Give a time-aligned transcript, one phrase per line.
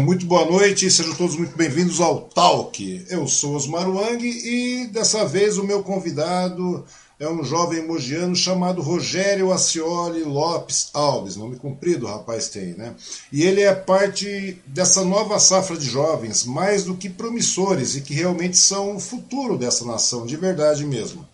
[0.00, 3.04] Muito boa noite, sejam todos muito bem-vindos ao Talk.
[3.10, 6.82] Eu sou Osmar Wang e dessa vez o meu convidado
[7.18, 12.94] é um jovem mogiano chamado Rogério Acioli Lopes Alves, nome comprido o rapaz tem, né?
[13.30, 18.14] E ele é parte dessa nova safra de jovens, mais do que promissores e que
[18.14, 21.28] realmente são o futuro dessa nação, de verdade mesmo.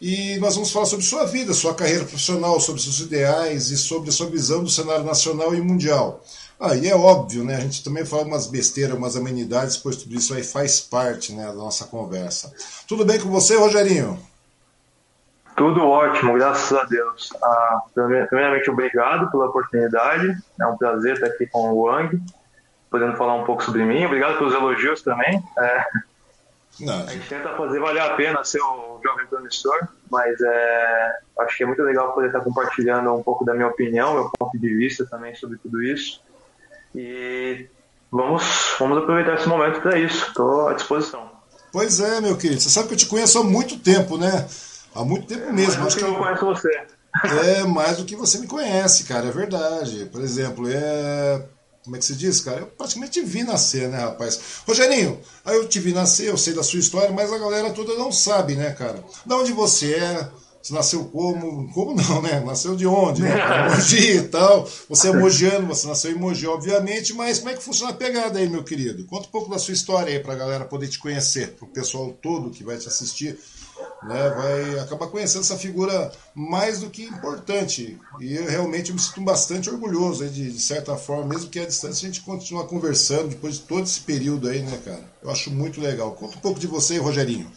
[0.00, 4.12] E nós vamos falar sobre sua vida, sua carreira profissional, sobre seus ideais e sobre
[4.12, 6.22] sua visão do cenário nacional e mundial.
[6.60, 7.56] Ah, e é óbvio, né?
[7.56, 11.46] A gente também fala umas besteiras, umas amenidades, pois tudo isso aí faz parte né,
[11.46, 12.52] da nossa conversa.
[12.86, 14.18] Tudo bem com você, Rogerinho?
[15.56, 17.30] Tudo ótimo, graças a Deus.
[17.42, 17.80] Ah,
[18.28, 20.36] primeiramente, obrigado pela oportunidade.
[20.60, 22.20] É um prazer estar aqui com o Wang,
[22.90, 24.04] podendo falar um pouco sobre mim.
[24.04, 25.42] Obrigado pelos elogios também.
[25.58, 25.84] É,
[26.86, 31.62] a gente tenta fazer valer a pena ser o jovem promissor, mas é, acho que
[31.62, 35.06] é muito legal poder estar compartilhando um pouco da minha opinião, meu ponto de vista
[35.06, 36.20] também sobre tudo isso.
[36.94, 37.66] E
[38.10, 38.42] vamos,
[38.78, 40.26] vamos aproveitar esse momento para isso.
[40.28, 41.30] Estou à disposição.
[41.72, 42.60] Pois é, meu querido.
[42.60, 44.46] Você sabe que eu te conheço há muito tempo, né?
[44.94, 45.86] Há muito tempo mesmo.
[45.86, 46.86] Acho que eu conheço você.
[47.24, 49.28] É mais do que você me conhece, cara.
[49.28, 50.06] É verdade.
[50.06, 51.44] Por exemplo, é.
[51.82, 52.60] Como é que se diz, cara?
[52.60, 54.62] Eu praticamente te vi nascer, né, rapaz?
[54.68, 57.94] Rogerinho, aí eu te vi nascer, eu sei da sua história, mas a galera toda
[57.94, 59.02] não sabe, né, cara?
[59.24, 60.28] Da onde você é,
[60.62, 61.72] você nasceu como?
[61.72, 62.40] Como não, né?
[62.40, 63.22] Nasceu de onde?
[63.22, 63.30] Né?
[63.70, 64.68] Mogi e tal.
[64.88, 68.38] Você é mogiano, você nasceu em Mogi, obviamente, mas como é que funciona a pegada
[68.38, 69.04] aí, meu querido?
[69.06, 72.50] Conta um pouco da sua história aí pra galera poder te conhecer, pro pessoal todo
[72.50, 73.38] que vai te assistir,
[74.02, 74.28] né?
[74.30, 77.98] Vai acabar conhecendo essa figura mais do que importante.
[78.20, 81.66] E eu realmente me sinto bastante orgulhoso aí, de, de certa forma, mesmo que a
[81.66, 85.10] distância, a gente continuar conversando depois de todo esse período aí, né, cara?
[85.22, 86.12] Eu acho muito legal.
[86.12, 87.50] Conta um pouco de você, Rogerinho.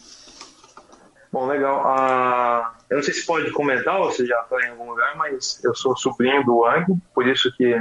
[1.34, 1.82] Bom, legal.
[1.84, 5.60] Ah, eu não sei se pode comentar ou se já está em algum lugar, mas
[5.64, 7.76] eu sou sobrinho do Wang, por isso que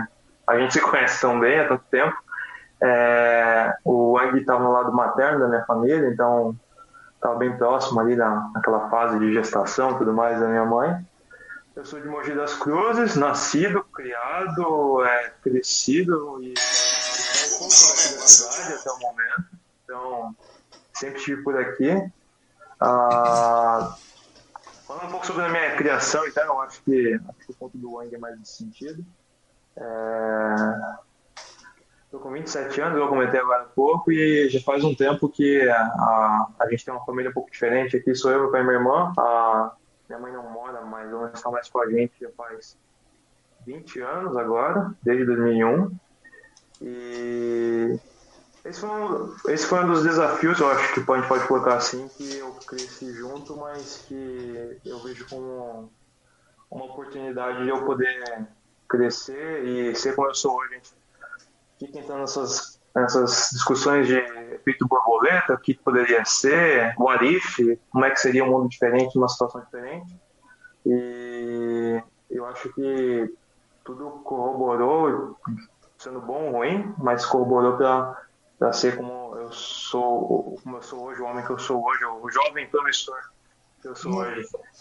[0.48, 2.18] a gente se conhece tão bem há tanto tempo.
[2.82, 6.56] É, o Wang estava no lado materno da minha família, então
[7.14, 11.06] estava bem próximo ali na, naquela fase de gestação e tudo mais da minha mãe.
[11.76, 18.90] Eu sou de Mogi das Cruzes, nascido, criado, é, crescido e estou na cidade até
[18.90, 19.46] o momento.
[19.84, 20.36] Então,
[20.92, 22.12] sempre estive por aqui.
[22.86, 23.96] Ah,
[24.86, 27.78] falando um pouco sobre a minha criação, então, eu acho que, acho que o ponto
[27.78, 29.06] do Wang é mais nesse sentido.
[32.06, 35.30] Estou é, com 27 anos, eu comentei agora há pouco, e já faz um tempo
[35.30, 37.96] que a, a, a gente tem uma família um pouco diferente.
[37.96, 39.14] Aqui sou eu, meu pai e minha irmã.
[39.18, 39.72] A,
[40.10, 42.78] minha mãe não mora, mas ela está mais com a gente já faz
[43.66, 45.90] 20 anos agora, desde 2001.
[46.82, 47.98] E
[48.66, 51.76] esse foi, um, esse foi um dos desafios, eu acho que a gente pode colocar
[51.76, 55.92] assim, que eu cresci junto, mas que eu vejo como
[56.72, 58.48] uma oportunidade de eu poder
[58.88, 60.82] crescer e ser como eu sou hoje.
[61.78, 68.06] Fica entrando nessas, nessas discussões de efeito borboleta, o que poderia ser, o Arif, como
[68.06, 70.16] é que seria um mundo diferente, uma situação diferente.
[70.86, 72.02] E
[72.32, 73.34] eu acho que
[73.84, 75.38] tudo corroborou,
[75.98, 78.24] sendo bom ou ruim, mas corroborou para
[78.58, 82.06] para ser como eu sou, como eu sou hoje, o homem que eu sou hoje,
[82.06, 83.20] o jovem promissor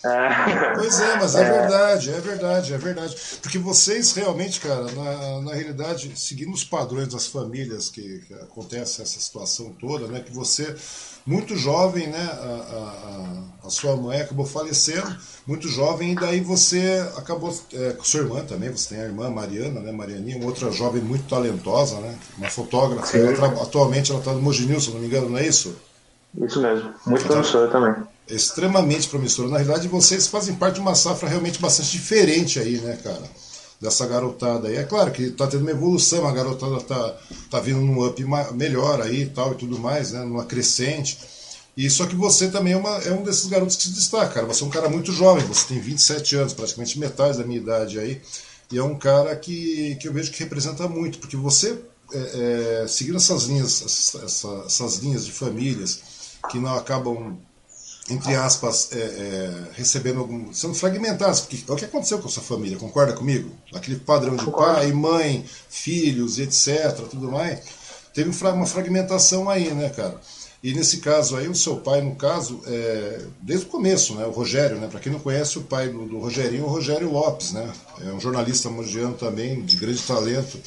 [0.05, 0.75] É.
[0.75, 3.17] Pois é, mas é, é, verdade, é verdade, é verdade.
[3.41, 9.03] Porque vocês realmente, cara, na, na realidade, seguindo os padrões das famílias que, que acontece
[9.03, 10.75] essa situação toda, né, que você
[11.25, 12.19] muito jovem, né?
[12.19, 15.17] A, a, a, sua mãe acabou falecendo,
[15.47, 19.31] muito jovem, e daí você acabou é, com sua irmã também, você tem a irmã
[19.31, 19.93] Mariana, né?
[19.93, 22.19] Marianinha, uma outra jovem muito talentosa, né?
[22.37, 23.17] Uma fotógrafa.
[23.17, 25.77] Ela, atualmente ela está no Moginil, se não me engano, não é isso?
[26.41, 27.95] Isso mesmo, muito promissora também.
[28.29, 29.49] Extremamente promissora.
[29.49, 33.23] Na realidade, vocês fazem parte de uma safra realmente bastante diferente aí, né, cara?
[33.83, 34.77] dessa garotada aí.
[34.77, 37.19] É claro que está tendo uma evolução, a garotada está
[37.51, 38.25] tá vindo num up
[38.55, 40.21] melhor aí e tal e tudo mais, né?
[40.21, 41.19] Numa crescente.
[41.77, 44.47] E só que você também é, uma, é um desses garotos que se destaca, cara.
[44.47, 47.99] Você é um cara muito jovem, você tem 27 anos, praticamente metade da minha idade
[47.99, 48.23] aí.
[48.71, 51.77] E é um cara que, que eu vejo que representa muito, porque você,
[52.13, 56.01] é, é, seguindo essas linhas, essas, essas linhas de famílias
[56.51, 57.37] que não acabam
[58.11, 60.53] entre aspas, é, é, recebendo algum.
[60.53, 63.51] sendo fragmentados, porque é o que aconteceu com a sua família, concorda comigo?
[63.73, 67.61] Aquele padrão de pai, mãe, filhos, etc., tudo mais.
[68.13, 70.21] Teve uma fragmentação aí, né, cara?
[70.63, 74.31] E nesse caso aí, o seu pai, no caso, é, desde o começo, né, o
[74.31, 77.73] Rogério, né, para quem não conhece o pai do, do Rogerinho, o Rogério Lopes, né,
[78.01, 80.61] é um jornalista mogiano também, de grande talento,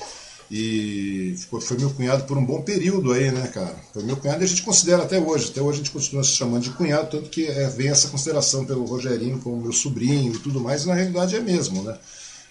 [0.49, 3.75] e foi meu cunhado por um bom período aí, né, cara?
[3.93, 5.49] Foi meu cunhado e a gente considera até hoje.
[5.49, 8.65] Até hoje a gente continua se chamando de cunhado, tanto que é, vem essa consideração
[8.65, 11.97] pelo Rogerinho como meu sobrinho e tudo mais, e na realidade é mesmo, né?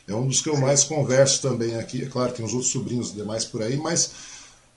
[0.06, 2.02] É um dos que eu mais converso também aqui.
[2.02, 4.10] É claro, tem os outros sobrinhos demais por aí, mas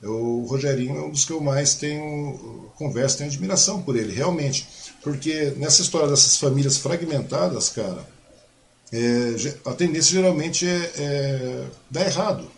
[0.02, 4.68] o Rogerinho é um dos que eu mais tenho conversa, tenho admiração por ele, realmente.
[5.02, 8.08] Porque nessa história dessas famílias fragmentadas, cara,
[8.92, 12.57] é, a tendência geralmente é, é dar errado.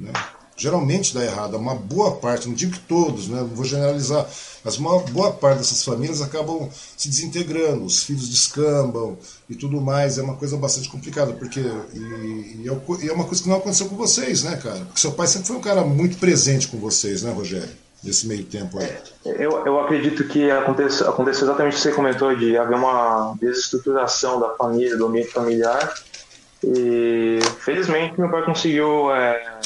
[0.00, 0.12] Né?
[0.56, 1.56] Geralmente dá errado.
[1.56, 3.40] Uma boa parte, não digo que todos, né?
[3.40, 4.26] não vou generalizar,
[4.62, 9.16] mas uma boa parte dessas famílias acabam se desintegrando, os filhos descambam
[9.48, 10.18] e tudo mais.
[10.18, 11.60] É uma coisa bastante complicada, porque.
[11.60, 14.80] E, é e é uma coisa que não aconteceu com vocês, né, cara?
[14.80, 17.70] Porque seu pai sempre foi um cara muito presente com vocês, né, Rogério?
[18.04, 18.86] Nesse meio tempo aí.
[19.26, 23.34] É, eu, eu acredito que aconteceu, aconteceu exatamente o que você comentou, de haver uma
[23.40, 25.94] desestruturação da família, do ambiente familiar.
[26.62, 29.10] E felizmente meu pai conseguiu.
[29.10, 29.60] É,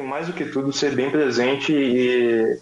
[0.00, 2.58] que mais do que tudo ser bem presente e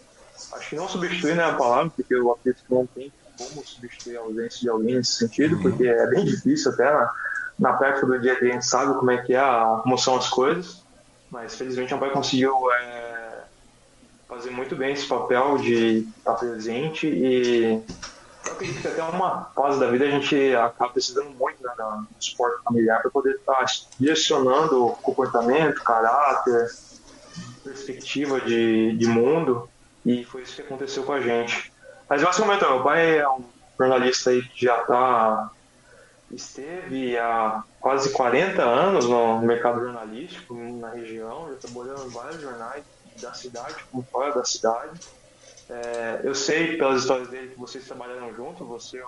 [0.52, 4.16] acho que não substituir né, a palavra, porque eu acredito que não tem como substituir
[4.16, 5.62] a ausência de alguém nesse sentido, uhum.
[5.62, 7.12] porque é bem difícil até na,
[7.58, 9.96] na prática do dia a dia a gente sabe como é que é, a, como
[9.96, 10.82] são as coisas,
[11.30, 13.44] mas felizmente meu pai conseguiu é,
[14.28, 17.80] fazer muito bem esse papel de estar presente e
[18.46, 22.06] eu acredito que até uma fase da vida a gente acaba precisando muito né, do
[22.18, 23.64] suporte familiar para poder estar
[23.98, 26.68] direcionando o comportamento, caráter,
[27.68, 29.68] perspectiva de, de mundo
[30.04, 31.72] e foi isso que aconteceu com a gente.
[32.08, 33.44] Mas basicamente, meu pai é um
[33.78, 35.50] jornalista aí que já está
[36.30, 42.84] esteve há quase 40 anos no mercado jornalístico na região, já trabalhou em vários jornais
[43.20, 45.00] da cidade, como fora da cidade.
[45.70, 49.02] É, eu sei pelas histórias dele que vocês trabalharam juntos, você,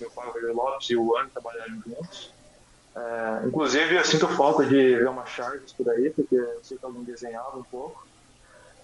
[0.00, 2.32] meu pai, o Roger Lopes e o Ano trabalharam juntos.
[2.94, 6.84] É, inclusive, eu sinto falta de ver uma Charles por aí, porque eu sei que
[6.84, 8.05] alguém desenhava um pouco.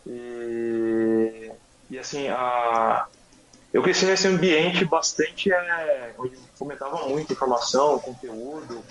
[0.06, 1.50] E,
[1.90, 3.06] e assim, a,
[3.73, 5.52] eu cresci nesse ambiente bastante.
[5.52, 8.85] É, onde fomentava muito informação, conteúdo,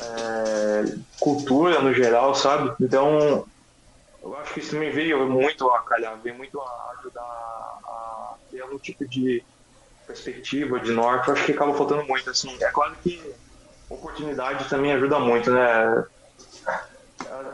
[0.00, 2.74] é, cultura no geral, sabe?
[2.80, 3.46] Então,
[4.22, 8.60] eu acho que isso também veio muito a calhar, veio muito a ajudar a ter
[8.60, 9.44] algum tipo de
[10.06, 11.28] perspectiva, de norte.
[11.28, 12.30] Eu acho que acaba faltando muito.
[12.30, 13.34] Assim, é claro que
[13.90, 16.04] oportunidade também ajuda muito, né?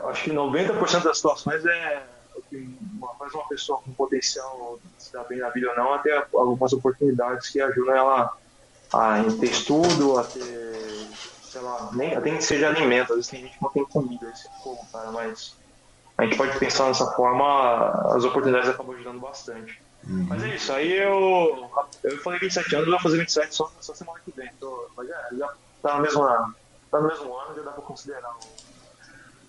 [0.09, 2.20] Acho que 90% das situações é
[2.57, 6.15] uma, faz uma pessoa com potencial de se dar bem na vida ou não, até
[6.33, 8.37] algumas oportunidades que ajudam ela
[8.93, 11.07] a ter estudo, a ter,
[11.43, 13.11] sei lá, nem, até que seja alimento.
[13.11, 15.55] Às vezes tem gente que não tem comida, esse é fogo, cara, mas
[16.17, 19.81] a gente pode pensar dessa forma, as oportunidades acabam ajudando bastante.
[20.07, 20.25] Uhum.
[20.29, 21.69] Mas é isso, aí eu,
[22.03, 24.49] eu falei 27 anos, eu vou fazer 27 só, só semana que vem.
[24.59, 28.35] Tô, mas já, já tá, no mesmo, tá no mesmo ano, já dá pra considerar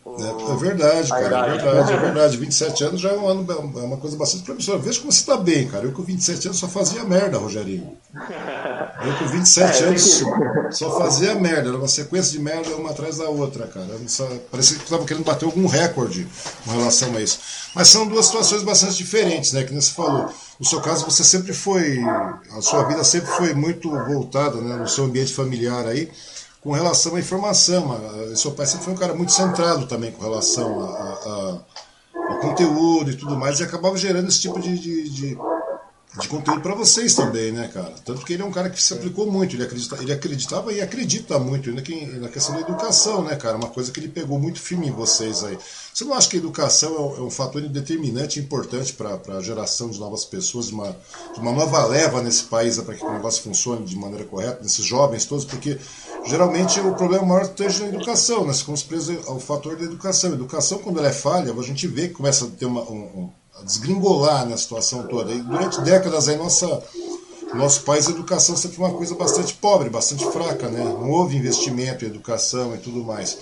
[0.04, 2.36] é, é, verdade, cara, é verdade, é verdade.
[2.36, 4.78] 27 anos já é um ano, é uma coisa bastante promissora.
[4.78, 5.84] Veja como você está bem, cara.
[5.84, 7.96] Eu com 27 anos só fazia merda, Rogerinho.
[8.12, 10.24] Eu com 27 é, anos
[10.72, 11.68] só fazia merda.
[11.68, 13.88] Era uma sequência de merda uma atrás da outra, cara.
[14.08, 16.26] Só, parecia que estava querendo bater algum recorde
[16.64, 17.38] com relação a isso.
[17.72, 19.62] Mas são duas situações bastante diferentes, né?
[19.62, 20.28] Que você falou.
[20.58, 22.00] No seu caso, você sempre foi.
[22.56, 26.10] A sua vida sempre foi muito voltada né, no seu ambiente familiar aí
[26.62, 28.00] com relação à informação.
[28.36, 30.80] Seu pai sempre foi um cara muito centrado também com relação
[32.14, 35.38] ao conteúdo e tudo mais, e acabava gerando esse tipo de, de, de,
[36.20, 37.94] de conteúdo para vocês também, né, cara?
[38.04, 40.80] Tanto que ele é um cara que se aplicou muito, ele, acredita, ele acreditava e
[40.82, 43.56] acredita muito ainda que, na questão da educação, né, cara?
[43.56, 45.58] Uma coisa que ele pegou muito firme em vocês aí.
[45.92, 49.40] Você não acha que a educação é um, é fator determinante e importante para a
[49.40, 50.94] geração de novas pessoas, de uma,
[51.32, 54.84] de uma nova leva nesse país para que o negócio funcione de maneira correta, nesses
[54.84, 55.46] jovens todos?
[55.46, 55.78] Porque
[56.26, 60.30] geralmente o problema maior esteja na educação, nós ficamos presos ao fator da educação.
[60.30, 63.30] A educação, quando ela é falha, a gente vê que começa a ter uma, um,
[63.64, 65.32] desgringolar na situação toda.
[65.32, 66.82] E durante décadas aí nossa
[67.54, 70.82] nosso país a educação sempre foi uma coisa bastante pobre, bastante fraca, né?
[70.84, 73.38] Não houve investimento em educação e tudo mais.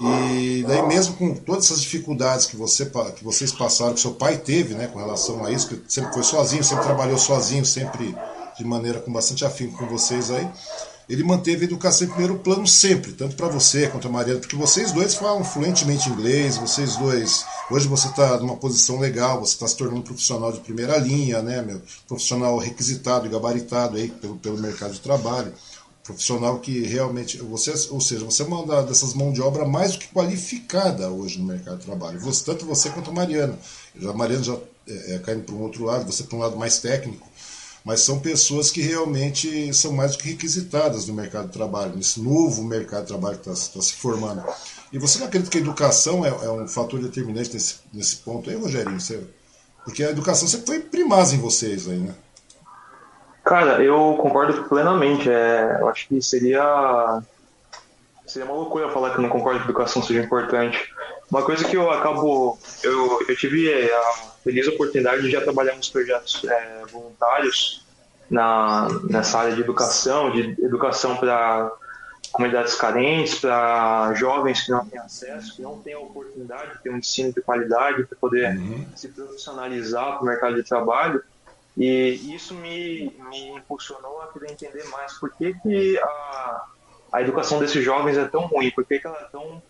[0.00, 2.84] E daí mesmo com todas essas dificuldades que, você,
[3.16, 6.24] que vocês passaram, que seu pai teve, né, com relação a isso, que sempre foi
[6.24, 8.14] sozinho, sempre trabalhou sozinho, sempre
[8.58, 10.48] de maneira com bastante afinco com vocês aí,
[11.08, 14.56] ele manteve a educação em primeiro plano sempre, tanto para você quanto a Mariana, porque
[14.56, 19.66] vocês dois falam fluentemente inglês, vocês dois, hoje você está numa posição legal, você está
[19.68, 24.36] se tornando um profissional de primeira linha, né, meu, profissional requisitado e gabaritado aí pelo,
[24.36, 25.52] pelo mercado de trabalho,
[26.02, 29.98] profissional que realmente, você, ou seja, você é uma dessas mãos de obra mais do
[29.98, 33.58] que qualificada hoje no mercado de trabalho, você, tanto você quanto a Mariana,
[34.02, 34.56] a Mariana já
[34.86, 37.26] é, é caindo para um outro lado, você para um lado mais técnico,
[37.84, 42.20] mas são pessoas que realmente são mais do que requisitadas no mercado de trabalho, nesse
[42.20, 44.42] novo mercado de trabalho que está tá se formando.
[44.90, 48.48] E você não acredita que a educação é, é, um fator determinante nesse, nesse ponto
[48.48, 48.98] aí, Rogerinho?
[48.98, 49.22] Você,
[49.84, 52.14] porque a educação sempre foi primaz em vocês aí, né?
[53.44, 55.28] Cara, eu concordo plenamente.
[55.28, 57.22] É, eu acho que seria
[58.26, 60.93] seria uma loucura falar que eu não concordo que a educação seja importante.
[61.34, 62.56] Uma coisa que eu acabo.
[62.80, 64.12] Eu, eu tive a
[64.44, 67.84] feliz oportunidade de já trabalhar nos projetos é, voluntários
[68.30, 71.72] na, nessa área de educação, de educação para
[72.30, 76.90] comunidades carentes, para jovens que não têm acesso, que não têm a oportunidade de ter
[76.90, 78.86] um ensino de qualidade para poder uhum.
[78.94, 81.20] se profissionalizar para o mercado de trabalho.
[81.76, 86.64] E isso me, me impulsionou a querer entender mais por que, que a,
[87.12, 89.60] a educação desses jovens é tão ruim, por que, que ela é tão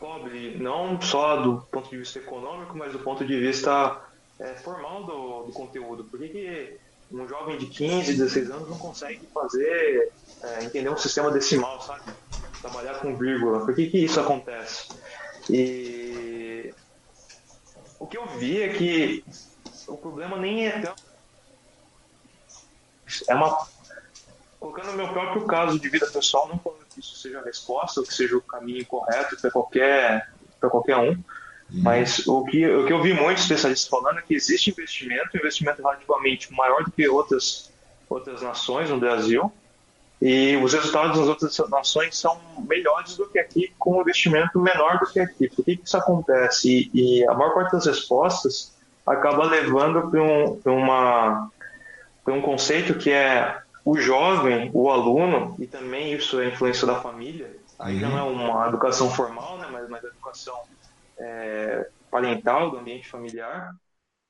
[0.00, 4.00] pobre, não só do ponto de vista econômico, mas do ponto de vista
[4.40, 6.04] é, formal do, do conteúdo.
[6.04, 6.78] Por que, que
[7.12, 10.10] um jovem de 15, 16 anos não consegue fazer,
[10.42, 12.10] é, entender um sistema decimal, sabe?
[12.62, 13.64] Trabalhar com vírgula.
[13.64, 14.88] Por que, que isso acontece?
[15.48, 16.72] E
[17.98, 19.24] o que eu vi é que
[19.86, 20.94] o problema nem é tão.
[23.28, 23.66] É uma.
[24.58, 26.58] Colocando o meu próprio caso de vida pessoal, não
[27.00, 30.30] que isso seja a resposta, ou que seja o caminho correto para qualquer,
[30.60, 31.16] qualquer um,
[31.70, 35.80] mas o que, o que eu vi muitos especialistas falando é que existe investimento, investimento
[35.80, 37.70] relativamente maior do que outras,
[38.08, 39.52] outras nações no Brasil,
[40.20, 42.38] e os resultados nas outras nações são
[42.68, 45.48] melhores do que aqui, com um investimento menor do que aqui.
[45.48, 46.90] Por que, que isso acontece?
[46.92, 48.74] E, e, a maior parte das respostas
[49.06, 51.50] acaba levando para um, uma,
[52.26, 57.56] um conceito que é o jovem, o aluno, e também isso é influência da família,
[57.78, 60.62] aí não é uma educação formal, né, mas, mas a educação
[61.18, 63.74] é, parental, do ambiente familiar,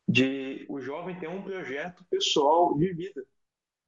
[0.08, 3.24] de o jovem ter um projeto pessoal de vida.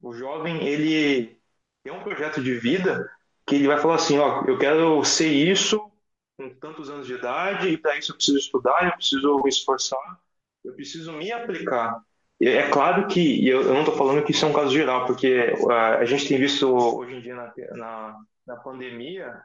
[0.00, 1.38] O jovem, ele
[1.82, 3.10] tem um projeto de vida
[3.46, 5.90] que ele vai falar assim, ó, eu quero ser isso
[6.36, 10.20] com tantos anos de idade e para isso eu preciso estudar, eu preciso me esforçar,
[10.64, 12.02] eu preciso me aplicar.
[12.44, 15.54] É claro que, eu, eu não estou falando que isso é um caso geral, porque
[15.60, 19.40] uh, a gente tem visto hoje em dia na, na, na pandemia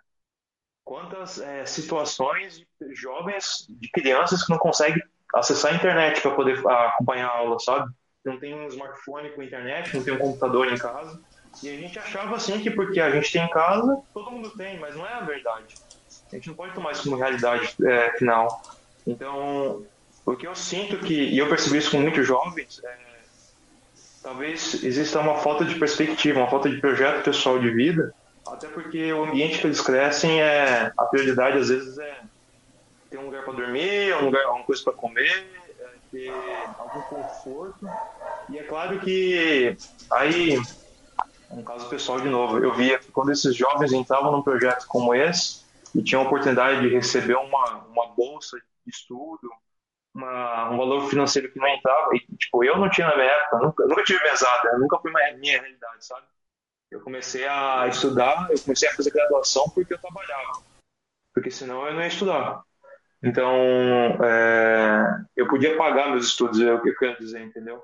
[0.84, 5.04] quantas é, situações de jovens, de crianças que não conseguem
[5.36, 7.92] acessar a internet para poder acompanhar a aula, sabe?
[8.26, 11.22] Não tem um smartphone com internet, não tem um computador em casa.
[11.62, 14.80] E a gente achava assim que porque a gente tem em casa, todo mundo tem,
[14.80, 15.76] mas não é a verdade.
[16.32, 18.62] A gente não pode tomar isso como realidade é, final.
[19.06, 19.86] Então,
[20.28, 22.98] o que eu sinto que, e eu percebi isso com muitos jovens, é,
[24.22, 28.14] talvez exista uma falta de perspectiva, uma falta de projeto pessoal de vida,
[28.46, 32.22] até porque o ambiente que eles crescem é a prioridade às vezes é
[33.10, 35.48] ter um lugar para dormir, um lugar, uma coisa para comer,
[35.80, 36.34] é ter
[36.78, 37.90] algum conforto.
[38.50, 39.78] E é claro que
[40.12, 40.60] aí
[41.50, 45.16] um caso pessoal de novo, eu via que quando esses jovens entravam num projeto como
[45.16, 45.62] esse
[45.96, 49.50] e tinham a oportunidade de receber uma, uma bolsa de estudo,
[50.18, 53.58] uma, um valor financeiro que não entrava, e tipo, eu não tinha na minha época,
[53.60, 56.26] nunca, nunca tive mesada, nunca foi minha, minha realidade, sabe?
[56.90, 60.64] Eu comecei a estudar, eu comecei a fazer graduação porque eu trabalhava.
[61.34, 62.64] Porque senão eu não ia estudar.
[63.22, 63.54] Então,
[64.24, 67.84] é, eu podia pagar meus estudos, é o que eu quero dizer, entendeu?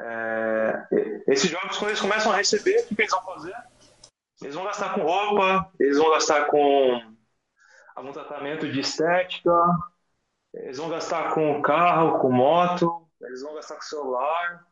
[0.00, 0.86] É,
[1.28, 3.54] esses jovens, quando eles começam a receber, o que eles vão fazer?
[4.42, 7.14] Eles vão gastar com roupa, eles vão gastar com
[7.94, 9.52] algum tratamento de estética,
[10.54, 14.66] eles vão gastar com carro, com moto, eles vão gastar com celular,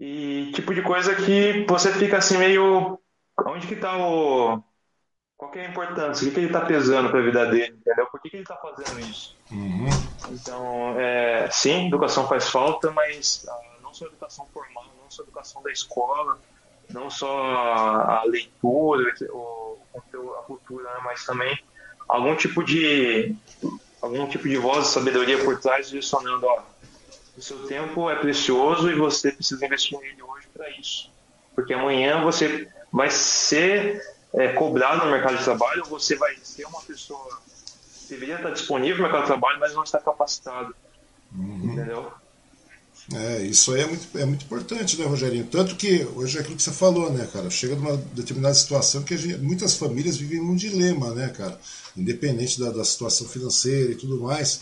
[0.00, 2.98] e tipo de coisa que você fica assim meio.
[3.46, 4.62] Onde que tá o.
[5.36, 6.24] Qual que é a importância?
[6.24, 8.06] O que, que ele tá pesando para a vida dele, entendeu?
[8.06, 9.36] Por que, que ele tá fazendo isso?
[9.50, 9.86] Uhum.
[10.30, 15.22] Então, é, sim, educação faz falta, mas ah, não só a educação formal, não só
[15.22, 16.38] a educação da escola,
[16.90, 21.58] não só a leitura, o, a cultura, né, mas também
[22.08, 23.34] algum tipo de
[24.02, 26.62] algum tipo de voz de sabedoria por trás direcionando, ó,
[27.36, 31.10] o seu tempo é precioso e você precisa investir nele hoje para isso.
[31.54, 34.02] Porque amanhã você vai ser
[34.34, 37.40] é, cobrado no mercado de trabalho, você vai ser uma pessoa
[38.00, 40.74] que deveria estar disponível no mercado de trabalho, mas não está capacitado.
[41.34, 41.72] Uhum.
[41.72, 42.12] Entendeu?
[43.12, 45.46] É, isso aí é muito, é muito importante, né, Rogerinho?
[45.46, 47.50] Tanto que, hoje é aquilo que você falou, né, cara?
[47.50, 51.58] Chega numa determinada situação que gente, muitas famílias vivem num dilema, né, cara?
[51.96, 54.60] Independente da, da situação financeira e tudo mais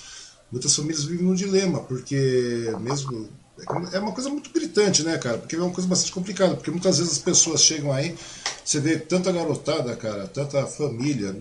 [0.51, 3.29] muitas famílias vivem num dilema, porque mesmo.
[3.93, 5.37] É uma coisa muito gritante, né, cara?
[5.37, 8.17] Porque é uma coisa bastante complicada, porque muitas vezes as pessoas chegam aí,
[8.65, 11.37] você vê tanta garotada, cara, tanta família,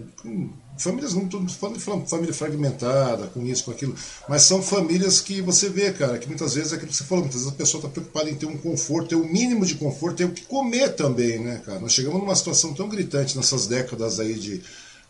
[0.83, 3.95] famílias não estou falando de família fragmentada, com isso, com aquilo,
[4.27, 7.23] mas são famílias que você vê, cara, que muitas vezes é aquilo que você falou,
[7.23, 9.75] muitas vezes a pessoa está preocupada em ter um conforto, ter o um mínimo de
[9.75, 11.79] conforto, ter o que comer também, né, cara?
[11.79, 14.61] Nós chegamos numa situação tão gritante nessas décadas aí de,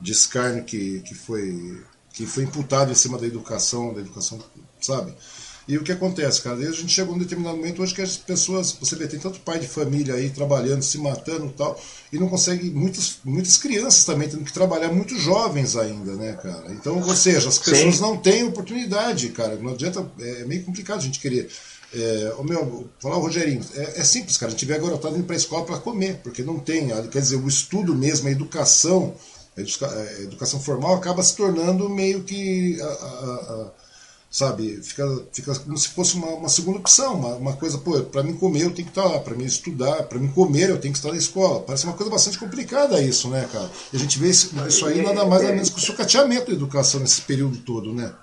[0.01, 1.81] de escárnio que, que foi
[2.13, 4.39] que foi imputado em cima da educação, da educação,
[4.81, 5.13] sabe?
[5.69, 6.55] E o que acontece, cara?
[6.55, 9.59] A gente chegou num determinado momento hoje que as pessoas, você vê, tem tanto pai
[9.59, 11.79] de família aí trabalhando, se matando e tal,
[12.11, 16.71] e não consegue, muitas, muitas crianças também tendo que trabalhar, muito jovens ainda, né, cara?
[16.71, 18.01] Então, ou seja, as pessoas Sim.
[18.01, 19.57] não têm oportunidade, cara.
[19.57, 21.47] Não adianta, é meio complicado a gente querer.
[21.93, 24.51] É, o meu, falar o Rogerinho, é, é, simples, cara.
[24.51, 27.21] A gente vê agora tá indo para a escola para comer, porque não tem, quer
[27.21, 29.13] dizer, o estudo mesmo, a educação,
[29.55, 33.88] a educação, a educação formal acaba se tornando meio que a, a, a
[34.29, 34.81] sabe?
[34.83, 38.33] Fica, fica como se fosse uma, uma segunda opção, uma, uma coisa, pô, para mim
[38.33, 40.99] comer eu tenho que estar lá, para mim estudar, para mim comer eu tenho que
[40.99, 41.61] estar na escola.
[41.61, 43.69] Parece uma coisa bastante complicada isso, né, cara?
[43.91, 46.53] E a gente vê isso, isso aí nada mais nada menos que o sucateamento da
[46.53, 48.13] educação nesse período todo, né?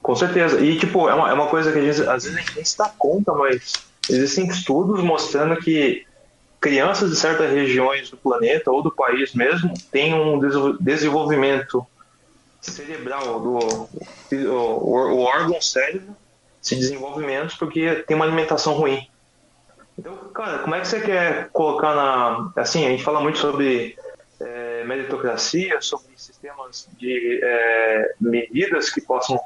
[0.00, 0.60] Com certeza.
[0.60, 2.88] E, tipo, é uma, é uma coisa que às vezes a gente nem se dá
[2.96, 3.72] conta, mas
[4.08, 6.04] existem estudos mostrando que
[6.60, 10.38] crianças de certas regiões do planeta ou do país mesmo têm um
[10.80, 11.86] desenvolvimento
[12.70, 13.88] cerebral, do,
[14.32, 16.16] o, o órgão cérebro
[16.60, 19.06] se desenvolve menos porque tem uma alimentação ruim.
[19.98, 22.52] Então, cara, como é que você quer colocar na.
[22.56, 23.96] Assim, a gente fala muito sobre
[24.40, 29.38] é, meritocracia, sobre sistemas de é, medidas que possam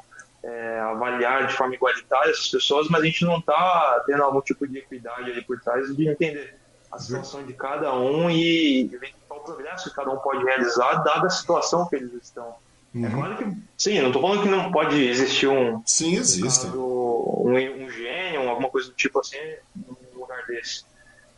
[0.43, 4.67] é, avaliar de forma igualitária essas pessoas, mas a gente não está tendo algum tipo
[4.67, 6.55] de equidade ali por trás de entender
[6.91, 8.89] a situação de cada um e
[9.27, 12.55] qual progresso que cada um pode realizar, dada a situação que eles estão.
[12.93, 13.05] É uhum.
[13.05, 15.81] É claro que, sim, não estou falando que não pode existir um.
[15.85, 16.67] Sim, existe.
[16.67, 19.37] Um, um, um gênio, alguma coisa do tipo assim,
[19.75, 20.83] num lugar desse.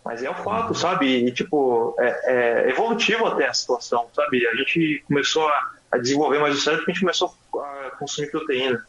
[0.03, 0.73] Mas é o fato, uhum.
[0.73, 1.25] sabe?
[1.27, 4.47] E, tipo, é, é, evolutivo até a situação, sabe?
[4.47, 8.31] A gente começou a, a desenvolver mais o cérebro porque a gente começou a consumir
[8.31, 8.85] proteína.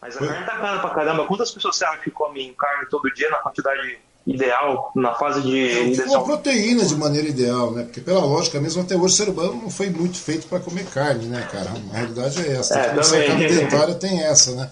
[0.00, 0.28] Mas a Foi.
[0.28, 1.26] carne tá cara pra caramba.
[1.26, 6.00] Quantas pessoas você acha que comem carne todo dia na quantidade ideal na fase de
[6.00, 7.82] é, Uma proteína de maneira ideal, né?
[7.82, 10.86] Porque pela lógica mesmo até hoje o ser humano não foi muito feito para comer
[10.86, 11.70] carne, né, cara?
[11.92, 12.78] A realidade é essa.
[12.78, 14.70] É, a carne dentária tem essa, né?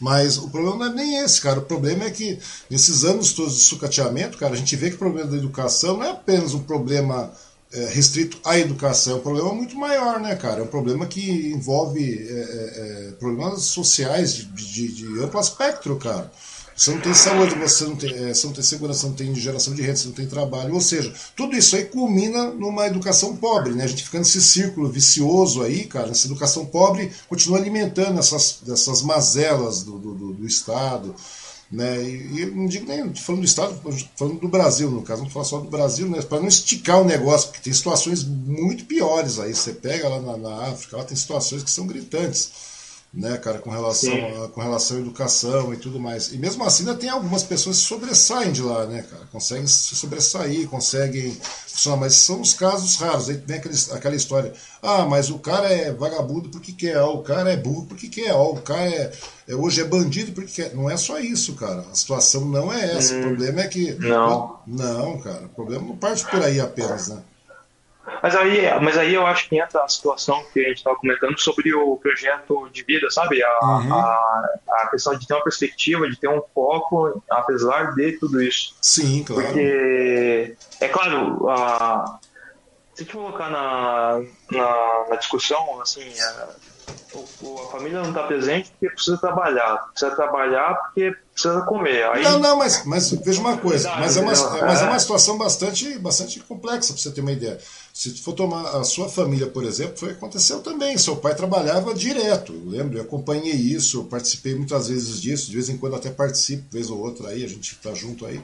[0.00, 1.60] Mas o problema não é nem esse, cara.
[1.60, 4.98] O problema é que nesses anos todos de sucateamento, cara, a gente vê que o
[4.98, 7.32] problema da educação não é apenas um problema
[7.72, 10.60] é, restrito à educação, é um problema muito maior, né, cara?
[10.60, 15.96] É um problema que envolve é, é, é problemas sociais de, de, de amplo espectro,
[15.96, 16.30] cara.
[16.76, 19.34] Você não tem saúde, você não tem, é, você não tem segurança, você não tem
[19.36, 20.74] geração de renda, você não tem trabalho.
[20.74, 23.84] Ou seja, tudo isso aí culmina numa educação pobre, né?
[23.84, 26.10] A gente fica nesse círculo vicioso aí, cara.
[26.10, 31.14] Essa educação pobre continua alimentando essas, essas mazelas do, do, do Estado.
[31.70, 32.02] Né?
[32.02, 33.80] E, e não digo nem falando do Estado,
[34.16, 36.20] falando do Brasil, no caso, não falar só do Brasil, né?
[36.22, 39.54] para não esticar o negócio, porque tem situações muito piores aí.
[39.54, 42.73] Você pega lá na, na África, lá tem situações que são gritantes
[43.14, 46.32] né, cara, com relação, a, com relação à educação e tudo mais.
[46.32, 49.94] E mesmo assim ainda tem algumas pessoas que sobressaem de lá, né, cara, conseguem se
[49.94, 51.36] sobressair, conseguem
[51.68, 53.28] funcionar, mas são os casos raros.
[53.28, 57.22] Aí tem aquele, aquela história, ah, mas o cara é vagabundo porque quer, ó, o
[57.22, 59.12] cara é burro porque quer, ó, o cara é,
[59.46, 60.74] é, hoje é bandido porque quer.
[60.74, 61.84] Não é só isso, cara.
[61.90, 63.14] A situação não é essa.
[63.14, 63.92] Hum, o problema é que.
[63.94, 64.58] Não.
[64.66, 65.46] Não, cara.
[65.46, 67.22] O problema não parte por aí apenas, né?
[68.22, 71.38] Mas aí, mas aí eu acho que entra a situação que a gente estava comentando
[71.38, 73.42] sobre o projeto de vida, sabe?
[73.42, 73.94] A, uhum.
[73.94, 78.76] a, a, questão de ter uma perspectiva, de ter um foco, apesar de tudo isso.
[78.80, 79.46] Sim, claro.
[79.46, 82.18] Porque, é claro, a,
[82.94, 86.48] se a gente colocar na, na, na discussão, assim, a,
[86.86, 89.76] a família não está presente porque precisa trabalhar.
[89.90, 92.04] Precisa trabalhar porque precisa comer.
[92.04, 92.22] Aí...
[92.22, 93.90] Não, não, mas, mas veja uma coisa.
[93.96, 97.58] Mas é uma, mas é uma situação bastante, bastante complexa, para você ter uma ideia.
[97.92, 100.98] Se for tomar a sua família, por exemplo, foi aconteceu também.
[100.98, 102.52] Seu pai trabalhava direto.
[102.52, 105.50] Eu lembro, eu acompanhei isso, eu participei muitas vezes disso.
[105.50, 108.42] De vez em quando até participo, vez ou outra aí, a gente está junto aí.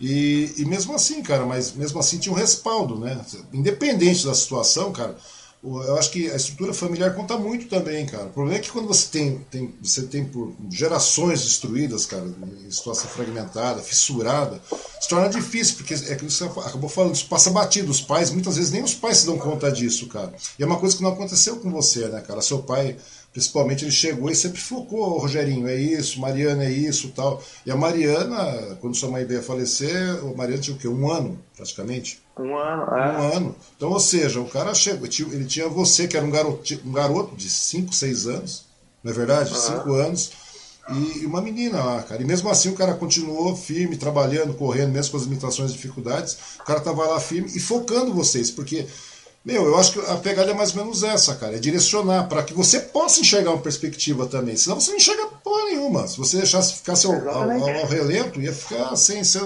[0.00, 3.20] E, e mesmo assim, cara, mas mesmo assim tinha um respaldo, né?
[3.52, 5.14] Independente da situação, cara
[5.62, 8.24] eu acho que a estrutura familiar conta muito também, cara.
[8.24, 12.24] O problema é que quando você tem, tem, você tem por gerações destruídas, cara,
[12.66, 14.58] em situação fragmentada, fissurada,
[14.98, 17.90] se torna difícil, porque é que você acabou falando, isso passa batido.
[17.90, 20.32] Os pais, muitas vezes nem os pais se dão conta disso, cara.
[20.58, 22.40] E é uma coisa que não aconteceu com você, né, cara?
[22.40, 22.96] Seu pai
[23.32, 27.40] Principalmente ele chegou e sempre focou, Rogerinho, é isso, Mariana é isso tal.
[27.64, 30.88] E a Mariana, quando sua mãe veio a falecer, a Mariana tinha o quê?
[30.88, 32.20] Um ano, praticamente.
[32.36, 33.12] Um ano, é.
[33.12, 33.56] Um ano.
[33.76, 37.36] Então, ou seja, o cara chegou, ele tinha você, que era um garoto, um garoto
[37.36, 38.64] de 5, 6 anos,
[39.04, 39.56] não é verdade?
[39.56, 39.94] 5 uhum.
[39.94, 40.32] anos.
[40.92, 42.20] E uma menina lá, cara.
[42.20, 46.36] E mesmo assim o cara continuou firme, trabalhando, correndo, mesmo com as limitações e dificuldades.
[46.58, 48.86] O cara tava lá firme e focando vocês, porque
[49.42, 51.56] meu, eu acho que a pegada é mais ou menos essa, cara.
[51.56, 54.54] É direcionar para que você possa enxergar uma perspectiva também.
[54.54, 56.06] Senão você não enxerga porra nenhuma.
[56.06, 59.40] Se você deixasse ficar ao, ao, ao, relento, ia ficar sem, sem,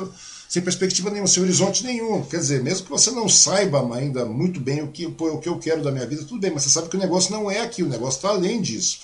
[0.49, 2.25] sem perspectiva nenhuma, sem horizonte nenhum.
[2.25, 5.59] Quer dizer, mesmo que você não saiba ainda muito bem o que, o que eu
[5.61, 7.85] quero da minha vida, tudo bem, mas você sabe que o negócio não é aqui,
[7.85, 8.99] o negócio está além disso.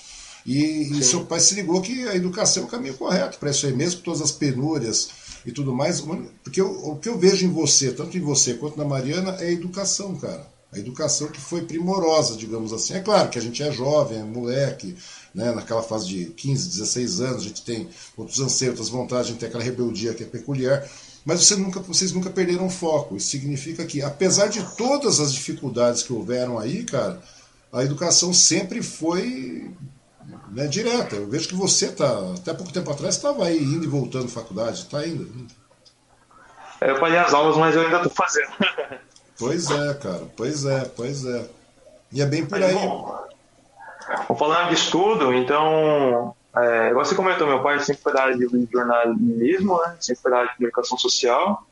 [0.45, 3.65] E, e seu pai se ligou que a educação é o caminho correto para isso
[3.65, 5.07] aí, mesmo com todas as penúrias
[5.45, 6.03] e tudo mais.
[6.43, 9.47] Porque eu, o que eu vejo em você, tanto em você quanto na Mariana, é
[9.47, 10.50] a educação, cara.
[10.73, 12.93] A educação que foi primorosa, digamos assim.
[12.93, 14.95] É claro que a gente é jovem, é moleque,
[15.35, 19.29] né, naquela fase de 15, 16 anos, a gente tem outros anseios, outras vontades, a
[19.31, 20.87] gente tem aquela rebeldia que é peculiar.
[21.25, 23.15] Mas você nunca, vocês nunca perderam foco.
[23.15, 27.21] Isso significa que, apesar de todas as dificuldades que houveram aí, cara,
[27.71, 29.71] a educação sempre foi
[30.51, 31.15] né, direta.
[31.17, 34.29] Eu vejo que você tá, até pouco tempo atrás, estava aí indo e voltando à
[34.29, 35.47] faculdade, está indo.
[36.81, 38.51] Eu parei as aulas, mas eu ainda estou fazendo.
[39.41, 41.49] pois é, cara, pois é, pois é.
[42.11, 42.73] E é bem por aí.
[42.73, 48.47] Bom, falando de estudo, então, é, você comentou, meu pai sempre foi da área de
[48.71, 49.95] jornalismo, né?
[49.99, 51.65] sempre foi da área de comunicação social,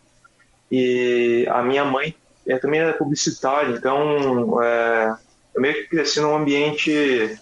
[0.72, 2.16] e a minha mãe
[2.48, 5.16] é, também é publicitária, então é,
[5.54, 7.40] eu meio que cresci num ambiente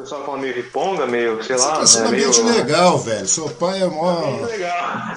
[0.00, 1.80] pessoal fala meio riponga, meio, sei lá.
[1.80, 2.56] Você tá num ambiente meio...
[2.56, 3.26] legal, velho.
[3.26, 4.20] Seu pai é mó.
[4.22, 5.16] É legal.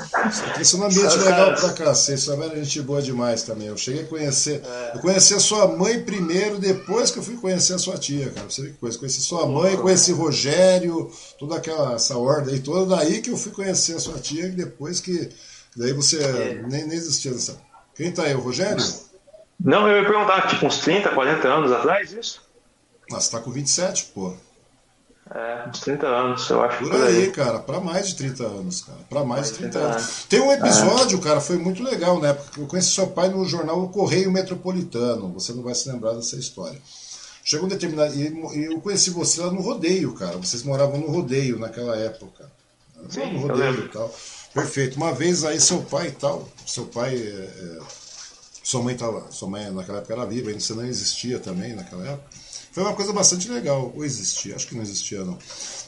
[0.57, 2.21] Você tá num ambiente legal pra cacete.
[2.21, 3.67] Sua mãe é gente boa demais também.
[3.67, 4.61] Eu cheguei a conhecer.
[4.65, 4.91] É.
[4.95, 8.49] Eu conheci a sua mãe primeiro, depois que eu fui conhecer a sua tia, cara.
[8.49, 8.97] Você vê que coisa.
[8.97, 12.95] Conheci sua mãe, conheci Rogério, toda aquela essa ordem aí toda.
[12.95, 15.29] Daí que eu fui conhecer a sua tia, e depois que.
[15.75, 16.63] Daí você é.
[16.67, 17.57] nem, nem existia dessa.
[17.95, 18.83] Quem tá aí, o Rogério?
[19.59, 22.41] Não, eu ia perguntar, tipo, uns 30, 40 anos atrás, isso?
[23.11, 24.33] Ah, você tá com 27, pô.
[25.31, 26.79] É, uns 30 anos, eu acho.
[26.79, 28.99] Por, por aí, aí, cara, para mais de 30 anos, cara.
[29.09, 30.03] Para mais, mais de 30, 30 anos.
[30.03, 30.25] anos.
[30.27, 31.21] Tem um episódio, é.
[31.21, 32.59] cara, foi muito legal na época.
[32.59, 35.31] Eu conheci seu pai no jornal O Correio Metropolitano.
[35.33, 36.79] Você não vai se lembrar dessa história.
[37.43, 38.13] Chegou um determinado.
[38.15, 40.37] E eu conheci você lá no rodeio, cara.
[40.37, 42.51] Vocês moravam no rodeio naquela época.
[43.09, 44.13] Sim, no rodeio e tal.
[44.53, 44.97] Perfeito.
[44.97, 46.47] Uma vez aí seu pai e tal.
[46.65, 47.15] Seu pai.
[47.15, 47.79] É, é,
[48.61, 49.31] sua mãe tava.
[49.31, 52.42] Sua mãe naquela época era viva, ainda você não existia também naquela época.
[52.73, 53.93] Foi uma coisa bastante legal.
[53.95, 55.37] Ou existia, acho que não existia não.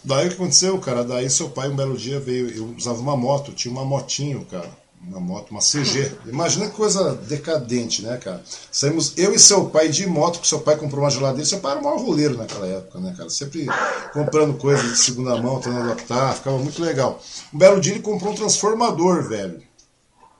[0.03, 1.03] Daí o que aconteceu, cara?
[1.03, 4.69] Daí seu pai um belo dia veio, eu usava uma moto, tinha uma motinho, cara.
[5.01, 6.11] Uma moto, uma CG.
[6.27, 8.41] Imagina que coisa decadente, né, cara?
[8.71, 11.45] Saímos eu e seu pai de moto, que seu pai comprou uma geladeira.
[11.45, 13.29] Seu pai era o maior roleiro naquela época, né, cara?
[13.29, 13.67] Sempre
[14.13, 17.19] comprando coisas de segunda mão, tentando adaptar, ficava muito legal.
[17.51, 19.61] Um belo dia ele comprou um transformador, velho.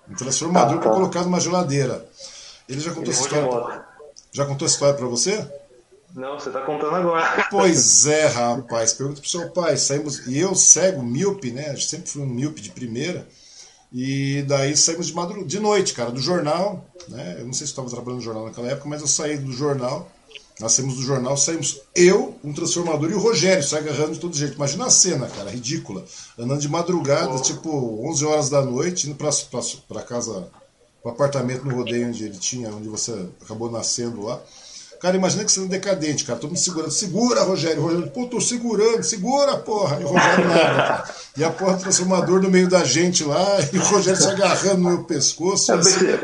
[0.10, 0.82] Um transformador ah, tá.
[0.82, 2.08] para colocar numa geladeira.
[2.70, 3.86] Ele já contou essa história.
[4.32, 5.48] Já contou essa história para você?
[6.16, 7.46] Não, você está contando agora.
[7.52, 8.94] Pois é, rapaz.
[8.94, 9.76] Pergunta pro seu pai.
[9.76, 11.76] Saímos, e eu cego, míope, né?
[11.76, 13.28] Sempre fui um míope de primeira.
[13.92, 15.46] E daí saímos de, madru...
[15.46, 16.86] de noite, cara, do jornal.
[17.10, 17.38] Né?
[17.40, 20.10] Eu não sei se estava trabalhando no jornal naquela época, mas eu saí do jornal.
[20.58, 24.38] Nós saímos do jornal, saímos eu, um transformador e o Rogério, sai agarrando de todo
[24.38, 24.56] jeito.
[24.56, 26.06] Imagina a cena, cara, ridícula.
[26.40, 27.42] Andando de madrugada, oh.
[27.42, 30.48] tipo 11 horas da noite, indo para casa,
[31.04, 34.42] para apartamento no rodeio onde ele tinha, onde você acabou nascendo lá.
[35.06, 36.40] Cara, imagina que sendo decadente, cara.
[36.40, 36.90] Todo mundo segurando.
[36.90, 37.80] Segura, Rogério.
[37.80, 39.04] Rogério, pô, tô segurando.
[39.04, 40.02] Segura, porra.
[40.02, 41.16] E o Rogério nada, cara.
[41.38, 43.46] E a porra transformador no meio da gente lá.
[43.72, 45.72] E o Rogério se agarrando no meu pescoço.
[45.72, 46.20] Eu pensei,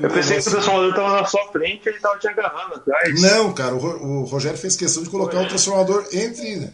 [0.00, 3.22] eu pensei que o transformador estava na sua frente e ele estava te agarrando atrás.
[3.22, 3.76] Não, cara.
[3.76, 6.68] O, Rogério fez questão de colocar o transformador entre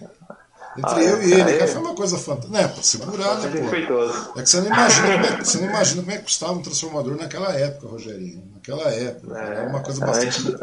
[0.78, 2.58] entre ah, eu e ele, cara, foi uma coisa fantástica.
[2.58, 4.38] Né, pra segurar, né, pô?
[4.38, 6.62] É que você não imagina como é, você não imagina como é que custava um
[6.62, 8.42] transformador naquela época, Rogerinho.
[8.54, 9.38] Naquela época.
[9.38, 10.56] É, era uma coisa bastante.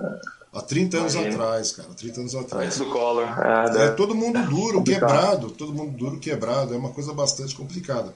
[0.51, 1.35] Há 30 anos Imagina.
[1.35, 1.89] atrás, cara.
[1.89, 2.65] 30 anos atrás.
[2.65, 3.27] Antes do Collor.
[3.27, 5.51] É, é todo mundo duro, quebrado.
[5.51, 6.73] Todo mundo duro, quebrado.
[6.73, 8.13] É uma coisa bastante complicada.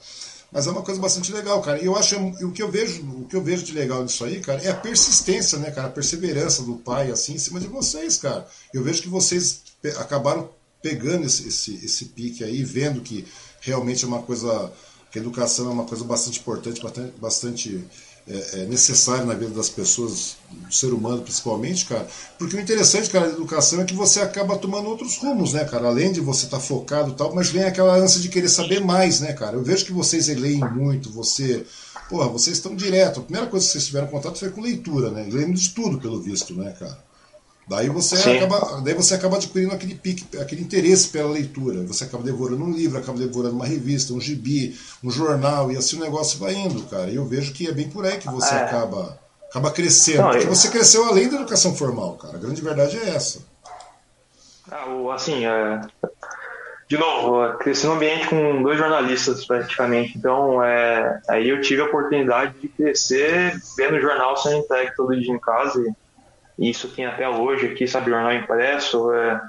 [0.51, 1.81] Mas é uma coisa bastante legal, cara.
[1.81, 4.39] E eu acho o que eu vejo, o que eu vejo de legal nisso aí,
[4.39, 8.17] cara, é a persistência, né, cara, a perseverança do pai assim em cima de vocês,
[8.17, 8.47] cara.
[8.71, 9.63] Eu vejo que vocês
[9.97, 13.25] acabaram pegando esse, esse, esse pique aí, vendo que
[13.61, 14.71] realmente é uma coisa,
[15.11, 17.85] que a educação é uma coisa bastante importante, bastante, bastante
[18.27, 22.07] é, é necessária na vida das pessoas, do ser humano principalmente, cara.
[22.37, 25.87] Porque o interessante, cara, da educação é que você acaba tomando outros rumos, né, cara?
[25.87, 28.79] Além de você estar tá focado e tal, mas vem aquela ânsia de querer saber
[28.79, 29.57] mais, né, cara?
[29.57, 31.65] Eu vejo que vocês leem muito, você.
[32.09, 33.19] Porra, vocês estão direto.
[33.19, 35.27] A primeira coisa que vocês tiveram contato foi com leitura, né?
[35.29, 37.12] Lendo de tudo, pelo visto, né, cara?
[37.65, 41.81] Daí você, acaba, daí você acaba adquirindo aquele pique, aquele interesse pela leitura.
[41.83, 45.97] Você acaba devorando um livro, acaba devorando uma revista, um gibi, um jornal, e assim
[45.97, 47.09] o negócio vai indo, cara.
[47.09, 48.57] E eu vejo que é bem por aí que você é.
[48.57, 49.17] acaba,
[49.49, 50.23] acaba crescendo.
[50.23, 50.53] Não, porque eu...
[50.53, 52.35] você cresceu além da educação formal, cara.
[52.35, 53.39] A grande verdade é essa.
[54.69, 55.81] Ah, assim, é...
[56.89, 60.17] de novo, cresci num ambiente com dois jornalistas praticamente.
[60.17, 61.21] Então, é...
[61.29, 65.39] aí eu tive a oportunidade de crescer vendo o jornal sem entregue todo dia em
[65.39, 65.81] casa.
[65.81, 66.02] E
[66.57, 69.11] isso tem até hoje aqui, sabe, jornal impresso.
[69.11, 69.41] É,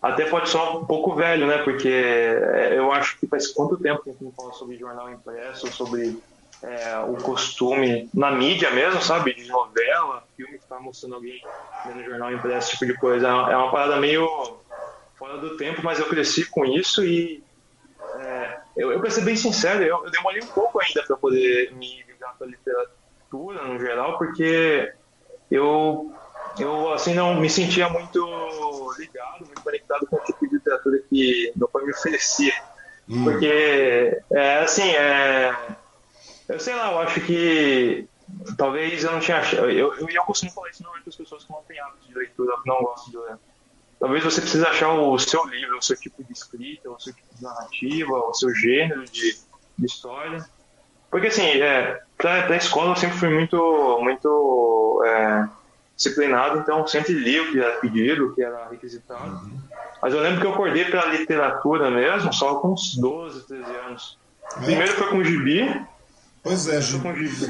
[0.00, 1.58] até pode ser um pouco velho, né?
[1.58, 5.10] Porque é, eu acho que faz quanto tempo que a gente não fala sobre jornal
[5.10, 6.18] impresso, sobre
[6.62, 9.34] é, o costume na mídia mesmo, sabe?
[9.34, 11.40] De novela, filme que tá mostrando alguém
[11.86, 13.28] vendo jornal impresso, tipo de coisa.
[13.28, 14.28] É uma parada meio
[15.18, 17.42] fora do tempo, mas eu cresci com isso e
[18.20, 21.72] é, eu, eu, pra ser bem sincero, eu, eu demorei um pouco ainda para poder
[21.74, 24.92] me ligar para literatura no geral, porque
[25.50, 26.12] eu,
[26.58, 31.52] eu assim não me sentia muito ligado, muito conectado com o tipo de literatura que
[31.56, 32.54] meu pai me oferecia.
[33.08, 33.24] Hum.
[33.24, 35.54] Porque, é, assim, é,
[36.48, 38.08] eu sei lá, eu acho que
[38.56, 39.70] talvez eu não tinha achado.
[39.70, 42.08] Eu, eu, eu costumo falar isso não é para as pessoas que não têm hábito
[42.08, 43.38] de leitura, que não gostam de ler.
[43.98, 47.34] Talvez você precise achar o seu livro, o seu tipo de escrita, o seu tipo
[47.36, 49.38] de narrativa, o seu gênero de,
[49.78, 50.44] de história.
[51.10, 55.48] Porque, assim, é, para a escola eu sempre fui muito, muito é,
[56.02, 59.44] disciplinado, então sempre li o que era pedido, o que era requisitado.
[59.44, 59.58] Uhum.
[60.00, 64.18] Mas eu lembro que eu acordei para literatura mesmo só com uns 12, 13 anos.
[64.56, 64.64] É.
[64.64, 65.86] Primeiro foi com gibi,
[66.42, 67.00] Pois é, Gil.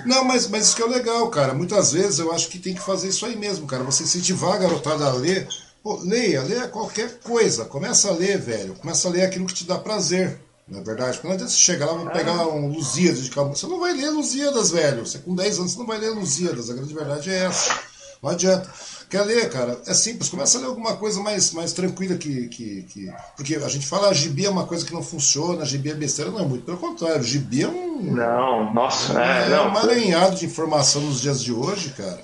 [0.05, 1.55] Não, mas, mas isso que é legal, cara.
[1.55, 3.83] Muitas vezes eu acho que tem que fazer isso aí mesmo, cara.
[3.85, 5.49] Você incentivar a garotada a ler.
[5.83, 7.65] Pô, leia, leia qualquer coisa.
[7.65, 8.75] Começa a ler, velho.
[8.75, 10.38] Começa a ler aquilo que te dá prazer.
[10.69, 11.19] Não é verdade?
[11.19, 13.55] Adianta você chegar lá e pegar um Lusíadas de calma.
[13.55, 15.07] Você não vai ler Lusíadas, velho.
[15.07, 16.69] Você com 10 anos você não vai ler Lusíadas.
[16.69, 17.91] A grande verdade é essa.
[18.23, 18.71] Não adianta.
[19.11, 19.81] Quer ler, cara?
[19.85, 20.31] É simples.
[20.31, 23.13] Começa a ler alguma coisa mais, mais tranquila que, que, que.
[23.37, 25.95] Porque a gente fala, a gibi é uma coisa que não funciona, a gibi é
[25.95, 26.31] besteira.
[26.31, 27.21] Não, é muito pelo contrário.
[27.21, 28.13] O gibi é um.
[28.13, 29.21] Não, nossa.
[29.21, 29.67] É, é não.
[29.67, 32.23] um emaranhado de informação nos dias de hoje, cara.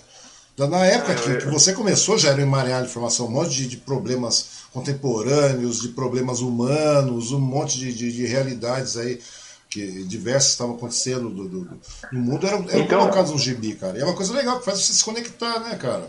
[0.57, 3.69] Na época que, que você começou, já era um emaranhado de informação, um monte de,
[3.69, 9.21] de problemas contemporâneos, de problemas humanos, um monte de, de, de realidades aí
[9.69, 11.81] que diversas estavam acontecendo do, do, do,
[12.13, 13.99] no mundo eram, eram então, colocados no gibi, cara.
[13.99, 16.09] E é uma coisa legal que faz você se conectar, né, cara?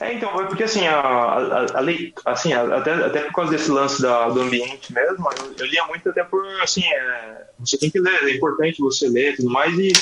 [0.00, 4.00] É, então, foi porque assim, a, a, a assim até, até por causa desse lance
[4.00, 8.00] da, do ambiente mesmo, eu, eu, lia muito até por, assim, é, você tem que
[8.00, 9.92] ler, é importante você ler e tudo mais, e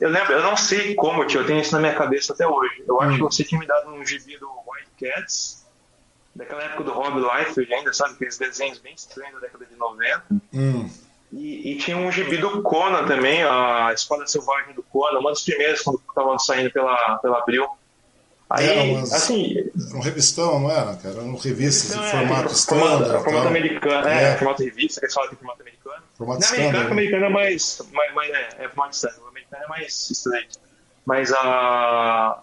[0.00, 2.82] eu lembro, eu não sei como, tio, eu tenho isso na minha cabeça até hoje.
[2.86, 3.16] Eu acho hum.
[3.16, 5.64] que você tinha me dado um gibi do White Cats,
[6.34, 10.24] daquela época do Rob Liefeld ainda, sabe, aqueles desenhos bem estranhos da década de 90.
[10.52, 10.90] Hum.
[11.32, 15.42] E, e, tinha um gibi do Conan também, a Espada Selvagem do Conan, uma das
[15.42, 17.66] primeiras quando estavam saindo pela, pela Abril.
[18.48, 19.58] Aí, era umas, assim.
[19.58, 21.16] Era um revistão, não era, cara?
[21.16, 23.24] Eram revistas de formato é, standard.
[23.24, 26.02] Formato, americano, é, é, formato revista, que eles falam que é formato americano.
[26.16, 26.92] Formato não, standard.
[26.92, 27.82] americano, americano é mais.
[27.92, 29.24] mais, mais é, é formato standard.
[29.24, 30.58] O americano é mais estreito.
[31.04, 32.42] Mas a.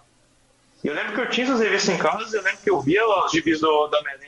[0.84, 3.32] Eu lembro que eu tinha essas revistas em casa, eu lembro que eu via os
[3.32, 4.23] gibis do, da Melena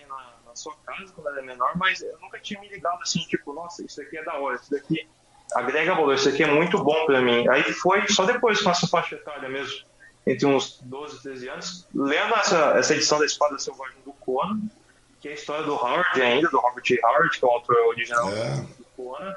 [0.56, 3.84] na, sua casa quando era menor, mas eu nunca tinha me ligado assim, tipo, nossa,
[3.84, 5.08] isso aqui é da hora, isso daqui
[5.54, 7.48] agrega valor, isso aqui é muito bom pra mim.
[7.50, 9.86] Aí foi só depois com essa faixa etária mesmo
[10.26, 14.60] entre uns 12 e 13 anos, lendo essa, essa edição da Espada Selvagem do Conan,
[15.20, 16.84] que é a história do Howard ainda, do Robert.
[17.04, 18.56] Howard, que é o autor original é.
[18.56, 19.36] do Conan,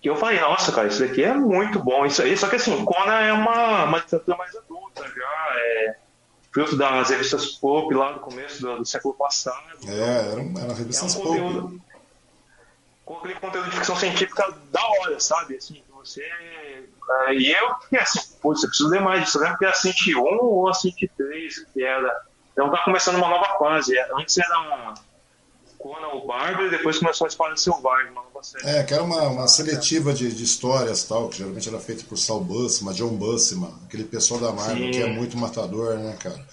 [0.00, 2.84] que eu falei, nossa, cara, isso daqui é muito bom, isso aí, só que assim,
[2.84, 5.96] Conan é uma, uma literatura mais adulta já, é
[6.56, 9.78] fruto das revistas pop lá do começo do, do século passado.
[9.86, 11.38] É, eram, eram revistas é um pop.
[11.38, 11.80] Conteúdo,
[13.04, 15.56] com aquele conteúdo de ficção científica da hora, sabe?
[15.56, 16.24] Assim, você
[17.06, 19.38] Uh, e eu fiquei assim, putz, eu preciso ler mais disso.
[19.38, 22.20] Eu lembro que era a 101 ou a 103 que era.
[22.52, 23.96] Então tá começando uma nova fase.
[23.96, 24.94] É, antes era
[25.86, 28.66] Conan o Bárbaro e depois começou a Espada Selvagem, uma nova série.
[28.66, 32.18] É, que era uma, uma seletiva de, de histórias tal, que geralmente era feita por
[32.18, 34.90] Saul Buscema, John Buscema, aquele pessoal da Marvel Sim.
[34.90, 36.44] que é muito matador, né, cara?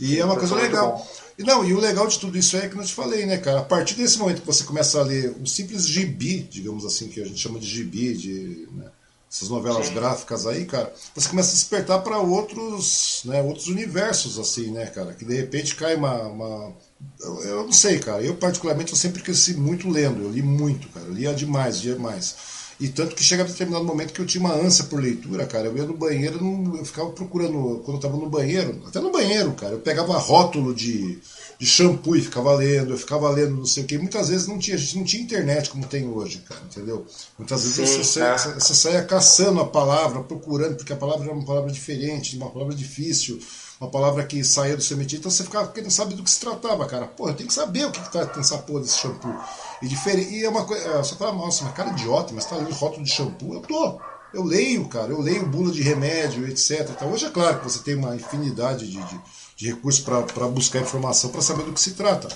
[0.00, 1.04] E Sim, é uma coisa legal.
[1.36, 3.60] E não, e o legal de tudo isso é que eu te falei, né, cara?
[3.60, 7.20] A partir desse momento que você começa a ler um simples gibi, digamos assim, que
[7.20, 8.68] a gente chama de gibi, de.
[8.72, 8.90] Né,
[9.30, 9.94] essas novelas Sim.
[9.94, 15.12] gráficas aí, cara, você começa a despertar para outros, né, outros universos, assim, né, cara,
[15.12, 16.72] que de repente cai uma, uma...
[17.20, 20.88] Eu, eu, não sei, cara, eu particularmente eu sempre cresci muito lendo, eu li muito,
[20.88, 22.34] cara, eu lia demais, demais.
[22.80, 25.66] E tanto que chega a determinado momento que eu tinha uma ânsia por leitura, cara.
[25.66, 26.38] Eu ia no banheiro,
[26.76, 30.72] eu ficava procurando, quando eu tava no banheiro, até no banheiro, cara, eu pegava rótulo
[30.72, 31.18] de,
[31.58, 33.98] de shampoo e ficava lendo, eu ficava lendo não sei o que.
[33.98, 37.04] Muitas vezes não tinha, a gente não tinha internet como tem hoje, cara, entendeu?
[37.36, 38.36] Muitas vezes Sim, você, é.
[38.36, 42.76] você, saia caçando a palavra, procurando, porque a palavra era uma palavra diferente, uma palavra
[42.76, 43.40] difícil,
[43.80, 46.40] uma palavra que saía do seu metido, então você ficava querendo saber do que se
[46.40, 47.06] tratava, cara.
[47.06, 49.34] Porra, eu tenho que saber o que, que tá nessa porra desse shampoo.
[49.80, 52.56] E, diferente, e é uma coisa, é, você fala, nossa, mas cara idiota, mas tá
[52.56, 53.54] lendo rótulo de shampoo?
[53.54, 54.00] Eu tô.
[54.34, 56.90] Eu leio, cara, eu leio bula de remédio, etc.
[56.90, 59.20] Então, hoje é claro que você tem uma infinidade de, de
[59.58, 62.28] de recursos para buscar informação, para saber do que se trata.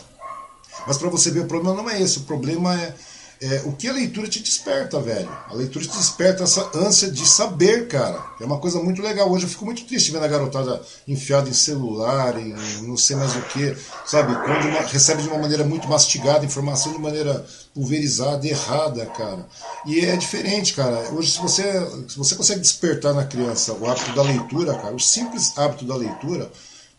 [0.88, 2.96] Mas para você ver, o problema não é esse, o problema é,
[3.42, 5.28] é, o que a leitura te desperta, velho.
[5.48, 8.24] A leitura te desperta essa ânsia de saber, cara.
[8.40, 9.28] É uma coisa muito legal.
[9.28, 13.34] Hoje eu fico muito triste vendo a garotada enfiada em celular, em não sei mais
[13.34, 13.76] o que,
[14.06, 14.32] sabe?
[14.32, 19.44] Quando uma, recebe de uma maneira muito mastigada informação de maneira pulverizada, errada, cara.
[19.84, 21.10] E é diferente, cara.
[21.12, 21.64] Hoje, se você,
[22.08, 25.96] se você consegue despertar na criança o hábito da leitura, cara, o simples hábito da
[25.96, 26.48] leitura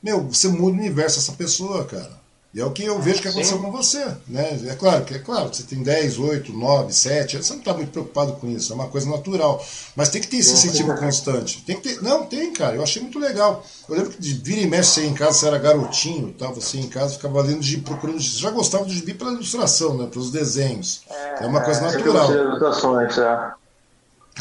[0.04, 2.22] meu, você muda o universo dessa pessoa, cara.
[2.54, 3.64] E é o que eu vejo que aconteceu Sim.
[3.64, 4.06] com você.
[4.28, 4.60] Né?
[4.68, 7.92] É claro que é claro, você tem 10, 8, 9, 7, você não está muito
[7.92, 9.66] preocupado com isso, é uma coisa natural.
[9.96, 11.64] Mas tem que ter esse incentivo constante.
[11.64, 12.04] Tem que ter.
[12.04, 12.76] Não, tem, cara.
[12.76, 13.66] Eu achei muito legal.
[13.90, 16.48] Eu lembro que de vira e mexe você em casa, você era garotinho, tá?
[16.48, 18.22] você em casa ficava lendo de procurando.
[18.22, 20.08] Você já gostava do gibi pela ilustração, né?
[20.12, 21.02] Pelos desenhos.
[21.10, 22.32] É, é uma coisa é, natural.
[22.32, 23.52] Ilustrações, é.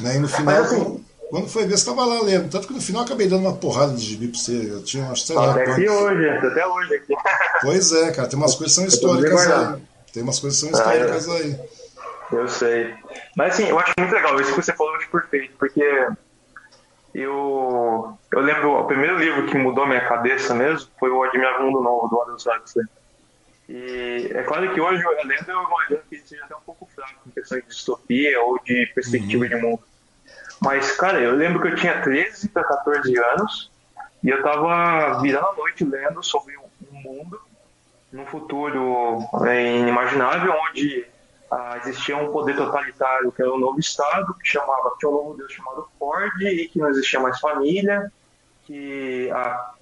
[0.00, 0.16] Né?
[0.16, 0.44] E no final.
[0.44, 1.01] Mas, assim,
[1.32, 2.50] quando foi ver, você estava lá lendo.
[2.50, 4.70] Tanto que no final eu acabei dando uma porrada de gibi pra você.
[4.70, 5.52] Eu tinha umas, sei lá.
[5.52, 7.14] Até aqui hoje, até hoje aqui.
[7.62, 8.28] Pois é, cara.
[8.28, 9.82] Tem umas coisas que são históricas aí.
[10.12, 11.60] Tem umas coisas que são históricas ah, aí.
[12.32, 12.94] Eu sei.
[13.34, 14.38] Mas assim, eu acho muito legal.
[14.42, 15.54] Isso que você falou, eu acho perfeito.
[15.58, 16.06] Porque
[17.14, 21.80] eu, eu lembro, o primeiro livro que mudou minha cabeça mesmo foi o Admirável Mundo
[21.80, 22.84] Novo, do Aldous Huxley.
[23.70, 27.30] E é claro que hoje, lendo, eu imagino que seja até um pouco fraco em
[27.30, 29.48] questão de distopia ou de perspectiva uhum.
[29.48, 29.91] de mundo.
[30.62, 33.70] Mas, cara, eu lembro que eu tinha 13 para 14 anos
[34.22, 37.40] e eu tava virando a noite lendo sobre um mundo
[38.12, 41.06] num futuro é, inimaginável onde
[41.50, 45.34] ah, existia um poder totalitário que era um novo Estado que chamava, tinha um novo
[45.34, 48.12] Deus chamado Ford e que não existia mais família,
[48.64, 49.72] que a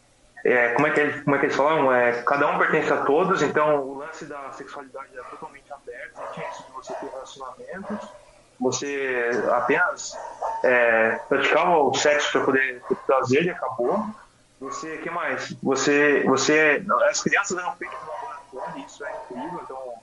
[0.42, 1.92] é, como, é que eles, como é que eles falam?
[1.92, 6.32] É, cada um pertence a todos, então o lance da sexualidade era totalmente aberto, não
[6.32, 8.08] tinha isso de você ter relacionamentos
[8.60, 10.16] você apenas
[10.62, 14.04] é, praticava o sexo para poder ter prazer e acabou.
[14.60, 15.56] Você, que mais?
[15.62, 19.60] Você, você, as crianças eram feitas no laboratório, isso é incrível.
[19.64, 19.94] Então,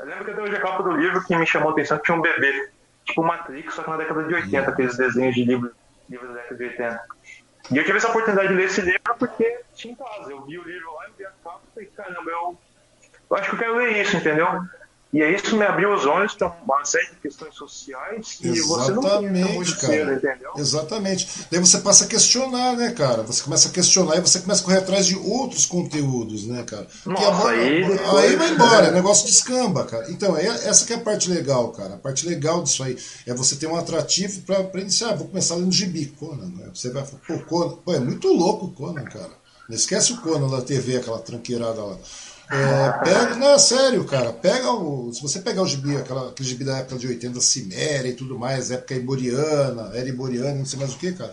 [0.00, 2.16] eu lembro que até hoje a capa do livro que me chamou a atenção tinha
[2.16, 2.70] um bebê,
[3.04, 5.72] tipo Matrix, só que na década de 80, aqueles desenhos de livro,
[6.08, 7.02] livro da década de 80.
[7.70, 10.32] E eu tive essa oportunidade de ler esse livro porque tinha em casa.
[10.32, 12.58] Eu vi o livro lá, eu vi a capa e falei, caramba, eu,
[13.30, 14.48] eu acho que eu quero ler isso, entendeu?
[15.12, 18.94] E aí isso me abriu os olhos para uma série de questões sociais que Exatamente,
[18.94, 19.92] você não tem muito cara.
[19.92, 20.52] cedo, entendeu?
[20.56, 21.28] Exatamente.
[21.50, 23.24] Daí você passa a questionar, né, cara?
[23.24, 26.86] Você começa a questionar e você começa a correr atrás de outros conteúdos, né, cara?
[27.04, 28.24] Nossa, aí, depois...
[28.24, 30.08] aí vai embora, o negócio descamba, cara.
[30.12, 31.94] Então, é, essa que é a parte legal, cara.
[31.94, 32.96] A parte legal disso aí
[33.26, 35.16] é você ter um atrativo para iniciar.
[35.16, 36.70] Vou começar lendo gibi, Conan, né?
[36.72, 39.40] Você vai falar, pô, Conan, pô, é muito louco o Conan, cara.
[39.68, 41.96] Não esquece o Conan da TV, aquela tranqueirada lá.
[42.50, 44.32] É, pega, não, é sério, cara.
[44.32, 45.12] Pega o.
[45.12, 48.36] Se você pegar o gibi, aquela, aquele gibi da época de 80, Ciméria e tudo
[48.36, 51.32] mais, época iboriana, era iboriana, não sei mais o que, cara.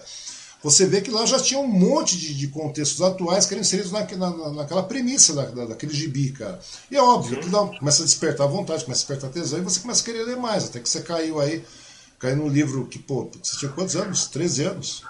[0.64, 3.92] Você vê que lá já tinha um monte de, de contextos atuais que eram inseridos
[3.92, 6.60] na, na, naquela premissa da, da, daquele gibi, cara.
[6.92, 9.64] E é óbvio que dá, começa a despertar vontade, começa a despertar a tesão e
[9.64, 11.64] você começa a querer ler mais, até que você caiu aí,
[12.20, 14.28] caiu num livro que, pô, você tinha quantos anos?
[14.28, 15.04] 13 anos?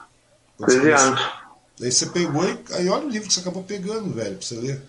[0.60, 1.22] 13 anos.
[1.80, 4.56] Daí você pegou e aí olha o livro que você acabou pegando, velho, pra você
[4.56, 4.82] ler.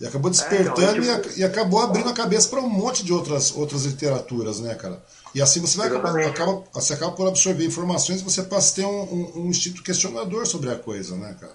[0.00, 1.38] E acabou despertando é, então, tipo...
[1.38, 5.02] e, acabou abrindo a cabeça para um monte de outras, outras literaturas, né, cara?
[5.34, 5.88] E assim você vai
[6.26, 9.82] acaba, você acaba por absorver informações e você passa a ter um, um, um, instinto
[9.82, 11.52] questionador sobre a coisa, né, cara?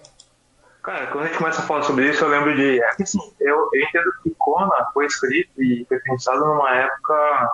[0.84, 2.80] Cara, quando a gente começa a falar sobre isso, eu lembro de.
[2.80, 7.50] É que assim, eu, eu entendo que Kona foi escrito e foi pensado numa época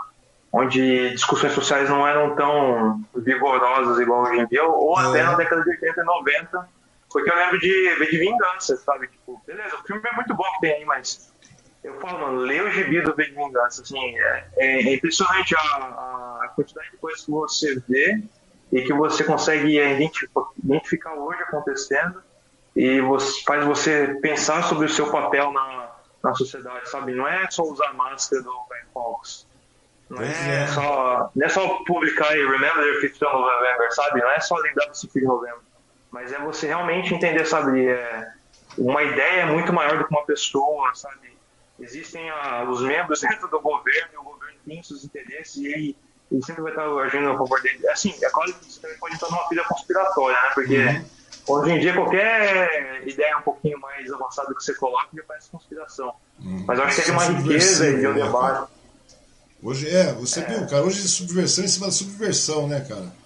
[0.51, 5.05] onde discussões sociais não eram tão vigorosas igual hoje em dia, ou é.
[5.05, 6.69] até na década de 80 e 90
[7.12, 9.07] porque eu lembro de ver de vingança, sabe?
[9.07, 11.32] Tipo, beleza, o filme é muito bom que tem aí, mas
[11.84, 16.39] eu falo, mano, lê o gibi do V de Vingança, assim, é, é impressionante a,
[16.43, 18.24] a, quantidade de coisas que você vê
[18.72, 22.22] e que você consegue identificar, hoje acontecendo
[22.76, 25.91] e você, faz você pensar sobre o seu papel na,
[26.24, 27.14] na sociedade, sabe?
[27.14, 29.47] Não é só usar máscara do Ben Fox.
[30.07, 34.20] Não é, é, Só, não é só publicar e Remember the 5th of November, sabe?
[34.20, 35.70] Não é só lembrar do 5 de novembro
[36.12, 38.32] mas é você realmente entender, sabe, é,
[38.78, 41.32] uma ideia é muito maior do que uma pessoa, sabe?
[41.80, 45.97] Existem a, os membros dentro do governo, e o governo tem seus interesses e ele,
[46.32, 47.88] ele sempre vai estar agindo a favor dele.
[47.89, 50.51] Assim, é claro que você também pode estar numa pilha conspiratória, né?
[50.53, 51.05] Porque uhum.
[51.47, 56.14] hoje em dia qualquer ideia um pouquinho mais avançada que você coloca já parece conspiração.
[56.39, 56.66] Uhum.
[56.68, 58.72] Mas eu acho que tem uma riqueza de um né, debate.
[59.64, 60.43] Hoje é, você é.
[60.43, 63.20] viu, cara, hoje é subversão em cima da subversão, né, cara?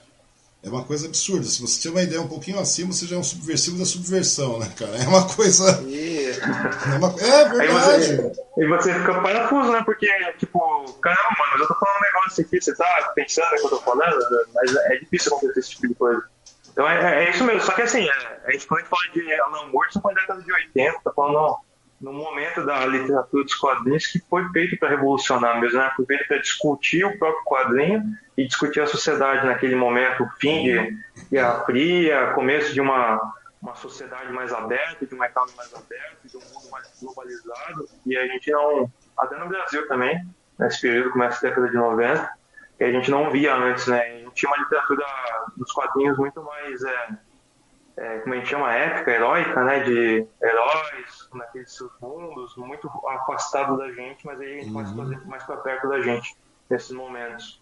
[0.66, 1.44] É uma coisa absurda.
[1.44, 4.58] Se você tiver uma ideia um pouquinho acima, você já é um subversivo da subversão,
[4.58, 4.98] né, cara?
[4.98, 5.64] É uma coisa.
[6.36, 7.16] É, uma...
[7.22, 8.14] é verdade.
[8.14, 9.82] E você, e você fica parafuso, né?
[9.86, 10.08] Porque,
[10.38, 10.60] tipo,
[11.02, 13.82] caramba, mano, eu tô falando um negócio aqui, você tá pensando no que eu tô
[13.82, 14.18] falando,
[14.54, 16.24] mas é difícil acontecer esse tipo de coisa.
[16.72, 17.62] Então é, é isso mesmo.
[17.62, 20.14] Só que assim, é, a gente, quando a gente fala de Alan Moore, são a
[20.14, 21.58] década de 80, tá falando
[22.06, 25.92] no momento da literatura dos quadrinhos que foi feito para revolucionar mesmo, né?
[25.96, 28.04] Foi feito para discutir o próprio quadrinho
[28.38, 30.98] e discutir a sociedade naquele momento, o fim de
[31.32, 33.20] Guerra Fria, começo de uma,
[33.60, 37.90] uma sociedade mais aberta, de um mercado mais aberto, de um mundo mais globalizado.
[38.06, 38.88] E a gente não,
[39.18, 40.24] até no Brasil também,
[40.60, 42.30] nesse período, começa a década de 90,
[42.78, 44.00] que a gente não via antes, né?
[44.00, 45.04] A gente tinha uma literatura
[45.58, 47.10] dos quadrinhos muito mais é,
[47.98, 49.84] é, como a gente chama, épica, heróica, né?
[49.84, 54.74] De heróis naqueles mundos muito afastados da gente, mas aí a gente uhum.
[54.74, 56.36] mais, mais para perto da gente
[56.70, 57.60] nesses momentos.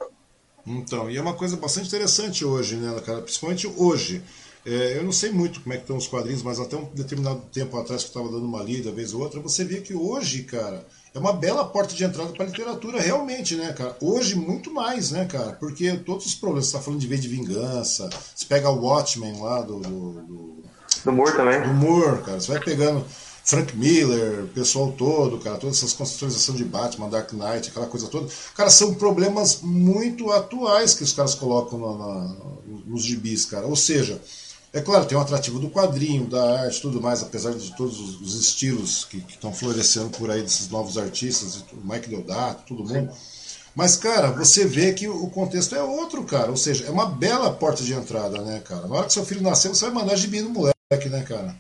[0.65, 3.21] Então, e é uma coisa bastante interessante hoje, né, cara?
[3.21, 4.23] Principalmente hoje.
[4.65, 7.41] É, eu não sei muito como é que estão os quadrinhos, mas até um determinado
[7.51, 10.43] tempo atrás que eu estava dando uma lida, vez ou outra, você vê que hoje,
[10.43, 13.95] cara, é uma bela porta de entrada para a literatura, realmente, né, cara?
[14.01, 15.53] Hoje, muito mais, né, cara?
[15.53, 19.39] Porque todos os problemas, você está falando de vez de vingança, você pega o Watchmen
[19.39, 19.80] lá do.
[19.80, 20.64] Do, do,
[21.05, 21.61] do Moore também.
[21.61, 22.39] Do Moore, cara.
[22.39, 23.05] Você vai pegando
[23.45, 28.07] Frank Miller, o pessoal todo, cara, todas essas conceptualizações de Batman, Dark Knight, aquela coisa
[28.07, 28.28] toda.
[28.55, 32.36] Cara, são problemas muito atuais que os caras colocam na, na,
[32.86, 33.68] nos gibis, cara.
[33.68, 34.20] Ou seja,
[34.74, 38.39] é claro, tem o atrativo do quadrinho, da arte tudo mais, apesar de todos os,
[38.39, 43.13] estilos que estão florescendo por aí desses novos artistas, o Mike Deodato, todo mundo.
[43.76, 46.49] Mas, cara, você vê que o contexto é outro, cara.
[46.49, 48.88] Ou seja, é uma bela porta de entrada, né, cara?
[48.88, 51.55] Na hora que seu filho nascer, você vai mandar gibi no moleque, né, cara?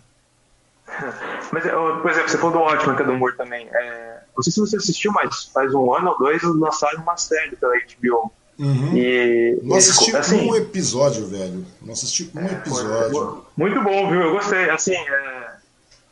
[1.51, 3.67] Mas, por exemplo, você falou do ótimo que é do humor também.
[3.71, 7.55] É, não sei se você assistiu, mas faz um ano ou dois lançaram uma série
[7.55, 8.95] pela HBO Uhum.
[8.95, 11.65] E, não assisti assim, um episódio, velho.
[11.81, 13.45] Não assisti um é, episódio.
[13.57, 14.21] Muito bom, viu?
[14.21, 14.69] Eu gostei.
[14.69, 15.55] Assim, é,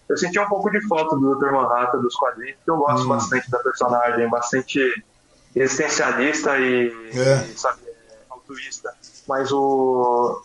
[0.10, 1.52] eu senti um pouco de falta do Dr.
[1.52, 3.10] Manhattan dos quadrinhos, porque eu gosto hum.
[3.10, 5.04] bastante da personagem, bastante
[5.56, 7.46] existencialista e, é.
[7.46, 7.82] e sabe,
[8.30, 8.94] altruísta.
[9.28, 10.44] Mas o,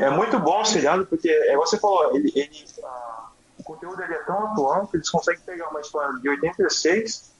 [0.00, 3.28] é muito bom o seriado, porque, é você falou, ele, ele a,
[3.58, 7.32] o conteúdo dele é tão atual que eles conseguem pegar uma história de 86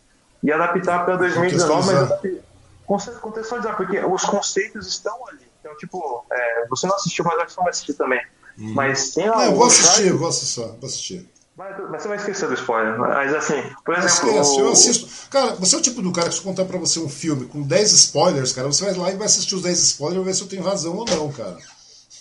[0.42, 2.10] e adaptar para 2019, mas
[2.86, 5.46] contextualizar, porque os conceitos estão ali.
[5.60, 8.20] Então, tipo, é, você não assistiu, mas acho que você vai assistir também.
[8.58, 8.74] Uhum.
[8.74, 11.30] Mas tem Não, eu vou assistir, eu vou assistir, vou assistir.
[11.56, 12.98] Mas, mas, você vai esquecer do spoiler.
[12.98, 14.60] Mas assim, por exemplo.
[14.60, 15.28] Eu assisto.
[15.30, 17.46] Cara, você é o tipo do cara que se eu contar pra você um filme
[17.46, 20.34] com 10 spoilers, cara, você vai lá e vai assistir os 10 spoilers e ver
[20.34, 21.56] se eu tenho razão ou não, cara.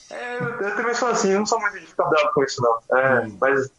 [0.09, 2.61] É, eu, eu também sou assim, eu não sou muito de ficar bravo com isso,
[2.61, 2.97] não.
[2.97, 3.37] É, hum.
[3.41, 3.69] mas,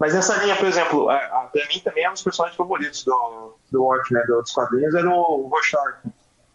[0.00, 3.04] mas essa linha, por exemplo, a, a, pra mim também é um dos personagens favoritos
[3.04, 5.98] do, do Watchmen, né, dos quadrinhos, era o Rorschach.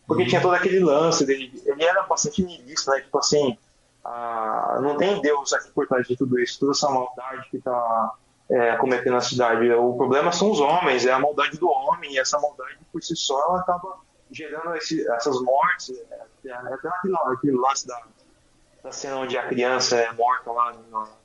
[0.09, 1.53] Porque tinha todo aquele lance dele.
[1.63, 3.01] Ele era bastante niilista, né?
[3.01, 3.55] Tipo assim,
[4.03, 8.13] ah, não tem Deus aqui por trás de tudo isso, toda essa maldade que está
[8.49, 9.71] é, cometendo na cidade.
[9.71, 13.15] O problema são os homens, é a maldade do homem, e essa maldade por si
[13.15, 13.99] só ela acaba
[14.31, 15.95] gerando esse, essas mortes.
[16.43, 18.01] É, até aquele, aquele lance da,
[18.83, 21.19] da cena onde a criança é morta lá no, no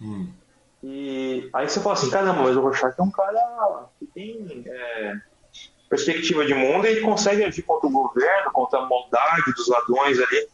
[0.00, 0.32] Hum.
[0.82, 4.62] E aí você fala assim, caramba, mas o Rorschach é um cara que tem.
[4.64, 5.20] É,
[5.90, 10.48] perspectiva de mundo, ele consegue agir contra o governo, contra a maldade dos ladrões ali.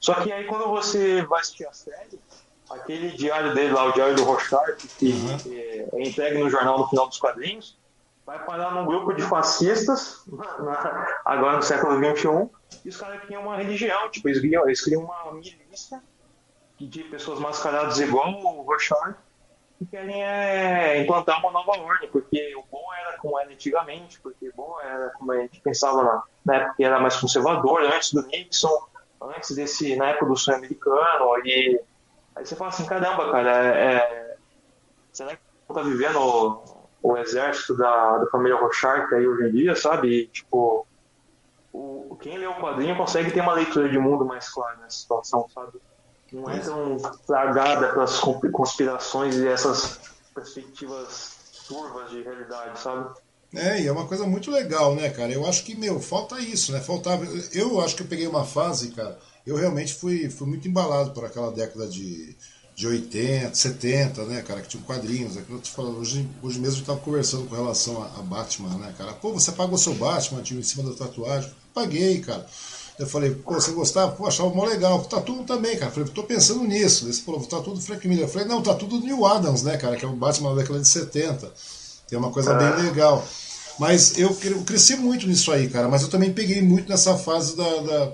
[0.00, 2.18] Só que aí quando você vai assistir a série,
[2.70, 5.52] aquele diário dele lá, o diário do Rochard, que uhum.
[5.52, 7.76] é, é entregue no jornal no final dos quadrinhos,
[8.24, 12.48] vai parar num grupo de fascistas, na, agora no século XXI,
[12.84, 16.02] e os caras tinham uma religião, tipo, eles criam, eles criam uma milícia
[16.80, 19.16] de pessoas mascaradas igual o Rochard,
[19.78, 24.48] que querem é, implantar uma nova ordem, porque o bom era como era antigamente, porque
[24.48, 28.12] o bom era como a gente pensava na, na época que era mais conservador, antes
[28.12, 28.76] do Nixon,
[29.22, 31.80] antes desse, na época do sonho americano, e
[32.34, 34.36] aí você fala assim, caramba, cara, é, é
[35.12, 36.62] será que tá vivendo o,
[37.02, 40.08] o exército da, da família Rorschach aí hoje em dia, sabe?
[40.08, 40.86] E, tipo,
[41.72, 45.48] o, quem lê o quadrinho consegue ter uma leitura de mundo mais clara nessa situação,
[45.48, 45.78] sabe?
[46.32, 48.20] Não é tão plagada pelas
[48.52, 49.98] conspirações e essas
[50.34, 53.14] perspectivas turvas de realidade, sabe?
[53.54, 55.32] É, e é uma coisa muito legal, né, cara?
[55.32, 56.80] Eu acho que, meu, falta isso, né?
[56.80, 57.24] Faltava.
[57.52, 59.18] Eu acho que eu peguei uma fase, cara.
[59.46, 62.36] Eu realmente fui, fui muito embalado por aquela década de,
[62.76, 64.60] de 80, 70, né, cara?
[64.60, 65.36] Que tinha quadrinhos.
[65.38, 68.22] É que eu tô falando, hoje, hoje mesmo eu estava conversando com relação a, a,
[68.22, 69.14] Batman, né, cara?
[69.14, 71.50] Pô, você pagou seu Batman, tinha em cima da tatuagem?
[71.72, 72.46] Paguei, cara.
[72.98, 74.12] Eu falei, pô, você gostava?
[74.12, 75.02] Pô, achava mó legal.
[75.04, 75.90] Tá tudo também, cara.
[75.90, 77.06] Eu falei, tô pensando nisso.
[77.06, 78.24] Ele falou, tá tudo Frank Miller.
[78.24, 79.96] Eu falei, não, tá tudo New Adams, né, cara?
[79.96, 81.52] Que é o Batman da década de 70.
[82.08, 83.24] Tem uma coisa bem legal.
[83.78, 85.88] Mas eu, eu, cresci muito nisso aí, cara.
[85.88, 88.12] Mas eu também peguei muito nessa fase da, da,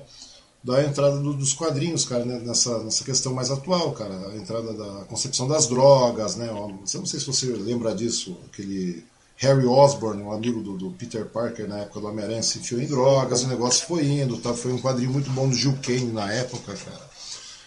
[0.62, 2.38] da entrada do, dos quadrinhos, cara, né?
[2.44, 4.14] nessa, nessa questão mais atual, cara.
[4.28, 6.48] A entrada da concepção das drogas, né?
[6.50, 9.02] Eu não sei se você lembra disso, aquele
[9.36, 12.86] Harry Osborn, um amigo do, do, Peter Parker na época do Homem-Aranha, se enfiou em
[12.86, 14.54] drogas, o negócio foi indo, tá?
[14.54, 17.14] foi um quadrinho muito bom do Gil Kane na época, cara.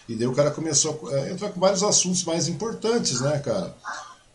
[0.08, 3.76] E daí o cara começou a entrar com vários assuntos mais importantes, né, cara?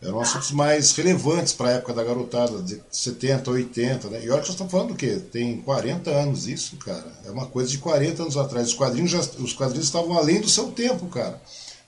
[0.00, 4.22] Eram assuntos mais relevantes para a época da garotada, de 70, 80, né?
[4.22, 5.18] E olha que nós estamos falando do quê?
[5.32, 7.10] Tem 40 anos isso, cara.
[7.24, 8.68] É uma coisa de 40 anos atrás.
[8.68, 11.40] Os quadrinhos, já, os quadrinhos estavam além do seu tempo, cara.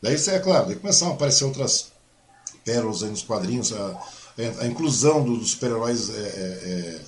[0.02, 1.92] Daí, é claro, daí começaram a aparecer outras
[2.64, 3.72] pérolas aí nos quadrinhos.
[3.72, 4.02] A,
[4.60, 7.00] a inclusão dos super-heróis é, é, é,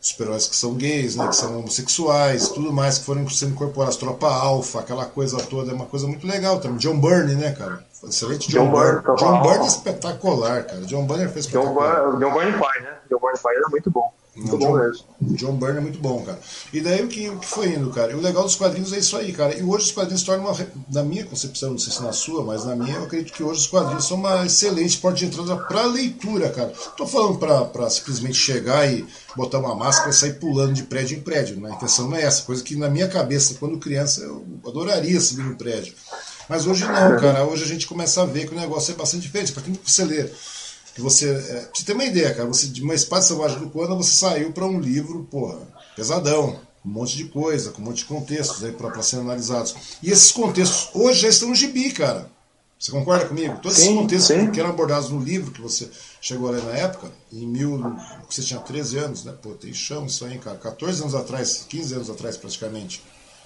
[0.00, 4.28] super-heróis que são gays, né, que são homossexuais, tudo mais que foram sendo incorporados, tropa
[4.28, 6.78] alfa, aquela coisa toda, é uma coisa muito legal também.
[6.78, 7.84] John Byrne, né, cara?
[8.04, 9.02] Excelente John, John Byrne.
[9.02, 10.80] John, John Byrne é espetacular, cara.
[10.82, 12.12] John Byrne fez espetacular.
[12.12, 12.96] John, John Byrne pai, né?
[13.10, 14.12] John Byrne pai era muito bom.
[14.38, 15.04] Muito Não, bom John, mesmo.
[15.20, 16.38] John Byrne é muito bom, cara.
[16.72, 18.12] E daí o que, o que foi indo, cara?
[18.12, 19.56] E o legal dos quadrinhos é isso aí, cara.
[19.56, 20.56] E hoje os quadrinhos tornam uma.
[20.90, 23.60] Na minha concepção, não sei se na sua, mas na minha, eu acredito que hoje
[23.60, 26.72] os quadrinhos são uma excelente porta de entrada pra leitura, cara.
[26.96, 29.04] Tô falando pra, pra simplesmente chegar e
[29.36, 31.60] botar uma máscara e sair pulando de prédio em prédio.
[31.60, 31.70] Né?
[31.70, 32.42] A intenção não é essa.
[32.42, 35.94] Coisa que na minha cabeça, quando criança, eu adoraria subir no prédio.
[36.48, 37.44] Mas hoje não, cara.
[37.44, 39.52] Hoje a gente começa a ver que o negócio é bastante diferente.
[39.52, 40.30] Para quem você lê,
[40.98, 41.30] que você.
[41.30, 44.16] É, pra você ter uma ideia, cara, você, de uma espada selvagem do Conan, você
[44.16, 45.56] saiu para um livro, porra,
[45.94, 46.60] pesadão.
[46.84, 49.74] Um monte de coisa, com um monte de contextos aí para serem analisados.
[50.02, 52.30] E esses contextos hoje já estão no gibi, cara.
[52.78, 53.58] Você concorda comigo?
[53.60, 54.50] Todos sim, esses contextos sim.
[54.50, 55.90] que eram abordados no livro que você
[56.20, 57.78] chegou a ler na época, em mil.
[58.28, 59.34] Você tinha 13 anos, né?
[59.40, 60.56] Pô, tem chão isso aí, cara.
[60.56, 63.02] 14 anos atrás, 15 anos atrás praticamente.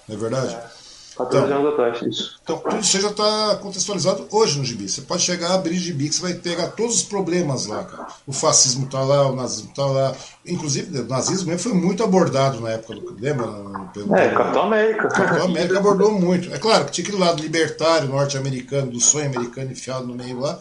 [0.07, 0.55] Não é verdade?
[0.55, 0.69] É.
[1.15, 2.39] 14 então, anos atrás, isso.
[2.43, 4.89] Então, tudo isso já está contextualizado hoje no gibi.
[4.89, 8.07] Você pode chegar a abrir gibi que você vai pegar todos os problemas lá, cara.
[8.25, 10.15] O fascismo está lá, o nazismo está lá.
[10.45, 13.15] Inclusive, o nazismo mesmo foi muito abordado na época do.
[13.19, 13.47] Lembra?
[13.93, 15.07] Pelo, é, Capitão América.
[15.07, 16.53] Capitão América abordou muito.
[16.53, 20.59] É claro que tinha aquele lado libertário norte-americano, do sonho americano enfiado no meio lá.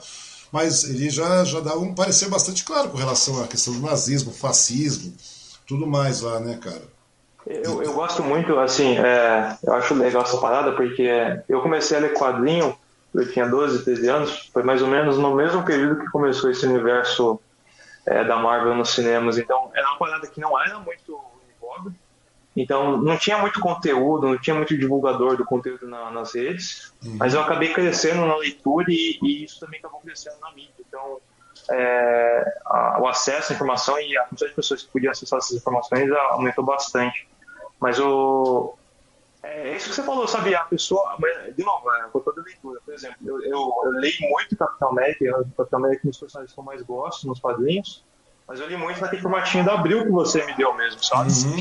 [0.53, 4.31] Mas ele já, já dava um parecer bastante claro com relação à questão do nazismo,
[4.33, 5.15] fascismo,
[5.67, 6.83] tudo mais lá, né, cara?
[7.47, 11.11] Eu, eu gosto muito, assim, é, eu acho legal essa parada, porque
[11.49, 12.77] eu comecei a ler quadrinho,
[13.13, 16.65] eu tinha 12, 13 anos, foi mais ou menos no mesmo período que começou esse
[16.67, 17.41] universo
[18.07, 21.93] é, da Marvel nos cinemas, então era uma parada que não era muito em
[22.55, 27.17] então não tinha muito conteúdo, não tinha muito divulgador do conteúdo na, nas redes, uhum.
[27.19, 31.19] mas eu acabei crescendo na leitura e, e, isso também acabou crescendo na mídia, então
[31.71, 35.57] é, a, o acesso à informação e a quantidade de pessoas que podiam acessar essas
[35.57, 37.29] informações aumentou bastante.
[37.81, 38.75] Mas o.
[39.43, 40.55] É, é isso que você falou, sabe?
[40.55, 41.17] A pessoa.
[41.57, 42.81] De novo, é, com toda leitura.
[42.85, 46.55] Por exemplo, eu, eu, eu leio muito Capitão América, Capitão América é um dos personagens
[46.55, 48.05] que eu mais gosto nos quadrinhos.
[48.47, 51.31] Mas eu li muito naquele formatinho da Abril que você me deu mesmo, sabe?
[51.31, 51.61] Uhum.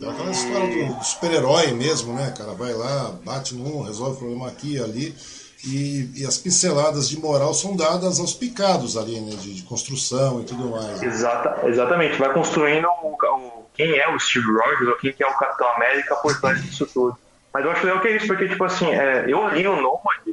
[0.00, 2.52] É aquela história do super-herói mesmo, né, cara?
[2.52, 5.16] Vai lá, bate num, resolve o problema aqui e ali.
[5.64, 9.34] E, e, as pinceladas de moral são dadas aos picados ali, né?
[9.36, 11.02] De, de construção e tudo mais.
[11.02, 15.36] Exata, exatamente, vai construindo o, o, quem é o Steve Rogers ou quem é o
[15.36, 17.18] Capitão América por trás disso tudo.
[17.52, 20.28] Mas eu acho legal que é isso, porque, tipo assim, é, eu li o Nomad,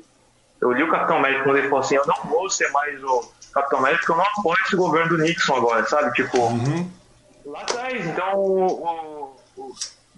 [0.61, 3.31] eu li o Capitão América quando ele falou assim: eu não vou ser mais o
[3.53, 6.11] Capitão América porque eu não apoio esse governo do Nixon agora, sabe?
[6.13, 6.89] Tipo, uhum.
[7.45, 9.14] lá atrás, então o, o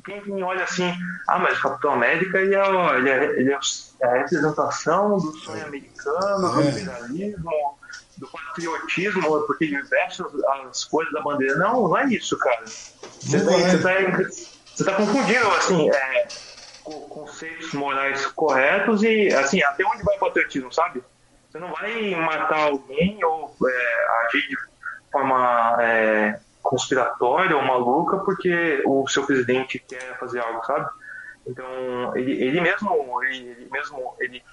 [0.08, 0.92] quem olha assim,
[1.28, 3.58] ah, mas o Capitão América ele é, ele é, ele é
[4.06, 8.18] a representação do sonho americano, do imperialismo, é.
[8.18, 10.24] do patriotismo, porque ele veste
[10.70, 11.56] as coisas da bandeira.
[11.58, 12.64] Não, não é isso, cara.
[12.66, 14.86] Você está é.
[14.86, 16.28] tá confundindo, assim, é,
[16.84, 21.04] conceitos morais corretos e, assim, até onde vai o patriotismo, sabe?
[21.50, 24.58] Você não vai matar alguém ou é, agir de
[25.12, 30.90] forma é, conspiratória ou maluca porque o seu presidente quer fazer algo, sabe?
[31.48, 31.66] Então,
[32.16, 34.44] ele, ele mesmo, ele, ele, mesmo, ele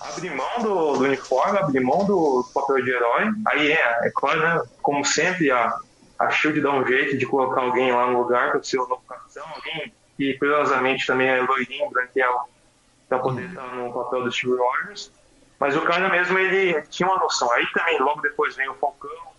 [0.00, 3.30] abre mão do, do, uniforme, abre mão do papel de herói.
[3.48, 4.62] Aí é, é claro, né?
[4.80, 5.76] Como sempre, a,
[6.20, 9.02] a Shield dá um jeito de colocar alguém lá no lugar para ser o novo
[9.08, 12.42] capitão, alguém que curiosamente também é loirinho, branquelo,
[13.08, 15.10] para poder estar no papel do Steve Rogers.
[15.58, 17.50] Mas o cara mesmo, ele tinha uma noção.
[17.52, 19.29] Aí também, logo depois vem o Falcão,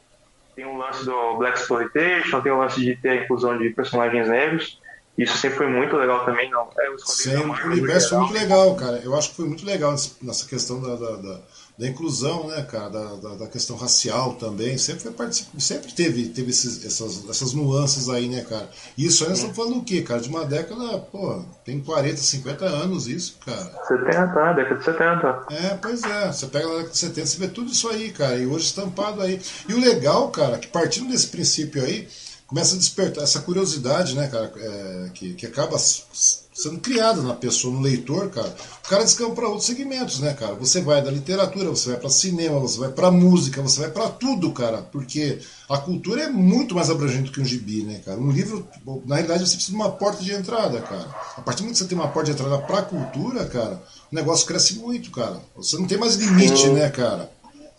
[0.56, 4.28] tem o lance do Black Exploitation, tem o lance de ter a inclusão de personagens
[4.28, 4.80] negros.
[5.18, 6.70] Isso sempre foi muito legal também, não.
[6.80, 9.02] É, o sempre, o universo foi muito legal, cara.
[9.04, 11.42] Eu acho que foi muito legal nessa questão da, da, da,
[11.78, 14.78] da inclusão, né, cara, da, da, da, questão racial também.
[14.78, 18.70] Sempre foi sempre teve, teve esses, essas, essas nuances aí, né, cara.
[18.98, 20.22] Isso aí nós estamos falando o quê, cara?
[20.22, 23.72] De uma década, pô, tem 40, 50 anos isso, cara.
[23.88, 25.46] 70, década de 70.
[25.52, 26.32] É, pois é.
[26.32, 28.38] Você pega na década de 70, você vê tudo isso aí, cara.
[28.38, 29.42] E hoje estampado aí.
[29.68, 32.08] E o legal, cara, que partindo desse princípio aí
[32.52, 37.74] começa a despertar essa curiosidade, né, cara, é, que, que acaba sendo criada na pessoa,
[37.74, 38.54] no leitor, cara.
[38.84, 40.54] O cara descamba para outros segmentos, né, cara?
[40.56, 44.10] Você vai da literatura, você vai para cinema, você vai para música, você vai para
[44.10, 45.40] tudo, cara, porque
[45.70, 48.20] a cultura é muito mais abrangente que um gibi, né, cara?
[48.20, 48.68] Um livro,
[49.06, 51.08] na realidade, você precisa de uma porta de entrada, cara.
[51.38, 53.82] A partir do momento que você tem uma porta de entrada para a cultura, cara,
[54.12, 55.42] o negócio cresce muito, cara.
[55.56, 57.32] Você não tem mais limite, né, cara?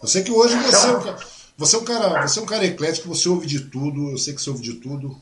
[0.03, 3.09] Eu sei que hoje você é você é um cara, você é um cara eclético,
[3.09, 5.21] você ouve de tudo, eu sei que você ouve de tudo.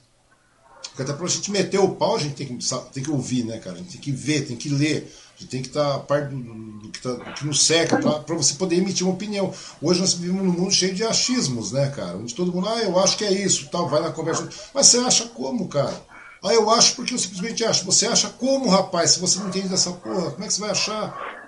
[0.89, 3.59] Porque até pra gente meter o pau, a gente tem que, tem que ouvir, né,
[3.59, 3.77] cara?
[3.77, 5.13] A gente tem que ver, tem que ler.
[5.37, 7.97] A gente tem que estar tá parte do, do, que tá, do, que nos cerca
[7.97, 9.53] para você poder emitir uma opinião.
[9.81, 12.19] Hoje nós vivemos num mundo cheio de achismos, né, cara?
[12.19, 14.49] Onde todo mundo, ah, eu acho que é isso, tal, vai na conversa.
[14.75, 15.99] Mas você acha como, cara?
[16.43, 17.85] Ah, eu acho porque eu simplesmente acho.
[17.85, 20.31] Você acha como, rapaz, se você não entende dessa porra?
[20.33, 21.40] Como é que você vai achar?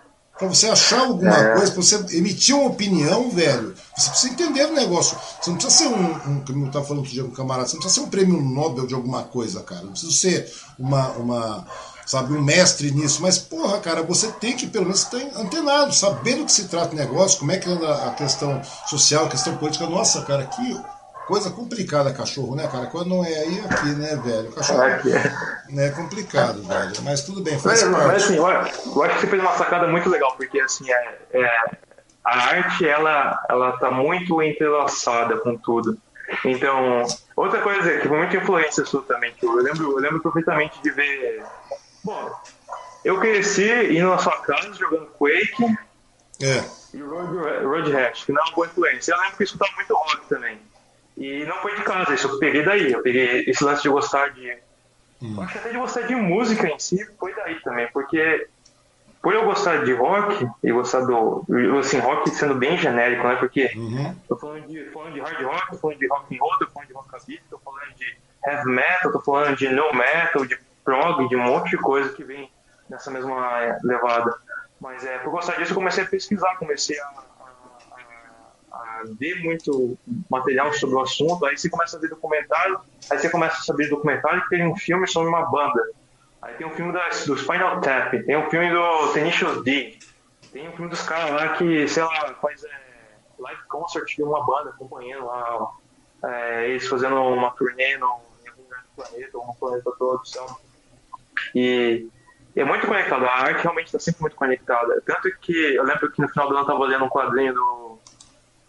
[0.42, 1.54] Para você achar alguma é.
[1.54, 5.16] coisa, para você emitir uma opinião, velho, você precisa entender o negócio.
[5.40, 7.68] Você não precisa ser um, um como eu estava falando outro dia com um camarada,
[7.68, 9.82] você não precisa ser um prêmio Nobel de alguma coisa, cara.
[9.82, 11.66] Não precisa ser uma, uma
[12.04, 13.22] sabe, um mestre nisso.
[13.22, 16.92] Mas, porra, cara, você tem que pelo menos estar antenado, saber do que se trata
[16.92, 19.86] o negócio, como é que anda a questão social, a questão política.
[19.86, 20.80] Nossa, cara, que
[21.26, 22.86] coisa complicada cachorro, né, cara?
[22.86, 24.52] Quando não é aí, é aqui, né, velho?
[24.52, 25.02] Cachorro é
[25.70, 26.92] né, complicado, velho.
[27.02, 28.06] Mas tudo bem, faz mas, parte.
[28.06, 31.18] Mas, assim, eu, eu acho que você fez uma sacada muito legal, porque, assim, é,
[31.32, 31.64] é
[32.24, 35.98] a arte, ela, ela tá muito entrelaçada com tudo.
[36.44, 37.06] Então,
[37.36, 40.90] outra coisa que foi muita influência sua também, que eu lembro, eu lembro perfeitamente de
[40.90, 41.44] ver
[42.04, 42.32] Bom,
[43.04, 45.64] eu cresci indo na sua casa jogando Quake
[46.40, 46.64] é.
[46.94, 49.12] e Road, Road Rash, que não é uma boa influência.
[49.12, 50.58] Eu lembro que eu escutava muito rock também.
[51.22, 52.90] E não foi de casa, isso eu peguei daí.
[52.90, 54.58] Eu peguei esse lance de gostar de.
[55.22, 55.40] Hum.
[55.40, 58.48] Acho que até de gostar de música em si foi daí também, porque
[59.22, 61.46] por eu gostar de rock e gostar do.
[61.78, 63.36] Assim, rock sendo bem genérico, né?
[63.36, 64.16] Porque uhum.
[64.28, 66.88] tô falando de, falando de hard rock, tô falando de rock and roll, tô falando
[66.88, 71.36] de rockabilly, tô falando de heavy metal, tô falando de no metal, de prog, de
[71.36, 72.50] um monte de coisa que vem
[72.90, 74.34] nessa mesma levada.
[74.80, 77.22] Mas é, por gostar disso, eu comecei a pesquisar, comecei a,
[78.72, 79.98] a, ver muito
[80.30, 81.44] material sobre o assunto.
[81.46, 84.76] Aí você começa a ver documentário, aí você começa a saber documentário que tem um
[84.76, 85.82] filme sobre uma banda.
[86.40, 89.96] Aí tem um filme das, do Spinal Tap, tem um filme do Tenacious D,
[90.52, 92.68] tem um filme dos caras lá que, sei lá, faz é,
[93.38, 95.70] live concert de uma banda acompanhando lá,
[96.24, 100.22] é, eles fazendo uma turnê no, em algum lugar do planeta, ou no planeta todo?
[101.54, 102.08] E
[102.56, 103.24] é muito conectado.
[103.24, 105.00] A arte realmente está sempre muito conectada.
[105.06, 107.98] Tanto que eu lembro que no final do ano eu estava lendo um quadrinho do,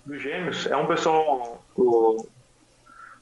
[0.06, 0.66] do Gêmeos.
[0.68, 2.28] É um pessoal, o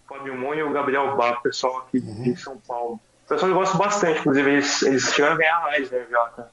[0.08, 2.24] Fábio Moon e o Gabriel Bá, pessoal aqui uhum.
[2.24, 3.00] de São Paulo.
[3.28, 6.52] Pessoal que eu gosto bastante, inclusive eles, eles chegaram a ganhar mais, né, já, cara.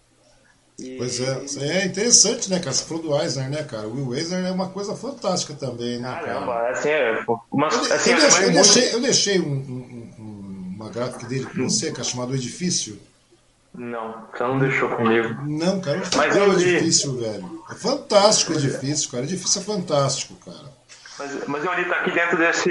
[0.79, 0.97] E...
[0.97, 2.73] Pois é, é interessante, né, cara?
[2.73, 3.89] Você falou do Eisner, né, cara?
[3.89, 6.71] O Will Eisner é uma coisa fantástica também, né, Caramba, cara?
[6.71, 10.91] assim, é, uma, assim, eu, eu, deixei, eu, deixei, eu deixei um, um, um uma
[10.91, 12.97] gráfica dele com você, cara, chamado Edifício?
[13.79, 15.29] Não, você não deixou comigo.
[15.47, 17.65] Não, cara, não mas é o edifício, velho.
[17.71, 19.23] É fantástico o edifício, cara.
[19.23, 20.69] O edifício é fantástico, cara.
[21.17, 22.71] Mas, mas eu li, tá aqui dentro desse.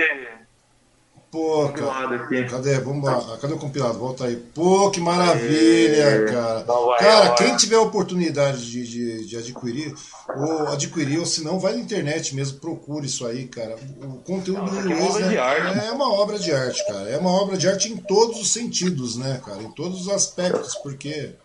[1.29, 2.19] Pô, cara.
[2.49, 2.79] Cadê?
[2.79, 3.37] Vamos lá.
[3.37, 3.99] Cadê o compilado?
[3.99, 4.37] Volta aí.
[4.37, 6.65] Pô, que maravilha, cara.
[6.97, 9.93] Cara, quem tiver a oportunidade de, de, de, adquirir,
[10.35, 13.75] ou adquirir, ou se não, vai na internet mesmo, procure isso aí, cara.
[14.01, 17.09] O conteúdo do Luiz né, é uma obra de arte, cara.
[17.09, 19.61] É uma obra de arte em todos os sentidos, né, cara?
[19.61, 21.35] Em todos os aspectos, porque.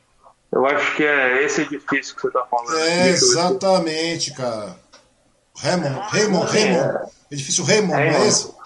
[0.53, 2.79] Eu acho que é esse edifício que você tá falando.
[2.79, 4.77] É, exatamente, cara.
[5.57, 7.11] Raymond, Raymond, Raymond.
[7.31, 8.19] Edifício Raymond, Raymond.
[8.19, 8.62] não é esse?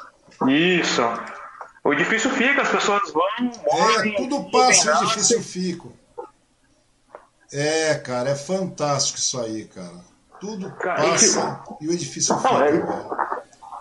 [0.49, 1.03] Isso.
[1.82, 3.22] O edifício fica, as pessoas vão,
[3.64, 4.12] morrem.
[4.12, 5.89] É, tudo passa, o edifício fica.
[7.53, 10.05] É, cara, é fantástico isso aí, cara.
[10.41, 13.26] Tudo cara, passa e, e o edifício não, fica,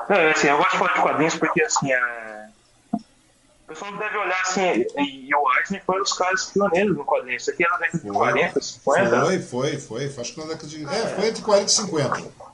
[0.10, 2.48] é, é, assim, eu gosto de falar de quadrinhos porque, assim, é...
[2.94, 7.04] o pessoal deve olhar assim, e, e o Eisner foi um dos caras pioneiros no
[7.04, 7.38] quadrinho.
[7.38, 9.26] Isso aqui é na década de 40, 50?
[9.26, 10.06] Foi, foi, foi.
[10.06, 10.86] Acho que na década de.
[10.86, 12.45] É, foi entre 40 e 50.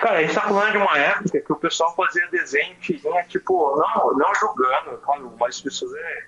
[0.00, 3.76] Cara, a gente tá falando de uma época que o pessoal fazia desenho tirinha, tipo,
[3.76, 6.24] não, não julgando, claro, mas as pessoas é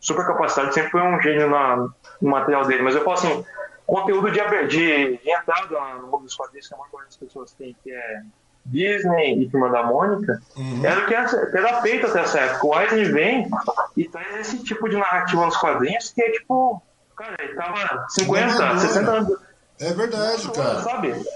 [0.00, 3.44] super capacitado, sempre foi um gênio na, no material dele, mas eu falo assim,
[3.86, 7.76] conteúdo de, de, de entrada no mundo dos quadrinhos que a maioria das pessoas tem,
[7.82, 8.22] que é
[8.64, 10.84] Disney e Turma da Mônica, uhum.
[10.84, 12.66] era o que era feito até essa época.
[12.66, 13.50] O Eisner vem
[13.96, 16.80] e traz esse tipo de narrativa nos quadrinhos que é tipo,
[17.16, 19.49] cara, ele tava 50, 60 anos
[19.80, 20.84] é verdade, cara.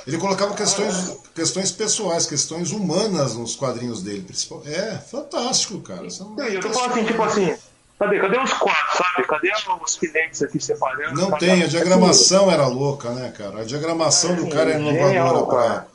[0.06, 4.22] Ele colocava questões, questões pessoais, questões humanas nos quadrinhos dele.
[4.22, 4.62] Principal.
[4.66, 6.02] É, fantástico, cara.
[6.02, 7.56] Não, eu tô falando assim, tipo assim,
[7.98, 9.26] cadê, cadê os quadros, sabe?
[9.26, 9.50] Cadê
[9.82, 11.18] os filetes aqui separando?
[11.18, 13.62] Não tem, a diagramação era louca, né, cara?
[13.62, 15.86] A diagramação do cara é inovadora pra.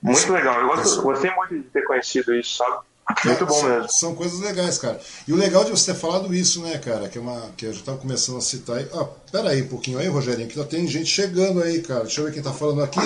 [0.00, 2.76] Muito legal, eu gosto, gostei muito de ter conhecido isso, sabe?
[3.24, 3.88] Muito bom mesmo.
[3.90, 5.00] São coisas legais, cara.
[5.28, 7.08] E o legal de você ter falado isso, né, cara?
[7.08, 8.88] Que, é uma, que eu já estava começando a citar aí.
[8.92, 12.02] Ah, pera aí um pouquinho aí, Rogerinho, que já tem gente chegando aí, cara.
[12.02, 12.98] Deixa eu ver quem tá falando aqui.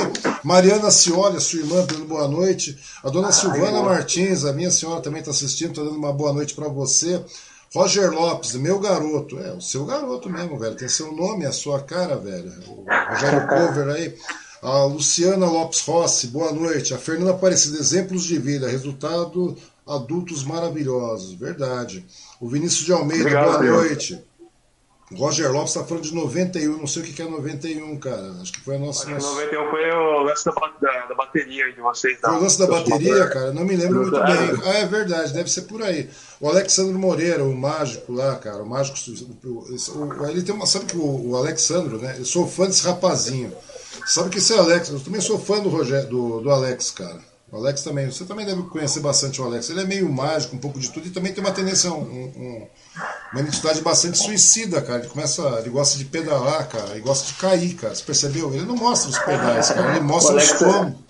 [0.43, 2.79] Mariana Cioli, sua irmã, dando boa noite.
[3.05, 6.55] A dona Silvana Martins, a minha senhora também está assistindo, tá dando uma boa noite
[6.55, 7.23] para você.
[7.75, 9.39] Roger Lopes, meu garoto.
[9.39, 10.75] É, o seu garoto mesmo, velho.
[10.75, 12.51] Tem seu nome, a sua cara, velho.
[12.67, 14.17] O Rogério Cover aí.
[14.63, 16.93] A Luciana Lopes Rossi, boa noite.
[16.93, 19.57] A Fernanda Aparecida, exemplos de vida, resultado
[19.91, 22.07] adultos maravilhosos, verdade.
[22.41, 24.25] O Vinícius de Almeida, Obrigado, boa noite.
[25.13, 28.31] Roger Lopes tá falando de 91, não sei o que é 91, cara.
[28.41, 29.11] Acho que foi a nossa.
[29.13, 32.17] Acho que 91 foi o lance da, da, da bateria de vocês.
[32.21, 33.53] Foi o lance da bateria, cara?
[33.53, 34.63] Não me lembro muito bem.
[34.65, 36.09] Ah, é verdade, deve ser por aí.
[36.41, 38.99] O Alexandre Moreira, o mágico lá, cara, o mágico.
[39.45, 40.67] O, ele tem uma.
[40.67, 42.15] Sabe que o, o Alexandro, né?
[42.17, 43.53] Eu sou fã desse rapazinho.
[44.07, 47.30] Sabe que esse Alex, eu também sou fã do, Roger, do, do Alex, cara.
[47.53, 49.71] O Alex também, você também deve conhecer bastante o Alex.
[49.71, 52.69] Ele é meio mágico, um pouco de tudo, e também tem uma tendência, um, um,
[53.33, 55.01] uma identidade bastante suicida, cara.
[55.01, 57.93] Ele começa, ele gosta de pedalar, cara, ele gosta de cair, cara.
[57.95, 58.55] Você percebeu?
[58.55, 61.05] Ele não mostra os pedais, cara, ele mostra os como.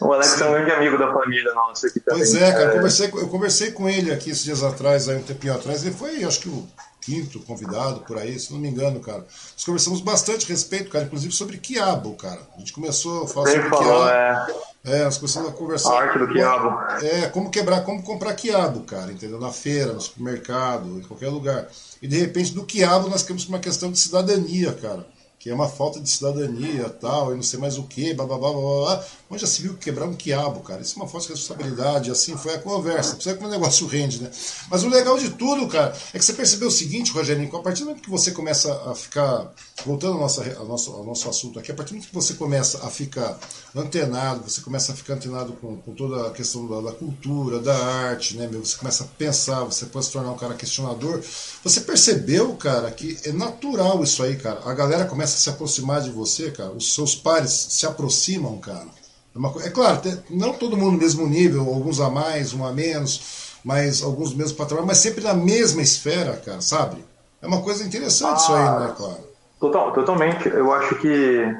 [0.00, 2.20] O Alex é um grande amigo da família nossa aqui também.
[2.20, 2.74] Pois é, cara, eu é.
[2.74, 6.22] conversei, eu conversei com ele aqui esses dias atrás, aí um tempinho atrás, ele foi,
[6.24, 6.66] acho que o
[7.04, 9.18] quinto convidado por aí, se não me engano, cara.
[9.52, 12.40] Nós conversamos bastante a respeito, cara, inclusive sobre quiabo, cara.
[12.54, 14.08] A gente começou a falar sobre falou, quiabo.
[14.08, 14.74] É...
[14.86, 15.94] É, nós começamos a conversar.
[15.94, 16.78] A arte do quiabo.
[17.02, 19.40] É, como quebrar, como comprar quiabo, cara, entendeu?
[19.40, 21.68] Na feira, no supermercado, em qualquer lugar.
[22.02, 25.13] E de repente do quiabo nós temos uma questão de cidadania, cara
[25.44, 28.38] que é uma falta de cidadania tal, e não sei mais o que, blá blá
[28.38, 29.04] blá blá blá.
[29.28, 30.80] Onde já se viu quebrar um quiabo, cara?
[30.80, 33.14] Isso é uma falta de responsabilidade, assim foi a conversa.
[33.14, 34.30] Precisa que o negócio rende, né?
[34.70, 37.80] Mas o legal de tudo, cara, é que você percebeu o seguinte, Rogerinho, a partir
[37.80, 39.52] do momento que você começa a ficar,
[39.84, 42.32] voltando ao nosso, ao nosso, ao nosso assunto aqui, a partir do momento que você
[42.32, 43.38] começa a ficar
[43.76, 47.76] antenado, você começa a ficar antenado com, com toda a questão da, da, cultura, da
[47.76, 48.64] arte, né, meu?
[48.64, 51.20] Você começa a pensar, você pode se tornar um cara questionador.
[51.62, 54.62] Você percebeu, cara, que é natural isso aí, cara.
[54.64, 58.58] A galera começa começa a se aproximar de você, cara, os seus pares se aproximam,
[58.58, 58.86] cara.
[59.34, 63.58] É, é claro, não todo mundo no mesmo nível, alguns a mais, um a menos,
[63.64, 67.04] mas alguns mesmos patamares, mas sempre na mesma esfera, cara, sabe?
[67.42, 69.34] É uma coisa interessante ah, isso aí, né, claro.
[69.60, 70.48] Total, totalmente.
[70.48, 71.56] Eu acho que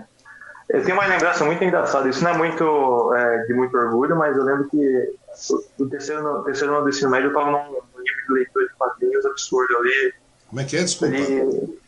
[0.68, 2.08] eu tenho uma lembrança muito engraçada.
[2.08, 5.14] Isso não é muito é, de muito orgulho, mas eu lembro que
[5.78, 9.26] no terceiro, terceiro ano do ensino médio eu estava num nível de leitura de quadrinhos
[9.26, 10.14] absurdo ali.
[10.48, 10.82] Como é que é?
[10.82, 11.14] Desculpa.
[11.14, 11.78] Ali,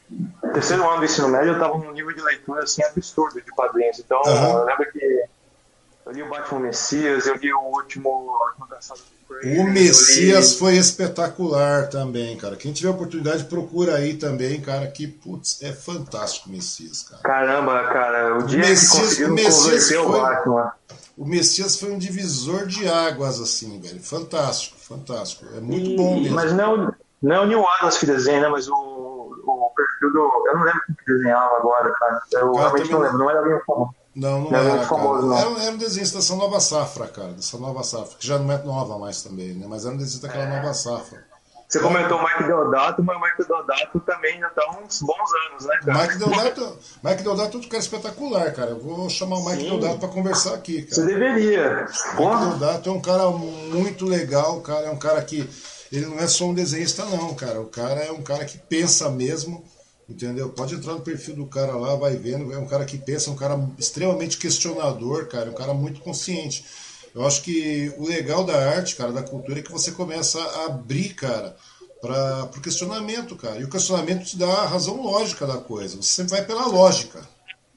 [0.53, 3.99] terceiro ano do ensino médio, eu estava num nível de leitura assim absurdo de quadrinhos.
[3.99, 4.59] Então, uhum.
[4.59, 5.25] eu lembro que
[6.07, 8.09] eu li o Batman Messias, eu li o último.
[9.45, 10.59] O Messias li...
[10.59, 12.55] foi espetacular também, cara.
[12.55, 14.87] Quem tiver oportunidade, procura aí também, cara.
[14.87, 17.23] Que, putz, é fantástico o Messias, cara.
[17.23, 18.37] Caramba, cara.
[18.37, 20.73] O, o dia Messias, que o Messias foi, o Batman.
[21.19, 24.01] O Messias foi um divisor de águas, assim, velho.
[24.01, 25.45] Fantástico, fantástico.
[25.57, 26.37] É muito e, bom mesmo.
[26.37, 28.49] Mas não, não é o Neil Adams que desenha, né?
[28.49, 28.96] Mas o
[29.53, 30.49] o perfil do.
[30.49, 32.23] Eu não lembro quem que desenhava agora, cara.
[32.33, 33.19] Eu cara, realmente não lembro.
[33.19, 33.95] Não era bem famoso.
[34.15, 35.37] Não, não, não era, era famoso, não.
[35.37, 37.33] Era, era um desenho dessa nova safra, cara.
[37.33, 38.17] Dessa nova safra.
[38.19, 39.67] Que já não é nova mais também, né?
[39.69, 40.57] Mas era um desenho daquela é.
[40.57, 41.23] nova safra.
[41.69, 45.67] Você comentou o Mike Deodato, mas o Mike Deodato também já tá uns bons anos,
[45.67, 46.03] né, cara?
[46.03, 48.71] Mike Deodato, Mike Deodato é outro cara espetacular, cara.
[48.71, 49.71] Eu vou chamar o Mike Sim.
[49.71, 50.95] Deodato pra conversar aqui, cara.
[50.95, 51.87] Você deveria.
[52.17, 54.87] Mike Deodato é um cara muito legal, cara.
[54.87, 55.49] É um cara que.
[55.93, 57.61] Ele não é só um desenhista, não, cara.
[57.61, 59.65] O cara é um cara que pensa mesmo
[60.09, 60.49] Entendeu?
[60.51, 62.53] Pode entrar no perfil do cara lá, vai vendo.
[62.53, 66.01] É um cara que pensa, é um cara extremamente questionador, cara, é um cara muito
[66.01, 66.65] consciente.
[67.13, 70.67] Eu acho que o legal da arte, cara, da cultura, é que você começa a
[70.67, 71.57] abrir, cara,
[72.01, 73.59] para o questionamento, cara.
[73.59, 75.97] E o questionamento te dá a razão lógica da coisa.
[75.97, 77.27] Você sempre vai pela lógica.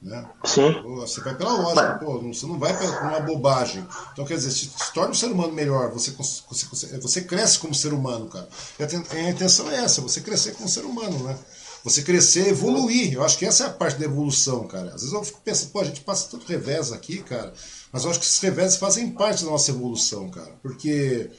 [0.02, 0.26] Né?
[0.44, 0.82] Sim.
[0.82, 3.86] Você vai pela lógica, pô, você não vai por uma bobagem.
[4.12, 7.74] Então, quer dizer, se, se torna um ser humano melhor, você, você, você cresce como
[7.74, 8.48] ser humano, cara.
[8.78, 11.38] E a, a intenção é essa, você crescer como ser humano, né?
[11.82, 13.14] você crescer, evoluir.
[13.14, 14.88] Eu acho que essa é a parte da evolução, cara.
[14.88, 17.52] Às vezes eu fico pensando, pô, a gente passa tanto revés aqui, cara,
[17.92, 20.52] mas eu acho que esses revés fazem parte da nossa evolução, cara.
[20.62, 21.30] Porque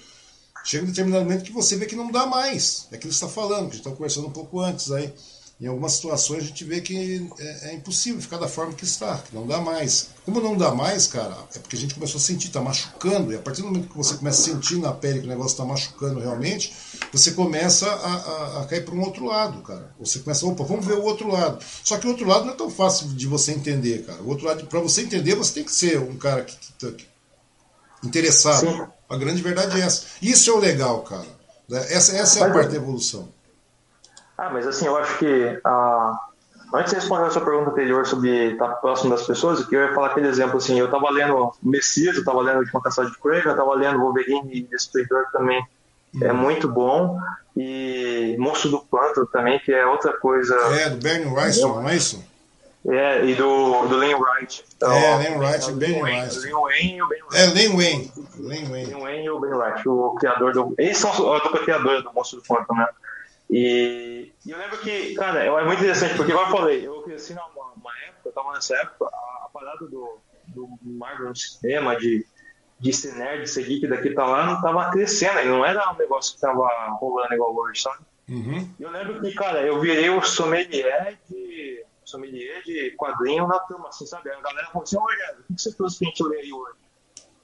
[0.63, 2.87] chega um determinado momento que você vê que não dá mais.
[2.91, 5.13] É aquilo que você está falando, que a gente está conversando um pouco antes aí
[5.61, 9.19] em algumas situações a gente vê que é, é, impossível ficar da forma que está,
[9.19, 10.09] que não dá mais.
[10.25, 13.35] Como não dá mais, cara, é porque a gente começou a sentir, está machucando, e
[13.35, 15.63] a partir do momento que você começa a sentir na pele que o negócio está
[15.63, 16.73] machucando realmente,
[17.13, 19.93] você começa a, a, a cair para um outro lado, cara.
[19.99, 21.63] Você começa, opa, vamos ver o outro lado.
[21.83, 24.19] Só que o outro lado não é tão fácil de você entender, cara.
[24.23, 26.91] O outro lado, para você entender, você tem que ser um cara que, que, tá,
[26.91, 27.05] que
[28.03, 28.67] interessado.
[28.67, 28.81] Sim.
[29.07, 30.05] A grande verdade é essa.
[30.21, 31.27] Isso é o legal, cara.
[31.69, 33.29] Essa, essa é a parte da evolução.
[34.41, 36.19] Ah, mas assim, eu acho que ah,
[36.73, 40.07] antes de responder a sua pergunta anterior sobre estar próximo das pessoas, eu ia falar
[40.07, 43.51] aquele exemplo assim, eu estava lendo Messias, eu estava lendo Uma Caçada de Coelho, eu
[43.51, 45.63] estava lendo Wolverine e Esplendor também
[46.19, 46.37] é uhum.
[46.39, 47.19] muito bom
[47.55, 50.55] e Monstro do Pântano também, que é outra coisa.
[50.81, 52.31] É, do Bernie Wright, não é isso?
[52.89, 54.65] É, e do, do Lane Wright.
[54.75, 57.37] Então, é, Lane Wright e Ben Wayne e o Ben Wright.
[57.37, 58.11] É, Lane Wayne.
[58.39, 58.91] Lane Wayne.
[58.91, 60.73] Lane Wayne e o Ben Wright, o criador do...
[60.79, 62.87] Eles são o criador do Monstro do Pântano, né?
[63.51, 67.33] E, e, eu lembro que, cara, é muito interessante, porque, como eu falei, eu cresci
[67.33, 71.97] numa uma época, eu tava nessa época, a, a parada do, do Marvel no cinema,
[71.97, 72.25] de,
[72.79, 75.97] de ser nerd, de ser geek daqui pra lá, não tava crescendo, não era um
[75.97, 76.65] negócio que tava
[76.99, 77.99] rolando igual hoje, sabe?
[78.29, 78.73] Uhum.
[78.79, 84.05] Eu lembro que, cara, eu virei o sommelier de, sommelier de quadrinho na turma, assim,
[84.05, 84.29] sabe?
[84.31, 86.75] A galera falou assim, olha, o que você trouxe pra gente ler aí hoje?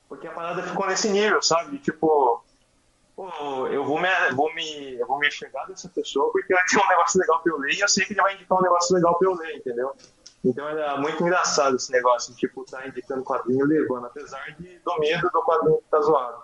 [0.08, 1.78] Porque a parada ficou nesse nível, sabe?
[1.80, 2.42] Tipo,
[3.18, 6.80] pô, eu vou me, vou me, eu vou me chegar dessa pessoa porque ela tem
[6.80, 8.96] um negócio legal pra eu ler e eu sei que ele vai indicar um negócio
[8.96, 9.92] legal pra eu ler, entendeu?
[10.46, 14.78] Então era muito engraçado esse negócio de, tipo, tá indicando quadrinho e levando, apesar de,
[14.80, 16.44] do medo do quadrinho que tá zoado.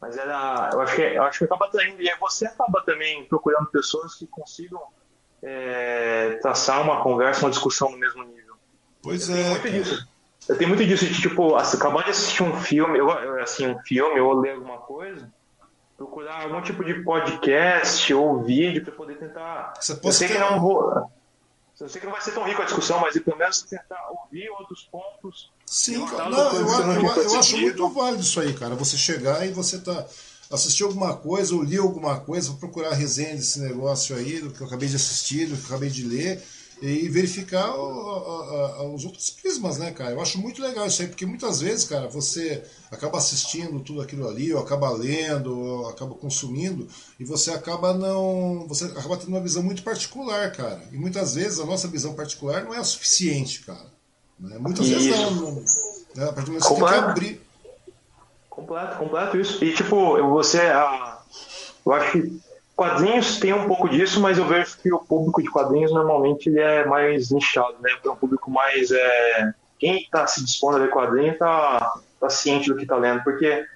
[0.00, 3.24] Mas era, eu acho que, eu acho que acaba atraindo, e aí você acaba também
[3.26, 4.82] procurando pessoas que consigam
[5.40, 8.56] é, traçar uma conversa, uma discussão no mesmo nível.
[9.00, 9.38] Pois eu é.
[9.38, 10.08] Tenho muito disso.
[10.48, 14.18] Eu tenho muito disso de, tipo, acabar de assistir um filme, eu, assim, um filme
[14.18, 15.30] ou ler alguma coisa,
[16.00, 19.74] procurar algum tipo de podcast ou vídeo para poder tentar.
[19.78, 21.10] Você eu sei que não vou.
[21.78, 24.48] Eu sei que não vai ser tão rico a discussão, mas pelo menos tentar ouvir
[24.48, 25.52] outros pontos.
[25.66, 26.30] Sim, cara.
[26.30, 28.74] Não, eu, eu, eu, eu acho muito válido isso aí, cara.
[28.76, 30.06] Você chegar e você tá
[30.50, 34.66] assistir alguma coisa ou li alguma coisa, procurar resenha desse negócio aí, do que eu
[34.66, 36.42] acabei de assistir, do que eu acabei de ler,
[36.82, 40.12] e verificar a, a, os outros prismas, né, cara?
[40.12, 44.26] Eu acho muito legal isso aí, porque muitas vezes, cara, você acaba assistindo tudo aquilo
[44.26, 48.66] ali, ou acaba lendo, ou acaba consumindo, e você acaba não.
[48.66, 50.82] Você acaba tendo uma visão muito particular, cara.
[50.90, 53.90] E muitas vezes a nossa visão particular não é o suficiente, cara.
[54.38, 54.56] Né?
[54.58, 55.30] Muitas vezes não.
[55.32, 55.54] não
[56.14, 56.24] né?
[56.24, 57.40] A partir do momento que você tem que abrir.
[58.48, 59.62] Completo, completo isso.
[59.62, 60.60] E tipo, você.
[60.60, 61.22] Ah,
[61.84, 62.49] eu acho que
[62.80, 66.60] Quadrinhos tem um pouco disso, mas eu vejo que o público de quadrinhos normalmente ele
[66.60, 67.90] é mais nichado, né?
[68.02, 68.90] É um público mais.
[68.90, 69.52] É...
[69.78, 73.66] Quem está se dispondo a ler quadrinho está tá ciente do que está lendo, porque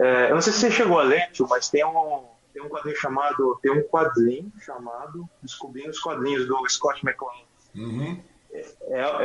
[0.00, 2.68] é, eu não sei se você chegou a ler, tio, mas tem um, tem um
[2.68, 3.60] quadrinho chamado.
[3.62, 7.46] Tem um quadrinho chamado Descobrindo os Quadrinhos, do Scott McCloud.
[7.76, 8.20] Uhum.
[8.52, 8.66] É,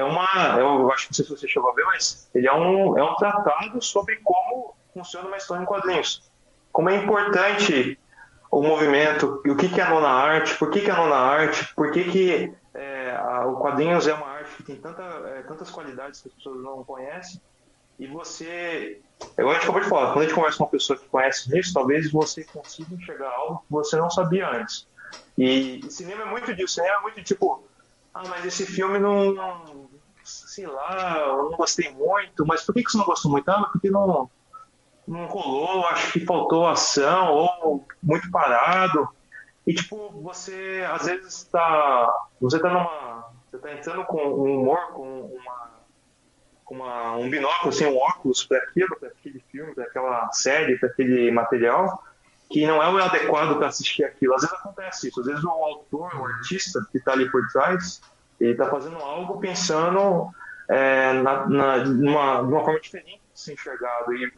[0.01, 0.55] é, uma.
[0.59, 3.03] Eu acho que não sei se você chegou a ver, mas ele é um, é
[3.03, 6.30] um tratado sobre como funciona uma história em quadrinhos.
[6.71, 7.97] Como é importante
[8.56, 11.18] o movimento, o que, que é a nona arte, por que, que é a nona
[11.18, 15.41] arte, por que, que é, a, o quadrinhos é uma arte que tem tanta, é,
[15.41, 17.41] tantas qualidades que as pessoas não conhecem,
[17.99, 19.01] e você,
[19.38, 21.60] igual a gente acabou de falar, quando a gente conversa com uma pessoa que conhece
[21.60, 24.88] isso, talvez você consiga enxergar algo que você não sabia antes.
[25.38, 27.62] E, e cinema é muito disso, cinema é muito tipo,
[28.14, 29.89] ah, mas esse filme não, não
[30.24, 33.49] sei lá, eu não gostei muito, mas por que, que você não gostou muito?
[33.49, 34.30] Ah, porque não
[35.08, 39.08] não rolou, acho que faltou ação, ou muito parado.
[39.66, 42.08] E tipo, você às vezes está.
[42.39, 43.26] Você tá numa.
[43.49, 45.76] Você tá entrando com um humor, com uma.
[46.64, 50.80] Com uma, um binóculo, assim, um óculos para aquilo, para aquele filme, para aquela série,
[50.80, 52.03] para aquele material,
[52.49, 54.34] que não é o adequado para assistir aquilo.
[54.34, 58.01] Às vezes acontece isso, às vezes o autor, o artista que está ali por trás,
[58.39, 60.32] ele está fazendo algo pensando
[60.68, 64.16] é, na, na, numa, numa forma diferente de ser enxergado.
[64.16, 64.34] E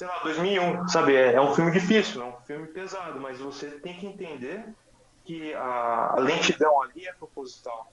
[0.00, 1.14] sei lá, 2001, sabe?
[1.14, 4.64] É, é um filme difícil, é um filme pesado, mas você tem que entender
[5.26, 7.92] que a, a lentidão ali é proposital.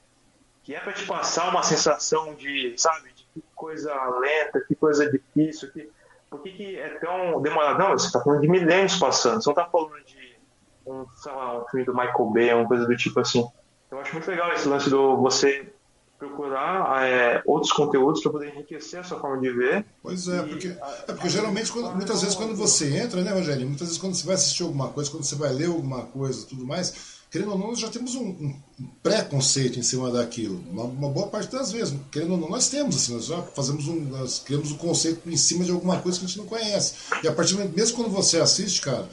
[0.64, 5.12] Que é para te passar uma sensação de, sabe, de que coisa lenta, que coisa
[5.12, 5.92] difícil, que,
[6.30, 7.78] por que, que é tão demorado?
[7.78, 10.40] Não, você está falando de milênios passando, você não está falando de
[10.86, 13.46] um, sei lá, um filme do Michael Bay, uma coisa do tipo assim.
[13.92, 15.74] Eu acho muito legal esse lance do você
[16.18, 19.86] procurar é, outros conteúdos para poder enriquecer a sua forma de ver.
[20.02, 23.68] Pois é, porque, é porque geralmente, quando, muitas vezes quando você entra, né, Rogério?
[23.68, 26.66] Muitas vezes quando você vai assistir alguma coisa, quando você vai ler alguma coisa tudo
[26.66, 30.64] mais, querendo ou não, nós já temos um, um pré-conceito em cima daquilo.
[30.72, 33.88] Uma, uma, boa parte das vezes, querendo ou não, nós temos, assim, nós já fazemos
[33.88, 36.96] um, nós criamos um conceito em cima de alguma coisa que a gente não conhece.
[37.24, 39.08] E a partir do momento, mesmo quando você assiste, cara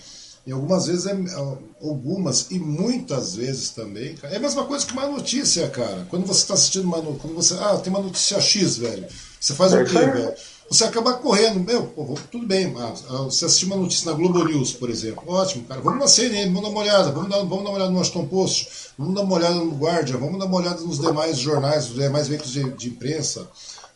[0.46, 4.84] e algumas vezes, é, é, algumas e muitas vezes também, cara, é a mesma coisa
[4.84, 6.06] que uma notícia, cara.
[6.10, 9.06] Quando você está assistindo uma quando você, ah, tem uma notícia X, velho.
[9.40, 10.34] Você faz é o quê, velho?
[10.70, 14.44] Você acaba correndo, meu, pô, tudo bem, mas, ah, você assistiu uma notícia na Globo
[14.44, 15.22] News, por exemplo.
[15.26, 15.80] Ótimo, cara.
[15.80, 18.26] Vamos na CNN, vamos dar uma olhada, vamos dar, vamos dar uma olhada no Washington
[18.26, 18.68] Post,
[18.98, 22.28] vamos dar uma olhada no Guardian, vamos dar uma olhada nos demais jornais, nos demais
[22.28, 23.48] veículos de, de imprensa,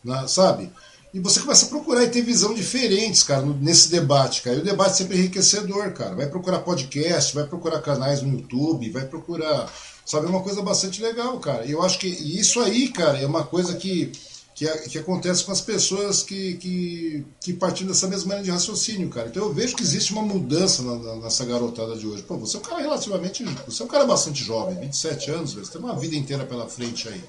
[0.03, 0.71] na, sabe?
[1.11, 4.57] E você começa a procurar e ter visão diferentes, cara, nesse debate, cara.
[4.57, 6.15] E o debate é sempre enriquecedor, cara.
[6.15, 9.71] Vai procurar podcast, vai procurar canais no YouTube, vai procurar.
[10.05, 11.65] Sabe, é uma coisa bastante legal, cara.
[11.65, 14.11] E eu acho que isso aí, cara, é uma coisa que,
[14.53, 19.09] que, que acontece com as pessoas que, que, que partem dessa mesma linha de raciocínio,
[19.09, 19.29] cara.
[19.29, 22.21] Então eu vejo que existe uma mudança na, nessa garotada de hoje.
[22.21, 23.43] Pô, você é um cara relativamente.
[23.65, 27.07] Você é um cara bastante jovem, 27 anos, você tem uma vida inteira pela frente
[27.07, 27.23] aí.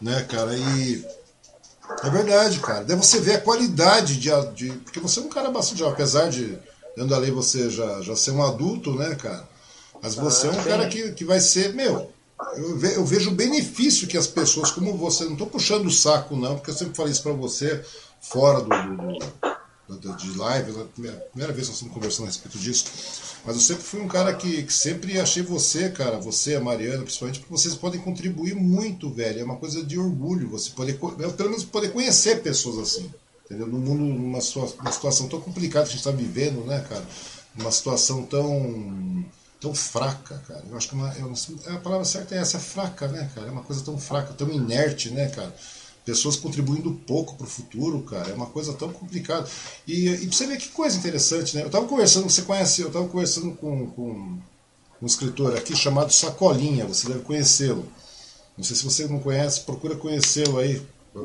[0.00, 0.56] Né, cara?
[0.56, 1.21] E
[2.02, 2.84] é verdade, cara.
[2.84, 4.72] Daí você vê a qualidade de, de.
[4.78, 5.84] Porque você é um cara bastante.
[5.84, 6.58] Apesar de,
[6.96, 9.48] dentro da lei, você já, já ser um adulto, né, cara?
[10.02, 11.74] Mas você ah, é um cara que, que vai ser.
[11.74, 12.10] Meu,
[12.56, 15.24] eu, ve, eu vejo o benefício que as pessoas, como você.
[15.24, 17.84] Não estou puxando o saco, não, porque eu sempre falei isso para você,
[18.20, 18.68] fora do,
[19.88, 22.84] do, do de live, a primeira vez que nós estamos conversando a respeito disso.
[23.44, 27.02] Mas eu sempre fui um cara que, que sempre achei você, cara, você, a Mariana,
[27.02, 29.40] principalmente, porque vocês podem contribuir muito, velho.
[29.40, 33.10] É uma coisa de orgulho você poder, pelo menos poder conhecer pessoas assim.
[33.44, 33.66] Entendeu?
[33.66, 37.04] No mundo, numa, numa situação tão complicada que a gente está vivendo, né, cara?
[37.56, 39.24] Numa situação tão
[39.60, 40.64] tão fraca, cara.
[40.68, 41.32] Eu acho que uma, eu,
[41.72, 43.46] a palavra certa é essa, é fraca, né, cara?
[43.46, 45.54] É uma coisa tão fraca, tão inerte, né, cara?
[46.04, 48.30] Pessoas contribuindo pouco para o futuro, cara.
[48.30, 49.48] É uma coisa tão complicada.
[49.86, 51.62] E, e pra você ver que coisa interessante, né?
[51.62, 54.38] Eu estava conversando, você conhece, eu estava conversando com, com
[55.00, 57.86] um escritor aqui chamado Sacolinha, você deve conhecê-lo.
[58.56, 60.84] Não sei se você não conhece, procura conhecê-lo aí.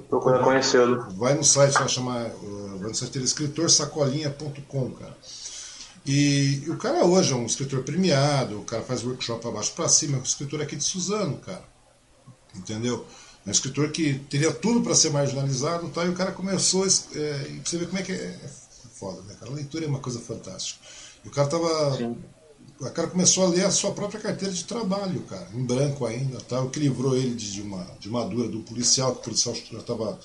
[0.09, 1.07] Procura conhecê-lo.
[1.11, 5.17] Vai no site, vai chamar, uh, vai no site dele, escritorsacolinha.com, cara.
[6.05, 9.89] E, e, o cara hoje é um escritor premiado, o cara faz workshop abaixo para
[9.89, 11.63] cima, é um escritor aqui de Suzano, cara.
[12.55, 13.05] Entendeu?
[13.47, 16.03] Um escritor que teria tudo para ser marginalizado tá?
[16.03, 16.85] e o cara começou.
[16.85, 18.49] É, e você vê como é que é, é
[18.93, 19.51] foda, né, cara?
[19.51, 20.81] A leitura é uma coisa fantástica.
[21.23, 21.97] E o cara tava.
[21.97, 22.17] Sim.
[22.79, 26.39] O cara começou a ler a sua própria carteira de trabalho, cara, em branco ainda,
[26.41, 26.61] tá?
[26.61, 29.79] o que livrou ele de, uma, de uma dura do policial, que o policial já
[29.79, 30.19] estava.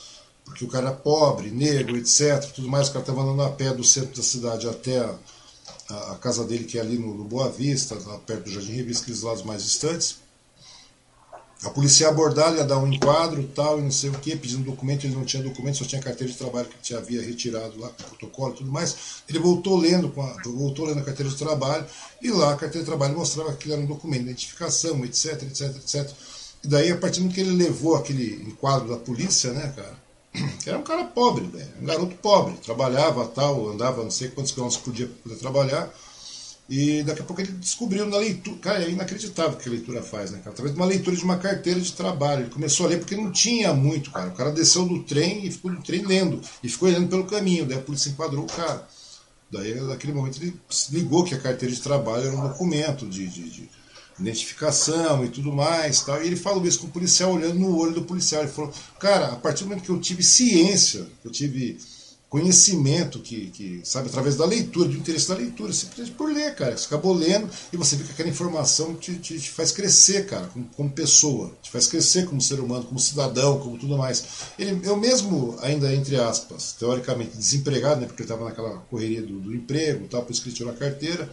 [0.45, 2.45] Porque o cara era pobre, negro, etc.
[2.53, 5.15] Tudo mais, o cara estava andando a pé do centro da cidade até a,
[5.89, 8.73] a, a casa dele, que é ali no, no Boa Vista, lá perto do Jardim
[8.73, 10.22] Revista, aqueles lados mais distantes.
[11.65, 15.07] A polícia abordar, ia dar um enquadro tal, e não sei o que, pedindo documento,
[15.07, 18.03] ele não tinha documento, só tinha carteira de trabalho que tinha havia retirado lá, com
[18.03, 19.23] protocolo e tudo mais.
[19.29, 21.87] Ele voltou lendo, a, voltou lendo a carteira de trabalho,
[22.21, 25.77] e lá a carteira de trabalho mostrava que era um documento de identificação, etc, etc,
[25.77, 26.11] etc.
[26.65, 30.03] E daí, a partir do que ele levou aquele enquadro da polícia, né, cara,
[30.63, 34.51] que era um cara pobre, velho, um garoto pobre, trabalhava tal, andava não sei quantos
[34.51, 35.95] quilômetros por dia para poder trabalhar,
[36.69, 38.57] e daqui a pouco ele descobriu na leitura.
[38.59, 40.55] Cara, é inacreditável o que a leitura faz, né, cara?
[40.57, 42.43] De uma leitura de uma carteira de trabalho.
[42.43, 44.29] Ele começou a ler porque não tinha muito, cara.
[44.29, 46.41] O cara desceu do trem e ficou no trem lendo.
[46.63, 47.67] E ficou lendo pelo caminho.
[47.67, 48.87] Daí a polícia enquadrou o cara.
[49.51, 50.55] Daí, naquele momento, ele
[50.93, 53.71] ligou que a carteira de trabalho era um documento de, de, de
[54.19, 56.01] identificação e tudo mais.
[56.01, 56.23] Tal.
[56.23, 58.43] E ele falou isso com o policial, olhando no olho do policial.
[58.43, 61.77] Ele falou: Cara, a partir do momento que eu tive ciência, eu tive
[62.33, 66.75] conhecimento que, que, sabe, através da leitura, do interesse da leitura, simplesmente por ler, cara.
[66.75, 70.47] Você acabou lendo e você vê que aquela informação te, te, te faz crescer, cara,
[70.47, 74.25] como, como, pessoa, te faz crescer como ser humano, como cidadão, como tudo mais.
[74.59, 79.39] Ele, eu mesmo, ainda entre aspas, teoricamente desempregado, né, porque ele estava naquela correria do,
[79.39, 81.29] do emprego, tal, por isso que ele tirou a carteira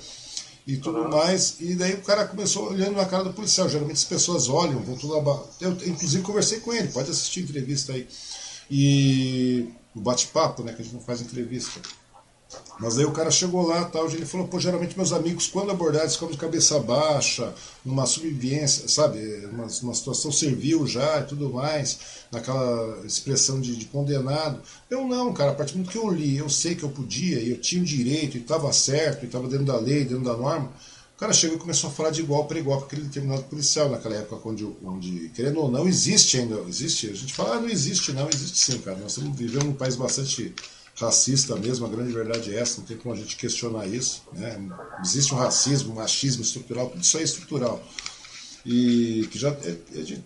[0.68, 1.12] e tudo uhum.
[1.12, 1.56] mais.
[1.62, 3.70] E daí o cara começou olhando na cara do policial.
[3.70, 5.46] Geralmente as pessoas olham, vão tudo abaixo.
[5.62, 8.06] Eu, inclusive, conversei com ele, pode assistir a entrevista aí.
[8.70, 10.74] E o bate-papo, né?
[10.74, 11.80] Que a gente não faz entrevista.
[12.80, 16.16] Mas aí o cara chegou lá tal, ele falou, pô, geralmente meus amigos, quando abordados,
[16.16, 17.54] ficam de cabeça baixa,
[17.86, 22.00] numa subvivência, sabe, uma, uma situação servil já e tudo mais,
[22.32, 24.62] naquela expressão de, de, condenado.
[24.90, 27.40] Eu não, cara, a partir do momento que eu li, eu sei que eu podia,
[27.40, 30.36] e eu tinha o direito, e estava certo, e estava dentro da lei, dentro da
[30.36, 30.72] norma,
[31.20, 33.90] o cara chegou e começou a falar de igual para igual com aquele determinado policial
[33.90, 36.56] naquela época, onde, onde, querendo ou não, existe ainda.
[36.62, 37.10] Existe.
[37.10, 38.96] A gente fala, ah, não existe, não, existe sim, cara.
[38.96, 40.56] Nós estamos vivendo num país bastante
[40.96, 44.24] racista mesmo, a grande verdade é essa, não tem como a gente questionar isso.
[44.32, 44.66] Né?
[45.04, 47.84] Existe um racismo, um machismo estrutural, tudo isso é estrutural.
[48.66, 50.24] E que já é, é de,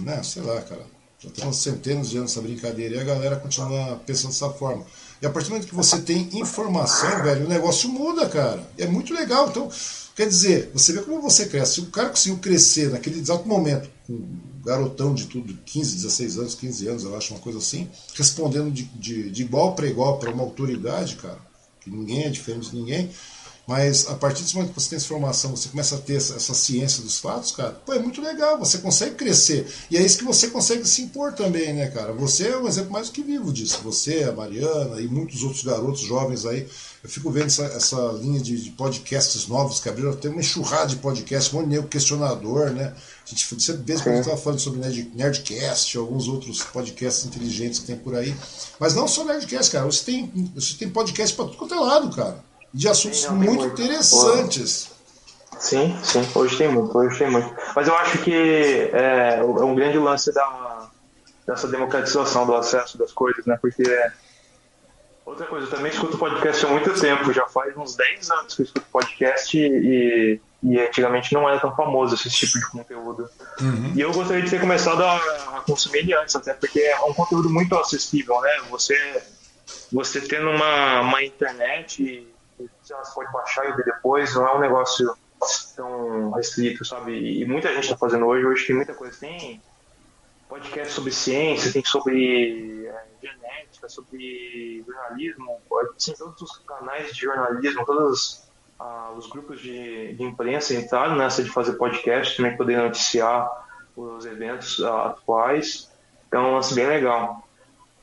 [0.00, 0.84] né, sei lá, cara,
[1.20, 4.84] já temos centenas de anos essa brincadeira e a galera continua pensando dessa forma.
[5.20, 8.68] E a partir do momento que você tem informação, velho, o negócio muda, cara.
[8.76, 9.48] É muito legal.
[9.48, 9.70] Então,
[10.14, 11.74] Quer dizer, você vê como você cresce.
[11.74, 16.38] Se o cara conseguiu crescer naquele exato momento, com um garotão de tudo, 15, 16
[16.38, 20.18] anos, 15 anos, eu acho, uma coisa assim, respondendo de, de, de igual para igual
[20.18, 21.38] para uma autoridade, cara,
[21.80, 23.10] que ninguém é diferente de ninguém,
[23.66, 26.34] mas a partir do momento que você tem essa formação, você começa a ter essa,
[26.34, 29.66] essa, ciência dos fatos, cara, pô, é muito legal, você consegue crescer.
[29.88, 32.12] E é isso que você consegue se impor também, né, cara?
[32.12, 33.80] Você é um exemplo mais do que vivo disso.
[33.84, 36.66] Você, a Mariana e muitos outros garotos jovens aí.
[37.04, 40.86] Eu fico vendo essa, essa linha de, de, podcasts novos que abriram, tem uma enxurrada
[40.86, 42.94] de podcasts, um monte de questionador, né?
[43.24, 47.24] A gente sempre vez que a gente estava falando sobre Nerd, Nerdcast, alguns outros podcasts
[47.24, 48.34] inteligentes que tem por aí.
[48.78, 49.84] Mas não só Nerdcast, cara.
[49.84, 53.52] Você tem, você tem podcast para tudo quanto é lado, cara de assuntos sim, muito,
[53.54, 54.90] muito interessantes.
[55.58, 57.54] Sim, sim, hoje tem muito, hoje tem muito.
[57.76, 60.90] Mas eu acho que é, é um grande lance da,
[61.46, 63.56] dessa democratização do acesso das coisas, né?
[63.60, 63.82] Porque
[65.24, 68.62] outra coisa, eu também escuto podcast há muito tempo, já faz uns 10 anos que
[68.62, 73.28] eu escuto podcast e, e antigamente não era tão famoso esse tipo de conteúdo.
[73.60, 73.92] Uhum.
[73.94, 75.16] E eu gostaria de ter começado a,
[75.58, 78.50] a consumir ele antes, até porque é um conteúdo muito acessível, né?
[78.70, 79.22] Você,
[79.92, 82.31] você tendo uma, uma internet
[83.14, 85.14] pode baixar e ver depois, não é um negócio
[85.76, 87.40] tão restrito, sabe?
[87.40, 89.18] E muita gente está fazendo hoje, hoje tem muita coisa.
[89.18, 89.60] Tem
[90.48, 95.58] podcast sobre ciência, tem sobre é, genética, sobre jornalismo,
[95.96, 98.42] assim, todos os canais de jornalismo, todos
[98.78, 103.48] ah, os grupos de, de imprensa entraram nessa de fazer podcast, também poder noticiar
[103.96, 105.90] os eventos ah, atuais.
[106.28, 107.46] Então, lance bem legal.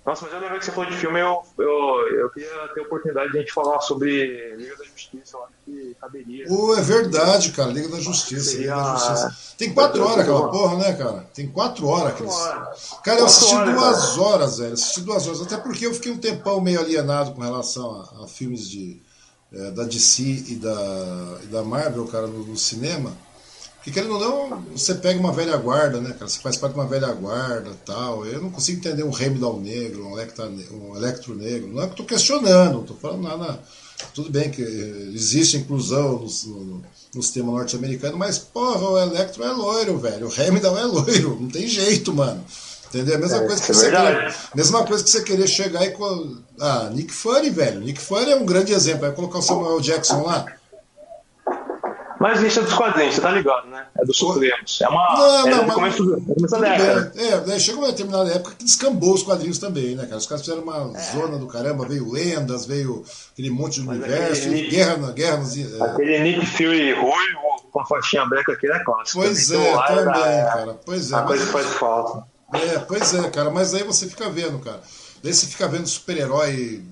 [0.09, 2.83] Nossa, mas eu lembro que você falou de filme, eu, eu, eu queria ter a
[2.83, 6.45] oportunidade de a gente falar sobre Liga da Justiça, eu acho que caberia.
[6.49, 8.57] Oh, é verdade, cara, Liga da Justiça.
[8.57, 9.55] Liga da Justiça.
[9.55, 11.27] Tem quatro horas aquela porra, né, cara?
[11.31, 12.15] Tem quatro horas.
[13.03, 14.21] Cara, eu assisti duas cara.
[14.23, 14.73] horas, velho.
[14.73, 15.41] Assisti duas horas.
[15.43, 18.99] Até porque eu fiquei um tempão meio alienado com relação a, a filmes de,
[19.53, 23.15] é, da DC e da, e da Marvel, cara, no, no cinema.
[23.79, 26.27] Porque querendo ou não, você pega uma velha guarda, né, cara?
[26.27, 28.25] Você faz parte de uma velha guarda tal.
[28.25, 31.69] Eu não consigo entender um Heimdall negro, um, Electra, um Electro negro.
[31.69, 33.59] Não é que eu tô questionando, não tô falando nada.
[34.13, 36.83] Tudo bem que existe inclusão no, no,
[37.15, 40.27] no sistema norte-americano, mas, porra, o Electro é loiro, velho.
[40.27, 41.37] O Heimdall é loiro.
[41.39, 42.43] Não tem jeito, mano.
[42.89, 43.15] Entendeu?
[43.15, 45.95] A mesma, é, coisa que é você querer, mesma coisa que você querer chegar e.
[46.59, 47.81] Ah, Nick Fury, velho.
[47.81, 49.01] Nick Fury é um grande exemplo.
[49.01, 50.45] Vai colocar o Samuel Jackson lá.
[52.19, 53.85] Mas isso é dos quadrinhos, você tá ligado, né?
[53.97, 54.81] É dos Supremos.
[54.81, 55.15] É uma.
[55.15, 55.75] Não, é não, mas.
[55.75, 57.13] Começo, começo da década.
[57.15, 60.17] É, daí chegou uma determinada época que descambou os quadrinhos também, né, cara?
[60.17, 61.01] Os caras fizeram uma é.
[61.13, 65.37] zona do caramba, veio lendas, veio aquele monte de mas universo, Nick, guerra na guerra
[65.37, 65.57] nos.
[65.57, 65.83] É.
[65.83, 69.21] Aquele Nick Fury ruivo com a faixinha branca aqui é clássico.
[69.21, 70.79] Pois é, também, da, cara.
[70.85, 71.15] Pois é.
[71.15, 72.27] A coisa faz falta.
[72.53, 73.49] É, pois é, cara.
[73.49, 74.81] Mas aí você fica vendo, cara.
[75.23, 76.83] Daí você fica vendo super-herói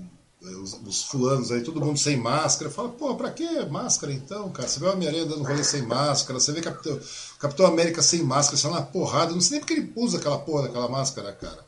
[0.41, 2.69] os, os, fulanos aí, todo mundo sem máscara.
[2.69, 4.68] Fala, pô, pra que máscara então, cara?
[4.68, 6.99] Você vê o Homem-Aranha dando rolê sem máscara, você vê Capitão,
[7.39, 9.34] Capitão América sem máscara, você na porrada.
[9.34, 11.59] Não sei nem porque ele usa aquela porra daquela máscara, cara.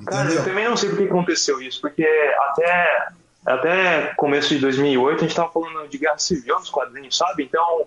[0.00, 0.12] Entendeu?
[0.12, 2.06] Cara, eu também não sei por que aconteceu isso, porque
[2.50, 3.08] até,
[3.46, 7.44] até começo de 2008 a gente tava falando de guerra civil nos quadrinhos, sabe?
[7.44, 7.86] Então,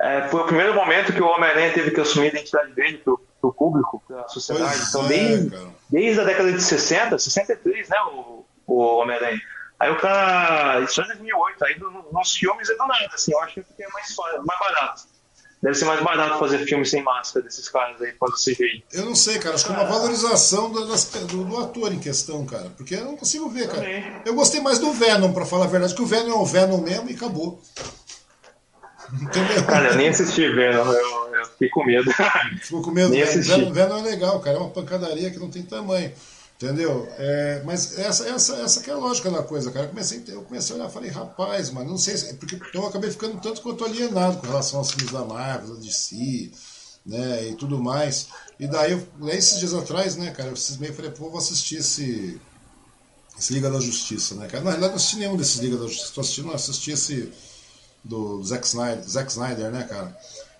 [0.00, 3.20] é, foi o primeiro momento que o Homem-Aranha teve que assumir a identidade dele pro,
[3.40, 4.76] pro público, pra sociedade.
[4.76, 5.58] Pois então, é, desde,
[5.90, 7.96] desde a década de 60, 63, né?
[8.12, 9.40] O, o Homem-Aranha.
[9.78, 10.80] Aí o cara.
[10.80, 11.76] Isso é 2008, aí
[12.12, 14.14] nos filmes é do nada, assim, eu acho que é mais,
[14.44, 15.02] mais barato.
[15.62, 18.84] Deve ser mais barato fazer filme sem máscara desses caras aí, pode ser jeito.
[18.92, 22.44] Eu não sei, cara, acho que é uma valorização do, do, do, ator em questão,
[22.44, 22.70] cara.
[22.76, 23.80] Porque eu não consigo ver, cara.
[23.80, 24.22] Também.
[24.24, 26.78] Eu gostei mais do Venom, pra falar a verdade, que o Venom é o Venom
[26.78, 27.60] mesmo e acabou.
[29.68, 32.10] Cara, eu nem assisti Venom, eu, eu fiquei com medo.
[32.60, 33.10] Ficou com medo?
[33.14, 36.12] Nem Venom, Venom é legal, cara, é uma pancadaria que não tem tamanho.
[36.56, 37.06] Entendeu?
[37.18, 39.84] É, mas essa, essa, essa que é a lógica da coisa, cara.
[39.84, 42.32] Eu comecei, eu comecei a olhar e falei, rapaz, mano, não sei se.
[42.34, 46.50] Porque eu acabei ficando tanto quanto alienado com relação aos filmes da Marvel, da DC,
[47.04, 48.28] né, e tudo mais.
[48.58, 51.76] E daí, eu, esses dias atrás, né, cara, eu cismei e falei, pô, vou assistir
[51.76, 52.40] esse,
[53.38, 54.64] esse Liga da Justiça, né, cara.
[54.64, 57.32] Na realidade, não assisti nenhum desses Liga da Justiça, tô assistindo, não, assisti esse
[58.02, 60.16] do Zack Snyder, Zack Snyder né, cara.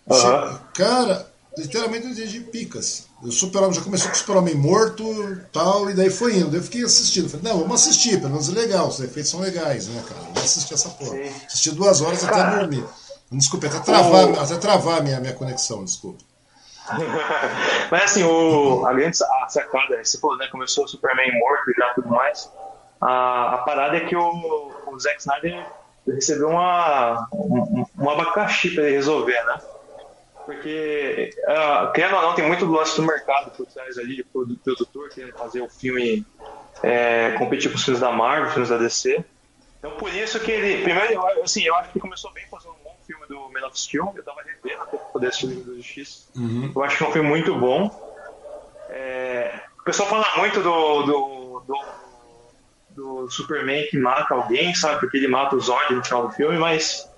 [0.06, 0.58] Uhum.
[0.74, 3.08] Cara, literalmente entendi picas.
[3.22, 5.04] O Super-Homem já começou com o Super-Homem morto
[5.52, 6.54] tal, e daí foi indo.
[6.54, 7.28] Eu fiquei assistindo.
[7.28, 10.20] Falei, não, vamos assistir, pelo menos é legal, os efeitos são legais, né, cara?
[10.20, 11.12] Vamos assistir essa porra.
[11.12, 11.32] Sim.
[11.46, 12.84] Assisti duas horas até dormir.
[13.32, 14.40] Desculpa, até travar, o...
[14.40, 16.22] até travar a minha, minha conexão, desculpa.
[17.90, 20.46] Mas assim, o, a grande a sacada, você falou, né?
[20.52, 22.48] Começou o Superman morto e já tudo mais.
[23.00, 25.66] A, a parada é que o, o Zack Snyder
[26.06, 29.58] recebeu uma, um, um abacaxi pra ele resolver, né?
[30.46, 35.08] Porque, uh, querendo ou não, tem muito lance do mercado por trás ali, do produtor
[35.10, 36.24] querendo fazer o filme
[36.84, 39.24] é, competir com os filmes da Marvel, filmes da DC.
[39.80, 40.84] Então, por isso que ele.
[40.84, 44.12] Primeiro, assim, eu acho que começou bem fazendo um bom filme do Man of Steel.
[44.16, 46.28] Eu tava revendo até poder assistir o livro da Justiça.
[46.36, 46.72] Uhum.
[46.74, 47.90] Eu acho que é um filme muito bom.
[48.88, 55.00] É, o pessoal fala muito do, do, do, do, Superman que mata alguém, sabe?
[55.00, 57.10] Porque ele mata os Zod no final do filme, mas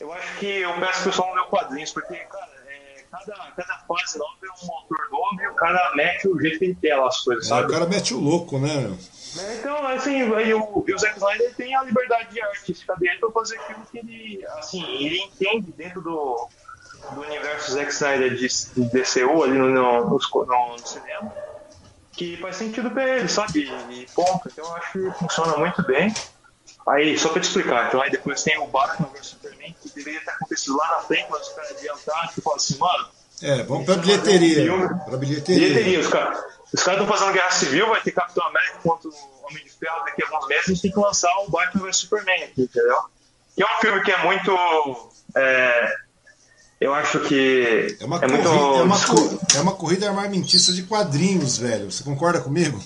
[0.00, 3.34] eu acho que eu peço que o pessoal não leu quadrinhos, porque, cara, é, cada,
[3.52, 6.78] cada fase nova é um autor novo e o cara mete o jeito que ele
[6.80, 7.66] quer lá as coisas, é, sabe?
[7.66, 8.96] O cara mete o louco, né?
[9.38, 13.30] É, então, assim, aí o, o Zack Snyder tem a liberdade de artística dele pra
[13.30, 16.48] fazer aquilo que ele, assim, ele entende dentro do,
[17.12, 21.32] do universo Zack Snyder de, de DCU ali no, no, no, no, cinema,
[22.12, 23.70] que faz sentido pra ele, sabe?
[23.90, 24.48] E ponto.
[24.48, 26.12] Então eu acho que funciona muito bem.
[26.86, 30.30] Aí, só pra te explicar, então aí depois tem o Batman vs Superman, deveria ter
[30.30, 33.08] acontecido lá na frente, mas os caras adiantaram, falam assim, mano.
[33.42, 34.72] É, vamos pra bilheteria.
[34.72, 35.68] Um pra bilheteria.
[35.68, 36.38] Bilheteria, os caras.
[36.72, 39.12] Os caras estão fazendo guerra civil, vai ter Capitão América contra o
[39.44, 41.96] Homem de Ferro daqui a alguns meses, a gente tem que lançar o Batman vs
[41.96, 42.98] Superman aqui, entendeu?
[43.54, 45.10] Que é um filme que é muito.
[45.34, 45.94] É,
[46.80, 47.96] eu acho que.
[48.00, 48.78] É uma, é corrida, muito...
[48.78, 48.96] é, uma,
[49.56, 51.90] é uma corrida armamentista de quadrinhos, velho.
[51.90, 52.82] Você concorda comigo?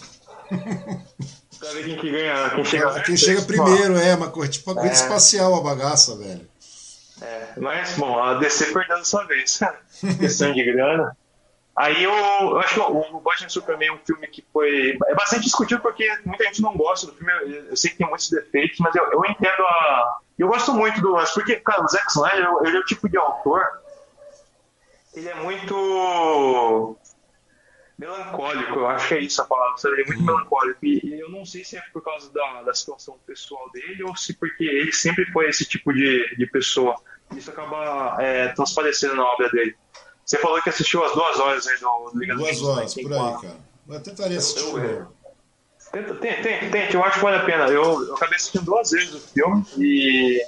[1.59, 4.77] Pra ver quem que ganha, quem chega, quem chega primeiro, é, uma corrida, tipo uma
[4.77, 5.03] corrida é.
[5.03, 6.49] espacial a bagaça, velho.
[7.23, 9.61] É, mas, bom, a DC perdeu dessa vez.
[10.19, 11.17] Questão de grana.
[11.77, 14.99] Aí eu, eu acho que o, Batman Superman é um filme que foi.
[15.07, 17.33] É bastante discutido porque muita gente não gosta do filme.
[17.71, 20.19] Eu, sei que tem muitos defeitos, mas eu, eu entendo a.
[20.39, 23.17] Eu gosto muito do lance, porque, cara, o Zack Snyder, ele é o tipo de
[23.17, 23.63] autor.
[25.15, 26.97] Ele é muito
[28.01, 29.97] melancólico, eu acho que é isso a palavra, sabe?
[29.97, 30.27] Ele é muito hum.
[30.27, 30.85] melancólico.
[30.85, 34.35] E, eu não sei se é por causa da, da situação pessoal dele ou se
[34.35, 36.97] porque ele sempre foi esse tipo de, de pessoa.
[37.37, 39.77] Isso acaba é, transparecendo na obra dele.
[40.25, 43.33] Você falou que assistiu as duas horas aí do, do Liga Duas horas, por aí,
[43.41, 43.57] cara.
[43.89, 44.61] Eu tentaria assistir.
[44.61, 45.07] Eu, eu,
[45.91, 47.67] tenta, tente, tente, eu acho que vale a pena.
[47.67, 50.41] Eu, eu acabei assistindo duas vezes o filme e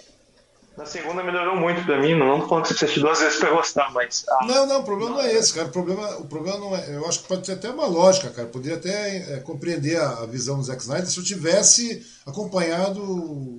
[0.77, 3.51] na segunda melhorou muito pra mim, não tô falando que você assistiu duas vezes pra
[3.51, 4.25] gostar, mas.
[4.27, 5.69] Ah, não, não, o problema não, é esse, cara.
[5.69, 6.97] O problema, o problema não é.
[6.97, 8.49] Eu acho que pode ter até uma lógica, cara.
[8.49, 13.03] Poderia até é, compreender a, a, visão do Zack Snyder se eu tivesse acompanhado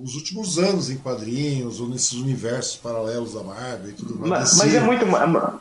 [0.02, 4.30] os últimos anos em quadrinhos, ou nesses universos paralelos da Marvel e tudo mais.
[4.30, 5.06] Mas, mas é muito.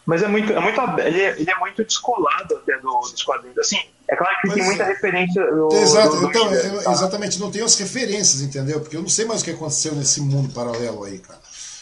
[0.07, 0.51] Mas é muito.
[0.51, 3.59] É muito ele, é, ele é muito descolado até do, dos quadrinhos.
[3.59, 3.79] Assim,
[4.13, 5.43] é claro que mas, tem muita referência.
[5.43, 8.79] Do, exato, do, então, eu, exatamente, não tenho as referências, entendeu?
[8.79, 11.39] Porque eu não sei mais o que aconteceu nesse mundo paralelo aí, cara.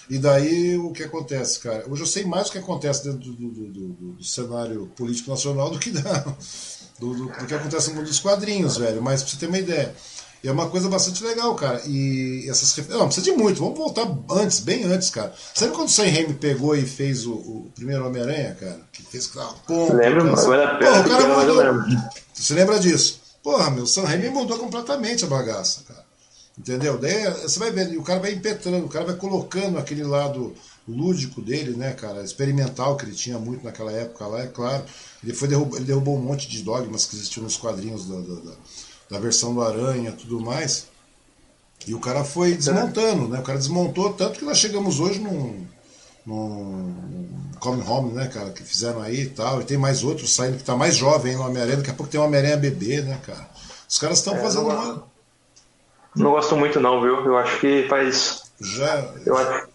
[0.09, 1.85] E daí o que acontece, cara?
[1.89, 5.69] Hoje eu sei mais o que acontece dentro do, do, do, do cenário político nacional
[5.69, 6.25] do que, da,
[6.99, 9.01] do, que acontece no mundo dos quadrinhos, velho.
[9.01, 9.93] Mas pra você ter uma ideia.
[10.43, 11.81] E é uma coisa bastante legal, cara.
[11.85, 13.61] E essas Não, precisa de muito.
[13.61, 15.33] Vamos voltar antes, bem antes, cara.
[15.53, 18.79] Sabe quando o Sam Raimi pegou e fez o, o primeiro Homem-Aranha, cara?
[18.91, 19.93] Que fez aquela pompa.
[19.93, 20.91] Lembro, mas vale a pena.
[20.91, 22.01] Porra, o cara mudou.
[22.33, 23.21] Você lembra disso?
[23.43, 26.01] Porra, meu, o Sam Raimi mudou completamente a bagaça, cara.
[26.57, 26.97] Entendeu?
[26.97, 30.53] Daí você vai vendo, o cara vai impetrando, o cara vai colocando aquele lado
[30.87, 34.83] lúdico dele, né, cara, experimental que ele tinha muito naquela época lá, é claro.
[35.23, 38.41] Ele, foi derrubou, ele derrubou um monte de dogmas que existiam nos quadrinhos da, da,
[38.41, 38.51] da
[39.19, 40.87] versão do Aranha tudo mais.
[41.87, 43.39] E o cara foi desmontando, né?
[43.39, 45.65] O cara desmontou tanto que nós chegamos hoje num,
[46.25, 47.29] num
[47.59, 49.61] Come Home, né, cara, que fizeram aí e tal.
[49.61, 51.77] E tem mais outros saindo que tá mais jovem no Homem-Aranha.
[51.77, 53.49] Daqui a pouco tem o Homem-Aranha bebê, né, cara?
[53.89, 55.11] Os caras estão é, fazendo uma
[56.15, 57.25] não gosto muito não, viu?
[57.25, 58.51] Eu acho que faz.
[58.59, 59.13] Já.
[59.25, 59.71] Eu acho.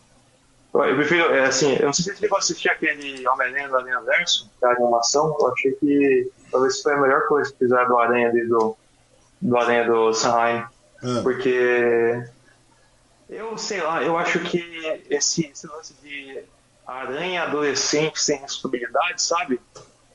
[0.74, 4.50] Eu prefiro, é, assim, eu não sei se você assistir aquele Homem-Aranha do Aranha Verso,
[4.60, 8.46] da animação, eu achei que talvez foi a melhor coisa que fizeram do Aranha ali
[8.46, 8.76] do,
[9.40, 10.64] do Aranha do Sanheim.
[11.02, 11.20] Ah.
[11.22, 12.24] Porque
[13.28, 14.58] eu sei lá, eu acho que
[15.10, 16.42] esse, esse lance de
[16.86, 19.60] aranha adolescente sem responsabilidade, sabe?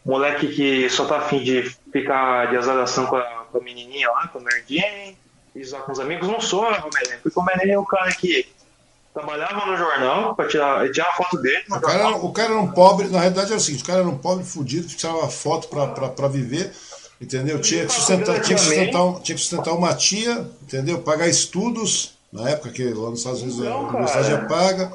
[0.05, 4.27] Moleque que só tá afim de ficar de azaração com a, com a menininha lá,
[4.29, 5.17] com a Mary Jane,
[5.53, 8.47] isso com os amigos, não sou Homem-Aranha, porque o Homem-Aranha é o cara que
[9.13, 11.63] trabalhava no jornal para tirar, tirar foto dele.
[11.69, 14.09] O cara, o cara, era um pobre, na realidade é o seguinte: o cara era
[14.09, 16.73] um pobre fudido que tirava foto para viver,
[17.21, 17.61] entendeu?
[17.61, 20.99] Tinha que, sustentar, tinha, que sustentar, tinha que sustentar uma tia, entendeu?
[21.01, 24.91] Pagar estudos, na época que lá nos Estados Unidos a universidade já paga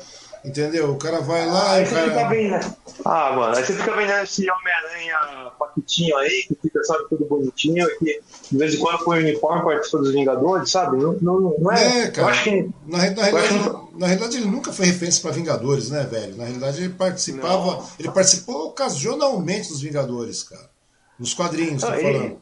[0.47, 0.93] Entendeu?
[0.93, 2.09] O cara vai lá aí e cara.
[2.09, 2.77] Fica vendo...
[3.05, 7.85] Ah, mano, aí você fica vendo esse Homem-Aranha paquitinho aí, que fica, sabe, tudo bonitinho,
[7.99, 8.21] que
[8.53, 10.99] de vez em quando põe o uniforme, participa dos Vingadores, sabe?
[10.99, 12.03] Não, não, não é.
[12.03, 12.41] É, cara.
[12.45, 12.71] Que...
[12.87, 13.99] Na, na, realidade, que...
[13.99, 16.37] na realidade, ele nunca foi referência para Vingadores, né, velho?
[16.37, 17.73] Na realidade, ele participava.
[17.79, 17.89] Não.
[17.99, 20.76] Ele participou ocasionalmente dos Vingadores, cara.
[21.19, 22.41] Nos quadrinhos, tô falando.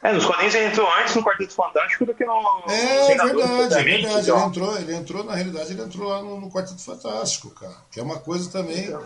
[0.00, 2.62] É, nos quadrinhos ele entrou antes no Quarteto Fantástico do que no.
[2.68, 3.90] É, verdade, é verdade.
[4.30, 7.76] Ele entrou, ele entrou, na realidade, ele entrou lá no, no Quarteto Fantástico, cara.
[7.90, 8.84] Que é uma coisa também.
[8.84, 9.02] Então.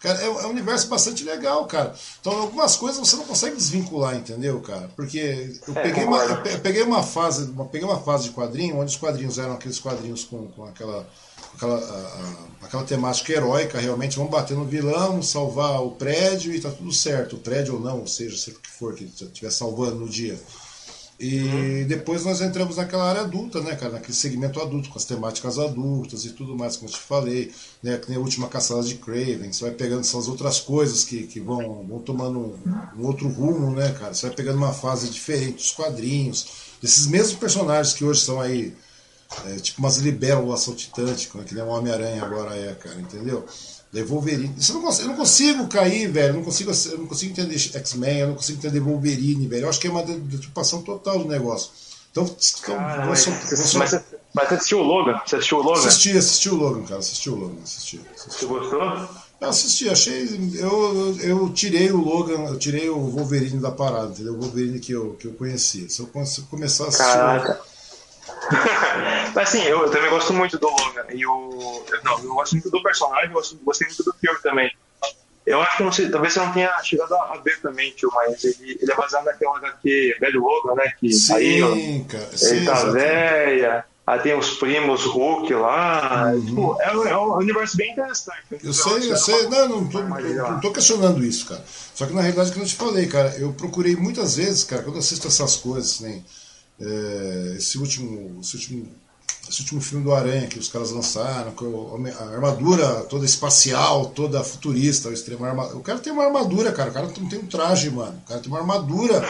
[0.00, 1.94] Cara, é, é, um universo bastante legal, cara.
[2.20, 4.90] Então, algumas coisas você não consegue desvincular, entendeu, cara?
[4.96, 8.78] Porque eu é, peguei, uma, eu peguei uma fase, uma, peguei uma fase de quadrinho,
[8.78, 11.06] onde os quadrinhos eram aqueles quadrinhos com, com aquela
[11.54, 16.70] aquela, a, aquela temática heróica, realmente, vamos bater no vilão, salvar o prédio e tá
[16.70, 19.96] tudo certo, o prédio ou não, ou seja, seja o que for que estiver salvando
[19.96, 20.38] no dia.
[21.20, 21.86] E uhum.
[21.86, 23.92] depois nós entramos naquela área adulta, né, cara?
[23.92, 27.52] Naquele segmento adulto, com as temáticas adultas e tudo mais, como eu te falei,
[27.82, 27.98] né?
[27.98, 31.38] Que nem a última caçada de Craven, você vai pegando essas outras coisas que, que
[31.38, 32.58] vão, vão tomando um,
[32.96, 34.14] um outro rumo, né, cara?
[34.14, 36.46] Você vai pegando uma fase diferente dos quadrinhos,
[36.80, 38.74] desses mesmos personagens que hoje são aí
[39.46, 43.46] é, tipo umas libélulas saltitantes, que nem um Homem-Aranha agora é, cara, entendeu?
[43.92, 44.54] Daí Wolverine.
[44.56, 46.28] Isso eu, não consigo, eu não consigo cair, velho.
[46.28, 49.64] Eu não consigo, eu não consigo entender X-Men, eu não consigo entender Wolverine, velho.
[49.64, 51.70] Eu acho que é uma deturpação total do negócio.
[52.12, 53.74] Então, então cara, mas, mas,
[54.34, 55.20] mas, você assistiu o Logan?
[55.24, 55.78] Você assistiu o Logan?
[55.80, 57.00] Assisti, assisti o Logan, cara.
[57.00, 57.62] Assisti o Logan.
[57.62, 58.40] Assisti, assisti.
[58.40, 59.08] Você gostou?
[59.40, 60.52] Eu assisti, achei.
[60.56, 64.34] Eu, eu tirei o Logan, eu tirei o Wolverine da parada, entendeu?
[64.34, 65.88] O Wolverine que eu, que eu conhecia.
[65.88, 66.08] Se eu
[66.48, 67.04] começar a assistir.
[67.04, 67.60] Caraca.
[69.34, 71.04] Mas assim, eu, eu, também gosto muito do Logan.
[71.12, 74.72] E o, não, eu gosto muito do personagem, gosto, gostei muito do filme também.
[75.46, 78.44] Eu acho que não sei, talvez você não tenha chegado a ver também, tio, mas
[78.44, 80.92] ele, ele é baseado naquela HQ Velho Logan, né?
[81.00, 82.24] Que sim, aí, cara.
[82.24, 83.84] Ele sim, tá velha.
[84.06, 86.32] Aí tem os primos Hulk lá.
[86.32, 86.46] Uhum.
[86.46, 88.58] Tipo, é, é, um universo bem interessante.
[88.62, 89.48] Eu sei, eu sei.
[89.48, 91.64] Não, não tô, não tô questionando isso, cara.
[91.94, 94.98] Só que na realidade, como eu te falei, cara, eu procurei muitas vezes, cara, quando
[94.98, 96.24] assisto essas coisas, nem
[96.80, 98.40] é, esse último.
[98.40, 99.00] Esse último
[99.48, 104.44] esse último filme do Aranha que os caras lançaram, com a armadura toda espacial, toda
[104.44, 105.76] futurista, o extremo armadura.
[105.76, 106.90] O cara tem uma armadura, cara.
[106.90, 108.20] O cara não tem um traje, mano.
[108.24, 109.26] O cara tem uma armadura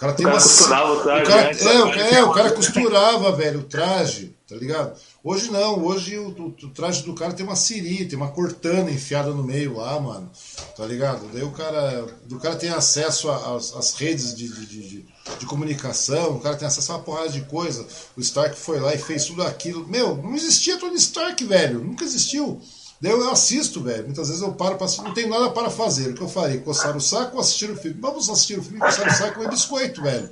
[0.00, 0.42] cara tem o cara uma.
[0.42, 1.22] Costurava o traje.
[1.22, 4.98] O cara, é, é, é, o cara costurava, velho, o traje, tá ligado?
[5.22, 8.90] Hoje não, hoje o, o, o, traje do cara tem uma siri, tem uma cortana
[8.90, 10.30] enfiada no meio lá, mano.
[10.74, 11.28] Tá ligado?
[11.30, 12.06] Daí o cara.
[12.30, 15.06] O cara tem acesso às redes de, de, de,
[15.38, 17.86] de, comunicação, o cara tem acesso a uma porrada de coisa.
[18.16, 19.86] O Stark foi lá e fez tudo aquilo.
[19.86, 21.84] Meu, não existia Tony Stark, velho.
[21.84, 22.58] Nunca existiu.
[22.98, 24.04] Daí eu assisto, velho.
[24.04, 26.10] Muitas vezes eu paro para não tenho nada para fazer.
[26.10, 26.60] O que eu farei?
[26.60, 27.98] Coçar o saco ou assistir o filme?
[28.00, 30.30] Vamos assistir o filme, coçar o saco e biscoito, velho.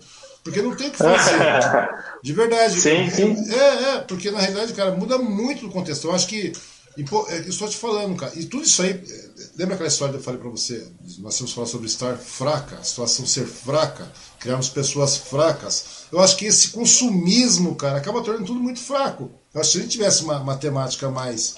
[0.49, 1.39] Porque não tem o que fazer.
[2.25, 2.81] De verdade.
[2.81, 3.37] Sim, sim.
[3.53, 6.09] É, é, porque na realidade, cara, muda muito o contexto.
[6.09, 6.53] Eu acho que.
[6.97, 8.33] É, eu estou te falando, cara.
[8.35, 8.99] E tudo isso aí.
[9.57, 10.87] Lembra aquela história que eu falei para você?
[11.19, 14.11] Nós temos falar sobre estar fraca, a situação ser fraca,
[14.41, 16.07] criarmos pessoas fracas.
[16.11, 19.31] Eu acho que esse consumismo, cara, acaba tornando tudo muito fraco.
[19.53, 21.57] Eu acho que se a gente tivesse uma matemática mais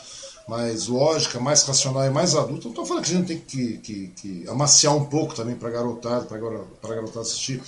[0.49, 2.65] mais lógica, mais racional e mais adulta.
[2.65, 5.71] Não estou falando que a gente tem que, que, que amaciar um pouco também para
[5.71, 6.39] garotada, para
[6.95, 7.63] garotada assistir.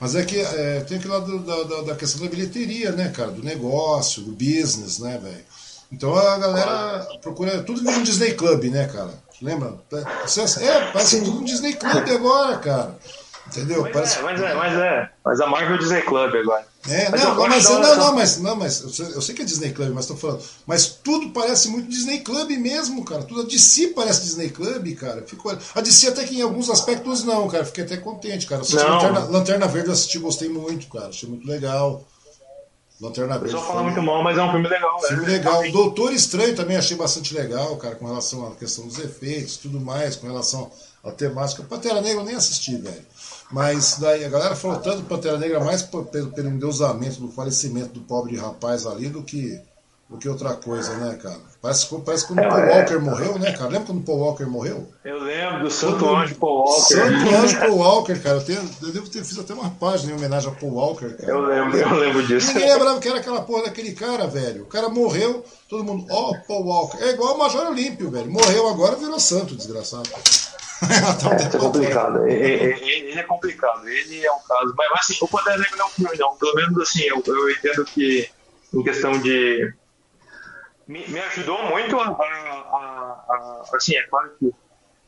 [0.00, 3.30] Mas é que é, tem aquele lado da, da, da, questão da bilheteria, né, cara?
[3.30, 5.44] Do negócio, do business, né, velho?
[5.90, 7.62] Então a galera procura.
[7.62, 9.12] Tudo vira um Disney Club, né, cara?
[9.40, 9.74] Lembra?
[10.60, 12.98] É, parece tudo um Disney Club agora, cara.
[13.48, 13.82] Entendeu?
[13.82, 14.18] Mas, Parece...
[14.18, 15.10] é, mas é, mas é.
[15.24, 16.66] Mas a Marvel Disney Club agora.
[16.86, 19.42] É, mas não, não, mas, não, não, mas, não, mas eu sei, eu sei que
[19.42, 20.42] é Disney Club, mas tô falando.
[20.66, 23.22] Mas tudo parece muito Disney Club mesmo, cara.
[23.22, 25.22] Tudo a DC parece Disney Club, cara.
[25.26, 27.64] Fico, a DC até que em alguns aspectos não, cara.
[27.64, 28.62] Fiquei até contente, cara.
[28.62, 31.08] Lanterna, Lanterna Verde eu assisti, gostei muito, cara.
[31.08, 32.06] Achei muito legal.
[33.00, 33.54] Lanterna Verde.
[33.54, 35.00] O pessoal fala muito mal, mas é um filme legal.
[35.02, 35.28] Filme é.
[35.28, 35.70] legal.
[35.70, 40.16] Doutor Estranho também achei bastante legal, cara, com relação à questão dos efeitos tudo mais,
[40.16, 40.70] com relação
[41.04, 41.62] à temática.
[41.62, 43.04] Pantera Negra eu nem assisti, velho.
[43.50, 47.94] Mas daí a galera falou tanto do Pantera Negra mais pelo, pelo endeusamento do falecimento
[47.94, 49.58] do pobre rapaz ali do que,
[50.08, 51.48] do que outra coisa, né, cara?
[51.60, 52.78] Parece, parece quando o é, Paul é.
[52.78, 53.70] Walker morreu, né, cara?
[53.70, 54.88] Lembra quando o Paul Walker morreu?
[55.02, 56.94] Eu lembro do Santo Anjo Paul Walker.
[56.94, 58.36] Santo Anjo Paul Walker, cara.
[58.36, 61.32] Eu, tenho, eu devo ter fiz até uma página em homenagem ao Paul Walker, cara.
[61.32, 62.52] Eu lembro, eu lembro disso.
[62.52, 64.62] Ninguém lembrava que era aquela porra daquele cara, velho.
[64.62, 67.02] O cara morreu, todo mundo, ó, oh, Paul Walker.
[67.02, 68.30] É igual o Major Olímpio, velho.
[68.30, 70.08] Morreu agora, virou santo, desgraçado.
[71.52, 72.26] é, é complicado.
[72.26, 73.88] Ele é complicado.
[73.88, 74.74] Ele é um caso.
[74.76, 76.36] Mas, mas assim, o Pantera Negra não é um filme, não.
[76.36, 78.30] Pelo menos assim, eu, eu entendo que
[78.72, 79.72] em questão de.
[80.86, 84.52] Me, me ajudou muito a, a, a, Assim, é claro que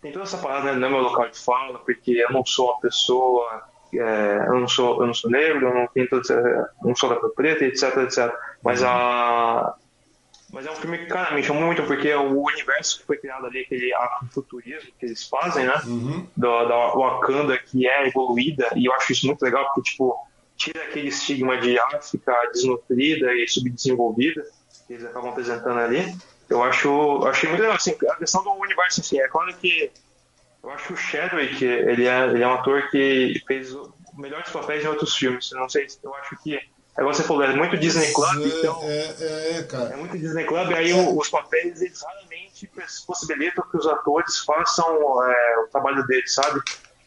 [0.02, 2.70] tem toda essa parada, né, não é meu local de fala, porque eu não sou
[2.70, 3.64] uma pessoa.
[3.92, 6.22] É, eu, não sou, eu não sou negro, eu não, tenho todo,
[6.82, 8.32] não sou da cor preta, etc, etc.
[8.62, 9.74] Mas a,
[10.52, 13.46] mas é um filme que, cara, me chamou muito, porque o universo que foi criado
[13.46, 15.80] ali, aquele afrofuturismo que eles fazem, né?
[15.86, 16.26] Uhum.
[16.36, 20.16] Da, da Wakanda, que é evoluída, e eu acho isso muito legal, porque, tipo,
[20.56, 24.42] tira aquele estigma de África desnutrida e subdesenvolvida
[24.86, 26.14] que eles acabam apresentando ali.
[26.48, 29.90] Eu acho, achei muito legal, assim, a questão do universo, assim, é claro que
[30.62, 33.74] eu acho que o Chadwick, ele é, ele é um ator que fez
[34.14, 35.50] melhores papéis em outros filmes.
[35.52, 36.60] Eu não sei, eu acho que
[37.00, 38.78] é você falou, é muito Disney Club, é, então.
[38.82, 39.88] É, é, é, cara.
[39.94, 42.70] É muito Disney Club, aí os papéis eles raramente
[43.06, 44.86] possibilitam que os atores façam
[45.24, 46.60] é, o trabalho deles, sabe?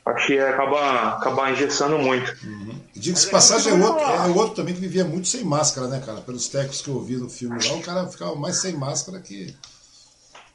[0.03, 2.35] Acho que acaba, acaba engessando muito.
[2.43, 2.75] Uhum.
[2.95, 6.21] Diga-se passagem, é outro, é outro também que vivia muito sem máscara, né, cara?
[6.21, 9.55] Pelos técnicos que eu vi no filme lá, o cara ficava mais sem máscara que.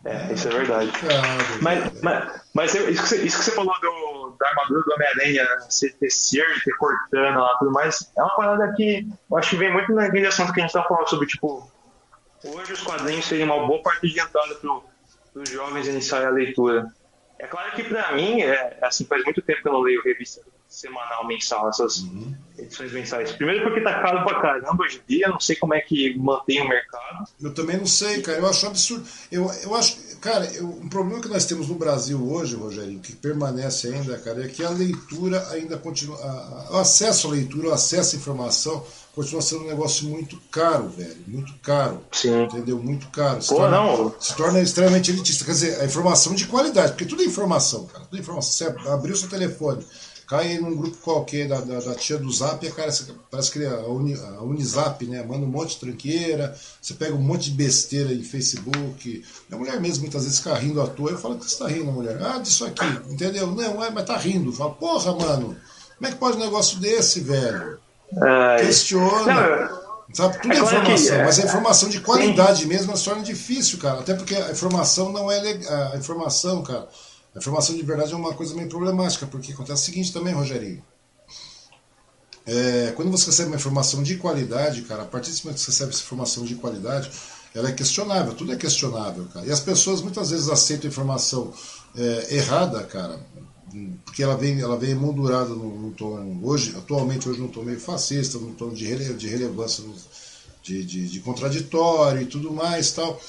[0.04, 0.92] É, isso é verdade.
[1.62, 4.07] mas, mas, mas isso, que você, isso que você falou do,
[4.38, 9.06] da armadura do Homem-Aranha ser tecer, ter cortando lá tudo mais, é uma parada que
[9.30, 11.70] eu acho que vem muito naquele assunto que a gente tá falando sobre, tipo,
[12.44, 16.86] hoje os quadrinhos seriam uma boa parte de entrada para os jovens iniciarem a leitura.
[17.38, 20.42] É claro que para mim, é, assim, faz muito tempo que eu não leio revista
[20.68, 22.34] semanal, mensal, essas uhum.
[22.58, 23.32] edições mensais.
[23.32, 26.60] Primeiro porque tá caro pra caramba hoje em dia, não sei como é que mantém
[26.60, 27.26] o mercado.
[27.40, 29.08] Eu também não sei, cara, eu acho absurdo.
[29.32, 33.16] Eu, eu acho, cara, eu, um problema que nós temos no Brasil hoje, Rogério, que
[33.16, 37.68] permanece ainda, cara, é que a leitura ainda continua, a, a, o acesso à leitura,
[37.68, 38.84] o acesso à informação
[39.18, 41.16] continua sendo um negócio muito caro, velho.
[41.26, 42.00] Muito caro.
[42.12, 42.44] Sim.
[42.44, 42.78] Entendeu?
[42.78, 43.42] Muito caro.
[43.42, 44.14] Se, Pô, torna, não.
[44.20, 45.44] se torna extremamente elitista.
[45.44, 48.04] Quer dizer, a informação de qualidade, porque tudo é informação, cara.
[48.04, 48.52] Tudo é informação.
[48.52, 49.84] Você abriu seu telefone,
[50.24, 52.92] cai num grupo qualquer da, da, da tia do Zap, e cara,
[53.28, 55.20] parece que é a, Uni, a Unizap, né?
[55.24, 59.24] Manda um monte de tranqueira, você pega um monte de besteira em Facebook.
[59.48, 61.10] Minha mulher mesmo muitas vezes fica rindo à toa.
[61.10, 62.22] Eu falo que você está rindo, mulher.
[62.22, 63.48] Ah, disso aqui, entendeu?
[63.48, 64.50] Não, é, mas tá rindo.
[64.50, 65.56] Eu falo, porra, mano,
[65.96, 67.80] como é que pode um negócio desse, velho?
[68.16, 69.70] É, Questiona.
[69.70, 69.78] Não,
[70.12, 70.40] Sabe?
[70.40, 72.66] Tudo é, é informação, que, mas a informação de qualidade sim.
[72.66, 74.00] mesmo se torna difícil, cara.
[74.00, 75.92] Até porque a informação não é legal.
[75.92, 76.88] A informação, cara,
[77.34, 80.82] a informação de verdade é uma coisa meio problemática, porque acontece o seguinte também, Rogerinho.
[82.46, 85.70] É, quando você recebe uma informação de qualidade, cara, a partir do momento que você
[85.70, 87.10] recebe essa informação de qualidade,
[87.54, 89.44] ela é questionável, tudo é questionável, cara.
[89.44, 91.52] E as pessoas muitas vezes aceitam informação
[91.94, 93.20] é, errada, cara,
[94.04, 98.38] porque ela vem, ela vem emoldurada num, tom, hoje, atualmente hoje num tom meio fascista,
[98.38, 99.84] num tom de, rele, de relevância,
[100.62, 103.20] de, de, de, contraditório e tudo mais tal.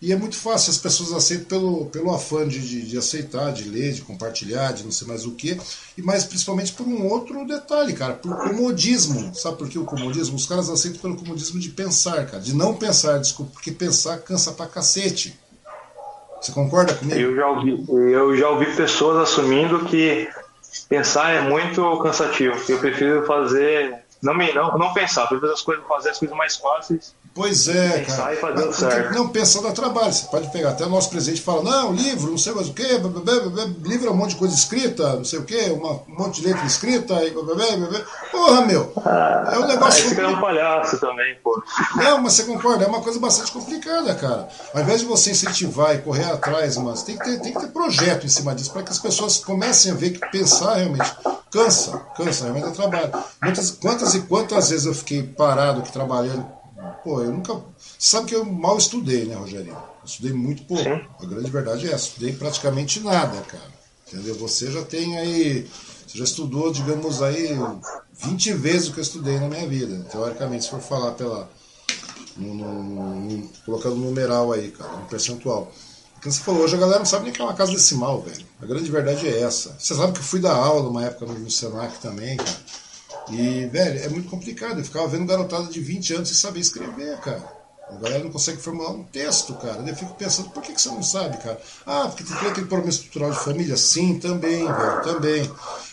[0.00, 3.64] E é muito fácil, as pessoas aceitam pelo, pelo afã de, de, de, aceitar, de
[3.64, 5.58] ler, de compartilhar, de não sei mais o que,
[5.96, 9.34] e mais principalmente por um outro detalhe, cara, por comodismo.
[9.34, 10.36] Sabe por que o comodismo?
[10.36, 14.52] Os caras aceitam pelo comodismo de pensar, cara, de não pensar, desculpa, porque pensar cansa
[14.52, 15.38] pra cacete.
[16.46, 17.18] Você concorda comigo?
[17.18, 20.28] Eu já ouvi, eu já ouvi pessoas assumindo que
[20.88, 22.54] pensar é muito cansativo.
[22.68, 24.05] Eu prefiro fazer.
[24.26, 27.68] Não, me, não, não pensar, eu prefiro as coisas, fazer as coisas mais fáceis Pois
[27.68, 28.32] é, cara.
[28.32, 29.14] E fazer certo.
[29.14, 30.10] Não, pensa dá trabalho.
[30.10, 32.98] Você pode pegar até o nosso presidente fala, não, livro, não sei mais o quê,
[33.84, 36.48] livro é um monte de coisa escrita, não sei o quê, uma, um monte de
[36.48, 37.32] letra escrita, e
[38.32, 38.90] porra, meu.
[39.04, 40.18] Ah, é um negócio.
[40.18, 41.62] É um palhaço também, pô.
[41.96, 44.48] Não, mas você concorda, é uma coisa bastante complicada, cara.
[44.72, 47.68] Ao invés de você incentivar e correr atrás, mas tem que ter, tem que ter
[47.68, 51.14] projeto em cima disso, para que as pessoas comecem a ver que pensar realmente
[51.56, 53.12] cansa, cansa, realmente é trabalho.
[53.42, 56.56] Muitas, quantas e quantas vezes eu fiquei parado aqui trabalhando
[57.06, 57.62] Pô, eu nunca.
[57.98, 59.76] Sabe que eu mal estudei, né, Rogerinho?
[59.76, 60.82] Eu estudei muito pouco.
[60.82, 61.06] Sim.
[61.20, 62.08] A grande verdade é essa.
[62.08, 63.70] Estudei praticamente nada, cara.
[64.08, 64.34] Entendeu?
[64.34, 65.68] Você já tem aí.
[66.04, 67.56] Você já estudou, digamos aí,
[68.12, 70.04] 20 vezes o que eu estudei na minha vida.
[70.10, 71.48] Teoricamente, se for falar pela.
[72.36, 75.72] No, no, no, colocando um numeral aí, cara, um percentual.
[76.26, 78.44] Porque você falou, hoje a galera não sabe nem que é uma casa decimal, velho.
[78.60, 79.76] A grande verdade é essa.
[79.78, 82.56] Você sabe que eu fui dar aula numa época no, no Senac também, cara.
[83.30, 84.78] E, velho, é muito complicado.
[84.78, 87.44] Eu ficava vendo garotada de 20 anos sem saber escrever, cara.
[87.88, 89.80] A galera não consegue formular um texto, cara.
[89.86, 91.60] Eu fico pensando, por que, que você não sabe, cara?
[91.86, 93.76] Ah, porque tem aquele problema estrutural de família?
[93.76, 95.50] Sim, também, velho, também.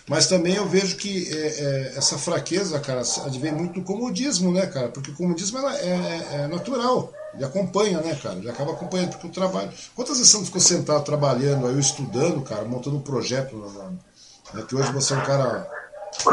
[0.07, 4.65] Mas também eu vejo que é, é, essa fraqueza, cara, advém muito do comodismo, né,
[4.65, 4.89] cara?
[4.89, 7.13] Porque o comodismo é, é, é, natural.
[7.33, 8.35] Ele acompanha, né, cara?
[8.35, 9.71] Ele acaba acompanhando, porque o trabalho.
[9.95, 13.55] Quantas vezes você não ficou sentado trabalhando, aí eu estudando, cara, montando um projeto?
[14.53, 15.67] Né, que hoje você é um cara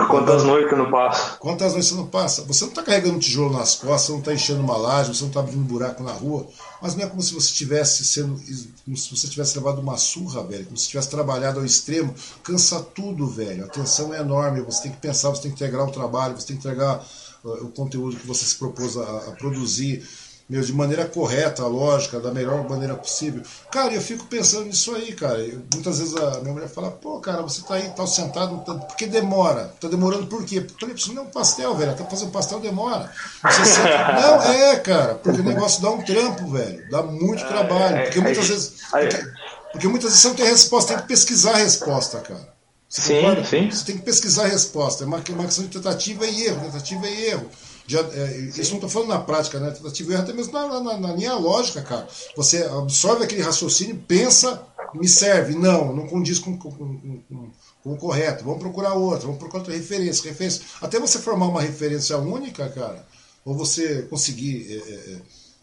[0.09, 1.37] Quantas noites não passa?
[1.39, 2.43] Quantas noites você não passa?
[2.45, 5.23] Você não está carregando um tijolo nas costas, você não está enchendo uma laje, você
[5.23, 6.47] não está abrindo um buraco na rua,
[6.81, 8.41] mas não é como se você tivesse sendo,
[8.85, 12.15] como se você tivesse levado uma surra, velho, como se tivesse trabalhado ao extremo.
[12.43, 13.65] Cansa tudo, velho.
[13.65, 14.61] A tensão é enorme.
[14.61, 17.05] Você tem que pensar, você tem que integrar o trabalho, você tem que entregar
[17.43, 20.07] uh, o conteúdo que você se propôs a, a produzir
[20.51, 23.41] meu, de maneira correta, lógica, da melhor maneira possível.
[23.71, 25.39] Cara, eu fico pensando nisso aí, cara.
[25.39, 28.75] Eu, muitas vezes a minha mulher fala, pô, cara, você tá aí, tá sentado, tá,
[28.75, 29.73] por que demora?
[29.81, 30.61] Tá demorando por quê?
[30.61, 31.93] Porque falei, preciso não é um pastel, velho.
[31.93, 33.13] Até fazer um pastel demora.
[33.45, 36.91] não, é, cara, porque o negócio dá um trampo, velho.
[36.91, 37.99] Dá muito trabalho.
[37.99, 38.73] É, porque é, muitas vezes.
[38.91, 39.25] Porque,
[39.71, 42.61] porque muitas vezes você não tem resposta, tem que pesquisar a resposta, cara.
[42.89, 43.45] Você sim, concorda?
[43.45, 43.71] sim.
[43.71, 45.05] Você tem que pesquisar a resposta.
[45.05, 47.49] É uma, uma questão de tentativa e erro, tentativa e erro.
[47.91, 49.73] Já, é, isso não estou falando na prática, né?
[49.73, 52.07] Tentativa e erro, até mesmo na, na, na, linha lógica, cara.
[52.37, 54.65] Você absorve aquele raciocínio, pensa,
[54.95, 55.57] me serve.
[55.57, 57.51] Não, não condiz com, com, com,
[57.83, 58.45] com o correto.
[58.45, 60.63] Vamos procurar outra, vamos procurar outra referência, referência.
[60.81, 63.05] Até você formar uma referência única, cara,
[63.45, 65.17] ou você conseguir é, é, é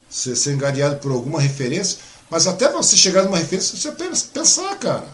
[0.10, 0.58] ser, ser
[1.02, 2.00] por alguma referência,
[2.30, 3.90] mas até você chegar numa referência, você
[4.34, 5.08] pensar, cara.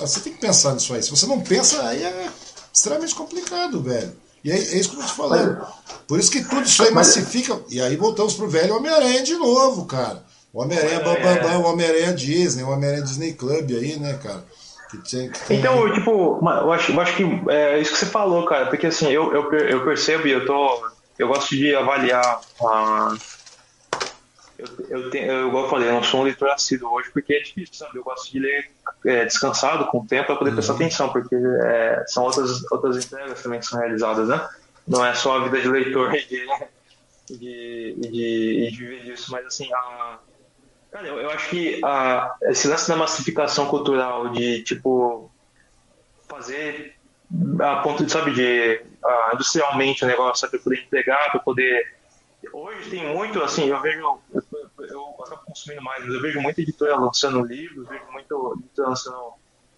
[0.00, 1.02] Você tem que pensar nisso aí.
[1.02, 2.30] Se você não pensa, aí é
[2.70, 4.27] extremamente complicado, velho.
[4.44, 5.66] E é, é isso que eu te falando.
[6.06, 7.60] Por isso que tudo isso aí massifica.
[7.68, 10.24] E aí voltamos pro velho Homem-Aranha de novo, cara.
[10.52, 14.44] O Homem-Aranha Bambambam, o Homem-Aranha Disney, o Homem-Aranha Disney Club aí, né, cara?
[14.90, 15.58] Que que tem...
[15.58, 19.10] Então, tipo, eu acho, eu acho que é isso que você falou, cara, porque assim,
[19.10, 20.88] eu, eu, eu percebo e eu tô.
[21.18, 22.40] Eu gosto de avaliar.
[24.58, 27.34] Eu, eu, tenho, eu, igual eu falei, eu não sou um leitor assíduo hoje porque
[27.34, 27.98] é difícil, sabe?
[27.98, 28.70] Eu gosto de ler
[29.04, 30.56] é, descansado, com o tempo, para poder uhum.
[30.56, 34.48] prestar atenção, porque é, são outras, outras entregas também que são realizadas, né?
[34.86, 36.46] Não é só a vida de leitor e de,
[37.30, 40.18] de, de, de viver disso, mas assim, a,
[40.90, 45.30] cara, eu, eu acho que a, esse lance da massificação cultural, de tipo,
[46.28, 46.98] fazer
[47.60, 51.96] a ponto de, sabe, de uh, industrialmente o negócio, para poder entregar, para poder.
[52.52, 54.42] Hoje tem muito, assim, eu vejo, eu,
[54.98, 59.32] eu acabo consumindo mais, mas eu vejo muita editora lançando livros, vejo muito editora lançando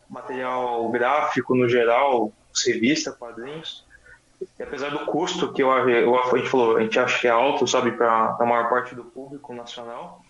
[0.09, 2.33] material gráfico no geral,
[2.67, 3.87] revista, quadrinhos.
[4.59, 7.31] E apesar do custo que eu, eu, a gente falou, a gente acha que é
[7.31, 10.23] alto, sabe, para a maior parte do público nacional,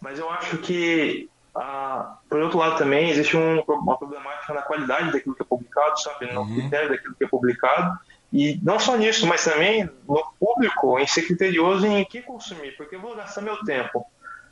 [0.00, 5.10] mas eu acho que, ah, por outro lado também, existe um, uma problemática na qualidade
[5.10, 6.54] daquilo que é publicado, sabe, no uhum.
[6.54, 7.98] critério daquilo que é publicado,
[8.34, 12.96] E não só nisso, mas também no público, em ser criterioso em que consumir, porque
[12.96, 14.04] eu vou gastar meu tempo.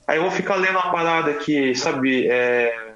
[0.06, 2.94] Aí eu vou ficar lendo uma parada que, sabe, é,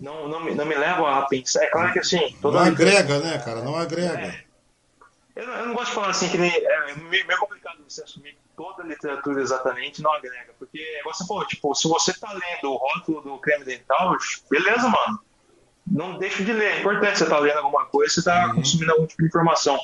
[0.00, 1.64] não, não, me, não me leva a pensar.
[1.64, 2.34] É claro que assim.
[2.40, 3.60] Toda não agrega, né, cara?
[3.60, 4.18] Não agrega.
[4.18, 4.44] É,
[5.36, 8.02] eu, não, eu, não, gosto de falar assim que nem, é meio, meio complicado você
[8.02, 10.54] assumir que toda literatura exatamente não agrega.
[10.58, 14.16] Porque, você falou, tipo, se você tá lendo o rótulo do creme dental,
[14.50, 15.20] beleza, mano.
[15.86, 16.72] Não deixa de ler.
[16.72, 18.54] É importante você estar tá lendo alguma coisa, você tá uhum.
[18.56, 19.78] consumindo algum tipo de informação.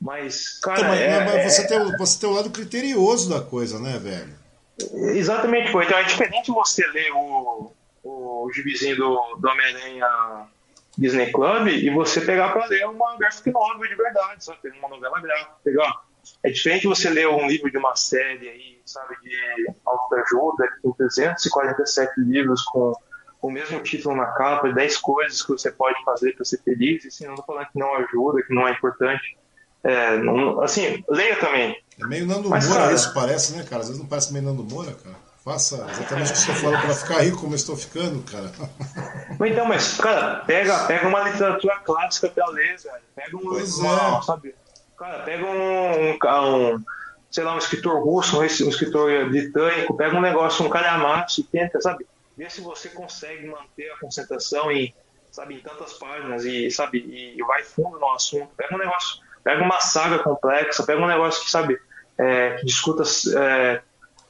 [0.00, 0.78] Mas, cara.
[0.78, 1.66] Então, mas, é, mas você, é...
[1.66, 4.34] tem, você tem o lado criterioso da coisa, né, velho?
[5.16, 5.82] Exatamente, pô.
[5.82, 10.48] Então é diferente você ler o, o gibizinho do, do Homem-Aranha
[10.96, 14.58] Disney Club e você pegar para ler uma graphic novel de verdade, sabe?
[14.78, 16.04] Uma novela gráfica.
[16.42, 19.36] É diferente você ler um livro de uma série aí, sabe, de
[19.84, 22.94] autoajuda, que tem 347 livros com
[23.44, 27.08] o mesmo título na capa, 10 coisas que você pode fazer para ser feliz, e
[27.08, 29.36] assim, não tô falando que não ajuda, que não é importante.
[29.82, 31.76] É, não, assim, leia também.
[32.00, 33.82] É meio Nando Mas, Moura cara, isso parece, né, cara?
[33.82, 35.14] Às vezes não parece meio Nando Moura, cara.
[35.44, 38.50] Faça exatamente o que estou falando para ficar rico como eu estou ficando, cara.
[39.46, 43.02] Então, mas, cara, pega, pega uma literatura clássica pra ler, velho.
[43.14, 43.40] Pega um.
[43.40, 44.22] Pois uma, é.
[44.22, 44.54] sabe?
[44.96, 46.84] Cara, pega um, um, um,
[47.30, 51.78] sei lá, um escritor russo, um, escritor britânico, pega um negócio, um calhamaço e tenta,
[51.78, 52.06] sabe?
[52.36, 54.94] Ver se você consegue manter a concentração em,
[55.30, 58.50] sabe, em tantas páginas e, sabe, e, vai fundo no assunto.
[58.56, 61.78] Pega um negócio, pega uma saga complexa, pega um negócio que, sabe,
[62.18, 63.04] é, que discuta.
[63.38, 63.82] É,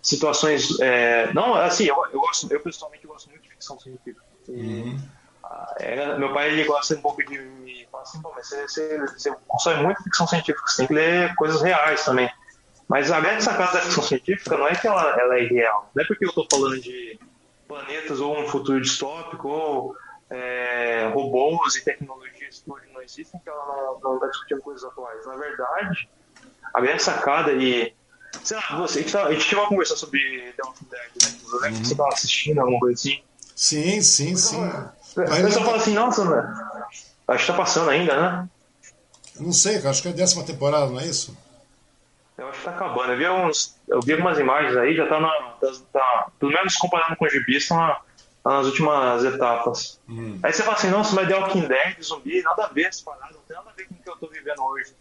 [0.05, 0.78] situações.
[0.81, 4.22] É, não, assim, eu, eu, gosto, eu pessoalmente gosto muito de ficção científica.
[4.47, 5.01] Uhum.
[5.78, 9.36] É, meu pai ele gosta um pouco de me falar assim, mas você, você, você
[9.48, 12.31] consome muito ficção científica, você tem que ler coisas reais também.
[12.86, 16.05] Mas a grande sacada da ficção científica não é que ela, ela é irreal, não
[16.05, 17.18] é porque eu estou falando de
[17.74, 19.96] planetas ou um futuro distópico ou
[20.30, 25.26] é, robôs e tecnologias que hoje não existem que ela não está discutindo coisas atuais.
[25.26, 26.09] Na verdade,
[26.72, 27.92] a grande sacada e
[28.42, 31.22] Sei lá, você, a gente, tá, a gente tinha uma conversa sobre The Walking Dead,
[31.22, 31.38] né?
[31.52, 33.22] Eu lembro que você tava assistindo alguma coisa assim.
[33.55, 34.60] Sim, sim, sim.
[34.60, 36.55] O pessoal fala assim, nossa, né?
[37.28, 38.48] Acho que tá passando ainda, né?
[39.38, 41.36] não sei, acho que é a décima temporada, não é isso?
[42.36, 43.12] Eu acho que tá acabando.
[43.12, 45.31] Eu vi, uns, eu vi algumas imagens aí, já tá na.
[45.31, 47.94] Tá, tá, pelo menos comparando com o gibi, estão na,
[48.43, 50.01] tá nas últimas etapas.
[50.09, 50.39] Hum.
[50.43, 53.35] Aí você fala assim, nossa, mas The Walking Dead, zumbi, nada a ver essa parada,
[53.35, 54.93] não tem nada a ver com o que eu tô vivendo hoje.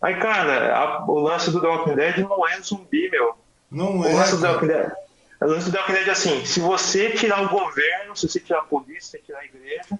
[0.00, 3.36] Aí, cara, a, o lance do The Walking Dead não é zumbi, meu.
[3.70, 4.14] Não o é.
[4.14, 4.92] Lance do The Walking Dead,
[5.42, 8.40] o lance do The Walking Dead é assim: se você tirar o governo, se você
[8.40, 9.98] tirar a polícia, se você tirar a igreja,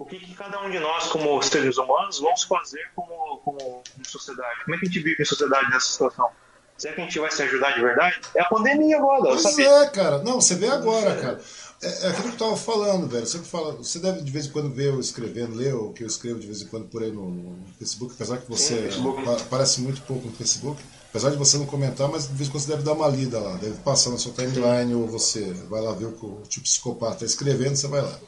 [0.00, 4.06] o que, que cada um de nós, como seres humanos, vamos fazer como, como, como
[4.06, 4.64] sociedade?
[4.64, 6.30] Como é que a gente vive em sociedade nessa situação?
[6.78, 8.18] Será que a gente vai se ajudar de verdade?
[8.34, 9.62] É a pandemia agora, pois sabe?
[9.62, 10.22] é, cara.
[10.22, 11.40] Não, você vê agora, cara.
[11.82, 13.26] É, é aquilo que eu tava falando, velho.
[13.26, 16.06] Você, fala, você deve de vez em quando ver eu escrevendo, ler o que eu
[16.06, 19.04] escrevo de vez em quando por aí no, no Facebook, apesar que você Sim,
[19.44, 20.82] aparece muito pouco no Facebook.
[21.10, 23.38] Apesar de você não comentar, mas de vez em quando você deve dar uma lida
[23.38, 26.64] lá, deve passar na sua timeline, ou você vai lá ver o que o tipo
[26.64, 28.18] psicopata está escrevendo, você vai lá.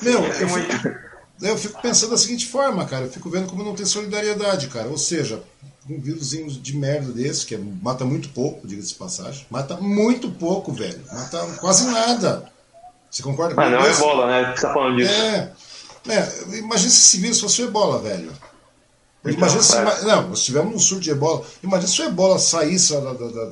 [0.00, 0.98] Meu, eu fico,
[1.42, 4.88] eu fico pensando da seguinte forma, cara, eu fico vendo como não tem solidariedade, cara.
[4.88, 5.42] Ou seja,
[5.88, 9.46] um vírusinho de merda desse, que é, mata muito pouco, diga-se de passagem.
[9.50, 11.00] Mata muito pouco, velho.
[11.10, 12.50] Mata quase nada.
[13.10, 13.70] Você concorda com isso?
[13.70, 14.54] Mas não é ebola, né?
[14.54, 15.12] Você tá falando disso.
[15.12, 15.52] É.
[16.08, 18.32] é imagina se esse vírus fosse ebola, velho.
[19.20, 19.76] Então, imagina se.
[19.76, 20.02] É.
[20.02, 21.44] Não, nós tivemos um surto de ebola.
[21.62, 23.44] Imagina se o ebola saísse da, da, da,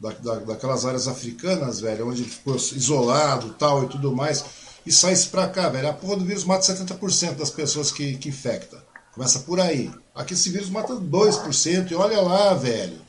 [0.00, 4.44] da, da, daquelas áreas africanas, velho, onde ele ficou isolado tal e tudo mais,
[4.90, 5.88] e saísse pra cá, velho.
[5.88, 8.84] A porra do vírus mata 70% das pessoas que, que infecta.
[9.14, 9.88] Começa por aí.
[10.12, 13.00] Aqui esse vírus mata 2%, e olha lá, velho.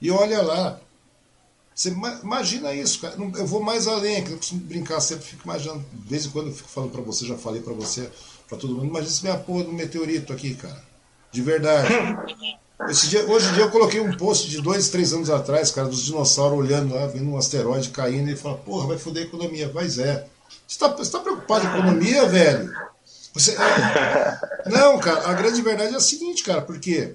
[0.00, 0.78] E olha lá.
[1.74, 1.92] Você
[2.22, 3.16] imagina isso, cara.
[3.36, 6.48] Eu vou mais além, que eu costumo brincar sempre, fico imaginando, de vez em quando
[6.48, 8.08] eu fico falando para você, já falei para você,
[8.48, 10.84] para todo mundo, imagina se vem a porra do meteorito aqui, cara.
[11.32, 11.88] De verdade.
[13.08, 16.04] Dia, hoje em dia eu coloquei um post de dois, três anos atrás, cara, dos
[16.04, 19.68] dinossauros olhando lá, vendo um asteroide caindo e fala, porra, vai foder a economia.
[19.74, 20.28] Mas é.
[20.66, 22.72] Você tá, você tá preocupado com a economia, velho?
[23.34, 24.40] Você, é...
[24.70, 27.14] Não, cara, a grande verdade é a seguinte, cara, porque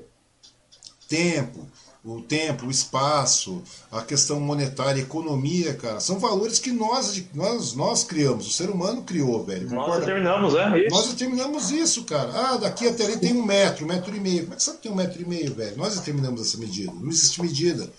[1.08, 1.68] tempo,
[2.04, 7.74] o tempo, o espaço, a questão monetária, a economia, cara, são valores que nós, nós,
[7.76, 9.70] nós criamos, o ser humano criou, velho.
[9.70, 10.00] Nós concorda?
[10.00, 10.96] determinamos, é isso.
[10.96, 12.32] Nós determinamos isso, cara.
[12.34, 14.42] Ah, daqui até ali tem um metro, um metro e meio.
[14.44, 15.78] Como é que sabe que tem um metro e meio, velho?
[15.78, 16.92] Nós determinamos essa medida.
[16.92, 17.90] Não existe medida.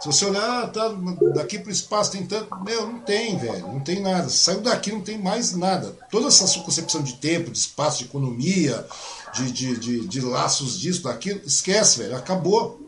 [0.00, 0.94] Se você olhar, tá,
[1.34, 2.48] daqui para o espaço tem tanto.
[2.62, 3.68] Meu, não tem, velho.
[3.68, 4.28] Não tem nada.
[4.28, 5.96] Saiu daqui, não tem mais nada.
[6.10, 8.86] Toda essa sua concepção de tempo, de espaço, de economia,
[9.34, 12.16] de, de, de, de laços disso, daquilo, esquece, velho.
[12.16, 12.80] Acabou.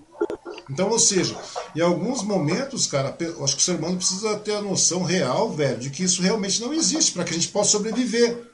[0.68, 1.36] Então, ou seja,
[1.74, 5.50] em alguns momentos, cara, eu acho que o ser humano precisa ter a noção real,
[5.50, 8.50] velho, de que isso realmente não existe, para que a gente possa sobreviver.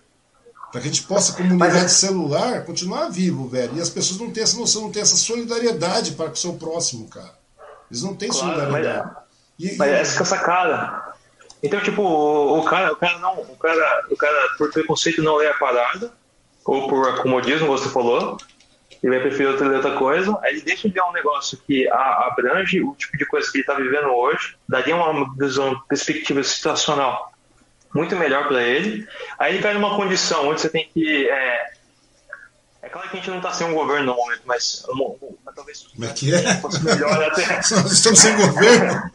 [0.71, 1.93] Para que a gente possa, comunidade mas...
[1.93, 3.77] celular, continuar vivo, velho.
[3.77, 6.55] E as pessoas não têm essa noção, não têm essa solidariedade para com o seu
[6.55, 7.42] próximo, cara.
[7.93, 9.11] Eles não têm claro, solidariedade.
[9.61, 9.93] Mas, e, mas e...
[9.93, 11.13] essa é a sacada.
[11.63, 13.35] Então, tipo, o, o, cara, o cara não.
[13.43, 16.11] O cara, o cara, por preconceito, não lê a parada,
[16.65, 18.39] ou por acomodismo, você falou.
[19.03, 22.81] Ele vai preferir outra, outra coisa, aí ele deixa de ver um negócio que abrange
[22.81, 27.33] o tipo de coisa que ele está vivendo hoje, daria uma visão, perspectiva situacional
[27.95, 29.07] muito melhor para ele.
[29.39, 31.29] Aí ele cai numa condição onde você tem que.
[31.29, 31.73] É, é
[32.93, 34.87] claro que a gente não está sem um governo no momento, mas,
[35.45, 35.87] mas talvez.
[35.95, 36.55] Como é que é?
[36.61, 37.47] Fosse melhor até.
[37.57, 39.11] nós estamos sem governo.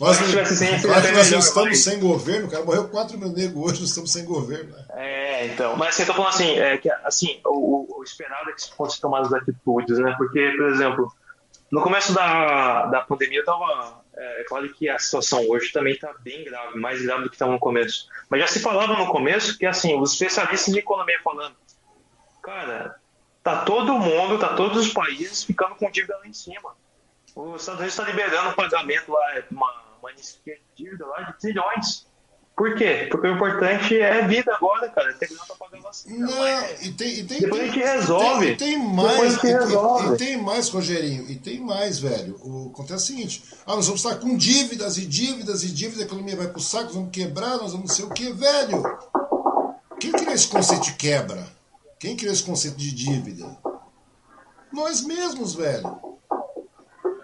[0.00, 0.16] nós,
[0.48, 1.84] sem, claro que nós melhor, estamos mas...
[1.84, 2.64] sem governo, cara.
[2.64, 4.74] Morreu 4 mil negros hoje, nós estamos sem governo.
[4.74, 4.84] Né?
[4.94, 5.76] É, então.
[5.76, 9.00] Mas assim, eu tô falando assim, é, que, assim o, o esperado é que fossem
[9.00, 10.14] tomadas atitudes, né?
[10.18, 11.12] Porque, por exemplo,
[11.70, 15.94] no começo da, da pandemia eu tava é, é claro que a situação hoje também
[15.94, 18.06] está bem grave, mais grave do que estava no começo.
[18.28, 21.56] Mas já se falava no começo que, assim, os especialistas de economia falando,
[22.42, 22.96] cara,
[23.42, 26.74] tá todo mundo, tá todos os países ficando com dívida lá em cima.
[27.34, 30.10] Os Estados Unidos está liberando um pagamento lá, uma, uma
[30.76, 32.10] dívida lá de trilhões.
[32.60, 33.08] Por quê?
[33.10, 35.14] Porque o importante é vida agora, cara.
[35.14, 36.26] Tem grana pra pagar vacina.
[36.26, 38.46] Não, e tem, e tem, depois a gente resolve.
[38.48, 39.42] Tem, tem mais.
[39.42, 40.14] E, resolve.
[40.14, 41.30] E, tem mais, Rogerinho.
[41.30, 42.36] E tem mais, velho.
[42.42, 46.04] O, acontece o seguinte: ah, nós vamos estar com dívidas e dívidas e dívidas, a
[46.04, 48.82] economia vai pro saco, nós vamos quebrar, nós vamos não sei o quê, velho.
[49.98, 51.46] Quem criou esse conceito de quebra?
[52.00, 53.58] Quem criou esse conceito de dívida?
[54.72, 56.00] Nós mesmos, velho.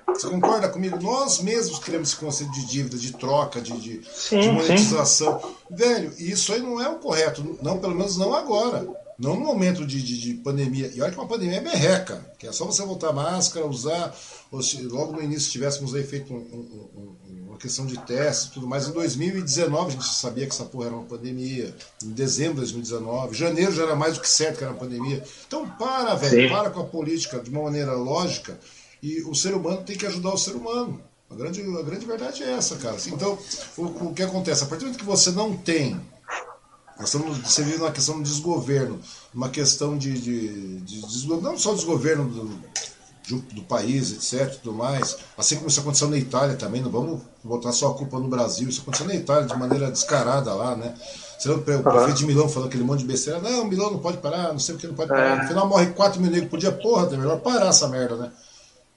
[0.06, 1.00] Você concorda comigo?
[1.00, 5.40] Nós mesmos criamos esse conceito de dívida, de troca, de, de, sim, de monetização.
[5.40, 5.54] Sim.
[5.70, 7.58] Velho, isso aí não é o correto.
[7.62, 8.86] Não, pelo menos não agora.
[9.18, 10.92] Não no momento de, de, de, pandemia.
[10.94, 14.14] E olha que uma pandemia é berreca, que é só você voltar máscara, usar.
[14.60, 17.15] Se logo no início tivéssemos aí feito um, um, um,
[17.56, 18.86] uma questão de teste e tudo mais.
[18.86, 21.74] Em 2019 a gente sabia que essa porra era uma pandemia.
[22.04, 23.34] Em dezembro de 2019.
[23.34, 25.24] Janeiro já era mais do que certo que era uma pandemia.
[25.46, 28.58] Então para, velho, para com a política de uma maneira lógica
[29.02, 31.00] e o ser humano tem que ajudar o ser humano.
[31.28, 32.96] A grande, a grande verdade é essa, cara.
[33.06, 33.36] Então,
[33.76, 34.62] o, o que acontece?
[34.62, 36.00] A partir do momento que você não tem.
[36.98, 39.00] Nós estamos, você vive numa questão de desgoverno,
[39.34, 42.62] uma questão de, de, de, não só desgoverno do,
[43.34, 44.54] do país, etc.
[44.62, 45.16] tudo mais.
[45.36, 48.68] Assim como isso aconteceu na Itália também, não vamos botar só a culpa no Brasil,
[48.68, 50.94] isso aconteceu na Itália de maneira descarada lá, né?
[51.38, 54.18] Você não, o prefeito de Milão falou aquele monte de besteira, não, Milão não pode
[54.18, 55.38] parar, não sei o que não pode parar.
[55.38, 55.42] É.
[55.42, 58.30] No final morre 4 mil negros por dia, porra, é melhor parar essa merda, né?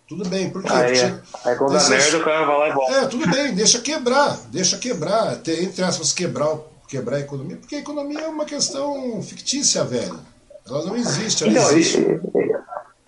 [0.08, 0.72] Tudo bem, porque.
[0.72, 1.20] Aí, é.
[1.46, 2.94] aí quando dá merda, o cara vai lá e volta.
[2.94, 6.58] É, tudo bem, deixa quebrar, deixa quebrar, ter, entre aspas, quebrar,
[6.88, 10.20] quebrar a economia, porque a economia é uma questão fictícia, velho.
[10.68, 12.20] Ela não existe, ela então, existe.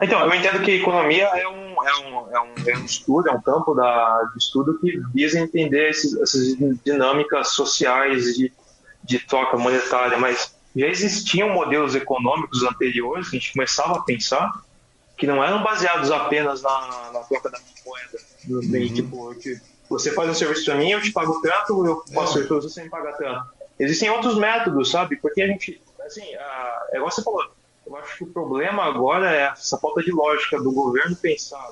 [0.02, 3.32] Então, eu entendo que economia é um, é um, é um, é um estudo, é
[3.32, 8.52] um campo da, de estudo que visa entender esses, essas dinâmicas sociais de,
[9.04, 14.52] de troca monetária, mas já existiam modelos econômicos anteriores que a gente começava a pensar
[15.16, 18.18] que não eram baseados apenas na, na troca da moeda.
[18.50, 18.76] Uhum.
[18.76, 22.40] E, tipo, que você faz um serviço para mim, eu te pago tanto, eu posso
[22.40, 22.42] é.
[22.42, 23.46] serviço você me paga tanto.
[23.78, 25.18] Existem outros métodos, sabe?
[25.18, 27.44] Porque a gente, assim, a, é igual você falou,
[27.92, 31.70] eu acho que o problema agora é essa falta de lógica do governo pensar.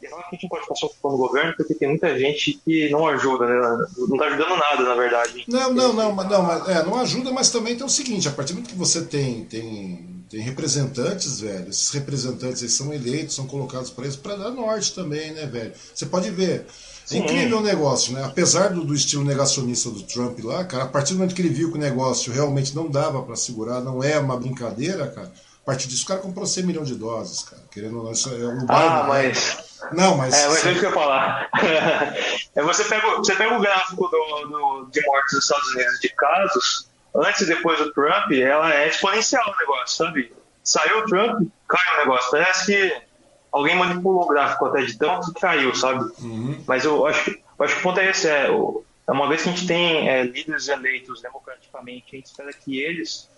[0.00, 2.54] E é que a gente não pode ficar só o governo, porque tem muita gente
[2.64, 3.86] que não ajuda, né?
[3.98, 5.44] Não está ajudando nada, na verdade.
[5.46, 8.32] Não, não, não, não, não, mas, é, não ajuda, mas também tem o seguinte, a
[8.32, 11.68] partir do momento que você tem, tem tem representantes, velho.
[11.68, 15.72] Esses representantes eles são eleitos, são colocados para isso, para dar norte também, né, velho?
[15.92, 16.66] Você pode ver.
[17.12, 18.24] É incrível o negócio, né?
[18.24, 21.48] Apesar do, do, estilo negacionista do Trump lá, cara, a partir do momento que ele
[21.48, 25.32] viu que o negócio realmente não dava para segurar, não é uma brincadeira, cara,
[25.62, 27.62] a partir disso o cara comprou 100 milhões de doses, cara.
[27.70, 28.88] Querendo ou não, isso é um bairro.
[28.88, 29.08] Ah, né?
[29.08, 29.80] mas.
[29.92, 30.34] Não, mas.
[30.34, 31.48] É, mas é isso que eu ia falar.
[32.54, 36.08] é, você, pega, você pega o gráfico do, do, de mortes nos Estados Unidos de
[36.10, 40.32] casos, antes e depois do Trump, ela é exponencial o negócio, sabe?
[40.62, 42.30] Saiu o Trump, cai o negócio.
[42.30, 43.09] Parece que
[43.52, 46.10] alguém manipulou o gráfico até de tanto que caiu, sabe?
[46.20, 46.62] Uhum.
[46.66, 49.48] Mas eu acho, eu acho que o ponto é esse: é, é uma vez que
[49.48, 53.28] a gente tem é, líderes eleitos democraticamente, a gente espera que eles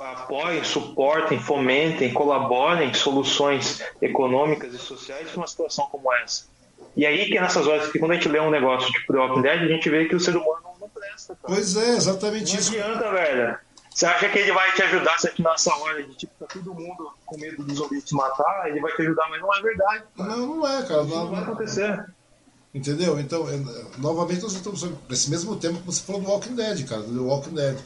[0.00, 6.46] apoiem, suportem, fomentem, colaborem soluções econômicas e sociais para uma situação como essa.
[6.96, 9.42] E aí que é nessas horas que quando a gente lê um negócio The Walking
[9.42, 11.36] Dead, a gente vê que o ser humano não presta.
[11.36, 11.54] Cara.
[11.54, 12.76] Pois é, exatamente não isso.
[12.76, 13.58] Não adianta, velho.
[13.94, 16.74] Você acha que ele vai te ajudar se aqui nessa hora de tipo, tá todo
[16.74, 20.04] mundo com medo dos zumbis te matar, ele vai te ajudar, mas não é verdade.
[20.16, 20.28] Cara.
[20.30, 21.04] Não, não é, cara.
[21.04, 22.06] Não, não vai acontecer.
[22.74, 23.20] Entendeu?
[23.20, 23.60] Então, é,
[23.98, 27.54] novamente, nós estamos nesse mesmo tempo que você falou do Walking Dead, cara, do Walking
[27.54, 27.78] Dead.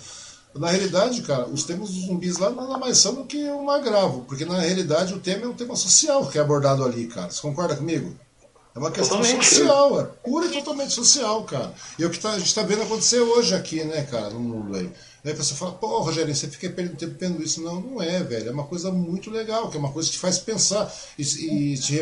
[0.55, 4.23] Na realidade, cara, os temas dos zumbis lá nada mais são do que um agravo,
[4.23, 7.31] porque na realidade o tema é um tema social que é abordado ali, cara.
[7.31, 8.17] Você concorda comigo?
[8.77, 9.47] É uma questão totalmente.
[9.47, 11.73] social, é pura e totalmente social, cara.
[11.99, 14.39] E é o que tá, a gente está vendo acontecer hoje aqui, né, cara, no
[14.39, 14.93] mundo aí.
[15.25, 17.63] Aí a pessoa fala, pô, Rogério, você fica perdendo tempo vendo isso.
[17.63, 18.51] Não, não é, velho.
[18.51, 20.93] É uma coisa muito legal, que é uma coisa que te faz pensar.
[21.19, 21.99] E, e te,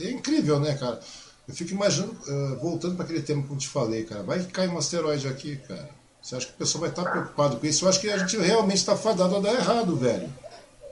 [0.00, 0.98] é incrível, né, cara?
[1.46, 4.22] Eu fico imaginando, uh, voltando para aquele tema que eu te falei, cara.
[4.22, 5.90] Vai cair um asteroide aqui, cara.
[6.22, 7.84] Você acha que o pessoal vai estar preocupado com isso?
[7.84, 10.28] Eu acho que a gente realmente está fadado a dar errado, velho.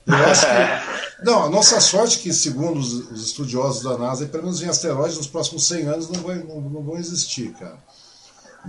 [0.07, 1.05] Eu acho que.
[1.25, 4.69] Não, a nossa sorte é que, segundo os, os estudiosos da NASA, pelo menos em
[4.69, 7.79] asteroides, nos próximos 100 anos não, vai, não, não vão existir, cara.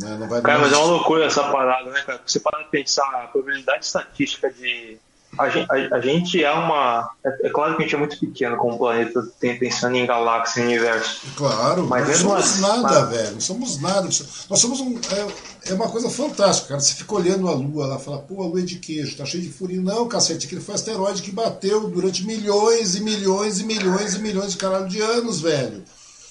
[0.01, 0.17] Né?
[0.17, 2.21] Não vai cara, mas é uma loucura essa parada, né, cara?
[2.25, 4.97] Você para pensar a probabilidade estatística de.
[5.37, 7.09] A gente, a, a gente é uma.
[7.23, 10.61] É, é, claro que a gente é muito pequeno como planeta, tem, pensando em galáxia
[10.61, 11.21] e universo.
[11.35, 13.09] Claro, mas não somos assim, nada, mas...
[13.09, 13.31] velho.
[13.33, 14.01] Não somos nada.
[14.03, 14.97] Nós somos um.
[14.97, 16.79] É, é, uma coisa fantástica, cara.
[16.79, 19.43] Você fica olhando a Lua lá fala, pô, a Lua é de queijo, tá cheio
[19.43, 19.81] de furinho.
[19.81, 24.51] Não, cacete, aquele foi asteroide que bateu durante milhões e milhões e milhões e milhões
[24.51, 25.83] de caralho de anos, velho.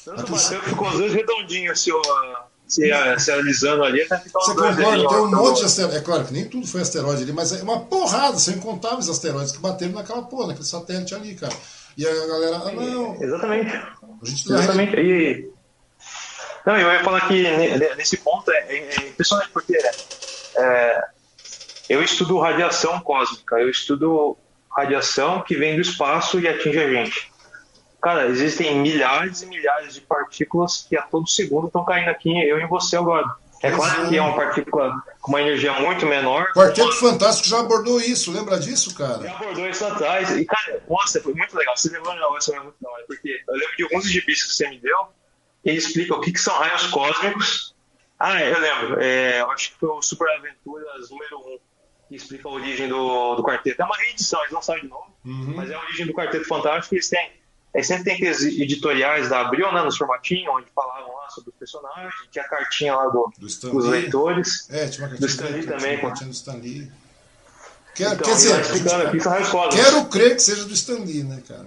[0.05, 0.39] Tanto Aquele...
[0.39, 5.09] bateu ficou os dois redondinhos, assim, ó se, se analisando ali, até ficar Você concorda?
[5.09, 5.99] Tem um monte de asteroides.
[5.99, 9.53] É claro que nem tudo foi asteroide ali, mas é uma porrada, são incontáveis asteroides
[9.53, 11.55] que bateram naquela porra, naquele satélite ali, cara.
[11.97, 13.23] E a galera, ah, não.
[13.23, 13.71] Exatamente.
[13.75, 14.97] A gente Exatamente.
[14.97, 15.51] E,
[16.67, 17.45] não, eu ia falar que
[17.97, 19.77] nesse ponto é, é, é impressionante, porque
[20.57, 21.05] é,
[21.89, 24.37] eu estudo radiação cósmica, eu estudo
[24.71, 27.31] radiação que vem do espaço e atinge a gente.
[28.05, 32.61] Cara, existem milhares e milhares de partículas que a todo segundo estão caindo aqui, eu
[32.61, 33.25] e você agora.
[33.63, 36.49] É claro que é uma partícula com uma energia muito menor.
[36.51, 39.23] O Quarteto Fantástico já abordou isso, lembra disso, cara?
[39.23, 40.37] Já abordou isso atrás.
[40.37, 41.75] E, cara, nossa, foi muito legal.
[41.75, 44.69] Você lembrou um negócio foi muito legal, porque eu lembro de alguns gibis que você
[44.69, 44.99] me deu,
[45.65, 47.75] e ele explica o que, que são raios cósmicos.
[48.21, 49.01] Ah, eu lembro.
[49.01, 51.59] É, eu acho que foi o Super Aventuras número 1,
[52.11, 53.81] que explica a origem do, do quarteto.
[53.81, 55.55] É uma reedição, eles não sabem de novo, uhum.
[55.57, 56.95] mas é a origem do Quarteto Fantástico.
[56.97, 57.44] Eles têm
[57.75, 61.57] Aí sempre tem aqueles editoriais da Abril, né, nos formatinhos, onde falavam lá sobre os
[61.57, 64.69] personagens, tinha a cartinha lá do, do dos leitores.
[64.71, 65.99] É, tinha uma cartinha do Stanley também.
[65.99, 66.93] Tinha cartinha do Stanley.
[67.97, 71.67] Quer, então, quer dizer, gente, quero crer que seja do Stanley, né, cara?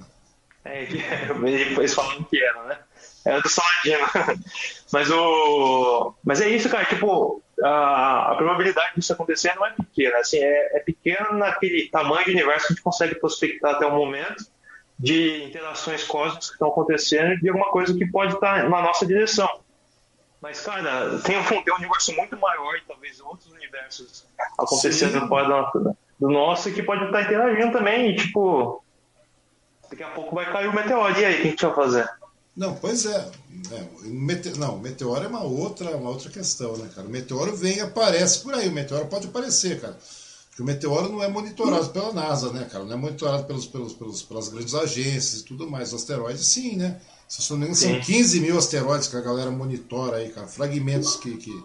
[0.64, 0.84] É,
[1.46, 2.80] eles falando que era, né?
[3.26, 4.08] Era do Saladino.
[4.92, 6.14] mas, o...
[6.24, 10.78] mas é isso, cara, tipo, a, a probabilidade disso acontecer não é pequena, assim, é,
[10.78, 14.46] é pequena naquele tamanho de universo que a gente consegue prospectar até o momento
[15.00, 19.50] de interações cósmicas que estão acontecendo de alguma coisa que pode estar na nossa direção.
[20.42, 24.26] Mas, cara, tem um, tem um universo muito maior e talvez outros universos
[24.58, 25.72] acontecendo fora
[26.20, 28.12] do nosso que pode estar interagindo também.
[28.12, 28.84] E, tipo,
[29.90, 31.20] daqui a pouco vai cair o meteoro.
[31.20, 32.10] E aí, o que a gente vai fazer?
[32.56, 33.30] Não, pois é.
[33.72, 34.58] é mete...
[34.58, 37.08] Não, meteoro é uma outra, uma outra questão, né, cara?
[37.08, 38.68] O meteoro vem e aparece por aí.
[38.68, 39.98] O meteoro pode aparecer, cara.
[40.58, 42.84] Porque o meteoro não é monitorado pela NASA, né, cara?
[42.84, 45.90] Não é monitorado pelos, pelos, pelos, pelas grandes agências e tudo mais.
[45.90, 47.00] Os asteroides, sim, né?
[47.28, 50.48] Se não me engano, são 15 mil asteroides que a galera monitora aí, cara.
[50.48, 51.64] Fragmentos que, que,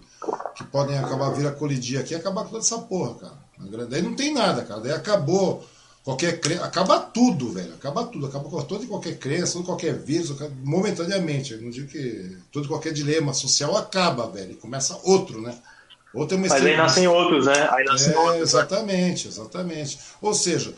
[0.57, 3.87] que podem acabar vir a colidir aqui e acabar com toda essa porra, cara.
[3.87, 4.83] Daí não tem nada, cara.
[4.83, 5.65] Daí acabou
[6.05, 6.63] qualquer crença.
[6.63, 7.73] Acaba tudo, velho.
[7.73, 8.27] Acaba tudo.
[8.27, 11.55] Acaba com toda e qualquer crença, todo qualquer vírus, momentaneamente.
[11.55, 14.53] Eu não digo que todo qualquer dilema social acaba, velho.
[14.53, 15.57] E começa outro, né?
[16.15, 17.69] Ou tem uma Mas aí nascem outros, né?
[17.71, 18.37] Aí nascem é, outros.
[18.37, 18.43] Né?
[18.43, 19.99] Exatamente, exatamente.
[20.21, 20.75] Ou seja,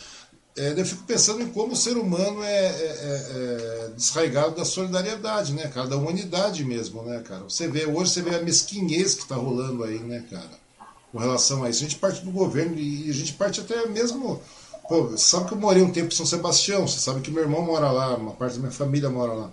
[0.56, 4.64] é, eu fico pensando em como o ser humano é, é, é, é, desraigado da
[4.64, 5.88] solidariedade, né, cara?
[5.88, 7.42] Da humanidade mesmo, né, cara?
[7.42, 10.64] Você vê, hoje você vê a mesquinhez que está rolando aí, né, cara?
[11.10, 11.80] Com relação a isso.
[11.80, 14.40] A gente parte do governo e a gente parte até mesmo.
[14.88, 17.62] Pô, sabe que eu morei um tempo em São Sebastião, você sabe que meu irmão
[17.62, 19.52] mora lá, uma parte da minha família mora lá.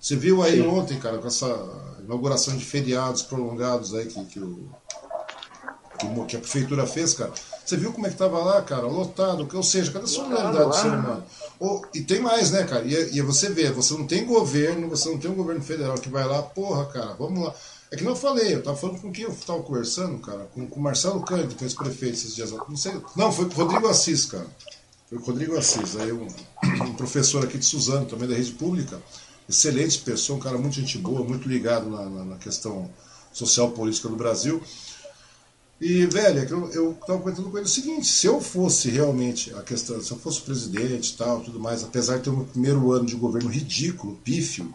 [0.00, 0.66] Você viu aí Sim.
[0.66, 1.46] ontem, cara, com essa
[2.02, 4.68] inauguração de feriados prolongados aí que, que o
[6.26, 7.32] que a prefeitura fez, cara.
[7.64, 8.86] Você viu como é que tava lá, cara?
[8.86, 9.48] Lotado.
[9.52, 11.24] Ou seja, cadê a solidariedade do ser humano?
[11.60, 12.84] Ou, e tem mais, né, cara?
[12.84, 16.08] E, e você vê, você não tem governo, você não tem um governo federal que
[16.08, 17.54] vai lá, porra, cara, vamos lá.
[17.90, 20.80] É que não falei, eu tava falando com quem eu tava conversando, cara, com, com
[20.80, 22.50] o Marcelo Cândido, que é ex-prefeito esses dias.
[22.50, 22.92] Não sei.
[23.14, 24.46] Não, foi com o Rodrigo Assis, cara.
[25.08, 26.26] Foi com o Rodrigo Assis, aí um,
[26.84, 29.00] um professor aqui de Suzano, também da rede pública.
[29.48, 32.90] Excelente pessoa, um cara muito gente boa, muito ligado na, na, na questão
[33.32, 34.62] social política do Brasil.
[35.82, 39.52] E, velho, é eu, eu tava comentando com ele o seguinte, se eu fosse realmente
[39.52, 42.92] a questão, se eu fosse presidente e tal, tudo mais, apesar de ter um primeiro
[42.92, 44.72] ano de governo ridículo, pífio,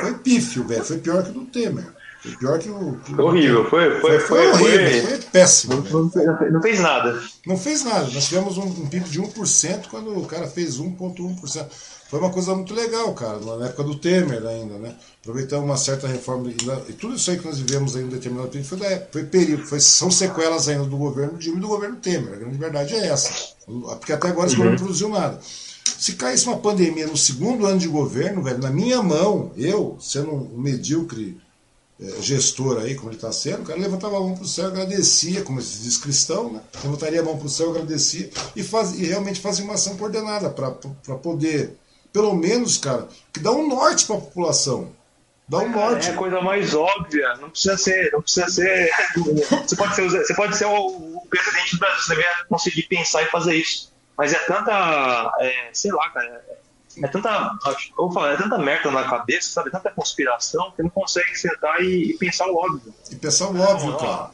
[0.00, 1.86] foi pífio, velho, foi pior que o do Temer.
[2.20, 2.98] Foi pior que o.
[3.04, 5.74] Que foi horrível, foi, foi, foi, foi, horrível, foi, péssimo.
[5.74, 7.22] Não, não, não, fez nada.
[7.46, 8.10] Não fez nada.
[8.12, 11.66] Nós tivemos um, um PIB de 1% quando o cara fez 1,1%.
[12.08, 14.96] Foi uma coisa muito legal, cara, na época do Temer ainda, né?
[15.20, 16.50] Aproveitando uma certa reforma.
[16.88, 19.08] E tudo isso aí que nós vivemos aí em um determinado período foi, da época,
[19.12, 22.32] foi período, foi, são sequelas ainda do governo Dilma e do governo Temer.
[22.32, 23.54] A grande verdade é essa.
[23.66, 24.62] Porque até agora esse uhum.
[24.62, 25.38] governo não produziu nada.
[25.98, 30.32] Se caísse uma pandemia no segundo ano de governo, velho, na minha mão, eu, sendo
[30.32, 31.38] um medíocre
[32.00, 34.66] é, gestor aí, como ele está sendo, o cara levantava a mão para o céu,
[34.66, 36.60] agradecia, como se diz cristão, né?
[36.84, 40.48] levantaria a mão para o céu, agradecia e, faz, e realmente fazia uma ação coordenada
[40.48, 40.70] para
[41.16, 41.76] poder,
[42.18, 44.92] pelo menos, cara, que dá um norte para a população.
[45.48, 46.08] Dá um norte.
[46.08, 48.90] É a coisa mais óbvia, não precisa ser, não precisa ser.
[49.64, 53.26] Você pode ser, você pode ser o, presidente do Brasil, você deve conseguir pensar e
[53.26, 53.92] fazer isso.
[54.16, 56.44] Mas é tanta, é, sei lá, cara,
[57.00, 57.56] é tanta,
[57.96, 59.70] vou falar, é tanta merda na cabeça, sabe?
[59.70, 62.92] Tanta conspiração que não consegue sentar e, e pensar o óbvio.
[63.12, 64.30] E pensar o óbvio, não, cara.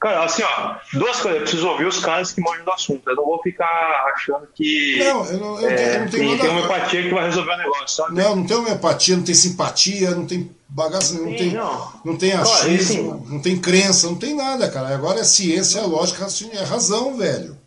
[0.00, 1.40] Cara, assim, ó, duas coisas.
[1.40, 3.10] Eu preciso ouvir os caras que manjam do assunto.
[3.10, 3.66] Eu não vou ficar
[4.14, 4.96] achando que.
[5.00, 6.42] Não, eu não, eu é, eu não tenho tem, nada...
[6.42, 8.14] tem uma empatia que vai resolver o negócio, sabe?
[8.14, 11.92] Não, não tem uma empatia, não tem simpatia, não tem bagaço, não, tem, não.
[12.04, 14.94] não tem achismo, claro, não tem crença, não tem nada, cara.
[14.94, 17.58] Agora é ciência, é lógica, é razão, velho.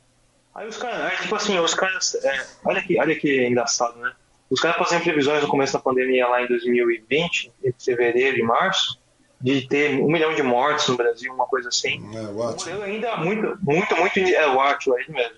[0.55, 2.15] Aí os caras, é, tipo assim, os caras.
[2.15, 4.13] É, olha, que, olha que engraçado, né?
[4.49, 9.00] Os caras faziam previsões no começo da pandemia, lá em 2020, entre fevereiro e março,
[9.41, 12.01] de ter um milhão de mortes no Brasil, uma coisa assim.
[12.15, 14.19] É, o modelo ainda muito, muito, muito.
[14.19, 15.37] É o Atio aí mesmo.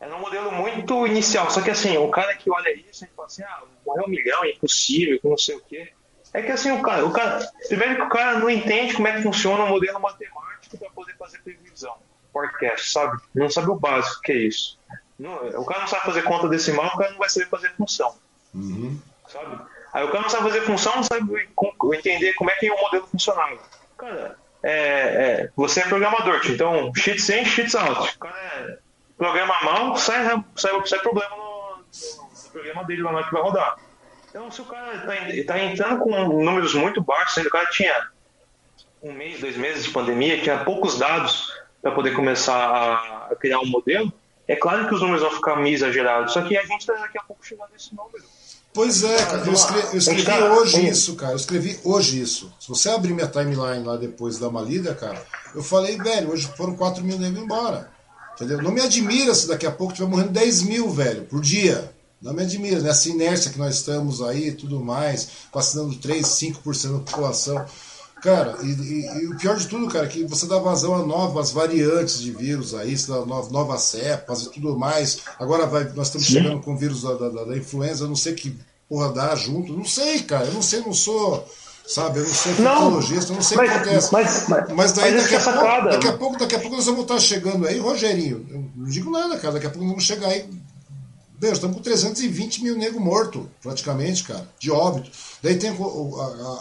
[0.00, 1.50] Era um modelo muito inicial.
[1.50, 4.44] Só que assim, o cara que olha isso, ele fala assim: ah, morreu um milhão,
[4.44, 5.92] é impossível, não sei o quê.
[6.32, 7.46] É que assim, o cara, o cara.
[7.68, 11.16] Primeiro que o cara não entende como é que funciona o modelo matemático para poder
[11.16, 11.94] fazer previsão.
[12.32, 13.20] Forecast, sabe?
[13.34, 14.78] Não sabe o básico que é isso.
[15.18, 18.14] Não, o cara não sabe fazer conta decimal, o cara não vai saber fazer função.
[18.54, 18.98] Uhum.
[19.28, 19.60] Sabe?
[19.92, 21.48] Aí o cara não sabe fazer função, não sabe
[21.94, 23.58] entender como é que o modelo funcionava.
[23.98, 28.16] Cara, é, é, você é programador, então cheats in, cheats out.
[28.16, 28.78] O cara é,
[29.16, 30.24] programa mal, sai,
[30.56, 33.76] sai, sai problema no, no, programa dele lá na que vai rodar.
[34.28, 38.08] Então, se o cara está tá entrando com números muito baixos, o cara tinha
[39.02, 41.52] um mês, dois meses de pandemia, tinha poucos dados
[41.82, 44.12] para poder começar a, a criar um modelo,
[44.46, 47.18] é claro que os números vão ficar meio exagerados, só que a gente está daqui
[47.18, 48.24] a pouco chegando nesse número.
[48.72, 51.32] Pois é, cara, eu escrevi, eu escrevi hoje isso, cara.
[51.32, 52.52] Eu escrevi hoje isso.
[52.60, 55.20] Se você abrir minha timeline lá depois da uma lida, cara,
[55.54, 57.90] eu falei, velho, hoje foram 4 mil negros embora.
[58.34, 58.62] Entendeu?
[58.62, 61.92] Não me admira se daqui a pouco tiver morrendo 10 mil, velho, por dia.
[62.22, 66.92] Não me admira, nessa inércia que nós estamos aí e tudo mais, vacinando 3, 5%
[66.92, 67.66] da população.
[68.22, 71.06] Cara, e, e, e, o pior de tudo, cara, é que você dá vazão a
[71.06, 72.94] novas variantes de vírus aí,
[73.50, 75.20] novas cepas e tudo mais.
[75.38, 76.34] Agora vai, nós estamos Sim.
[76.34, 78.54] chegando com o vírus da, da, da, influenza, não sei que
[78.88, 79.72] porra dá junto.
[79.72, 81.48] Não sei, cara, eu não sei, não sou.
[81.86, 84.12] Sabe, eu não sou infectologista, eu não sei o que acontece.
[84.12, 86.86] Mas, mas, mas daí mas daqui, a pouco, daqui a pouco, daqui a pouco nós
[86.86, 88.46] vamos estar chegando aí, Rogerinho.
[88.48, 89.54] Eu não digo nada, cara.
[89.54, 90.48] Daqui a pouco nós vamos chegar aí
[91.40, 95.10] Bem, estamos com 320 mil negros mortos, praticamente, cara, de óbito.
[95.42, 95.70] Daí tem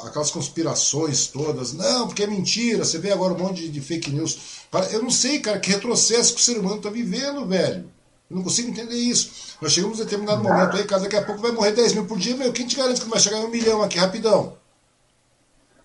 [0.08, 1.74] aquelas conspirações todas.
[1.74, 2.86] Não, porque é mentira.
[2.86, 4.40] Você vê agora um monte de, fake news.
[4.90, 7.92] Eu não sei, cara, que retrocesso que o ser humano está vivendo, velho.
[8.30, 9.58] Eu não consigo entender isso.
[9.62, 12.18] Nós chegamos a determinado momento aí, cara, daqui a pouco vai morrer 10 mil por
[12.18, 12.54] dia, meu.
[12.54, 14.56] Quem te garante que não vai chegar em um milhão aqui rapidão?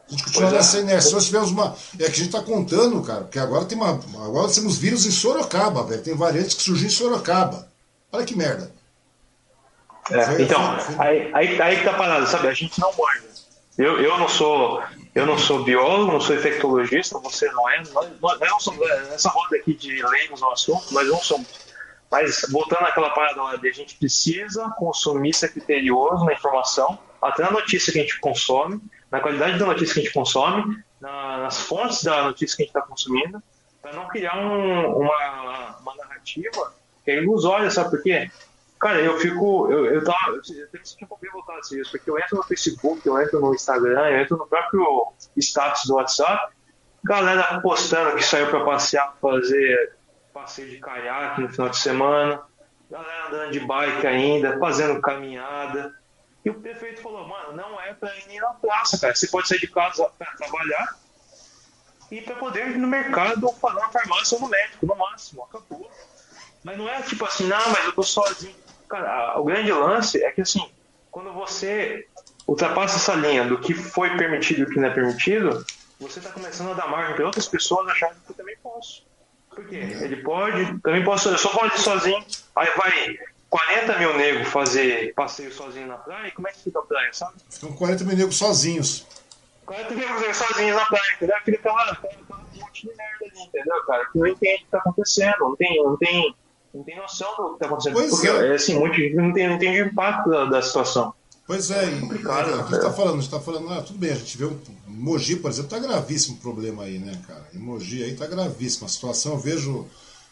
[0.07, 0.81] A gente continua pois nessa é.
[0.83, 1.11] inércia.
[1.11, 1.77] Nós tivemos uma.
[1.99, 4.01] É que a gente está contando, cara, porque agora tem uma.
[4.25, 6.01] Agora temos vírus em Sorocaba, velho.
[6.01, 7.69] Tem variantes que surgiram em Sorocaba.
[8.12, 8.73] Olha que merda.
[10.11, 10.61] É, então,
[10.99, 12.49] aí, aí, aí que tá parado, sabe?
[12.49, 13.35] A gente não manja.
[13.79, 14.83] Eu, eu não sou
[15.15, 17.83] eu não sou biólogo, não sou infectologista, você não é.
[17.93, 21.47] Nós, nós não somos, nessa roda aqui de leigos no assunto, nós não somos.
[22.11, 27.45] Mas voltando àquela parada lá de a gente precisa consumir ser criterioso na informação, até
[27.45, 31.39] na notícia que a gente consome, na qualidade da notícia que a gente consome, na,
[31.39, 33.41] nas fontes da notícia que a gente está consumindo,
[33.81, 36.75] para não criar um, uma, uma narrativa
[37.05, 38.31] que é ilusória, sabe por quê?
[38.85, 39.73] Cara, eu fico.
[39.73, 40.32] Eu, eu tava.
[40.32, 43.55] Eu tenho sentido um voltar a isso, porque eu entro no Facebook, eu entro no
[43.55, 46.52] Instagram, eu entro no próprio status do WhatsApp,
[47.02, 49.97] galera postando que saiu para passear, fazer
[50.35, 52.43] passeio de caiaque no final de semana,
[52.90, 55.94] galera andando de bike ainda, fazendo caminhada.
[56.44, 59.15] E o prefeito falou, mano, não é para ir nem na praça, cara.
[59.15, 60.94] Você pode sair de casa para trabalhar
[62.11, 65.43] e para poder ir no mercado ou fazer uma farmácia ou no médico, no máximo,
[65.44, 65.90] acabou.
[66.62, 68.64] Mas não é tipo assim, não, mas eu tô sozinho.
[68.95, 70.71] Cara, o grande lance é que assim,
[71.11, 72.07] quando você
[72.47, 75.66] ultrapassa essa linha do que foi permitido e o que não é permitido,
[75.99, 79.05] você está começando a dar margem para outras pessoas acharem que eu também posso.
[79.51, 79.79] Por quê?
[79.79, 83.19] Ele pode, também posso, eu só posso ir sozinho, aí vai
[83.51, 87.35] 40 mil negros fazer passeio sozinho na praia, como é que fica a praia, sabe?
[87.51, 89.05] Ficam 40 mil negros sozinhos.
[89.66, 91.37] 40 mil negros sozinhos na praia, entendeu?
[91.45, 94.05] Fica aquela, aquela um monte de merda ali, entendeu, cara?
[94.05, 96.37] Que não entende o que está acontecendo, não tem, não tem
[96.75, 97.95] não tem noção do que está acontecendo.
[97.95, 98.55] Pois porque, é.
[98.55, 101.15] assim, muito, não tem, não tem impacto da, da situação.
[101.47, 103.99] Pois é, é complicado, é, a gente está falando, a gente tá falando, ah, tudo
[103.99, 107.45] bem, a gente vê um Mogi, por exemplo, está gravíssimo o problema aí, né, cara?
[107.55, 109.87] Em Mogi aí está gravíssimo a situação, eu vejo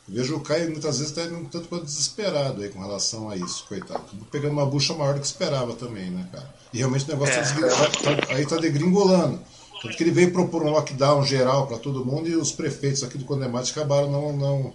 [0.09, 3.37] Eu vejo o Caio muitas vezes até um tanto quanto desesperado aí com relação a
[3.37, 4.05] isso, coitado.
[4.31, 6.49] Pegando uma bucha maior do que esperava também, né, cara?
[6.73, 7.69] E realmente o negócio tá é.
[7.69, 9.39] tá, tá, aí tá degringolando.
[9.83, 13.19] Tanto que ele veio propor um lockdown geral para todo mundo e os prefeitos aqui
[13.19, 14.75] do Condemate acabaram não, não,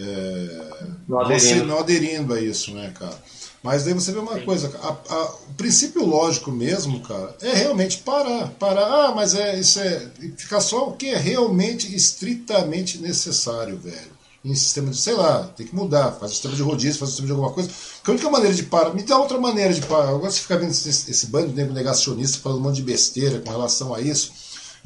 [0.00, 1.66] é, não, aderindo.
[1.66, 3.18] não aderindo a isso, né, cara?
[3.62, 4.44] Mas daí você vê uma Sim.
[4.44, 8.50] coisa, a, a, o princípio lógico mesmo, cara, é realmente parar.
[8.50, 10.08] Parar, ah, mas é isso é.
[10.36, 14.18] Ficar só o que é realmente estritamente necessário, velho.
[14.44, 17.12] Em sistema de, sei lá, tem que mudar, faz o sistema de rodízio, faz o
[17.12, 17.68] sistema de alguma coisa.
[17.68, 20.10] Porque a única maneira de parar, me dá outra maneira de parar.
[20.10, 23.50] Agora você fica vendo esse, esse bando de negacionista falando um monte de besteira com
[23.50, 24.32] relação a isso.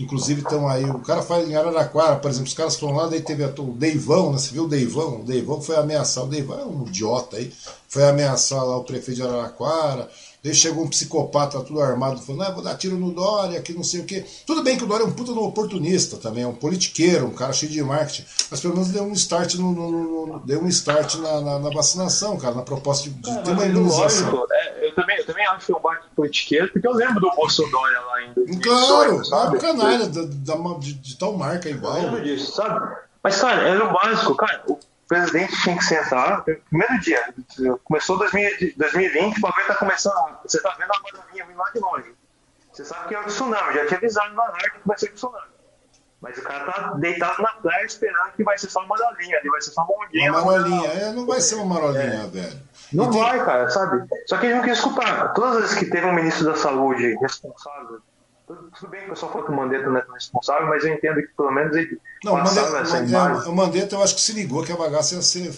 [0.02, 3.20] Inclusive estão aí, o cara faz em Araraquara, por exemplo, os caras foram lá, daí
[3.20, 4.38] teve o Deivão, né?
[4.38, 5.20] Você viu o Deivão?
[5.20, 7.52] O Deivão foi ameaçar, o Deivão é um idiota aí,
[7.88, 10.10] foi ameaçar lá o prefeito de Araraquara,
[10.42, 13.84] daí chegou um psicopata tudo armado, falando, ah, vou dar tiro no Dória, que não
[13.84, 14.24] sei o quê.
[14.44, 17.34] Tudo bem que o Dória é um puta no oportunista também, é um politiqueiro, um
[17.34, 20.68] cara cheio de marketing, mas pelo menos deu um start, no, no, no deu um
[20.68, 24.32] start na, na, na, vacinação, cara, na proposta de, de ter uma imunização.
[24.32, 24.61] Lógico, é,
[25.58, 28.42] que é um baque politiqueiro, porque eu lembro do Bolsonaro lá ainda.
[28.62, 29.58] Claro, sabe?
[29.58, 31.96] canalha da, da, de, de, tal marca igual.
[31.96, 32.96] Eu lembro disso, sabe?
[33.22, 34.62] Mas, cara, era o básico, cara.
[34.66, 36.42] O presidente tinha que sentar.
[36.42, 37.34] Primeiro dia,
[37.84, 40.38] começou 2020, o bagulho tá começando.
[40.44, 42.14] Você tá vendo a bananinha vindo lá de longe.
[42.72, 45.52] Você sabe que é o tsunami, já tinha avisado na área que vai ser tsunami.
[46.22, 49.50] Mas o cara tá deitado na praia esperando que vai ser só uma marolinha ali,
[49.50, 50.30] vai ser só uma ondinha.
[50.30, 52.26] Uma marolinha, é, não vai ser uma marolinha, é.
[52.28, 52.60] velho.
[52.92, 53.20] Não tem...
[53.20, 54.06] vai, cara, sabe?
[54.26, 55.32] Só que ele não quer escutar.
[55.34, 58.00] Todas as vezes que teve um ministro da saúde responsável
[58.46, 61.16] tudo bem que o pessoal falou que o Mandetta não é responsável, mas eu entendo
[61.16, 63.48] que pelo menos ele não, passava essa imagem.
[63.50, 65.52] O Mandetta eu acho que se ligou que a bagaça ia ser.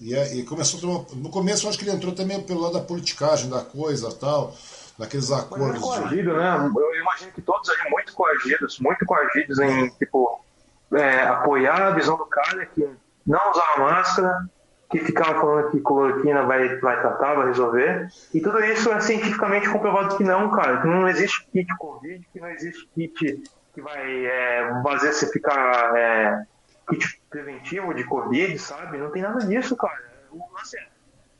[0.00, 2.80] Ia, e começou uma, no começo eu acho que ele entrou também pelo lado da
[2.80, 4.54] politicagem da coisa tal,
[4.98, 5.80] daqueles acordos.
[5.80, 6.70] Mas coagido, né?
[6.76, 10.44] Eu imagino que todos ali muito coagidos, muito coagidos em tipo
[10.92, 12.88] é, apoiar a visão do cara que
[13.26, 14.48] não usava máscara,
[14.94, 18.08] que ficavam falando que cloroquina vai, vai tratar, vai resolver.
[18.32, 20.80] E tudo isso é cientificamente comprovado que não, cara.
[20.80, 23.42] Que não existe kit Covid, que não existe kit
[23.74, 26.44] que vai é, fazer você ficar é,
[26.88, 28.98] kit preventivo de Covid, sabe?
[28.98, 30.14] Não tem nada disso, cara.
[30.30, 30.86] O lance é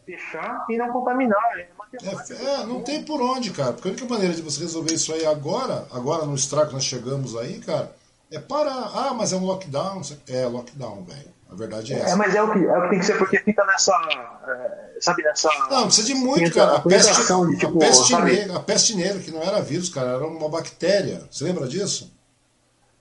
[0.04, 1.40] fechar e não contaminar.
[1.56, 1.68] É,
[2.02, 3.72] é, é, não tem por onde, cara.
[3.72, 6.84] Porque a única maneira de você resolver isso aí agora, agora no estrago que nós
[6.84, 7.94] chegamos aí, cara,
[8.32, 8.90] é parar.
[8.92, 10.02] Ah, mas é um lockdown.
[10.28, 11.33] É, lockdown, velho.
[11.54, 12.12] A verdade é, é essa.
[12.12, 13.92] É, mas é o, que, é o que tem que ser, porque fica nessa.
[14.48, 15.48] É, sabe, nessa.
[15.70, 16.76] Não, precisa de muito, cara.
[16.76, 20.10] A peste, de, tipo, a, peste negra, a peste negra, que não era vírus, cara,
[20.10, 21.22] era uma bactéria.
[21.30, 22.12] Você lembra disso?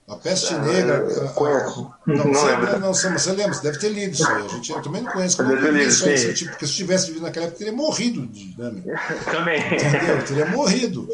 [0.06, 1.00] A peste é, negra.
[1.34, 1.92] Conheço.
[2.06, 2.78] Não, não, você, lembra.
[2.78, 4.44] Não, você lembra, você deve ter lido isso aí.
[4.44, 5.36] A gente, eu também não conheço.
[5.36, 8.20] Como eu lido, isso aí, tipo, porque se tivesse vivido naquela época, teria morrido.
[8.56, 8.96] Né,
[9.32, 9.60] também.
[9.60, 10.24] Entendeu?
[10.24, 11.08] Teria morrido.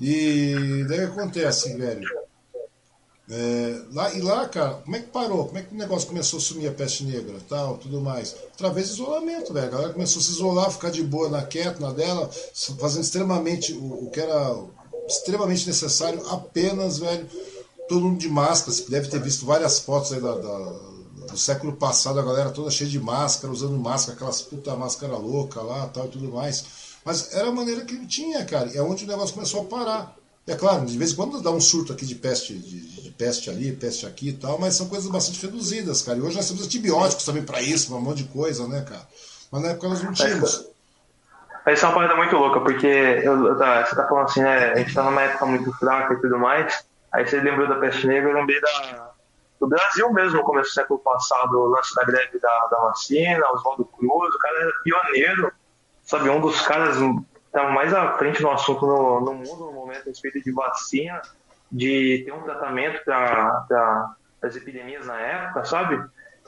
[0.00, 2.08] E daí acontece, velho.
[3.30, 5.46] É, lá, e lá, cara, como é que parou?
[5.46, 8.34] Como é que o negócio começou a sumir a peste negra tal, tudo mais?
[8.54, 9.66] Através de isolamento, velho.
[9.66, 12.30] A galera começou a se isolar, ficar de boa na quieta, na dela,
[12.80, 14.56] fazendo extremamente o, o que era
[15.06, 17.28] extremamente necessário, apenas, velho,
[17.86, 18.72] todo mundo de máscara.
[18.72, 20.58] Você deve ter visto várias fotos aí da, da,
[21.30, 25.60] do século passado, a galera toda cheia de máscara, usando máscara, aquelas puta máscara louca
[25.60, 26.64] lá tal e tudo mais.
[27.04, 28.70] Mas era a maneira que ele tinha, cara.
[28.74, 30.17] É onde o negócio começou a parar.
[30.48, 33.50] É claro, de vez em quando dá um surto aqui de peste, de, de peste
[33.50, 36.16] ali, peste aqui e tal, mas são coisas bastante reduzidas, cara.
[36.16, 39.06] E hoje nós temos antibióticos também para isso, um monte de coisa, né, cara?
[39.52, 40.66] Mas na época nós não tínhamos.
[41.66, 44.72] Isso é uma parada muito louca, porque eu, tá, você tá falando assim, né?
[44.72, 46.82] A gente tá numa época muito fraca e tudo mais.
[47.12, 49.10] Aí você lembrou da peste negra, eu lembrei da,
[49.60, 53.50] do Brasil mesmo, no começo do século passado, o lance da greve da, da vacina,
[53.52, 55.52] Oswaldo Cruz, o cara era pioneiro,
[56.04, 56.30] sabe?
[56.30, 56.96] Um dos caras
[57.48, 61.20] estava mais à frente no assunto no, no mundo no momento a respeito de vacina,
[61.70, 66.02] de ter um tratamento para as epidemias na época, sabe?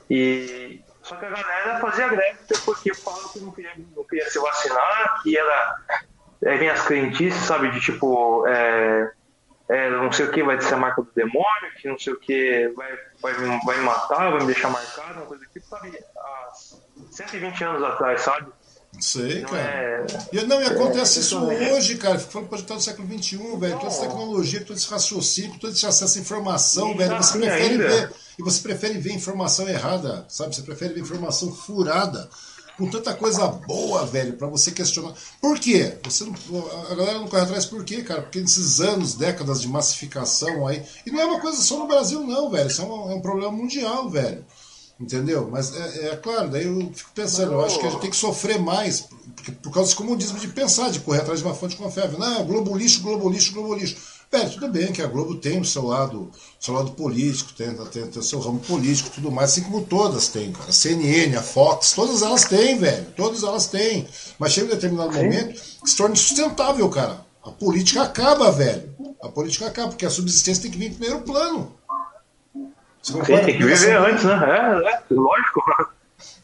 [0.08, 4.38] E só que a galera fazia greve porque falava que não queria, não queria se
[4.38, 5.76] vacinar, que era
[6.42, 9.12] é, vem as crentices, sabe, de tipo é,
[9.68, 12.18] é, não sei o que vai ser a marca do demônio, que não sei o
[12.18, 16.50] que vai, vai, vai me matar, vai me deixar marcado, uma coisa tipo, sabe, há
[17.10, 18.50] 120 anos atrás, sabe?
[19.00, 19.60] Sei, cara.
[19.62, 20.06] É...
[20.32, 22.18] E, não, e acontece é, isso hoje, cara.
[22.18, 23.76] Fico falando projetado no século XXI, velho.
[23.76, 27.16] Toda essa tecnologia, todo esse raciocínio, todo esse acesso à informação, e velho.
[27.16, 27.88] Você prefere ainda.
[27.88, 28.12] ver.
[28.38, 30.54] E você prefere ver informação errada, sabe?
[30.54, 32.28] Você prefere ver informação furada.
[32.76, 35.12] Com tanta coisa boa, velho, para você questionar.
[35.38, 35.98] Por quê?
[36.04, 36.34] Você não,
[36.90, 38.22] a galera não corre atrás por quê, cara?
[38.22, 40.82] Porque nesses anos, décadas de massificação aí.
[41.04, 42.68] E não é uma coisa só no Brasil, não, velho.
[42.70, 44.42] Isso é um, é um problema mundial, velho.
[45.00, 45.48] Entendeu?
[45.50, 48.16] Mas é, é, claro, daí eu fico pensando, eu acho que a gente tem que
[48.16, 51.76] sofrer mais porque, por causa desse comodismo de pensar, de correr atrás de uma fonte
[51.76, 52.18] confiável.
[52.18, 53.96] Não, globo lixo, globo lixo, globo lixo.
[54.30, 58.06] Velho, tudo bem que a Globo tem o seu lado, seu lado político, tem, tem,
[58.06, 60.68] tem o seu ramo político tudo mais, assim como todas têm, cara.
[60.68, 63.06] A CNN, a Fox, todas elas têm, velho.
[63.16, 64.06] Todas elas têm.
[64.38, 67.26] Mas chega um determinado momento que se torna insustentável, cara.
[67.42, 68.94] A política acaba, velho.
[69.20, 71.74] A política acaba, porque a subsistência tem que vir em primeiro plano.
[73.02, 74.34] Você Sim, tem que viver antes, né?
[74.34, 75.62] É, é, lógico.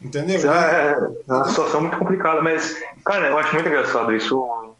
[0.01, 0.51] Entendeu?
[0.51, 0.91] É,
[1.27, 4.75] é uma situação muito complicada, mas, cara, eu acho muito engraçado isso.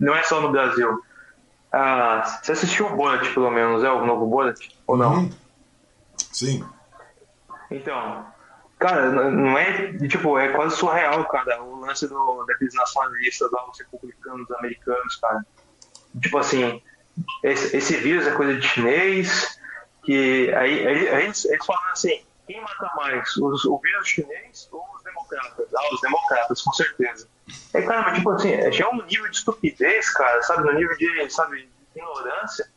[0.00, 1.02] Não é só no Brasil.
[1.70, 4.76] Ah, você assistiu o Bullet, pelo menos, é o novo Bullet?
[4.86, 5.14] Ou não?
[5.14, 5.30] Uhum.
[6.32, 6.64] Sim.
[7.70, 8.26] Então,
[8.78, 9.92] cara, não é.
[10.08, 15.46] Tipo, é quase surreal, cara, o lance do, daqueles nacionalistas lá, os republicanos americanos, cara.
[16.20, 16.82] Tipo assim,
[17.42, 19.58] esse, esse vírus é coisa de chinês,
[20.02, 24.84] que aí, aí eles, eles falam assim, quem mata mais, os, o vírus chinês ou
[24.94, 25.74] os democratas?
[25.74, 27.28] Ah, os democratas, com certeza.
[27.74, 30.64] É, cara, mas tipo assim, já é um nível de estupidez, cara, sabe?
[30.64, 32.68] No nível de, sabe, de ignorância,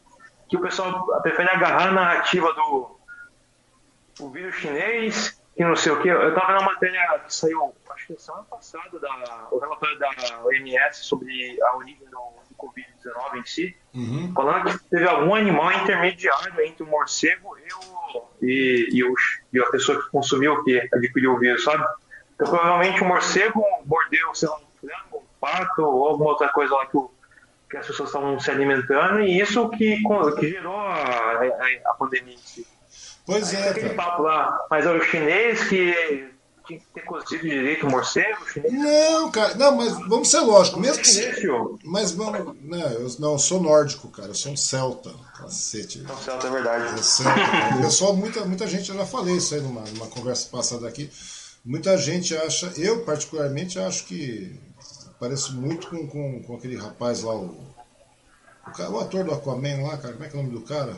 [0.47, 2.95] que o pessoal prefere agarrar a narrativa do
[4.19, 6.07] o vírus chinês, que não sei o que.
[6.07, 10.09] Eu tava na matéria que saiu, acho que semana passada, da, o relatório da
[10.43, 12.19] OMS sobre a origem do,
[12.49, 12.55] do
[13.05, 14.33] Covid-19 em si, uhum.
[14.33, 19.13] falando que teve algum animal intermediário entre o morcego e, o, e, e, o,
[19.53, 21.83] e a pessoa que consumiu, que adquiriu o vírus, sabe?
[22.33, 26.75] Então, provavelmente o morcego mordeu, sei lá, um frango, um pato ou alguma outra coisa
[26.75, 27.09] lá que, o,
[27.69, 30.01] que as pessoas estavam se alimentando e isso que,
[30.39, 32.67] que gerou a, a, a pandemia em si.
[33.25, 33.69] Pois é.
[33.69, 36.34] Aquele papo lá, mas é o chinês que
[36.65, 38.45] tinha que ter cozido direito o morcego?
[38.49, 38.73] Chinês?
[38.73, 41.09] Não, cara, não, mas vamos ser lógico, mesmo que.
[41.09, 41.39] Chinês,
[41.83, 42.55] mas vamos.
[42.61, 45.11] Não, eu, não, eu sou nórdico, cara, eu sou um celta.
[45.37, 46.05] Cacete.
[46.07, 46.99] É um celta, é verdade.
[46.99, 47.41] É celta,
[47.81, 51.09] pessoal, muita, muita gente, eu já falei isso aí numa, numa conversa passada aqui.
[51.63, 54.59] Muita gente acha, eu particularmente acho que
[55.19, 57.45] parece muito com, com, com aquele rapaz lá, o,
[58.67, 60.95] o, o ator do Aquaman lá, cara, como é que é o nome do cara?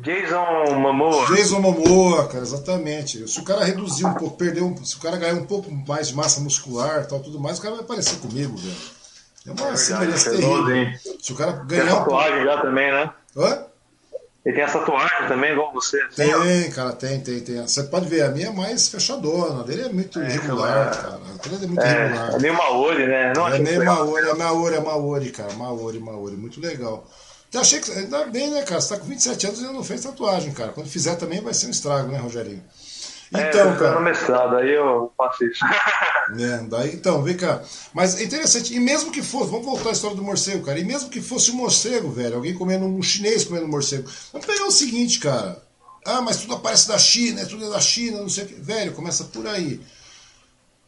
[0.00, 1.26] Jason Momoa.
[1.26, 3.28] Jason Momoa, cara, exatamente.
[3.28, 6.08] Se o cara reduzir um pouco, perder um, se o cara ganhar um pouco mais
[6.08, 8.76] de massa muscular tal, tudo mais, o cara vai parecer comigo, velho.
[9.46, 10.98] É uma é semelhança terrível.
[11.20, 11.84] Se o cara ganhar.
[11.84, 12.56] Tem tatuagem um pouco...
[12.56, 13.10] já também, né?
[13.36, 13.64] Hã?
[14.44, 16.00] Ele tem essa tatuagem também, igual você.
[16.00, 16.74] Assim, tem, ó.
[16.74, 17.60] cara, tem, tem, tem.
[17.60, 20.96] Você pode ver, a minha é mais fechadona, a dele é muito é, irregular, é...
[20.96, 21.14] cara.
[21.14, 22.34] A dele é muito é, irregular.
[22.34, 23.32] É meio Maori, né?
[23.36, 25.52] Não é meio Maori, é Maori, é Maori, cara.
[25.52, 27.06] Maori, Maori, muito legal.
[27.48, 27.90] Então achei que.
[27.90, 28.80] Ainda bem, né, cara?
[28.80, 30.72] Você tá com 27 anos e ainda não fez tatuagem, cara.
[30.72, 32.62] Quando fizer também vai ser um estrago, né, Rogerinho?
[33.34, 33.94] É, então, é, cara.
[33.94, 35.64] no mestrado, aí eu faço isso.
[36.38, 37.62] É, daí, então, vem cá.
[37.94, 40.84] Mas é interessante, e mesmo que fosse, vamos voltar à história do morcego, cara, e
[40.84, 44.66] mesmo que fosse um morcego, velho, alguém comendo um chinês comendo um morcego, vamos pegar
[44.66, 45.62] o seguinte, cara.
[46.04, 48.54] Ah, mas tudo aparece da China, é tudo é da China, não sei o que.
[48.56, 49.80] Velho, começa por aí.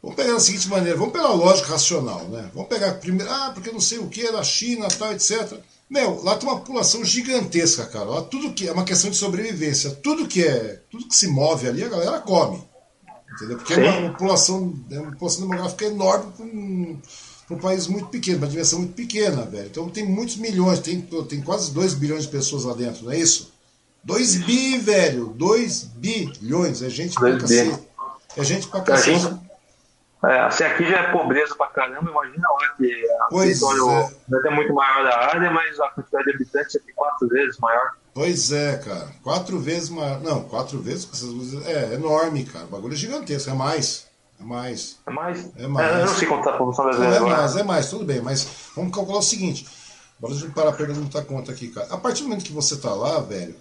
[0.02, 2.50] Vamos pegar da seguinte maneira, vamos pela lógica racional, né?
[2.52, 5.58] Vamos pegar primeiro, ah, porque não sei o que é da China, tal, etc.
[5.90, 8.04] Meu, lá tem uma população gigantesca, cara.
[8.04, 9.90] Lá tudo que é uma questão de sobrevivência.
[9.90, 12.62] Tudo que é, tudo que se move ali, a galera come.
[13.34, 13.56] Entendeu?
[13.56, 13.80] Porque Sim.
[13.80, 17.00] é uma população, é uma população demográfica enorme para um,
[17.50, 19.66] um, país muito pequeno, uma dimensão muito pequena, velho.
[19.66, 23.18] Então tem muitos milhões, tem, tem quase 2 bilhões de pessoas lá dentro, não é
[23.18, 23.52] isso?
[24.04, 25.34] 2 bi, velho!
[25.36, 26.82] 2 bilhões.
[26.82, 27.78] É gente pra cacete.
[28.36, 29.49] É gente pra cacete.
[30.22, 34.48] É, se aqui já é pobreza pra caramba, imagina lá que o território é.
[34.48, 37.92] é muito maior da área, mas a quantidade de habitantes é quatro vezes maior.
[38.12, 39.08] Pois é, cara.
[39.22, 40.20] Quatro vezes maior.
[40.20, 41.66] Não, quatro vezes com essas luzes.
[41.66, 42.66] É, é enorme, cara.
[42.66, 43.48] O bagulho é gigantesco.
[43.48, 44.08] É mais.
[44.38, 44.98] É mais.
[45.06, 45.56] É mais?
[45.56, 45.90] É mais.
[45.90, 47.16] É, eu não sei contar a população brasileira.
[47.16, 48.20] É mais, é mais, tudo bem.
[48.20, 49.66] Mas vamos calcular o seguinte.
[50.18, 51.86] Bora a gente parar pra perguntar conta aqui, cara.
[51.90, 53.54] A partir do momento que você tá lá, velho,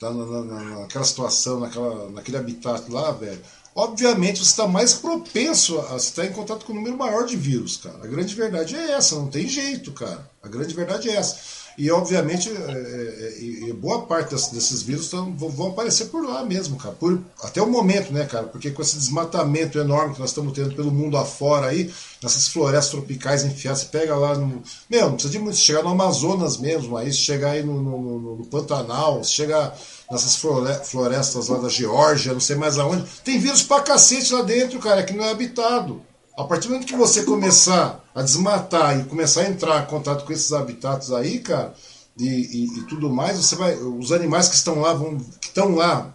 [0.00, 3.40] tá na, na, naquela situação, naquela, naquele habitat lá, velho
[3.74, 7.76] obviamente você está mais propenso a estar em contato com um número maior de vírus,
[7.76, 7.98] cara.
[8.02, 10.30] A grande verdade é essa, não tem jeito, cara.
[10.42, 11.61] A grande verdade é essa.
[11.76, 16.94] E obviamente, é, é, boa parte desses vírus tão, vão aparecer por lá mesmo, cara.
[16.94, 18.44] Por, até o momento, né, cara?
[18.44, 21.92] Porque com esse desmatamento enorme que nós estamos tendo pelo mundo afora aí,
[22.22, 24.62] nessas florestas tropicais enfiadas, você pega lá no.
[24.88, 28.36] Meu, não precisa de muito, chegar no Amazonas mesmo, aí chegar aí no, no, no,
[28.36, 29.76] no Pantanal, chegar
[30.10, 33.04] nessas florestas lá da Geórgia, não sei mais aonde.
[33.24, 36.02] Tem vírus pra cacete lá dentro, cara, que não é habitado.
[36.36, 40.24] A partir do momento que você começar a desmatar e começar a entrar em contato
[40.24, 41.74] com esses habitats aí, cara,
[42.18, 43.74] e, e, e tudo mais, você vai.
[43.74, 45.18] Os animais que estão lá vão.
[45.40, 46.12] que estão lá,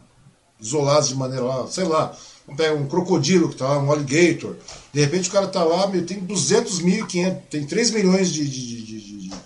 [0.60, 2.16] isolados de maneira lá, sei lá,
[2.56, 4.56] pegar um crocodilo que está lá, um alligator.
[4.94, 8.48] De repente o cara está lá, meu, tem 200 mil, 500, tem 3 milhões de,
[8.48, 8.98] de, de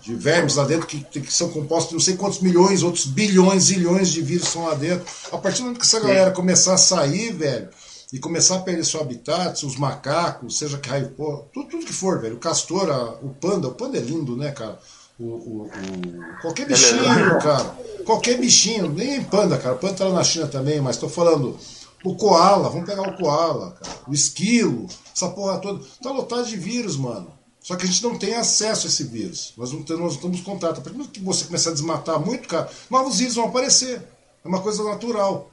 [0.01, 3.63] de vermes lá dentro que, que, são compostos de não sei quantos milhões, outros bilhões,
[3.63, 5.05] zilhões de vírus estão lá dentro.
[5.31, 7.69] A partir do momento que essa galera começar a sair, velho,
[8.11, 11.93] e começar a perder seu habitat, os macacos, seja que raio, pô, tudo, tudo que
[11.93, 14.79] for, velho, o castor, a, o panda, o panda é lindo, né, cara?
[15.21, 17.75] o, o, o qualquer bichinho, cara.
[18.05, 19.75] Qualquer bichinho, nem panda, cara.
[19.75, 21.57] Panda tá lá na China também, mas tô falando.
[22.03, 23.95] O koala, vamos pegar o koala, cara.
[24.07, 25.83] O esquilo, essa porra toda.
[26.01, 27.31] Tá lotado de vírus, mano.
[27.59, 29.53] Só que a gente não tem acesso a esse vírus.
[29.55, 30.79] Nós não, temos, nós não temos contato.
[30.79, 34.01] A partir que você começar a desmatar muito, cara, novos vírus vão aparecer.
[34.43, 35.51] É uma coisa natural.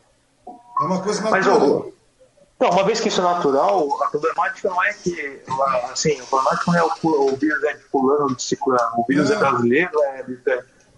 [0.81, 1.85] É uma coisa natural.
[1.85, 1.98] Mas,
[2.59, 5.41] então, uma vez que isso é natural, a problemática não é que,
[5.93, 9.31] assim, o problemático não é o, o vírus é de fulano de ciclano, o vírus
[9.31, 10.25] é, brasileiro, é,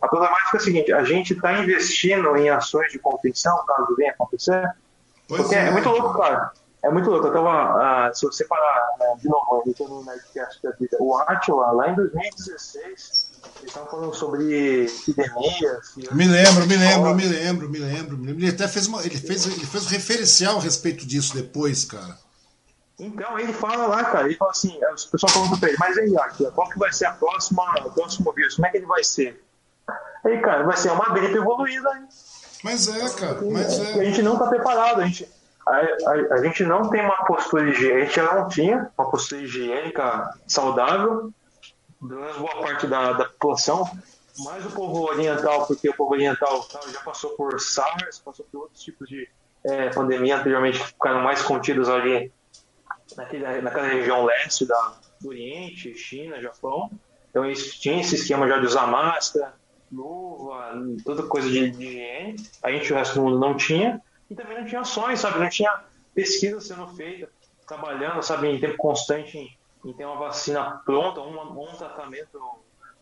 [0.00, 4.10] a problemática é a seguinte, a gente está investindo em ações de contenção, caso venha
[4.12, 4.74] acontecer,
[5.28, 6.50] pois porque é, é, muito louco, cara.
[6.82, 7.26] É muito louco.
[7.26, 10.96] Eu tava, uh, se você parar uh, de novo, eu tô no Nerdcast da vida,
[10.98, 13.29] o Atila, lá em 2016, eles
[13.66, 15.94] estavam falando sobre epidemias.
[16.12, 18.44] Me lembro, me lembro, me lembro, me lembro, me lembro.
[18.44, 22.18] Ele até fez, uma, ele fez, ele fez um referencial a respeito disso depois, cara.
[22.98, 26.16] Então, ele fala lá, cara, ele fala assim, o pessoal falando pra ele, mas aí,
[26.16, 28.56] Atila, qual que vai ser a próxima, o próximo vírus?
[28.56, 29.42] Como é que ele vai ser?
[30.24, 31.88] Aí, cara, vai ser uma gripe evoluída.
[31.96, 32.06] Hein?
[32.62, 34.00] Mas é, cara, mas é.
[34.00, 35.26] A gente não tá preparado, a gente,
[35.66, 39.42] a, a, a gente não tem uma postura higiênica, a gente não tinha uma postura
[39.42, 41.32] higiênica saudável,
[42.00, 43.84] pelo menos boa parte da, da população,
[44.38, 48.62] mais o povo oriental, porque o povo oriental tá, já passou por SARS, passou por
[48.62, 49.28] outros tipos de
[49.64, 52.32] é, pandemia anteriormente, ficaram mais contidos ali
[53.16, 56.90] naquele, naquela região leste da, do Oriente, China, Japão.
[57.28, 59.54] Então eles tinham esse esquema já de usar máscara,
[59.92, 60.72] luva,
[61.04, 62.36] toda coisa de, de higiene.
[62.62, 64.00] A gente, o resto do mundo, não tinha.
[64.30, 65.38] E também não tinha ações, sabe?
[65.38, 67.28] Não tinha pesquisa sendo feita,
[67.66, 72.38] trabalhando, sabe, em tempo constante e tem uma vacina pronta, um, um tratamento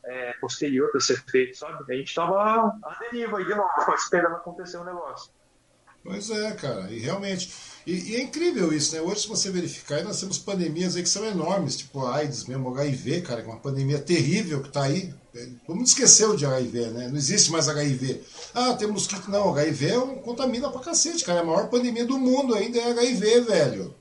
[0.05, 1.93] é, posterior para ser feito, sabe?
[1.93, 5.31] A gente estava à deriva aí de novo, esperando acontecer o um negócio.
[6.05, 7.53] Pois é, cara, e realmente.
[7.87, 9.01] E, e, é incrível isso, né?
[9.01, 13.23] Hoje, se você verificar, nós temos pandemias aí que são enormes, tipo AIDS mesmo, HIV,
[13.23, 15.13] cara, que é uma pandemia terrível que está aí.
[15.67, 17.09] Vamos esquecer o de HIV, né?
[17.09, 18.23] Não existe mais HIV.
[18.55, 19.31] Ah, tem mosquito.
[19.31, 21.41] Não, HIV é um, contamina pra cacete, cara.
[21.41, 23.95] É a maior pandemia do mundo ainda é HIV, velho.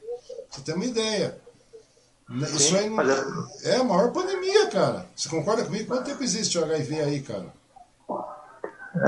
[0.49, 1.37] Você tem uma ideia.
[2.29, 3.01] Isso aí não...
[3.63, 5.05] É, a maior pandemia, cara.
[5.15, 5.87] Você concorda comigo?
[5.87, 7.45] Quanto tempo existe o HIV aí, cara?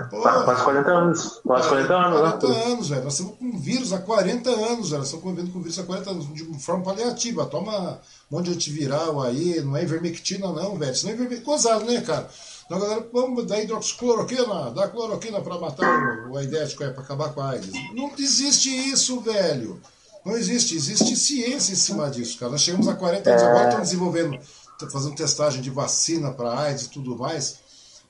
[0.10, 1.42] Pô, quase 40 anos.
[1.44, 2.64] Quase 40 anos, 40 né?
[2.66, 3.04] anos, velho.
[3.04, 5.00] Nós estamos com vírus há 40 anos, velho.
[5.00, 7.46] Nós estamos convivendo com vírus há 40 anos, de forma paliativa.
[7.46, 8.00] Toma
[8.32, 10.92] um monte de antiviral aí, não é ivermectina, não, velho.
[10.92, 11.80] Isso não é ivermectina.
[11.80, 12.30] Né, cara?
[12.66, 17.34] Então, galera, vamos dar hidroxicloroquina, dá cloroquina para matar o, o aidético, é, para acabar
[17.34, 17.72] com a AIDS.
[17.96, 19.82] Não existe isso, velho.
[20.26, 22.52] Não existe, existe ciência em cima disso, cara.
[22.52, 24.40] Nós chegamos a 40 anos, agora estamos desenvolvendo,
[24.92, 27.58] fazendo testagem de vacina para AIDS e tudo mais.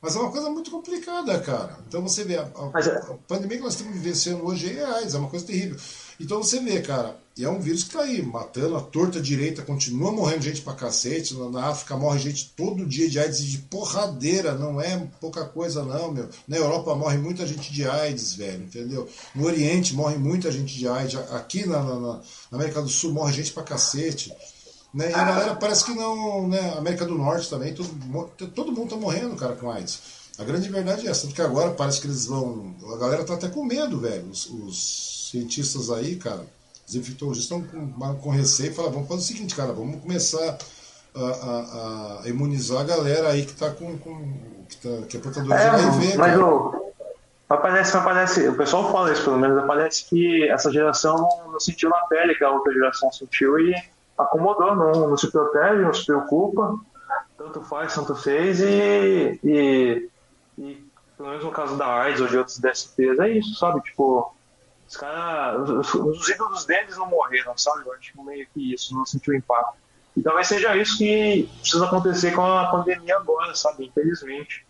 [0.01, 1.77] Mas é uma coisa muito complicada, cara.
[1.87, 5.13] Então você vê, a, a, é- a pandemia que nós estamos vivenciando hoje é AIDS,
[5.13, 5.77] é uma coisa terrível.
[6.19, 9.61] Então você vê, cara, e é um vírus que tá aí, matando a torta direita,
[9.61, 11.33] continua morrendo gente pra cacete.
[11.35, 16.11] Na África morre gente todo dia de AIDS de porradeira, não é pouca coisa, não,
[16.11, 16.27] meu.
[16.45, 19.07] Na Europa morre muita gente de AIDS, velho, entendeu?
[19.33, 21.17] No Oriente morre muita gente de AIDS.
[21.31, 22.21] Aqui na, na, na
[22.51, 24.33] América do Sul morre gente pra cacete.
[24.93, 25.09] Né?
[25.09, 26.73] E a galera parece que não, né?
[26.77, 27.89] América do Norte também, todo,
[28.49, 30.01] todo mundo tá morrendo, cara, com AIDS.
[30.37, 32.75] A grande verdade é essa, porque agora parece que eles vão.
[32.93, 34.29] A galera tá até com medo, velho.
[34.29, 36.58] Os, os cientistas aí, cara
[36.89, 40.57] os infectologistas estão com, com receio e falam, vamos fazer o seguinte, cara, vamos começar
[41.15, 44.33] a, a, a imunizar a galera aí que está com, com
[44.67, 46.17] que, tá, que é portadora é, de HIV.
[46.17, 46.91] Mas o,
[47.47, 51.15] aparece, aparece, o pessoal fala isso pelo menos, parece que essa geração
[51.51, 53.75] não sentiu na pele que a outra geração sentiu e
[54.17, 56.75] acomodou, não, não se protege, não se preocupa,
[57.37, 60.09] tanto faz, tanto fez e, e,
[60.57, 63.79] e pelo menos no caso da AIDS ou de outros DSTs é isso, sabe?
[63.81, 64.33] Tipo,
[64.89, 67.85] os caras, os, os, ídolos deles não morreram, sabe?
[67.85, 69.77] Eu acho meio que isso, não sentiu impacto.
[70.17, 73.85] E talvez seja isso que precisa acontecer com a pandemia agora, sabe?
[73.85, 74.65] Infelizmente.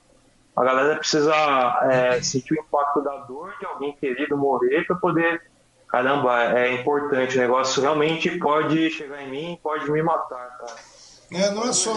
[0.58, 1.34] A galera precisa
[1.90, 5.42] é, sentir o impacto da dor de alguém querido morrer para poder.
[5.88, 7.38] Caramba, é importante.
[7.38, 10.76] O negócio realmente pode chegar em mim, pode me matar, cara.
[11.32, 11.96] É, não é só.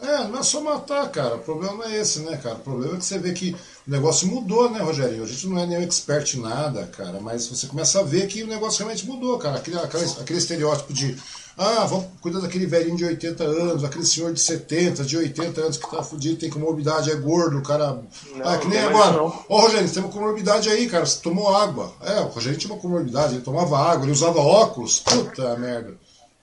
[0.00, 1.34] É, não é só matar, cara.
[1.34, 2.54] O problema é esse, né, cara?
[2.54, 3.54] O problema é que você vê que
[3.86, 5.24] o negócio mudou, né, Rogério?
[5.24, 8.42] A gente não é nenhum expert em nada, cara, mas você começa a ver que
[8.42, 9.56] o negócio realmente mudou, cara.
[9.56, 11.16] Aquele, aquele, aquele estereótipo de.
[11.58, 15.76] Ah, vamos cuidar daquele velhinho de 80 anos, aquele senhor de 70, de 80 anos
[15.76, 18.00] que tá fudido, tem comorbidade, é gordo, o cara.
[18.34, 19.22] Não, ah, que nem agora.
[19.22, 21.92] Ô, oh, Rogério, você tem uma comorbidade aí, cara, você tomou água.
[22.02, 25.00] É, o Rogério tinha uma comorbidade, ele tomava água, ele usava óculos.
[25.00, 25.94] Puta merda.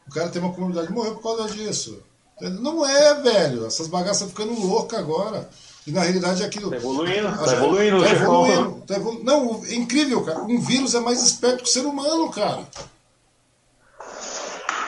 [0.08, 2.00] O cara tem uma comorbidade, morreu por causa disso.
[2.42, 3.66] Não é, velho.
[3.66, 5.50] Essas bagaças estão ficando loucas agora.
[5.86, 6.70] E na realidade é aquilo.
[6.70, 9.24] Tá evoluindo, tá evoluindo, tá evoluindo, tá evoluindo.
[9.24, 10.40] Não, é incrível, cara.
[10.42, 12.64] Um vírus é mais esperto que o ser humano, cara.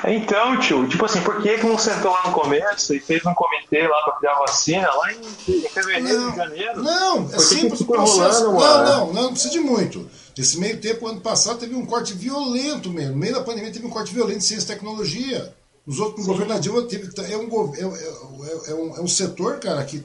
[0.04, 3.34] Então, tio, tipo assim, por que, que não sentou lá no começo e fez um
[3.36, 6.84] comitê lá pra criar vacina lá em, em fevereiro, não, de janeiro?
[6.84, 8.50] Não, é simples o processo.
[8.50, 10.10] Rolando, não, não, não, não precisa de muito.
[10.36, 13.12] Esse meio tempo, ano passado, teve um corte violento mesmo.
[13.12, 15.54] No meio da pandemia teve um corte violento de ciência e tecnologia.
[15.86, 19.60] Os outros, no governo Dilma, teve, é, um, é, é, é, um, é um setor,
[19.60, 20.04] cara, que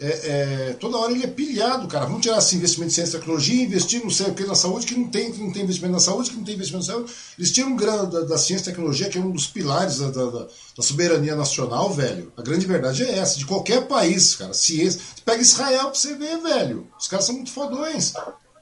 [0.00, 2.06] é, é, toda hora ele é pilhado, cara.
[2.06, 4.86] Vamos tirar esse investimento em ciência e tecnologia investir não sei o que na saúde,
[4.86, 7.12] que não tem, que não tem investimento na saúde, que não tem investimento na saúde.
[7.38, 10.26] Eles tiram grana da, da ciência e tecnologia, que é um dos pilares da, da,
[10.26, 12.32] da, soberania nacional, velho.
[12.36, 14.52] A grande verdade é essa, de qualquer país, cara.
[14.52, 15.00] Ciência.
[15.24, 16.88] Pega Israel pra você ver, velho.
[16.98, 18.14] Os caras são muito fodões.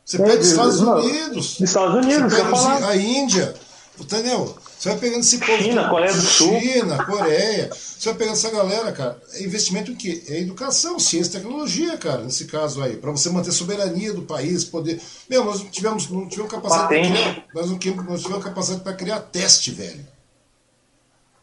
[0.05, 1.60] Você pega os Estados Unidos.
[1.60, 3.55] Estados Unidos, você pega a Índia.
[3.98, 4.56] Entendeu?
[4.82, 5.62] Você vai pegando esse povo.
[5.62, 6.60] China, Coreia do Sul.
[6.60, 7.70] China, Coreia.
[7.72, 9.22] Você vai pegando essa galera, cara.
[9.34, 10.24] É investimento em quê?
[10.26, 12.96] É educação, ciência e tecnologia, cara, nesse caso aí.
[12.96, 15.00] Para você manter a soberania do país, poder.
[15.30, 17.44] Meu, nós não tivemos, não tivemos capacidade para criar.
[17.54, 20.04] Nós não, nós tivemos capacidade para criar teste, velho.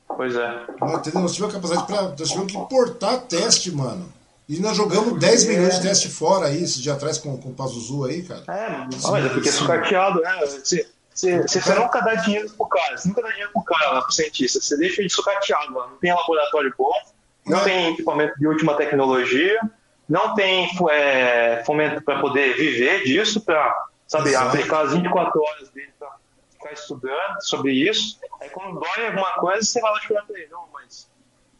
[0.06, 0.64] Pois é.
[0.98, 1.22] Entendeu?
[1.22, 2.02] Nós tivemos capacidade para.
[2.10, 4.11] Nós tivemos que importar teste, mano.
[4.49, 7.53] E nós jogamos 10 milhões de teste fora aí, esse dia atrás com, com o
[7.53, 8.44] Pazuzu aí, cara.
[8.49, 10.40] É, mas é porque é sucateado, né?
[11.20, 14.62] Você, você, nunca dá dinheiro pro cara, você nunca dá dinheiro pro cara, pro cientista.
[14.62, 15.91] Você deixa ele sucateado, mano.
[15.91, 16.94] Não tem laboratório bom,
[17.46, 19.60] não tem equipamento de última tecnologia,
[20.08, 25.91] não tem é, fomento para poder viver disso, para sabe, aplicar as 24 horas dele
[26.00, 26.10] para
[26.52, 28.18] ficar estudando sobre isso.
[28.40, 30.48] Aí quando dói alguma coisa, você vai lá chorar pra ele.
[30.50, 31.12] Não, mas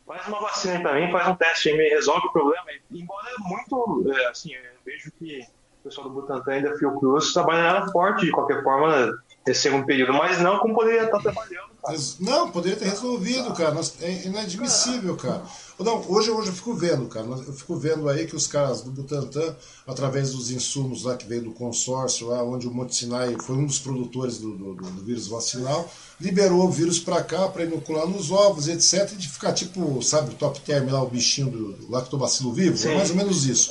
[0.08, 2.64] faz uma vacina para mim, faz um teste aí, me resolve o problema.
[2.90, 5.46] E, embora é muito, é, assim, eu vejo que
[5.82, 9.20] o pessoal do Butantan e da Fiocruz trabalharam forte de qualquer forma
[9.54, 11.70] segundo período, mas não como poderia estar trabalhando.
[11.84, 11.98] Cara.
[12.20, 13.80] Não, poderia ter resolvido, cara.
[14.02, 15.42] É inadmissível, cara.
[15.80, 17.26] Não, hoje, hoje eu fico vendo, cara.
[17.26, 19.56] Eu fico vendo aí que os caras do Butantan,
[19.88, 23.66] através dos insumos lá que veio do consórcio, lá onde o Monte Sinai foi um
[23.66, 25.90] dos produtores do, do, do vírus vacinal,
[26.20, 29.14] liberou o vírus para cá para inocular nos ovos, etc.
[29.14, 32.76] E de ficar tipo, sabe, top term lá, o bichinho do, do lactobacilo vivo.
[32.76, 32.90] É Sim.
[32.90, 33.70] É mais ou menos isso.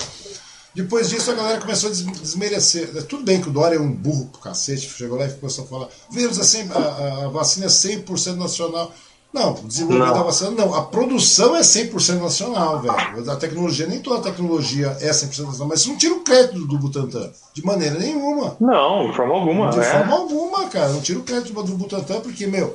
[0.74, 2.90] Depois disso a galera começou a desmerecer.
[2.97, 5.65] É, tudo bem que o Dória é um burro pro cacete, chegou lá e começou
[5.65, 8.93] a falar: vírus é 100, a, a vacina é 100% nacional.
[9.32, 10.74] Não, o desenvolvimento da vacina não.
[10.74, 13.31] A produção é 100% nacional, velho.
[13.31, 16.66] A tecnologia, nem toda a tecnologia é 100% nacional, mas isso não tira o crédito
[16.66, 18.57] do Butantan, de maneira nenhuma.
[18.59, 19.70] Não, de forma alguma.
[19.70, 19.85] De né?
[19.85, 20.89] forma alguma, cara.
[20.89, 22.74] Não tira o crédito do Butantan, porque, meu,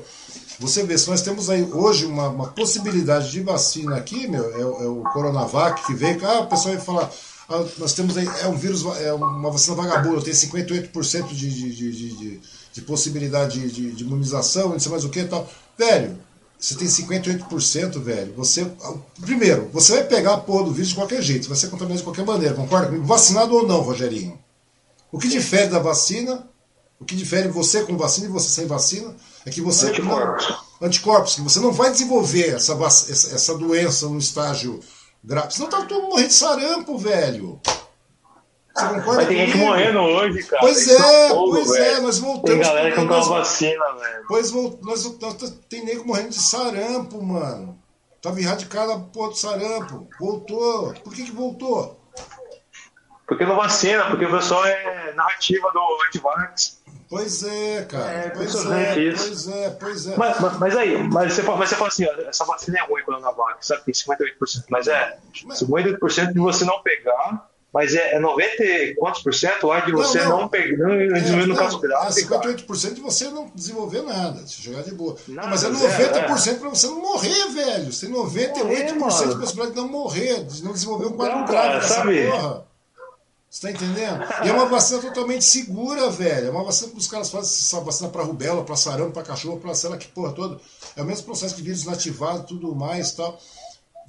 [0.60, 4.62] você vê, se nós temos aí hoje uma, uma possibilidade de vacina aqui, meu, é,
[4.62, 7.12] é o Coronavac que veio, ah, o pessoal vai falar
[7.78, 11.92] nós temos aí, é um vírus, é uma vacina vagabunda, tem 58% de, de, de,
[11.92, 12.42] de,
[12.74, 15.50] de possibilidade de, de, imunização, não sei mais o que e tal.
[15.78, 16.18] Velho,
[16.60, 18.34] você tem 58%, velho.
[18.36, 18.66] Você.
[19.22, 22.04] Primeiro, você vai pegar a porra do vírus de qualquer jeito, vai ser contaminado de
[22.04, 23.06] qualquer maneira, concorda comigo?
[23.06, 24.40] Vacinado ou não, Rogerinho?
[25.12, 26.48] O que difere da vacina,
[27.00, 29.16] o que difere você com vacina e você sem vacina,
[29.46, 29.88] é que você.
[29.90, 30.50] Anticorpos.
[30.50, 34.80] Não, anticorpos, que você não vai desenvolver essa, essa doença no estágio
[35.24, 35.54] grave.
[35.54, 37.60] Senão tá todo morrendo de sarampo, velho.
[38.76, 40.62] Você concorda Mas tem gente morrendo hoje, cara.
[40.62, 41.96] Pois é, fogo, pois é, velho.
[41.96, 42.50] é, nós voltamos.
[42.50, 44.26] Tem galera que não toma vacina, velho.
[44.28, 47.80] Pois nós, nós, tem nego morrendo de sarampo, mano.
[48.20, 50.08] Tava erradicado a porra do sarampo.
[50.20, 50.94] Voltou.
[51.04, 52.00] Por que que voltou?
[53.28, 56.83] Porque não vacina, porque o pessoal é narrativa do antivax.
[57.14, 58.12] Pois é, cara.
[58.12, 59.28] É, pois, é, isso.
[59.28, 60.18] pois é, pois é.
[60.18, 63.22] Mas, mas, mas aí, mas você, mas você fala assim, essa vacina é ruim quando
[63.22, 63.84] Coronavac, sabe?
[63.84, 64.66] Tem 58%.
[64.68, 69.82] Mas é 58% de você não pegar, mas é, é 90 quantos por cento lá
[69.82, 70.40] de você não, não.
[70.42, 72.08] não pegar, não é, desenvolver no caso grave.
[72.08, 75.16] É 58% de você não desenvolver nada, de jogar de boa.
[75.28, 76.54] Não, mas é 90% é, é.
[76.56, 77.92] para você não morrer, velho.
[77.92, 81.80] Você tem 98% morrer, de possibilidade de não morrer, de não desenvolver um quadro grave
[81.80, 82.28] dessa sabe?
[82.28, 82.73] porra.
[83.54, 84.26] Você tá entendendo?
[84.44, 86.48] E é uma vacina totalmente segura, velho.
[86.48, 89.60] É uma vacina que os caras fazem essa vacina para rubela, para sarampo, para cachorro,
[89.60, 90.60] para sei lá que porra toda.
[90.96, 93.40] É o mesmo processo de vírus inativado, tudo mais tal.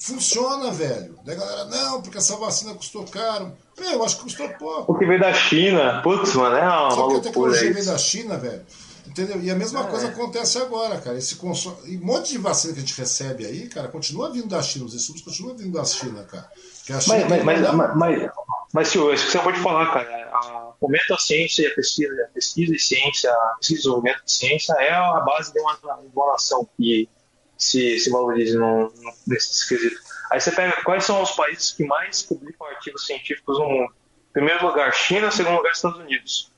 [0.00, 1.18] Funciona, velho.
[1.26, 3.52] Daí a galera, não, porque essa vacina custou caro.
[3.78, 4.86] Meu, eu acho que custou pouco.
[4.86, 6.00] Porque veio da China.
[6.02, 8.62] Putz, mano, é uma Só que a tecnologia veio da China, velho.
[9.06, 9.42] Entendeu?
[9.42, 9.84] E a mesma é.
[9.84, 11.18] coisa acontece agora, cara.
[11.18, 11.76] Esse console...
[11.84, 14.86] E um monte de vacina que a gente recebe aí, cara, continua vindo da China.
[14.86, 16.48] Os insumos continuam vindo da China, cara.
[16.82, 18.30] China mas, mas, mas, mas,
[18.74, 22.24] mas, senhor, isso que você pode falar, cara, a, fomento à ciência e a pesquisa,
[22.24, 25.78] a pesquisa e ciência, a pesquisa e desenvolvimento de ciência é a base de uma,
[26.12, 27.09] uma nação que
[27.56, 30.01] se, se valorize no, no, nesse quesito.
[30.32, 33.94] Aí você pega quais são os países que mais publicam artigos científicos no mundo.
[34.32, 36.51] Primeiro lugar, China, segundo lugar, Estados Unidos.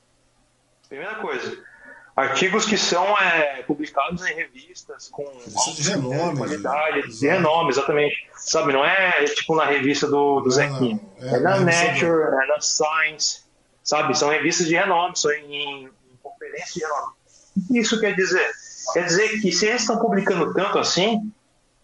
[0.89, 1.63] Primeira coisa
[2.17, 5.23] artigos que são é, publicados em revistas com
[5.75, 8.27] de renome, qualidade, de renome, exatamente.
[8.35, 10.99] Sabe, não é tipo na revista do, do Zequinha.
[11.21, 13.43] É, é, na Nature, é na Science,
[13.83, 14.17] sabe?
[14.17, 15.89] São revistas de renome, são em, em
[16.23, 17.13] conferências de renome.
[17.55, 18.49] O que isso quer dizer?
[18.93, 21.31] Quer dizer que se eles estão publicando tanto assim,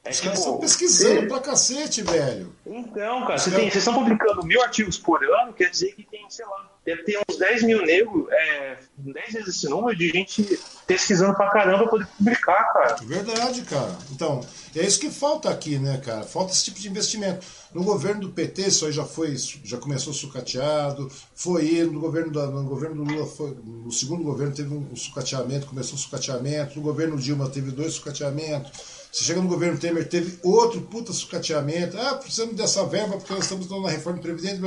[0.04, 1.28] é Os caras estão tipo, pesquisando se...
[1.28, 2.56] pra cacete, velho.
[2.66, 6.46] Então, cara, você vocês estão publicando mil artigos por ano, quer dizer que tem, sei
[6.46, 11.34] lá, deve ter uns 10 mil negros, é, 10 vezes esse número de gente pesquisando
[11.36, 12.96] pra caramba pra poder publicar, cara.
[13.04, 13.98] Verdade, cara.
[14.12, 14.42] Então,
[14.76, 16.24] é isso que falta aqui, né, cara?
[16.24, 17.46] Falta esse tipo de investimento.
[17.74, 22.48] No governo do PT, isso aí já foi, já começou sucateado, foi no governo, da,
[22.48, 26.82] no governo do Lula, foi, no segundo governo teve um sucateamento, começou um sucateamento, no
[26.82, 31.96] governo Dilma teve dois sucateamentos você chega no governo Temer, teve outro puta sucateamento.
[32.00, 34.60] Ah, precisamos dessa verba porque nós estamos na reforma previdente,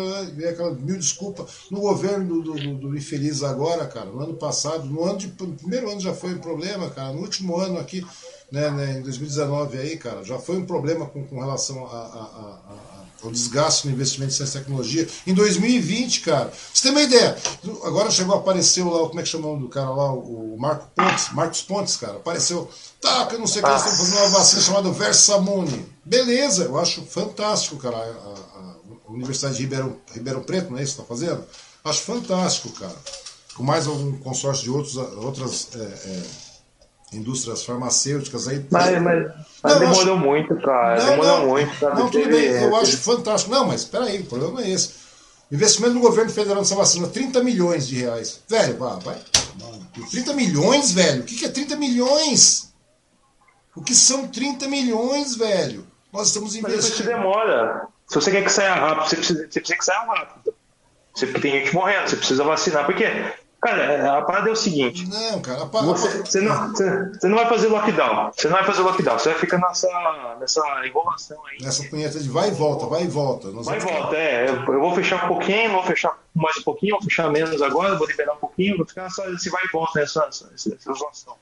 [0.48, 1.44] aquela mil desculpa.
[1.68, 5.56] No governo do, do, do, infeliz agora, cara, no ano passado, no ano de, no
[5.56, 7.12] primeiro ano já foi um problema, cara.
[7.12, 8.06] No último ano aqui,
[8.52, 12.60] né, né, em 2019 aí, cara, já foi um problema com, com relação a, a,
[12.70, 12.95] a
[13.28, 15.09] o desgaste no investimento em ciência e tecnologia.
[15.27, 17.36] Em 2020, cara, você tem uma ideia,
[17.85, 21.32] agora chegou, apareceu lá, como é que chama o do cara lá, o Marco Pontes,
[21.32, 22.69] Marcos Pontes, cara, apareceu,
[23.01, 25.86] tá, que eu não sei o que, eles estão fazendo uma vacina chamada Versamune.
[26.05, 28.77] Beleza, eu acho fantástico, cara, a, a,
[29.09, 31.44] a Universidade de Ribeirão, Ribeirão Preto, não é isso que está fazendo?
[31.85, 32.97] Acho fantástico, cara.
[33.55, 36.23] Com mais algum consórcio de outros, outras é, é,
[37.16, 38.64] indústrias farmacêuticas aí.
[38.70, 39.32] Mas, mas,
[39.62, 40.24] mas não, demorou acho...
[40.24, 41.02] muito, cara.
[41.02, 41.78] Não, demorou não, muito.
[41.78, 42.01] Sabe?
[42.01, 43.52] Não, tudo bem, eu acho fantástico.
[43.52, 45.06] Não, mas peraí, o problema é esse.
[45.51, 48.40] Investimento do governo federal nessa vacina, 30 milhões de reais.
[48.48, 49.18] Velho, vai, vai.
[50.10, 51.22] 30 milhões, velho?
[51.22, 52.72] O que é 30 milhões?
[53.74, 55.86] O que são 30 milhões, velho?
[56.12, 56.82] Nós estamos investindo.
[56.82, 57.86] Mas isso demora.
[58.06, 60.55] Se você quer que saia rápido, você precisa, você precisa que saia rápido.
[61.14, 62.86] Você, tem gente morrendo, você precisa vacinar.
[62.86, 63.05] Porque
[63.60, 65.08] Cara, a parada é o seguinte.
[65.08, 65.92] Não, cara, parada.
[65.92, 68.30] Você, você, não, você, você, não vai fazer lockdown.
[68.32, 69.18] Você não vai fazer lockdown.
[69.18, 71.58] Você vai ficar nessa, nessa enrolação aí.
[71.60, 73.48] Nessa punheta de vai e volta, vai e volta.
[73.48, 74.48] Nós vai e volta, é.
[74.48, 77.96] Eu, eu, vou fechar um pouquinho, vou fechar mais um pouquinho, vou fechar menos agora,
[77.96, 81.34] vou liberar um pouquinho, vou ficar nessa, esse vai e volta, nessa, essa, essa oscilação.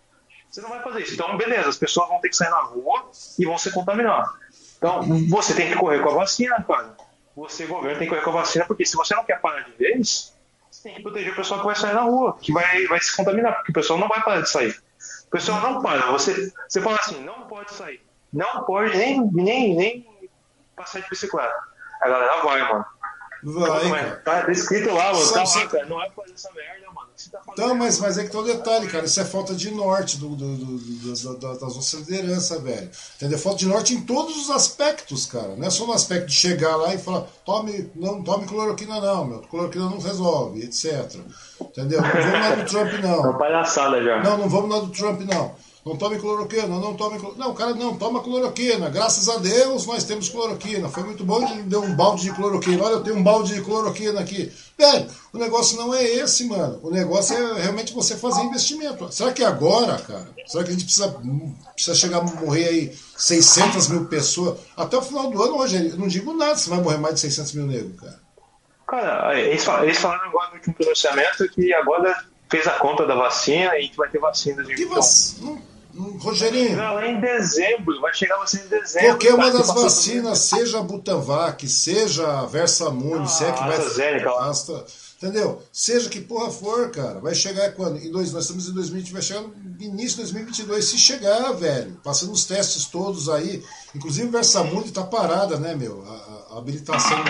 [0.49, 1.15] Você não vai fazer isso.
[1.15, 4.33] Então, beleza, as pessoas vão ter que sair na rua e vão se contaminar.
[4.79, 6.97] Então, você tem que correr com a vacina, cara.
[7.37, 9.73] Você, governo, tem que correr com a vacina, porque se você não quer parar de
[9.73, 10.34] vez
[10.83, 13.55] tem que proteger o pessoal que vai sair na rua, que vai, vai se contaminar,
[13.55, 14.77] porque o pessoal não vai parar de sair.
[15.27, 16.11] O pessoal não para.
[16.13, 18.01] Você, você fala assim, não pode sair.
[18.33, 20.31] Não pode nem, nem, nem
[20.77, 21.55] passar de bicicleta.
[22.01, 22.87] A galera vai, mano.
[23.45, 24.21] Vai.
[24.21, 25.33] Tá descrito lá, mano.
[25.33, 25.87] Tá lá, cara.
[25.87, 26.87] Não é pra fazer essa merda,
[27.53, 29.05] então, mas, mas é que tem um detalhe, cara.
[29.05, 32.91] Isso é falta de norte do, do, do, do das nossas lideranças, velho.
[33.17, 33.39] Entendeu?
[33.39, 35.55] Falta de norte em todos os aspectos, cara.
[35.57, 39.25] Não é só no aspecto de chegar lá e falar, tome, não tome cloroquina, não,
[39.25, 39.39] meu.
[39.43, 41.21] Cloroquina não resolve, etc.
[41.61, 42.03] Entendeu?
[42.03, 43.15] Não vamos lá do Trump, não.
[43.15, 44.23] É uma palhaçada já.
[44.23, 45.55] Não, não vamos lá do Trump, não.
[45.85, 47.45] Não tome cloroquina, não tome cloroquina.
[47.45, 48.89] Não, o cara não toma cloroquina.
[48.89, 50.89] Graças a Deus nós temos cloroquina.
[50.89, 52.83] Foi muito bom de deu um balde de cloroquina.
[52.83, 54.51] Olha, eu tenho um balde de cloroquina aqui.
[54.79, 56.81] Velho, o negócio não é esse, mano.
[56.83, 59.13] O negócio é realmente você fazer investimento.
[59.13, 60.27] Será que agora, cara?
[60.47, 61.15] Será que a gente precisa,
[61.75, 64.59] precisa chegar a morrer aí 600 mil pessoas?
[64.75, 67.21] Até o final do ano, Rogério, eu não digo nada se vai morrer mais de
[67.21, 68.25] 600 mil negros, cara.
[68.87, 73.79] Cara, eles falaram agora no último pronunciamento que agora fez a conta da vacina e
[73.79, 75.03] a gente vai ter vacinas de que vac...
[76.19, 76.77] Rogerinho.
[76.77, 79.09] Não, é em dezembro, vai chegar vacina em dezembro.
[79.11, 84.49] Qualquer uma das vacinas, seja a Butanvac, seja a Versamune, ah, se é que vai.
[84.49, 84.85] Astra,
[85.17, 85.63] entendeu?
[85.73, 87.21] Seja que porra for, cara.
[87.21, 87.99] Vai chegar quando?
[87.99, 90.85] Em dois, nós estamos em 2020, vai chegar no início de 2022.
[90.85, 93.63] Se chegar, velho, passando os testes todos aí.
[93.95, 96.05] Inclusive, Versamune tá parada, né, meu?
[96.05, 97.25] A, a habilitação.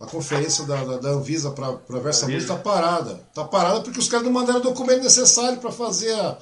[0.00, 3.20] A conferência da, da, da Anvisa para Versamune está parada.
[3.28, 6.38] Está parada porque os caras não mandaram o documento necessário para fazer a,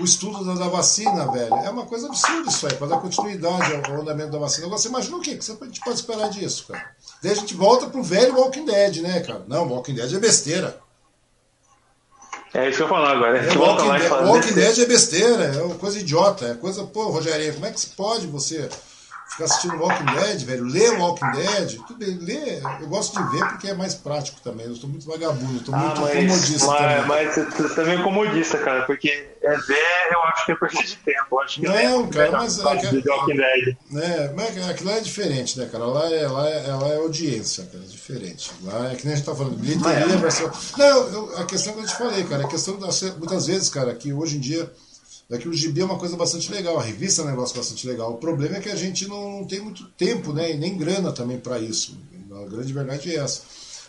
[0.00, 3.72] o estudo da, da, vacina, velho, é uma coisa absurda isso aí, para dar continuidade
[3.74, 4.66] ao, andamento da vacina.
[4.66, 6.90] Agora, você imagina o que, que você, a gente pode esperar disso, cara?
[7.22, 9.44] Daí a gente volta pro velho Walking Dead, né, cara?
[9.46, 10.78] Não, Walking Dead é besteira.
[12.54, 13.38] É isso que eu falar agora.
[13.38, 17.52] É, Walking, Dead, Walking Dead é besteira, é uma coisa idiota, é coisa, pô, Rogério,
[17.54, 18.68] como é que pode você
[19.36, 23.46] ficar assistindo Walking Dead, velho, ler Walking Dead, tudo bem, ler, eu gosto de ver
[23.48, 24.66] porque é mais prático também.
[24.66, 27.06] Eu estou muito vagabundo, estou ah, muito mas, comodista mas, também.
[27.06, 30.96] Mas você também é comodista, cara, porque é ver, eu acho que é perda de
[30.96, 31.26] tempo.
[31.30, 32.58] Eu acho que não, é, cara, mas.
[32.58, 33.76] É, de Walking Dead.
[33.90, 35.84] Né, mas aquilo lá é diferente, né, cara?
[35.84, 38.50] Lá é, lá é, lá é audiência, cara, é diferente.
[38.62, 40.16] Lá é que nem a gente tá falando, bilheteria, é.
[40.16, 40.50] versão.
[40.78, 43.94] Não, eu, a questão que eu te falei, cara, a questão das, muitas vezes, cara,
[43.94, 44.70] que hoje em dia
[45.30, 47.86] é que o gibi é uma coisa bastante legal, a revista é um negócio bastante
[47.86, 48.12] legal.
[48.12, 51.38] O problema é que a gente não tem muito tempo, né, e nem grana também
[51.38, 51.98] para isso.
[52.30, 53.42] A grande verdade é essa.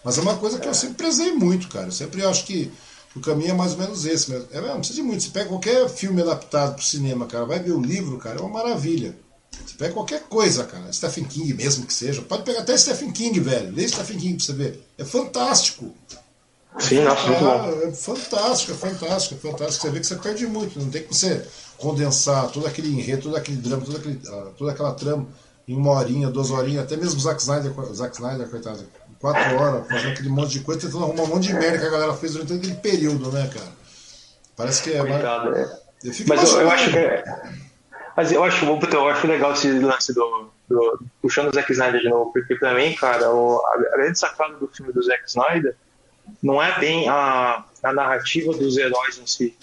[0.04, 1.88] Mas é uma coisa que eu sempre prezei muito, cara.
[1.88, 2.72] Eu sempre acho que
[3.16, 4.48] o caminho é mais ou menos esse mesmo.
[4.52, 5.24] É, não precisa de muito.
[5.24, 8.42] Você pega qualquer filme adaptado para o cinema, cara, vai ver o livro, cara, é
[8.42, 9.16] uma maravilha.
[9.66, 10.92] Você pega qualquer coisa, cara.
[10.94, 12.22] Stephen King mesmo que seja.
[12.22, 13.74] Pode pegar até Stephen King, velho.
[13.76, 14.88] Lê Stephen King pra você ver.
[14.98, 15.94] É fantástico.
[16.80, 17.88] Sim, nossa, muito bom.
[17.88, 19.82] É fantástico, é fantástico, é fantástico.
[19.82, 21.46] Você vê que você perde muito, não tem que você
[21.78, 25.28] condensar todo aquele enredo, todo aquele drama, todo aquele, ah, toda aquela trama
[25.68, 28.86] em uma horinha, duas horinhas, até mesmo o Zack Snyder, Zack Snyder, coitado,
[29.20, 31.90] quatro horas, fazendo aquele monte de coisa, tentando arrumar um monte de merda que a
[31.90, 33.72] galera fez durante aquele período, né, cara?
[34.56, 35.00] Parece que é.
[35.00, 35.88] Coitado, mas, é.
[36.04, 36.98] Eu mas eu, eu acho que.
[36.98, 37.24] É...
[38.16, 42.10] Mas eu acho, eu acho legal esse lance do, do, puxando o Zack Snyder de
[42.10, 45.76] novo, porque pra mim, cara, o, a grande sacada do filme do Zack Snyder
[46.42, 49.58] não é bem a, a narrativa dos heróis em si.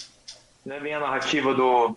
[0.65, 1.95] Não é bem a narrativa do,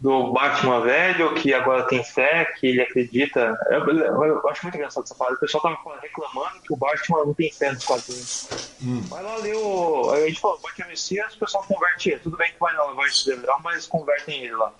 [0.00, 3.56] do Batman velho, que agora tem fé, que ele acredita.
[3.70, 5.36] Eu, eu, eu acho muito engraçado essa palavra.
[5.36, 8.48] O pessoal tava reclamando que o Batman não tem fé nos quadrinhos.
[8.82, 9.00] Hum.
[9.02, 10.10] Vai lá ler o.
[10.10, 12.20] A gente falou, Batman Messias, o pessoal converte ele.
[12.20, 14.72] Tudo bem que vai na lavagem cerebral, mas convertem ele lá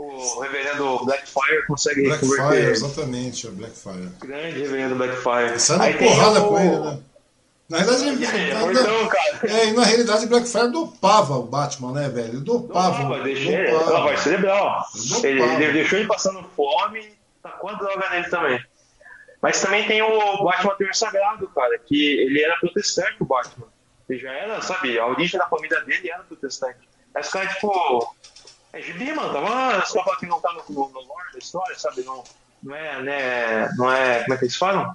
[0.00, 2.70] o reverendo Blackfire consegue Blackfire, converter.
[2.70, 4.08] exatamente, o Blackfire.
[4.20, 5.60] Grande reverendo Blackfire.
[5.60, 6.48] Sai na porrada o...
[6.48, 6.98] com ele, né?
[7.70, 9.40] Na realidade, ele, é, na, então, cara.
[9.48, 12.30] É, na realidade, Blackfire dopava o Batman, né, velho?
[12.30, 13.04] Ele dopava.
[13.04, 14.84] Dopava, deixou ele, lavagem cerebral.
[15.22, 18.60] Ele, ele, deixou ele passando fome e tacou a droga nele também.
[19.40, 23.68] Mas também tem o Batman Terror Sagrado, cara, que ele era protestante, o Batman.
[24.08, 26.80] Ele já era, sabe, a origem da família dele era protestante.
[27.14, 28.14] Mas, cara, tipo,
[28.72, 29.32] é gibi, mano.
[29.32, 32.02] Tava, só pra quem não tá no, no, no lore da história, sabe?
[32.02, 32.24] Não,
[32.60, 33.72] não é, né?
[33.76, 34.22] Não é.
[34.22, 34.92] Como é que eles falam?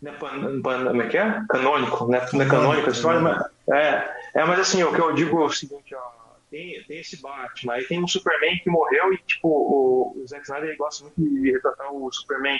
[0.00, 1.42] Não é, pan, pan, como é que é?
[1.48, 2.26] Canônico, né?
[2.32, 3.42] Não é canônico a história, mas.
[3.72, 6.26] É, é, mas assim, o que eu digo é o seguinte, ó.
[6.50, 10.44] Tem, tem esse Batman, aí tem um Superman que morreu e, tipo, o, o Zack
[10.44, 12.58] Snyder gosta muito de retratar o Superman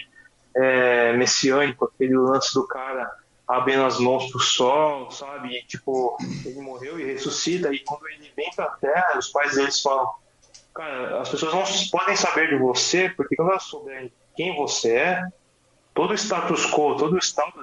[0.57, 3.09] é, messiânico, aquele lance do cara
[3.47, 5.57] abrindo as mãos pro sol, sabe?
[5.57, 9.81] E, tipo, ele morreu e ressuscita, e quando ele vem pra terra, os pais deles
[9.81, 10.11] falam:
[10.75, 15.23] Cara, as pessoas não podem saber de você, porque quando elas souberem quem você é,
[15.97, 17.55] todo o status quo, todo o estado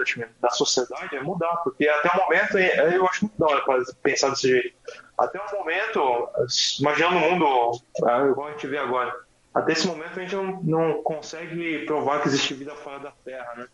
[0.41, 4.49] da, sociedade vai mudar, porque até o momento, eu acho muito da hora pensar desse
[4.49, 4.76] jeito.
[5.15, 6.30] Até o momento,
[6.80, 9.15] imaginando o mundo ah, igual a gente vê agora,
[9.53, 13.53] até esse momento a gente não, não consegue provar que existe vida fora da Terra,
[13.55, 13.68] né?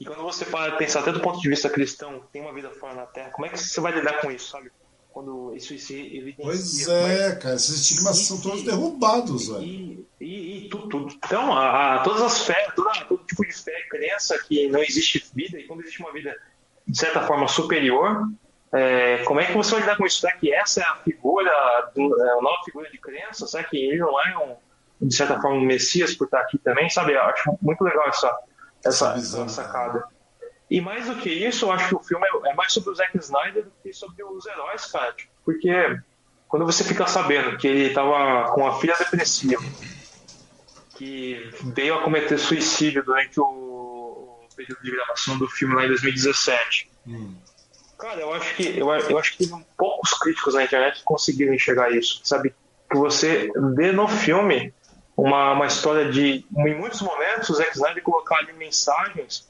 [0.00, 2.96] E quando você para pensar até do ponto de vista cristão, tem uma vida fora
[2.96, 4.72] da Terra, como é que você vai lidar com isso, sabe?
[5.18, 6.44] Quando isso se evidencia.
[6.44, 7.42] Pois é, mas...
[7.42, 9.64] cara, esses estigmas são todos derrubados, velho.
[9.64, 11.14] E, e, e, tudo, tudo.
[11.16, 15.26] Então, a, a, todas as fé, toda, todo tipo de fé, crença que não existe
[15.34, 16.36] vida, e quando existe uma vida
[16.86, 18.28] de certa forma superior,
[18.72, 20.20] é, como é que você vai lidar com isso?
[20.20, 21.50] Será que essa é a figura,
[21.96, 23.44] do, é a nova figura de crença?
[23.48, 26.88] Será que ele não é, um, de certa forma, um Messias por estar aqui também?
[26.88, 28.38] Sabe, eu acho muito legal essa
[28.84, 30.04] essa, essa sacada.
[30.70, 32.94] E mais do que isso, eu acho que o filme é, é mais sobre o
[32.94, 35.12] Zack Snyder do que sobre os heróis, cara.
[35.12, 35.98] Tipo, porque
[36.46, 39.62] quando você fica sabendo que ele estava com a filha depressiva,
[40.94, 45.88] que veio a cometer suicídio durante o, o período de gravação do filme lá em
[45.88, 46.90] 2017.
[47.06, 47.34] Hum.
[47.98, 52.20] Cara, eu acho que eu, eu acho que poucos críticos na internet conseguiram enxergar isso,
[52.24, 52.54] sabe?
[52.90, 54.72] Que você vê no filme
[55.16, 59.48] uma, uma história de, em muitos momentos, o Zack Snyder colocar ali mensagens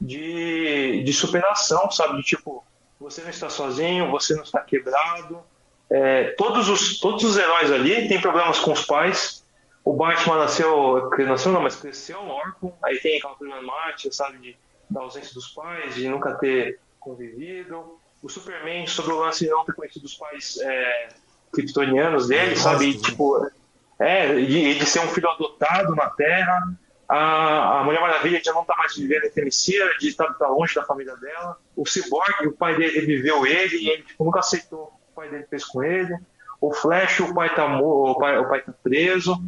[0.00, 2.16] de, de superação, sabe?
[2.16, 2.64] De tipo,
[2.98, 5.42] você não está sozinho, você não está quebrado.
[5.90, 9.44] É, todos, os, todos os heróis ali têm problemas com os pais.
[9.84, 12.72] O Batman nasceu, nasceu não, mas cresceu órfão.
[12.82, 14.38] Aí tem aquela problemática, sabe?
[14.38, 14.56] De,
[14.88, 17.98] da ausência dos pais, de nunca ter convivido.
[18.22, 21.08] O Superman, sobre o lance de não ter conhecido os pais é,
[21.52, 22.90] kryptonianos dele, sabe?
[22.90, 23.50] E, tipo,
[23.98, 26.72] é, de, de ser um filho adotado na Terra.
[27.12, 30.84] A, Mulher Maravilha já não está mais vivendo em Tennessee, de estar tá, longe da
[30.84, 31.56] família dela.
[31.74, 35.14] O Cyborg, o pai dele viveu ele e ele tipo, nunca aceitou o que o
[35.16, 36.16] pai dele fez com ele.
[36.60, 39.42] O Flash, o pai está o pai, o pai tá preso.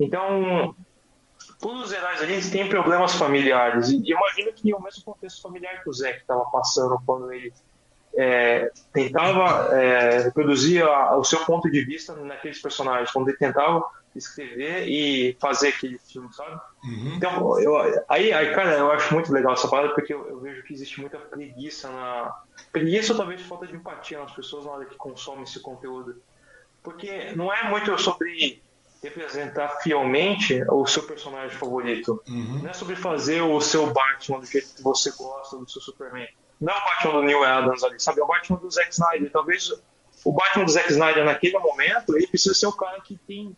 [0.00, 0.74] Então,
[1.60, 3.88] todos os heróis ali têm problemas familiares.
[3.88, 7.52] E imagino que o mesmo contexto familiar que o Zé estava passando quando ele
[8.16, 13.84] é, tentava é, reproduzir a, o seu ponto de vista naqueles personagens, quando ele tentava
[14.18, 16.60] escrever e fazer aquele filme, sabe?
[16.84, 17.14] Uhum.
[17.16, 17.76] Então, eu,
[18.08, 21.00] aí, aí, cara, eu acho muito legal essa parada porque eu, eu, vejo que existe
[21.00, 22.42] muita preguiça na.
[22.72, 26.20] Preguiça ou talvez falta de empatia nas pessoas na hora que consomem esse conteúdo.
[26.82, 28.62] Porque não é muito sobre
[29.02, 32.22] representar fielmente o seu personagem favorito.
[32.28, 32.60] Uhum.
[32.62, 36.28] Não é sobre fazer o seu Batman do jeito que você gosta do seu Superman
[36.60, 38.20] não é o Batman do Neil Adams ali, sabe?
[38.20, 39.30] É o Batman do Zack Snyder.
[39.30, 39.72] Talvez
[40.24, 43.56] o Batman do Zack Snyder naquele momento, ele precisa ser o cara que tem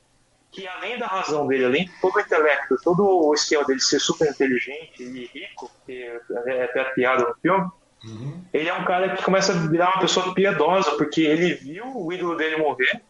[0.50, 4.00] que além da razão dele, além de todo o intelecto, todo o esquema dele ser
[4.00, 6.02] super inteligente e rico, que
[6.46, 7.70] é até piada no filme,
[8.04, 8.44] uhum.
[8.52, 12.12] ele é um cara que começa a virar uma pessoa piedosa, porque ele viu o
[12.12, 13.02] ídolo dele morrer,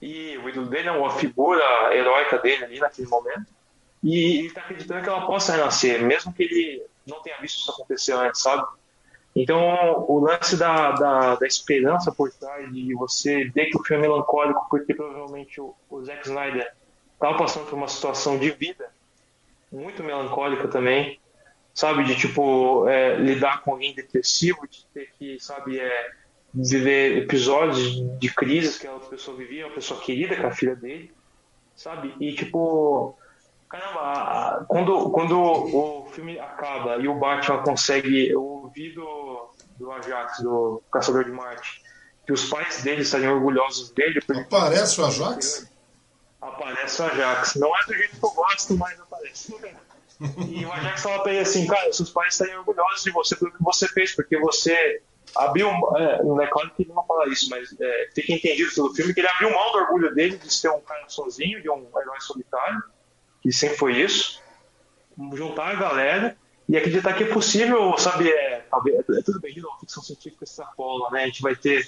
[0.00, 1.64] e o ídolo dele é uma figura
[1.94, 3.46] heróica dele ali naquele momento,
[4.02, 7.70] e ele está acreditando que ela possa renascer, mesmo que ele não tenha visto isso
[7.70, 8.66] acontecer antes, sabe?
[9.34, 14.04] Então, o lance da, da, da, esperança por trás de você ver que o filme
[14.04, 16.72] é melancólico, porque provavelmente o, o Zack Snyder
[17.14, 18.88] estava passando por uma situação de vida
[19.72, 21.18] muito melancólica também,
[21.72, 22.04] sabe?
[22.04, 26.10] De, tipo, é, lidar com alguém depressivo, de ter que, sabe, é,
[26.54, 30.52] viver episódios de crises que a outra pessoa vivia, uma pessoa querida, que é a
[30.52, 31.12] filha dele,
[31.74, 32.14] sabe?
[32.20, 33.18] E, tipo,
[33.68, 40.82] caramba, quando, quando o filme acaba e o Batman consegue ouvir do, do Ajax, do
[40.90, 41.82] Caçador de Marte,
[42.26, 44.20] que os pais dele estariam orgulhosos dele.
[44.28, 45.70] Aparece o Ajax?
[46.40, 47.54] Aparece o Ajax.
[47.56, 49.54] Não é do jeito que eu gosto, mas aparece.
[50.48, 53.52] E o Ajax fala pra ele assim, cara, seus pais estariam orgulhosos de você pelo
[53.52, 55.02] que você fez, porque você
[55.36, 55.68] abriu.
[55.96, 59.12] É, não é claro que ele não fala isso, mas é, fica entendido pelo filme
[59.12, 62.20] que ele abriu mão do orgulho dele de ser um cara sozinho, de um herói
[62.20, 62.82] solitário,
[63.44, 64.42] que sempre foi isso.
[65.34, 68.30] Juntar a galera e acreditar que é possível, sabe?
[68.30, 71.24] É, é tudo bem, novo, ficção científica extrapola, né?
[71.24, 71.86] A gente vai ter,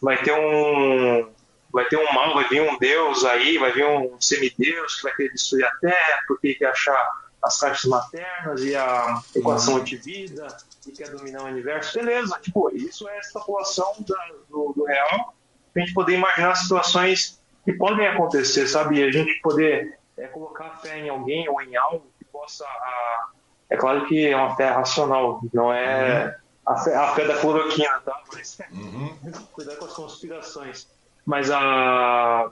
[0.00, 1.28] vai ter um.
[1.70, 5.14] Vai ter um mal, vai vir um deus aí, vai vir um semideus que vai
[5.14, 9.80] querer destruir a Terra, porque quer achar as caixas maternas e a equação uhum.
[9.80, 10.46] antivida
[10.86, 12.38] e quer dominar o universo, beleza.
[12.40, 14.16] Tipo, isso é a extrapolação da,
[14.48, 15.34] do, do, real
[15.74, 19.02] pra gente poder imaginar situações que podem acontecer, sabe?
[19.02, 22.64] A gente poder é, colocar fé em alguém ou em algo que possa.
[22.64, 23.30] A...
[23.68, 26.74] É claro que é uma fé racional, não é uhum.
[26.74, 28.22] a, fé, a, fé, da cloroquina, tá?
[28.32, 29.16] Mas uhum.
[29.52, 30.88] cuidar com as conspirações.
[31.24, 32.50] Mas a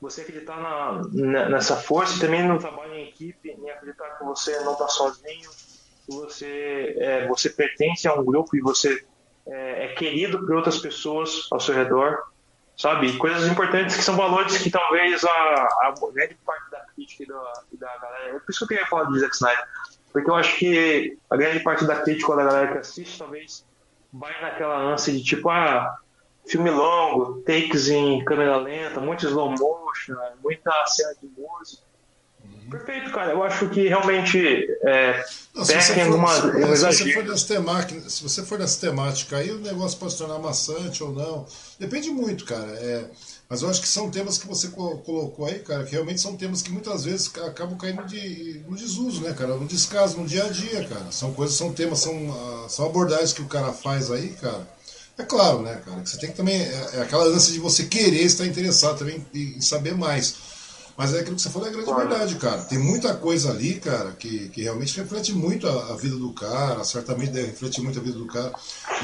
[0.00, 4.58] você acreditar na, nessa força e também no trabalho em equipe, em acreditar que você
[4.60, 5.50] não está sozinho,
[6.04, 9.04] que você, é, você pertence a um grupo e você
[9.46, 12.18] é, é, querido por outras pessoas ao seu redor,
[12.76, 13.16] sabe?
[13.16, 17.76] Coisas importantes que são valores que talvez a, a grande parte crítica e da, e
[17.76, 18.36] da galera.
[18.36, 19.64] É por isso que eu queria falar de Zack Snyder,
[20.12, 23.64] porque eu acho que a grande parte da crítica da galera que assiste talvez
[24.12, 25.98] vai naquela ânsia de tipo, ah
[26.46, 31.82] filme longo, takes em câmera lenta, muito slow motion, muita cena de música.
[32.44, 32.70] Uhum.
[32.70, 33.32] Perfeito, cara.
[33.32, 34.38] Eu acho que realmente
[34.84, 38.42] é, Não, se, você for, alguma, se, um se, você for nessa temática, se você
[38.44, 41.46] for nessa temática aí, o negócio pode se tornar maçante ou não.
[41.78, 42.70] Depende muito, cara.
[42.78, 43.10] É,
[43.48, 46.62] mas eu acho que são temas que você colocou aí, cara, que realmente são temas
[46.62, 49.56] que muitas vezes acabam caindo de, no desuso, né, cara?
[49.56, 51.12] No descaso, no dia a dia, cara.
[51.12, 54.76] São coisas, são temas, são, ah, são abordagens que o cara faz aí, cara
[55.18, 56.02] é claro, né, cara?
[56.02, 56.60] Que você tem que também.
[56.60, 60.34] É, é aquela ânsia de você querer estar interessado também em, saber mais.
[60.96, 62.08] Mas é aquilo que você falou, é grande claro.
[62.08, 62.62] verdade, cara.
[62.62, 66.82] Tem muita coisa ali, cara, que, que realmente reflete muito a, a, vida do cara,
[66.84, 68.52] certamente deve refletir muito a vida do cara.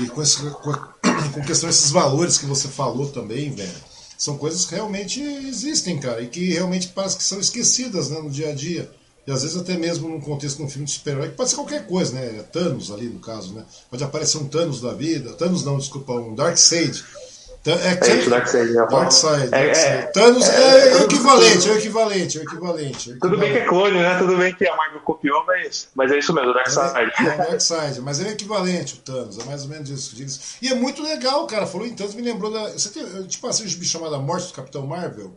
[0.01, 0.73] E com, esse, com,
[1.33, 3.92] com questão desses valores que você falou também, velho,
[4.23, 8.31] são coisas que realmente existem, cara, e que realmente parece que são esquecidas né, no
[8.31, 8.89] dia a dia.
[9.27, 11.57] E às vezes até mesmo num contexto de um filme de super-herói, que pode ser
[11.57, 12.41] qualquer coisa, né?
[12.53, 13.65] Thanos ali no caso, né?
[13.91, 15.33] Pode aparecer um Thanos da vida.
[15.33, 17.05] Thanos não, desculpa, um Darkseid.
[17.65, 18.73] É, é isso, Darkseid.
[18.73, 18.87] Né?
[18.91, 23.19] Darkseid, é, é, Thanos é, é, é, equivalente, é equivalente, é equivalente.
[23.21, 24.19] Tudo bem que é clone, né?
[24.19, 27.13] Tudo bem que a Marvel copiou, mas, mas é isso mesmo, Darkseid.
[27.19, 30.17] É, é Darkseid, mas é equivalente o Thanos, é mais ou menos isso.
[30.17, 30.59] Diz.
[30.61, 31.67] E é muito legal, cara.
[31.67, 32.71] Falou em Thanos, me lembrou da.
[32.73, 35.37] Você tem, tipo assim, um gibi chamado A Morte do Capitão Marvel?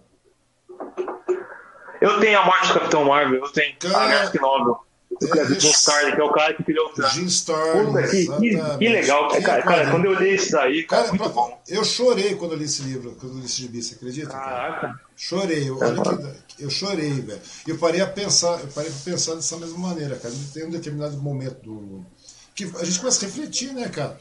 [2.02, 4.80] Eu tenho a morte do Capitão Marvel, eu tenho cara, a Graphic Novel.
[5.22, 7.14] É, do Jim Starlin, que é o cara que criou o Thanos.
[7.14, 7.26] Jim.
[7.26, 9.28] Puta, que, que, que, legal.
[9.30, 11.62] Que cara, cara, quando eu li isso daí, cara, cara muito bom.
[11.68, 14.30] Eu chorei quando eu li esse livro, quando eu li esse gibi, você acredita?
[14.30, 14.82] Caraca.
[14.82, 15.02] Cara?
[15.16, 16.02] Chorei, eu, olha
[16.48, 17.42] que, eu chorei, velho.
[17.68, 20.34] Eu parei a pensar, eu parei a pensar dessa mesma maneira, cara.
[20.54, 22.06] Tem um determinado momento do.
[22.54, 24.18] Que a gente começa a refletir, né, cara?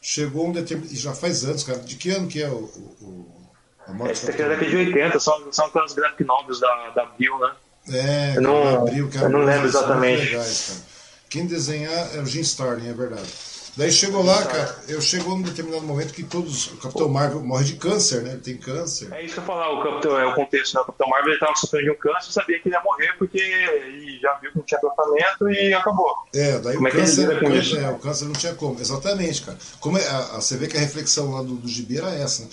[0.00, 0.94] Chegou um determinado.
[0.94, 1.80] Já faz anos, cara.
[1.80, 2.64] De que ano que é o,
[3.02, 3.40] o
[4.08, 7.38] esse aqui é da década de 80, são, são aquelas graphic novels da, da Bill,
[7.38, 7.52] né?
[7.92, 10.26] É, eu não, Abril, que eu não lembro exatamente.
[10.26, 10.82] Legais,
[11.28, 13.28] Quem desenhar é o Jim Starlin, é verdade.
[13.76, 16.66] Daí chegou lá, cara, eu chegou num determinado momento que todos.
[16.72, 18.32] O Capitão Marvel morre de câncer, né?
[18.32, 19.12] Ele tem câncer.
[19.12, 20.80] É isso que eu falar, o Capitão, é o contexto, né?
[20.80, 24.18] O Capitão Marvel estava sofrendo de um câncer, sabia que ele ia morrer porque ele
[24.20, 26.14] já viu que não tinha tratamento e acabou.
[26.34, 28.80] É, daí como o é câncer, é, câncer, é, o câncer não tinha como.
[28.80, 29.58] Exatamente, cara.
[29.78, 32.42] Como é, a, a, você vê que a reflexão lá do, do Gibi era essa,
[32.42, 32.48] né?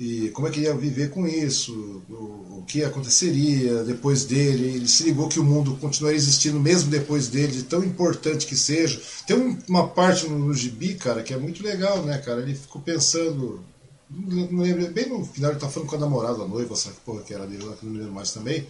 [0.00, 4.76] E como é que ia viver com isso, o, o, que aconteceria depois dele.
[4.76, 8.56] Ele se ligou que o mundo continuaria existindo mesmo depois dele, de tão importante que
[8.56, 8.98] seja.
[9.26, 12.40] Tem um, uma parte no, no gibi, cara, que é muito legal, né, cara?
[12.40, 13.62] Ele ficou pensando.
[14.08, 17.02] Não lembro, bem no final ele tá falando com a namorada, a noiva, sabe que
[17.02, 18.66] porra que era dele lá, que não lembro mais também.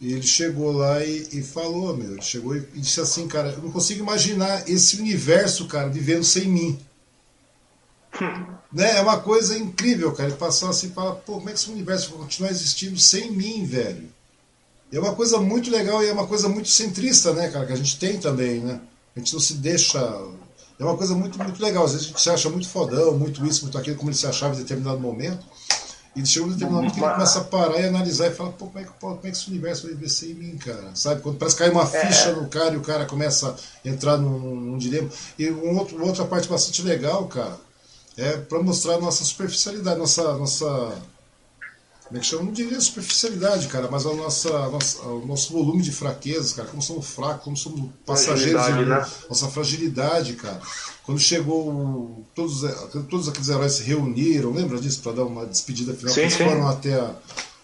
[0.00, 3.50] E ele chegou lá e, e falou, meu, ele chegou e, e disse assim, cara,
[3.50, 6.78] eu não consigo imaginar esse universo, cara, vivendo sem mim.
[8.72, 8.98] Né?
[8.98, 10.28] É uma coisa incrível, cara.
[10.28, 13.30] Ele passou assim e fala, pô, como é que esse universo vai continuar existindo sem
[13.30, 14.08] mim, velho?
[14.92, 17.72] E é uma coisa muito legal e é uma coisa muito centrista, né, cara, que
[17.72, 18.80] a gente tem também, né?
[19.16, 19.98] A gente não se deixa
[20.78, 21.84] é uma coisa muito, muito legal.
[21.84, 24.26] Às vezes a gente se acha muito fodão, muito isso, muito aquilo, como ele se
[24.26, 25.44] achava em determinado momento.
[26.14, 28.66] E chega um determinado momento que ele começa a parar e analisar e fala, pô,
[28.66, 30.94] como é que, como é que esse universo vai descer em mim, cara?
[30.94, 31.20] Sabe?
[31.20, 32.06] Quando parece que cai uma é.
[32.06, 33.54] ficha no cara e o cara começa
[33.84, 35.08] a entrar num, num dilema.
[35.38, 37.58] E um outro, uma outra parte bastante legal, cara,
[38.16, 40.66] é para mostrar a nossa superficialidade, nossa, nossa
[42.06, 42.44] como é que chama?
[42.44, 46.68] Não diria superficialidade, cara, mas a nossa, a nossa, o nosso volume de fraquezas, cara,
[46.68, 49.04] como somos fracos, como somos passageiros, né?
[49.28, 50.60] nossa fragilidade, cara.
[51.04, 52.62] Quando chegou, todos,
[53.10, 56.14] todos aqueles heróis se reuniram, lembra disso, para dar uma despedida final?
[56.14, 56.44] Sim, eles sim.
[56.44, 57.10] foram até a,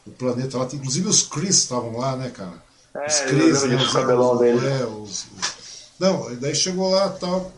[0.05, 2.60] o planeta lá, inclusive os Chris estavam lá, né, cara?
[2.94, 4.66] É, os Chris, né, os, cabelão dele.
[4.66, 5.62] É, os, os,
[6.00, 7.52] não, daí chegou lá tal.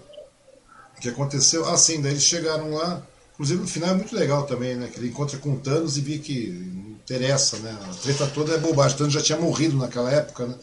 [1.05, 1.69] Que aconteceu?
[1.69, 3.03] Ah, sim, daí eles chegaram lá.
[3.35, 4.89] Inclusive no final é muito legal também, né?
[4.91, 7.77] Que ele encontra com o Thanos e vê que não interessa, né?
[7.91, 8.95] A treta toda é bobagem.
[8.95, 10.55] O Thanos já tinha morrido naquela época, né?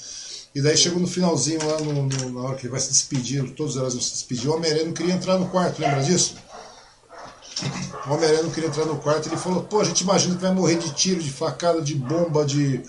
[0.55, 3.51] E daí chegou no finalzinho lá, no, no, na hora que ele vai se despedir,
[3.51, 6.35] todos eles vão se despedir, o Homem-Aranha não queria entrar no quarto, lembra disso?
[8.05, 10.53] O Homem-Aranha não queria entrar no quarto, ele falou, pô, a gente imagina que vai
[10.53, 12.81] morrer de tiro, de facada, de bomba, de,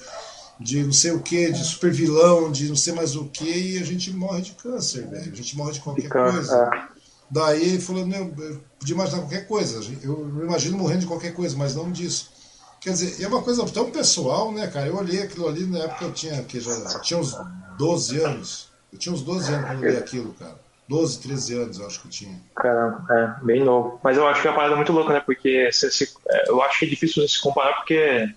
[0.58, 3.78] de não sei o que, de super vilão, de não sei mais o que, e
[3.78, 5.32] a gente morre de câncer, velho.
[5.32, 6.91] A gente morre de qualquer coisa.
[7.32, 9.80] Daí falou, não, eu podia imaginar qualquer coisa.
[10.02, 12.30] Eu imagino morrendo de qualquer coisa, mas não disso.
[12.78, 14.88] Quer dizer, é uma coisa tão pessoal, né, cara?
[14.88, 17.34] Eu olhei aquilo ali na época eu tinha, que já tinha uns
[17.78, 18.68] 12 anos.
[18.92, 20.60] Eu tinha uns 12 anos quando eu li aquilo, cara.
[20.86, 22.38] 12, 13 anos eu acho que eu tinha.
[22.54, 23.98] Caramba, é, bem novo.
[24.04, 25.20] Mas eu acho que é uma parada muito louca, né?
[25.20, 28.28] Porque se, se, é, eu acho que é difícil se comparar porque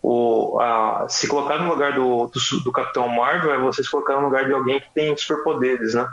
[0.00, 4.14] o, a, se colocar no lugar do, do, do Capitão Marvel é você se colocar
[4.20, 6.08] no lugar de alguém que tem superpoderes, né?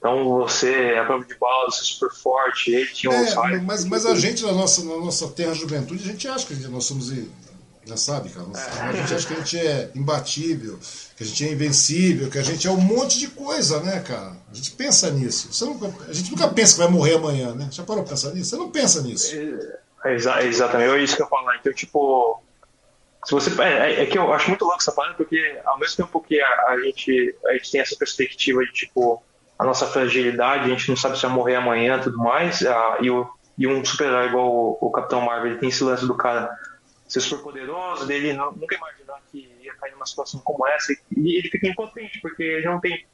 [0.00, 3.84] Então você é prova de bala, você é super forte, ele tinha é, um mas,
[3.84, 7.12] mas a gente, na nossa, na nossa terra juventude, a gente acha que nós somos.
[7.84, 8.46] Já sabe, cara.
[8.56, 8.82] É.
[8.88, 10.78] A gente acha que a gente é imbatível,
[11.16, 14.36] que a gente é invencível, que a gente é um monte de coisa, né, cara?
[14.50, 15.52] A gente pensa nisso.
[15.52, 17.68] Você nunca, a gente nunca pensa que vai morrer amanhã, né?
[17.70, 18.50] Já parou pra pensar nisso?
[18.50, 19.34] Você não pensa nisso.
[20.04, 21.56] É, exa exatamente, é isso que eu ia falar.
[21.56, 22.42] Então, tipo,
[23.24, 25.96] se você é, é, é, que eu acho muito louco essa parada porque ao mesmo
[25.96, 29.22] tempo que a, a, gente a gente tem essa perspectiva de tipo
[29.60, 32.64] a nossa fragilidade, a gente não sabe se vai morrer amanhã e tudo mais.
[32.64, 36.06] Ah, e, o, e um super-herói igual o, o, Capitão Marvel, ele tem esse lance
[36.06, 36.50] do cara
[37.06, 40.94] ser super poderoso, dele não, nunca imaginar que ia cair numa situação como essa.
[41.14, 43.06] E ele fica impotente, porque ele não tem.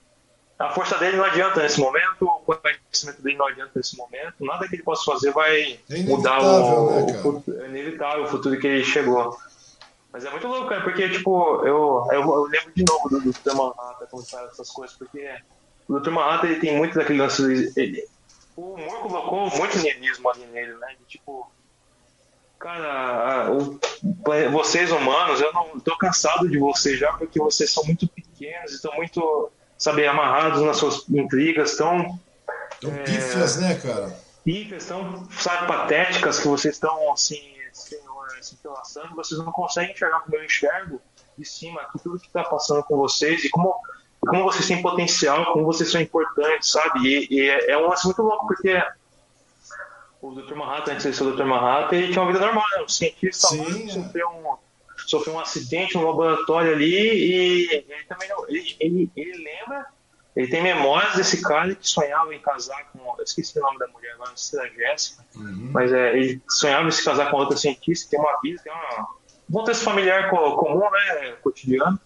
[0.57, 4.69] A força dele não adianta nesse momento, o conhecimento dele não adianta nesse momento, nada
[4.69, 8.69] que ele possa fazer vai é mudar o, né, o, é inevitável o futuro que
[8.69, 9.37] ele chegou.
[10.13, 13.35] Mas é muito louco, cara, porque, tipo, eu, eu, eu lembro de novo do, do
[14.09, 15.29] quando fala essas coisas, porque
[15.89, 16.11] o Dr.
[16.11, 17.73] Manhattan ele tem muito daquele lance.
[17.77, 18.05] Ele,
[18.57, 20.97] o humor colocou muito niilismo ali nele, né?
[20.99, 21.51] De, tipo,
[22.59, 23.79] cara, o,
[24.51, 28.95] vocês humanos, eu não tô cansado de vocês já porque vocês são muito pequenos, estão
[28.95, 32.19] muito, sabe, amarrados nas suas intrigas, estão.
[32.81, 34.19] Tão é, pífias, né, cara?
[34.45, 37.41] Pífias, tão, sabe, patéticas que vocês estão, assim,
[37.73, 38.01] se,
[38.41, 41.01] se entrelaçando, vocês não conseguem enxergar como eu enxergo
[41.37, 43.75] de cima aqui tudo que tá passando com vocês e como
[44.27, 47.01] como vocês têm potencial, como vocês são importantes, sabe?
[47.01, 48.83] E, e é, é um lance muito louco, porque
[50.21, 50.55] o Dr.
[50.55, 51.45] Manhattan, antes de ser o Dr.
[51.45, 52.83] Manhattan, ele tinha uma vida normal, né?
[52.83, 53.93] Um cientista Sim, é.
[53.93, 54.57] sofreu, um,
[55.07, 59.87] sofreu um acidente no laboratório ali e ele também não, ele, ele, ele, lembra,
[60.35, 63.87] ele tem memórias desse cara que sonhava em casar com, eu esqueci o nome da
[63.89, 65.71] mulher agora, não sei se era Jéssica, uhum.
[65.73, 69.09] mas é, ele sonhava em se casar com outra cientista, tem uma vida, tem uma,
[69.49, 72.01] um contexto familiar comum, né, cotidiano,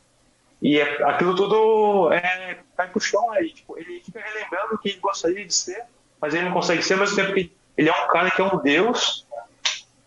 [0.62, 3.50] e é, aquilo tudo é, cai pro chão aí.
[3.50, 5.82] Tipo, ele fica relembrando o que ele gostaria de ser,
[6.20, 8.44] mas ele não consegue ser, ao mesmo tempo que ele é um cara que é
[8.44, 9.26] um deus,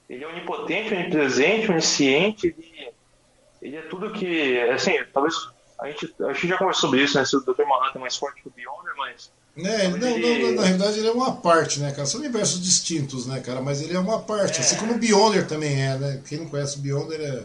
[0.07, 2.93] ele é onipotente, onipresente, onisciente, ele,
[3.61, 4.59] ele é tudo que.
[4.69, 5.33] Assim, talvez.
[5.80, 7.25] A gente, a gente já conversou sobre isso, né?
[7.25, 7.65] Se o Dr.
[7.65, 9.32] Manhattan é mais forte que o Beyonder, mas.
[9.57, 10.43] É, não, ele...
[10.43, 12.06] não, na realidade ele é uma parte, né, cara?
[12.06, 13.61] São universos distintos, né, cara?
[13.61, 14.59] Mas ele é uma parte.
[14.59, 14.61] É.
[14.61, 16.22] Assim como o Beyonder também é, né?
[16.27, 17.43] Quem não conhece o Beyonder é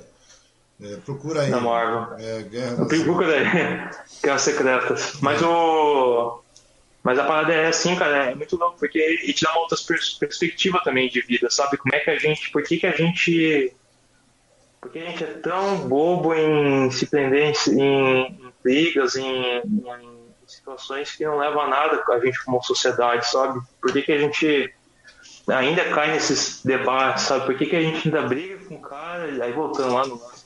[0.81, 1.51] é, procura aí.
[1.51, 2.17] Na Marvel.
[2.19, 2.87] É, Guerra.
[2.87, 3.91] Procura aí.
[4.23, 5.19] Guerras Secretas.
[5.21, 6.43] Mas o.
[7.03, 9.79] Mas a parada é assim, cara, é muito louco, porque ele te dá uma outra
[10.19, 11.77] perspectiva também de vida, sabe?
[11.77, 12.51] Como é que a gente.
[12.51, 13.75] Por que, que a gente.
[14.81, 20.19] Por que a gente é tão bobo em se prender em, em brigas, em, em,
[20.47, 23.61] situações que não levam a nada a gente como sociedade, sabe?
[23.81, 24.73] Por que, que a gente
[25.49, 27.47] ainda cai nesses debates, sabe?
[27.47, 30.38] Por que, que a gente ainda briga com o cara, aí voltando lá no lance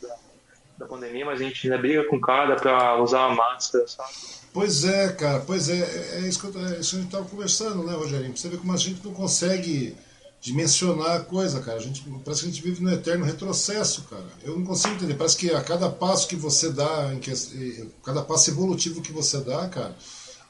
[0.82, 4.10] da, pandemia, mas a gente ainda briga com o cara pra usar a máscara, sabe?
[4.52, 7.06] Pois é, cara, pois é, é, é isso que, eu, é isso que a gente
[7.06, 8.36] estava conversando, né, Rogerinho?
[8.36, 9.96] Você ver como a gente não consegue
[10.42, 11.78] dimensionar a coisa, cara.
[11.78, 14.26] A gente, parece que a gente vive no eterno retrocesso, cara.
[14.42, 15.14] Eu não consigo entender.
[15.14, 19.68] Parece que a cada passo que você dá, que, cada passo evolutivo que você dá,
[19.68, 19.96] cara,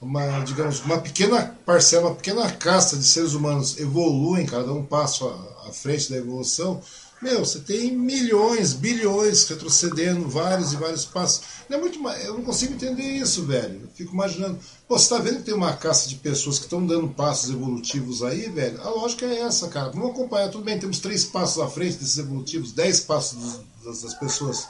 [0.00, 5.28] uma, digamos, uma pequena parcela, uma pequena casta de seres humanos evoluem, dão um passo
[5.28, 6.82] à, à frente da evolução,
[7.23, 11.42] meu, você tem milhões, bilhões retrocedendo vários e vários passos.
[11.68, 13.83] Não é muito eu não consigo entender isso, velho.
[13.83, 14.59] Eu fico imaginando.
[14.89, 18.25] Pô, você tá vendo que tem uma casta de pessoas que estão dando passos evolutivos
[18.25, 18.83] aí, velho?
[18.83, 19.91] A lógica é essa, cara.
[19.91, 24.15] Vamos acompanhar, tudo bem, temos três passos à frente desses evolutivos, dez passos das, das
[24.15, 24.67] pessoas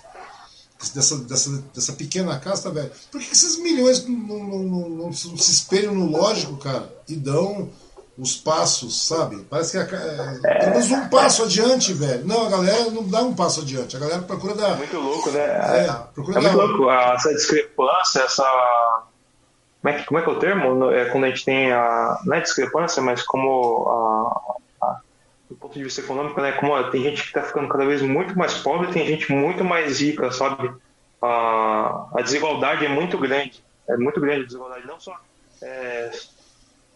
[0.91, 2.91] dessa, dessa, dessa pequena casta, velho.
[3.11, 6.93] Por que esses milhões não, não, não, não, se espelham no lógico, cara?
[7.09, 7.71] E dão
[8.16, 9.44] os passos, sabe?
[9.49, 9.99] Parece que é,
[10.44, 12.26] é, pelo menos um passo adiante, velho.
[12.26, 13.97] Não, a galera não dá um passo adiante.
[13.97, 14.76] A galera procura dar.
[14.76, 15.41] Muito louco, né?
[15.41, 16.52] É, procura é dar...
[16.52, 18.44] muito louco essa discrepância, essa.
[19.81, 20.91] Como é, que, como é que é o termo?
[20.92, 22.20] É quando a gente tem a.
[22.24, 23.89] Não é discrepância, mas como
[24.81, 25.00] a, a
[25.49, 26.52] do ponto de vista econômico, né?
[26.52, 30.00] Como tem gente que está ficando cada vez muito mais pobre, tem gente muito mais
[30.00, 30.70] rica, sabe?
[31.20, 35.16] A, a desigualdade é muito grande, é muito grande a desigualdade, não só
[35.62, 36.92] é, do ponto de vista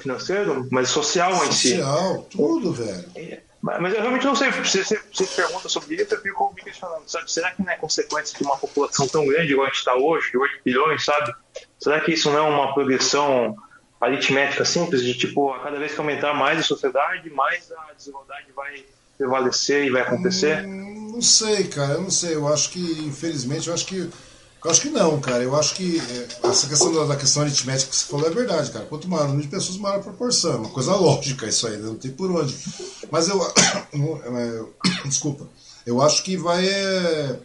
[0.00, 1.76] financeiro, mas social, social em si.
[1.76, 3.04] Social, tudo, velho.
[3.14, 6.62] É, mas eu realmente não sei, se você, você pergunta sobre isso, eu fico me
[6.62, 7.30] questionando, sabe?
[7.30, 10.30] Será que não é consequência de uma população tão grande igual a gente está hoje,
[10.30, 11.32] de 8 bilhões, sabe?
[11.78, 13.54] Será que isso não é uma progressão
[14.00, 18.46] aritmética simples de tipo, a cada vez que aumentar mais a sociedade, mais a desigualdade
[18.56, 18.82] vai
[19.18, 20.64] prevalecer e vai acontecer?
[20.64, 22.34] Hum, não sei, cara, eu não sei.
[22.34, 24.10] Eu acho que, infelizmente, eu acho que.
[24.62, 25.42] Eu acho que não, cara.
[25.42, 28.70] Eu acho que é, essa questão da, da questão aritmética que você falou é verdade,
[28.70, 28.84] cara.
[28.84, 30.52] Quanto maior o número de pessoas, maior a proporção.
[30.52, 31.86] É uma coisa lógica isso aí, né?
[31.86, 32.56] não tem por onde.
[33.10, 33.40] Mas eu.
[35.04, 35.48] Desculpa.
[35.86, 36.66] Eu acho que vai.
[36.66, 37.38] É,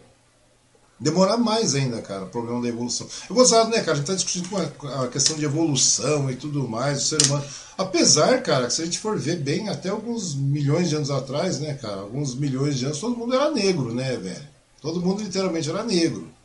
[0.98, 3.06] demorar mais ainda, cara, o problema da evolução.
[3.28, 3.92] Eu gostado, né, cara?
[3.92, 7.44] A gente tá discutindo a questão de evolução e tudo mais, do ser humano.
[7.76, 11.60] Apesar, cara, que se a gente for ver bem, até alguns milhões de anos atrás,
[11.60, 12.00] né, cara?
[12.00, 14.48] Alguns milhões de anos, todo mundo era negro, né, velho?
[14.80, 16.35] Todo mundo literalmente era negro.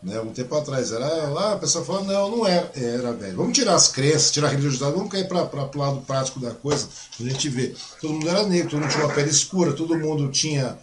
[0.00, 3.36] Né, um tempo atrás era lá, a pessoa falou, não, não era, era, velho.
[3.36, 6.88] Vamos tirar as crenças, tirar a religiosidade, vamos cair para o lado prático da coisa,
[7.18, 7.74] a gente vê.
[8.00, 10.78] Todo mundo era negro, todo mundo tinha uma pele escura, todo mundo tinha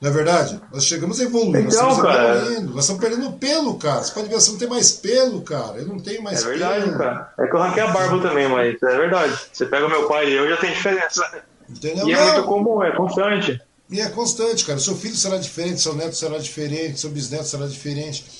[0.00, 0.58] não é verdade?
[0.72, 4.02] Nós chegamos a evoluir, então, nós estamos cara, evoluindo, nós estamos perdendo pelo, cara.
[4.02, 5.76] Você pode ver, você não tem mais pelo, cara.
[5.76, 6.54] Eu não tenho mais pelo.
[6.54, 6.98] É verdade, pelo.
[6.98, 7.34] cara.
[7.38, 9.38] É que eu arranquei a barba também, mas é verdade.
[9.52, 11.44] Você pega meu pai e eu já tem diferença.
[11.68, 12.08] Entendeu?
[12.08, 13.60] E é muito comum, é constante.
[13.90, 14.78] E é constante, cara.
[14.78, 18.39] Seu filho será diferente, seu neto será diferente, seu bisneto será diferente.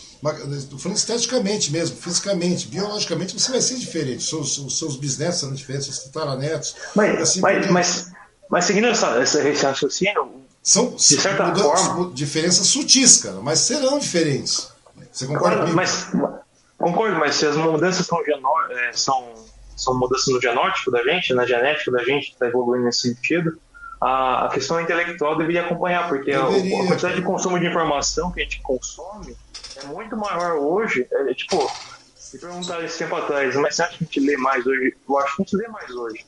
[0.53, 4.23] Estou falando esteticamente mesmo, fisicamente, biologicamente você vai ser diferente.
[4.23, 6.77] Seus, seus, seus bisnetos serão diferentes, seus tataranetos.
[6.95, 7.73] Mas, assim, mas, porque...
[7.73, 8.13] mas,
[8.51, 14.71] mas seguindo essa, esse raciocínio, são de certa forma, diferenças sutis, cara, mas serão diferentes.
[15.11, 15.77] Você concorda comigo?
[15.77, 16.13] Mas,
[16.77, 18.19] concordo, mas se as mudanças são,
[18.71, 19.35] é, são,
[19.75, 23.59] são mudanças no genótipo da gente, na genética da gente, que está evoluindo nesse sentido,
[23.99, 28.31] a, a, questão intelectual deveria acompanhar, porque deveria, a, a, quantidade de consumo de informação
[28.31, 29.35] que a gente consome
[29.83, 31.07] é muito maior hoje.
[31.11, 31.57] É, é, tipo,
[32.33, 34.97] me perguntaram esse tempo atrás, mas você acha que a gente lê mais hoje?
[35.09, 36.27] Eu acho que a gente lê mais hoje.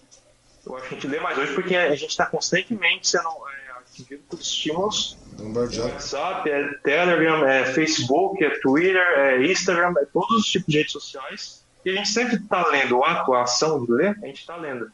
[0.65, 3.29] Eu acho que a gente lê mais hoje porque a gente está constantemente sendo.
[3.29, 5.19] É, atingido por estímulos.
[5.39, 10.93] WhatsApp, é Telegram, é Facebook, é Twitter, é Instagram, é todos os tipos de redes
[10.93, 11.65] sociais.
[11.85, 14.91] E a gente sempre está lendo a atuação de ler, a gente está lendo.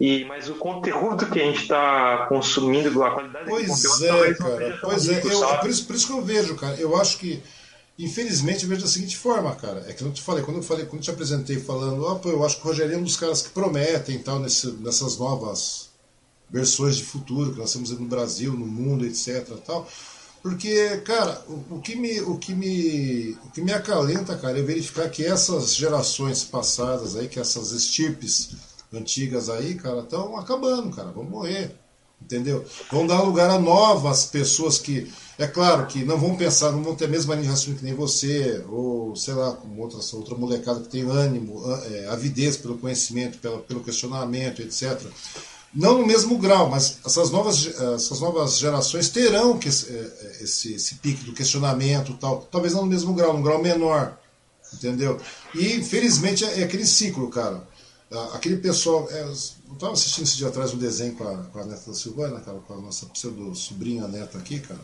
[0.00, 4.34] E, mas o conteúdo que a gente está consumindo, a qualidade pois do conteúdo, é,
[4.34, 4.78] cara.
[4.82, 6.76] Pois é, eu, por, isso, por isso que eu vejo, cara.
[6.76, 7.42] Eu acho que,
[8.04, 9.84] infelizmente, eu vejo da seguinte forma, cara.
[9.88, 12.30] É que eu te falei, quando eu falei, quando eu te apresentei falando, oh, pô,
[12.30, 15.90] eu acho que o Rogério é um dos caras que prometem tal, nesse, nessas novas
[16.50, 19.46] versões de futuro que nós temos no Brasil, no mundo, etc.
[19.64, 19.88] Tal.
[20.42, 24.62] Porque, cara, o, o, que me, o, que me, o que me acalenta, cara, é
[24.62, 28.50] verificar que essas gerações passadas aí, que essas estirpes
[28.92, 31.74] antigas aí, cara, estão acabando, cara, vão morrer.
[32.24, 32.64] Entendeu?
[32.90, 36.94] Vão dar lugar a novas pessoas que, é claro que não vão pensar, não vão
[36.94, 40.36] ter a mesma linha de raciocínio que nem você, ou sei lá, como outra, outra
[40.36, 45.02] molecada que tem ânimo, é, avidez pelo conhecimento, pelo, pelo questionamento, etc
[45.74, 50.44] não no mesmo grau, mas essas novas, essas novas gerações terão que esse, é, é,
[50.44, 54.18] esse, esse pique do questionamento tal, talvez não no mesmo grau, num grau menor,
[54.74, 55.18] entendeu?
[55.54, 57.66] E infelizmente é, é aquele ciclo, cara.
[58.34, 59.08] Aquele pessoal.
[59.10, 61.94] É, eu estava assistindo esse dia atrás um desenho com a, com a neta da
[61.94, 64.80] Silvana, cara, com a nossa pseudo sobrinha neta aqui, cara.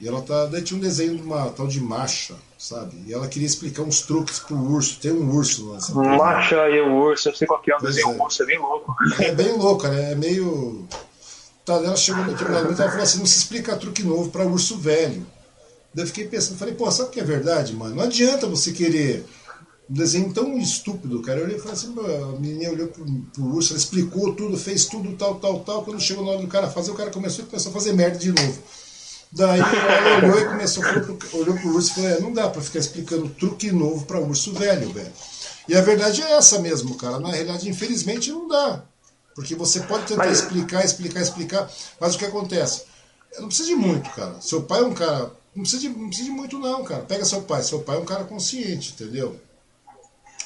[0.00, 0.46] E ela tá.
[0.46, 3.02] Daí tinha um desenho de uma tal de marcha, sabe?
[3.06, 4.98] E ela queria explicar uns truques pro urso.
[5.00, 5.78] Tem um urso lá.
[6.16, 8.22] Marcha e o urso, eu sei qual que é o desenho, é.
[8.22, 8.94] urso é bem louco.
[9.18, 10.12] É bem louco, né?
[10.12, 10.86] É meio.
[11.64, 14.30] Tá, ela chegou no determinado momento e ela falou assim: não se explica truque novo
[14.30, 15.26] para urso velho.
[15.92, 17.94] Daí eu fiquei pensando, falei, pô, sabe o que é verdade, mano?
[17.94, 19.24] Não adianta você querer
[19.88, 21.40] um desenho tão estúpido, cara.
[21.40, 24.86] Eu olhei e falei assim, a menina olhou pro, pro urso, ela explicou tudo, fez
[24.86, 25.84] tudo, tal, tal, tal.
[25.84, 28.32] Quando chegou na hora do cara fazer, o cara começou, começou a fazer merda de
[28.32, 28.62] novo.
[29.30, 32.62] Daí ela olhou e começou, pro, olhou pro urso e falou: é, não dá para
[32.62, 35.12] ficar explicando truque novo para urso velho, velho.
[35.68, 37.18] E a verdade é essa mesmo, cara.
[37.18, 38.82] Na realidade, infelizmente, não dá.
[39.34, 40.40] Porque você pode tentar mas...
[40.40, 42.84] explicar, explicar, explicar, mas o que acontece?
[43.38, 44.40] Não precisa de muito, cara.
[44.40, 45.30] Seu pai é um cara.
[45.54, 47.02] Não precisa, de, não precisa de muito, não, cara.
[47.02, 47.62] Pega seu pai.
[47.62, 49.38] Seu pai é um cara consciente, entendeu?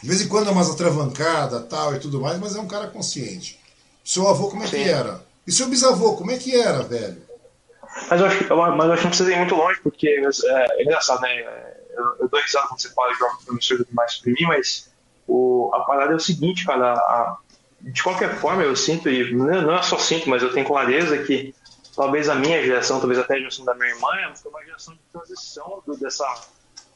[0.03, 2.89] De vez em quando é umas atravancada tal e tudo mais, mas é um cara
[2.89, 3.59] consciente.
[4.05, 4.83] Seu avô, como é Sim.
[4.83, 5.25] que era?
[5.47, 7.23] E seu bisavô, como é que era, velho?
[8.09, 10.83] Mas eu acho, mas eu acho que não precisa ir muito longe, porque é, é
[10.83, 11.41] engraçado, né?
[11.91, 14.91] Eu, eu dou risada quando você fala de jogos promissores mais pra mim, mas
[15.27, 16.95] o, a parada é o seguinte, cara.
[16.95, 17.37] A,
[17.81, 21.55] de qualquer forma, eu sinto, e não é só sinto, mas eu tenho clareza que
[21.97, 25.01] talvez a minha geração, talvez até a geração da minha irmã, foi uma geração de
[25.13, 26.25] transição do, dessa,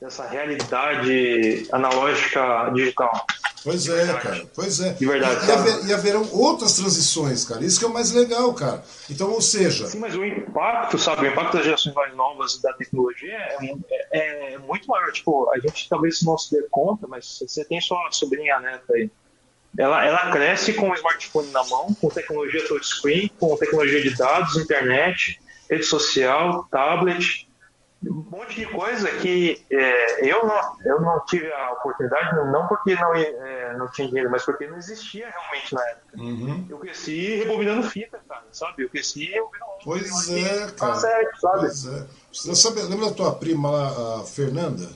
[0.05, 3.26] dessa realidade analógica digital.
[3.62, 4.47] Pois é, cara.
[4.55, 4.92] Pois é.
[4.92, 5.47] De verdade.
[5.47, 7.65] E, haver, e, haverão outras transições, cara.
[7.65, 8.84] Isso que é o mais legal, cara.
[9.08, 9.86] Então, ou seja.
[9.86, 11.26] Sim, mas o impacto, sabe?
[11.26, 13.57] O impacto das gerações mais novas da tecnologia é,
[14.12, 15.10] é, é muito maior.
[15.10, 19.10] Tipo, a gente talvez não se dê conta, mas você tem sua sobrinha neta aí.
[19.78, 24.57] Ela, ela cresce com o smartphone na mão, com tecnologia touchscreen, com tecnologia de dados,
[24.57, 27.49] internet, rede social, tablet
[28.10, 32.94] um monte de coisa que é, eu, não, eu não tive a oportunidade, não porque
[32.94, 36.18] não, é, não tinha dinheiro, mas porque não existia realmente na época.
[36.18, 36.66] Uhum.
[36.68, 38.84] Eu cresci rebobinando fita, cara, sabe?
[38.84, 40.94] Eu cresci ouvindo Pois é, cara.
[40.94, 41.58] Certo, sabe?
[41.58, 42.07] Pois é.
[42.33, 44.89] Você sabe, lembra da tua prima lá, a Fernanda?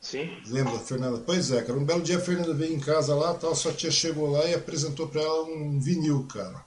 [0.00, 0.36] Sim.
[0.46, 1.22] Lembra da Fernanda?
[1.24, 1.78] Pois é, cara.
[1.78, 4.54] Um belo dia a Fernanda veio em casa lá, tal, sua tia chegou lá e
[4.54, 6.65] apresentou pra ela um vinil, cara.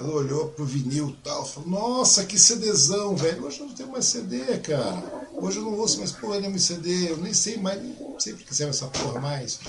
[0.00, 3.44] Ela olhou pro vinil e tal, falou, nossa, que CDzão, velho.
[3.44, 5.28] Hoje eu não tenho mais CD, cara.
[5.36, 8.54] Hoje eu não ouço mais porra nenhuma CD, eu nem sei mais, nem sei porque
[8.54, 9.60] serve essa porra mais.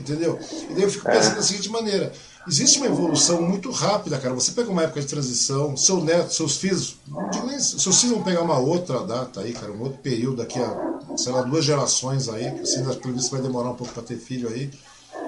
[0.00, 0.38] Entendeu?
[0.70, 1.36] E daí eu fico pensando é.
[1.36, 2.12] da seguinte maneira:
[2.48, 4.34] existe uma evolução muito rápida, cara.
[4.34, 8.16] Você pega uma época de transição, seu neto, seus filhos, não digo nem, seus filhos
[8.16, 11.64] vão pegar uma outra data aí, cara, um outro período daqui a, sei lá, duas
[11.64, 14.70] gerações aí, que assim, pelo visto vai demorar um pouco para ter filho aí,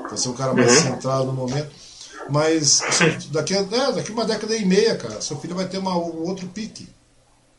[0.09, 0.93] vai ser um cara mais uhum.
[0.93, 1.70] centrado no momento.
[2.29, 2.81] Mas
[3.31, 6.27] daqui a, é, daqui uma década e meia, cara, seu filho vai ter uma, um
[6.27, 6.89] outro pique.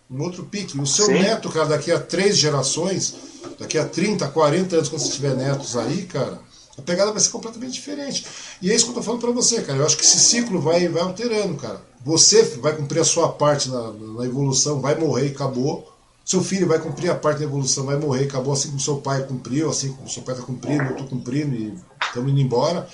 [0.09, 0.79] Um outro pique.
[0.79, 1.13] O seu Sim.
[1.13, 3.15] neto, cara, daqui a três gerações,
[3.59, 6.39] daqui a 30, 40 anos, quando você tiver netos aí, cara,
[6.77, 8.25] a pegada vai ser completamente diferente.
[8.61, 9.79] E é isso que eu tô falando para você, cara.
[9.79, 11.81] Eu acho que esse ciclo vai, vai alterando, cara.
[12.05, 15.91] Você vai cumprir a sua parte na, na evolução, vai morrer e acabou.
[16.23, 18.97] Seu filho vai cumprir a parte da evolução, vai morrer e acabou, assim como seu
[18.97, 22.87] pai cumpriu, assim como seu pai está cumprindo, eu estou cumprindo e estamos indo embora.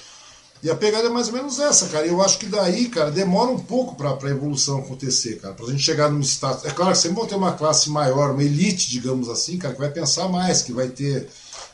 [0.64, 2.08] E a pegada é mais ou menos essa, cara.
[2.08, 5.54] Eu acho que daí, cara, demora um pouco para a evolução acontecer, cara.
[5.54, 6.64] Para a gente chegar num status.
[6.64, 9.80] É claro que sempre vão ter uma classe maior, uma elite, digamos assim, cara, que
[9.82, 11.28] vai pensar mais, que vai ter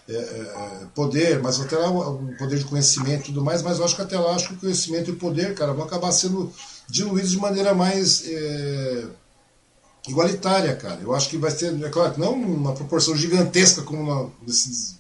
[0.10, 3.62] é, é, poder, mas até lá um poder de conhecimento e tudo mais.
[3.62, 5.86] Mas eu acho que até lá, acho que o conhecimento e o poder, cara, vão
[5.86, 6.52] acabar sendo
[6.90, 8.24] diluídos de maneira mais.
[8.26, 9.06] É,
[10.08, 11.00] igualitária, cara.
[11.02, 14.99] Eu acho que vai ser, é claro, não uma proporção gigantesca como uma, desses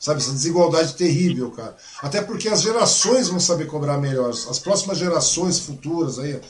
[0.00, 1.76] Sabe, essa desigualdade terrível, cara.
[2.00, 4.30] Até porque as gerações vão saber cobrar melhor.
[4.30, 6.40] As próximas gerações futuras aí,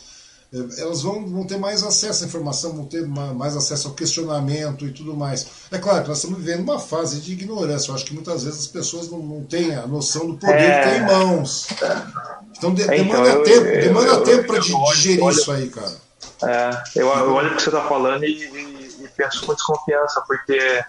[0.53, 4.85] eh, elas vão, vão ter mais acesso à informação, vão ter mais acesso ao questionamento
[4.85, 5.47] e tudo mais.
[5.71, 7.91] É claro que nós estamos vivendo uma fase de ignorância.
[7.91, 10.83] Eu acho que muitas vezes as pessoas não, não têm a noção do poder é...
[10.83, 11.69] que tem em mãos.
[12.59, 15.51] Então, de, é, então demanda eu, tempo, eu, demanda eu, tempo para digerir olho, isso
[15.51, 15.97] aí, cara.
[16.43, 20.85] É, eu, olho o que você está falando e, e, e, penso com desconfiança, porque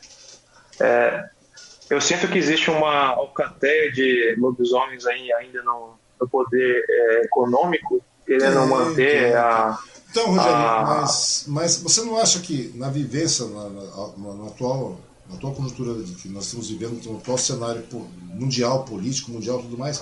[0.80, 1.30] é,
[1.90, 8.02] eu sinto que existe uma alcateia de lobisomens aí ainda no, no poder é, econômico,
[8.26, 9.78] querendo é, manter a.
[10.12, 10.84] Então, Rogério, a...
[10.86, 16.04] mas, mas você não acha que na vivência, na, na, na atual, na atual conjuntura
[16.22, 17.84] que nós estamos vivendo, no atual cenário
[18.24, 20.02] mundial, político, mundial e tudo mais,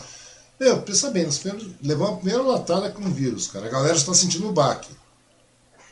[0.60, 1.42] meu, pensa bem, nós
[1.82, 3.68] levamos a primeira latada com o vírus, cara.
[3.68, 4.90] A galera está sentindo o baque.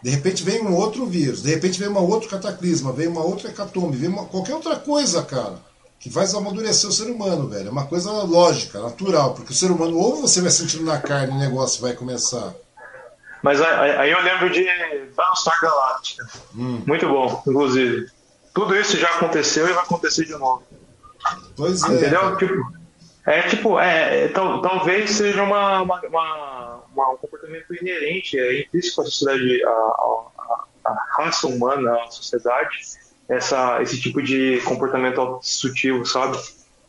[0.04, 3.50] De repente vem um outro vírus, de repente vem um outro cataclisma, vem uma outra
[3.50, 5.60] hecatombe, vem uma, qualquer outra coisa, cara
[6.06, 7.70] que faz amadurecer o ser humano, velho.
[7.70, 11.34] É uma coisa lógica, natural, porque o ser humano ou você vai sentindo na carne
[11.34, 12.54] o negócio vai começar.
[13.42, 14.64] Mas aí eu lembro de
[15.16, 16.28] Battlestar Galactica.
[16.56, 16.84] Hum.
[16.86, 18.06] Muito bom, inclusive.
[18.54, 20.62] Tudo isso já aconteceu e vai acontecer de novo.
[21.58, 21.96] Pois é.
[21.96, 22.38] Entendeu?
[22.38, 22.72] Tipo,
[23.26, 28.62] é tipo, é, é, tal, talvez seja uma, uma, uma, uma, um comportamento inerente, é
[28.62, 32.78] intrínseco à sociedade, à, à, à raça humana, à sociedade
[33.28, 36.38] essa, esse tipo de comportamento sutil, sabe?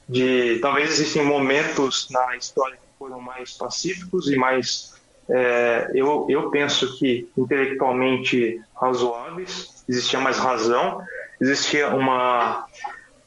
[0.09, 4.95] De talvez existem momentos na história que foram mais pacíficos e mais
[5.29, 11.03] é, eu, eu penso que intelectualmente razoáveis, existia mais razão,
[11.41, 12.67] existia uma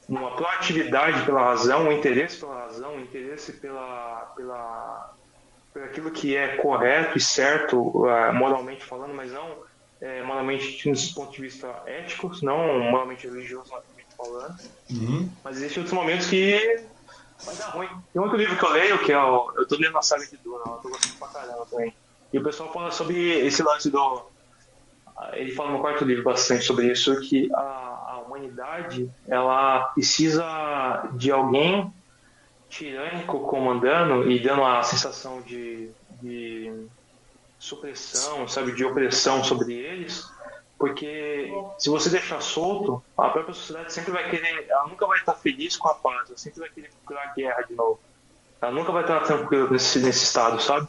[0.09, 5.13] uma proatividade pela razão, um interesse pela razão, um interesse pela, pela,
[5.71, 9.68] por aquilo que é correto e certo, uh, moralmente falando, mas não
[10.01, 13.71] é, moralmente dos pontos de vista éticos, não moralmente religioso,
[14.17, 14.59] falando.
[14.89, 15.29] Uhum.
[15.43, 16.83] Mas existem outros momentos que
[17.45, 17.89] Vai dar ruim.
[18.11, 19.51] Tem outro livro que eu leio, que é o.
[19.55, 21.93] Eu tô lendo a saga de Duna, eu tô gostando pra caramba também.
[22.33, 24.25] E o pessoal fala sobre esse lance do.
[25.33, 31.31] Ele fala no quarto livro bastante sobre isso, que a, a humanidade ela precisa de
[31.31, 31.93] alguém
[32.69, 35.89] tirânico comandando e dando a sensação de,
[36.21, 36.87] de
[37.59, 40.25] supressão, sabe, de opressão sobre eles,
[40.77, 45.33] porque se você deixar solto, a própria sociedade sempre vai querer, ela nunca vai estar
[45.33, 47.99] feliz com a paz, ela sempre vai querer procurar guerra de novo.
[48.61, 50.87] Ela nunca vai estar tranquila nesse, nesse estado, sabe?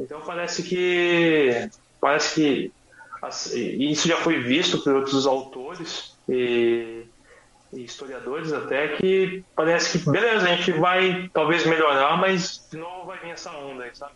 [0.00, 1.68] Então parece que
[2.00, 2.72] parece que
[3.20, 7.04] assim, isso já foi visto por outros autores e,
[7.72, 13.06] e, historiadores até que parece que beleza a gente vai talvez melhorar, mas de novo
[13.06, 14.12] vai vir essa onda aí, sabe?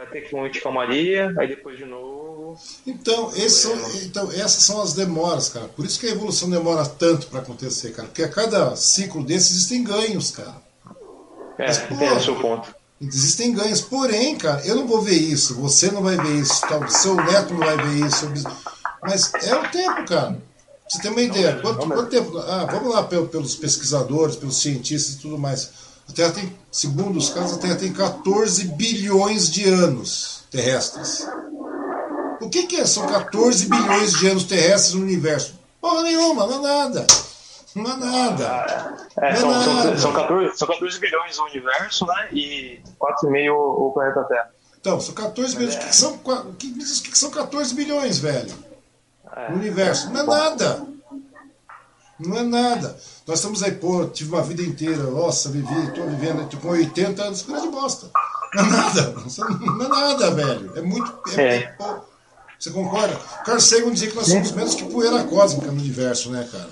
[0.00, 2.58] Vai ter que de calmaria, aí depois de novo.
[2.86, 5.68] Então, são, então, essas são as demoras, cara.
[5.68, 8.08] Por isso que a evolução demora tanto para acontecer, cara.
[8.08, 10.56] Porque a cada ciclo desses existem ganhos, cara.
[11.58, 12.74] É, Mas, entendo o seu ponto.
[12.98, 13.82] Existem ganhos.
[13.82, 17.52] Porém, cara, eu não vou ver isso, você não vai ver isso, tal, seu neto
[17.52, 18.26] não vai ver isso.
[19.02, 20.40] Mas é o tempo, cara.
[20.88, 21.60] Você tem uma ideia.
[21.60, 22.38] Quanto, quanto tempo?
[22.38, 25.89] Ah, vamos lá pelos pesquisadores, pelos cientistas e tudo mais.
[26.10, 31.26] A Terra tem, segundo os casos, a Terra tem 14 bilhões de anos terrestres.
[32.40, 32.84] O que, que é?
[32.84, 35.54] São 14 bilhões de anos terrestres no universo?
[35.80, 37.06] Porra nenhuma, não é nada.
[37.76, 38.96] Não é nada.
[39.16, 42.28] É, são, é são, são, 14, são 14 bilhões no universo, né?
[42.32, 44.50] E 4,5 o planeta Terra.
[44.80, 45.76] Então, são 14 bilhões.
[45.76, 48.52] O que, que, são, o o que, que são 14 bilhões, velho?
[49.36, 49.50] É.
[49.50, 50.10] No universo.
[50.10, 50.86] Não é nada.
[52.20, 52.96] Não é nada.
[53.26, 57.42] Nós estamos aí, pô, tive uma vida inteira, nossa, vivi, estou vivendo com 80 anos,
[57.42, 58.10] coisa de bosta.
[58.54, 59.14] Não é nada.
[59.60, 60.72] Não é nada, velho.
[60.76, 61.18] É muito.
[61.36, 61.56] É, é.
[61.56, 61.76] é
[62.58, 63.16] você concorda?
[63.46, 66.68] Carl Sagan dizia que nós somos menos que poeira cósmica no universo, né, cara?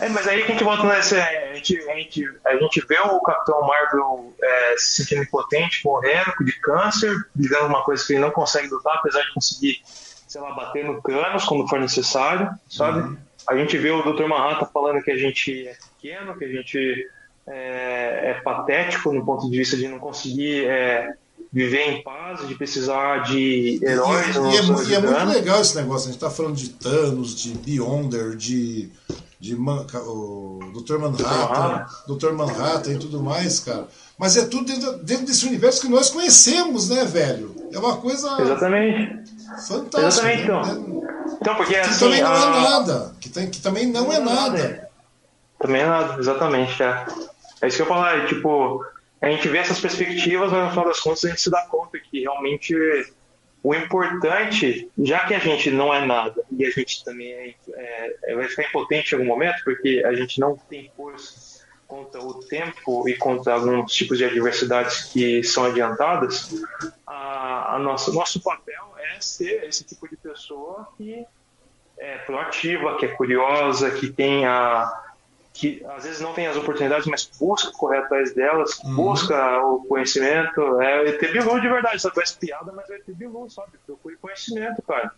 [0.00, 1.22] É, mas aí que a gente volta nessa.
[1.22, 6.32] A gente, a gente, a gente vê o Capitão Marvel é, se sentindo impotente, morrendo
[6.40, 10.52] de câncer, vivendo uma coisa que ele não consegue lutar, apesar de conseguir, sei lá,
[10.52, 13.00] bater no Thanos quando for necessário, sabe?
[13.00, 13.18] Uhum.
[13.48, 14.26] A gente vê o Dr.
[14.26, 17.08] Manhattan falando que a gente é pequeno, que a gente
[17.46, 21.14] é, é patético no ponto de vista de não conseguir é,
[21.52, 24.36] viver em paz, de precisar de heróis.
[24.36, 26.08] E, e, é, e é, muito legal esse negócio.
[26.08, 28.90] A gente está falando de Thanos, de Beyonder, de
[29.42, 30.98] de Man, o Dr.
[30.98, 32.30] Manhattan, Dr.
[32.32, 33.88] Manhattan e tudo mais, cara.
[34.16, 37.52] Mas é tudo dentro, dentro, desse universo que nós conhecemos, né, velho?
[37.72, 38.40] É uma coisa.
[38.40, 39.32] Exatamente.
[39.66, 40.06] Fantástica.
[40.06, 40.60] Exatamente, então.
[40.60, 42.46] É, então porque que assim, também não é a...
[42.46, 43.14] é nada.
[43.20, 44.58] Que, tem, que também não, não é, é nada.
[44.58, 44.90] nada.
[45.58, 46.82] Também é nada, exatamente.
[46.82, 47.06] É.
[47.60, 48.84] é isso que eu falar, é, tipo,
[49.20, 51.98] a gente vê essas perspectivas, mas no final das contas a gente se dá conta
[51.98, 52.74] que realmente
[53.62, 57.54] o importante, já que a gente não é nada e a gente também é,
[58.24, 61.38] é, vai ficar impotente em algum momento, porque a gente não tem força
[61.92, 66.50] contra o tempo e contra alguns tipos de adversidades que são adiantadas,
[67.06, 71.26] a, a nossa, nosso papel é ser esse tipo de pessoa que
[71.98, 74.90] é proativa, que é curiosa, que tem a,
[75.52, 78.94] que às vezes não tem as oportunidades, mas busca correr atrás delas, uhum.
[78.94, 80.80] busca o conhecimento.
[80.80, 83.72] É o ET Bilu de verdade, só parece piada, mas é o ET Bilu, sabe?
[83.84, 85.12] Procure conhecimento, cara.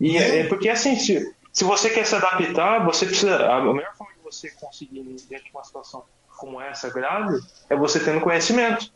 [0.00, 3.46] E é, é porque assim, se, se você quer se adaptar, você precisa.
[3.48, 6.04] A melhor forma você conseguir dentro de uma situação
[6.36, 8.90] como essa grave é você tendo conhecimento.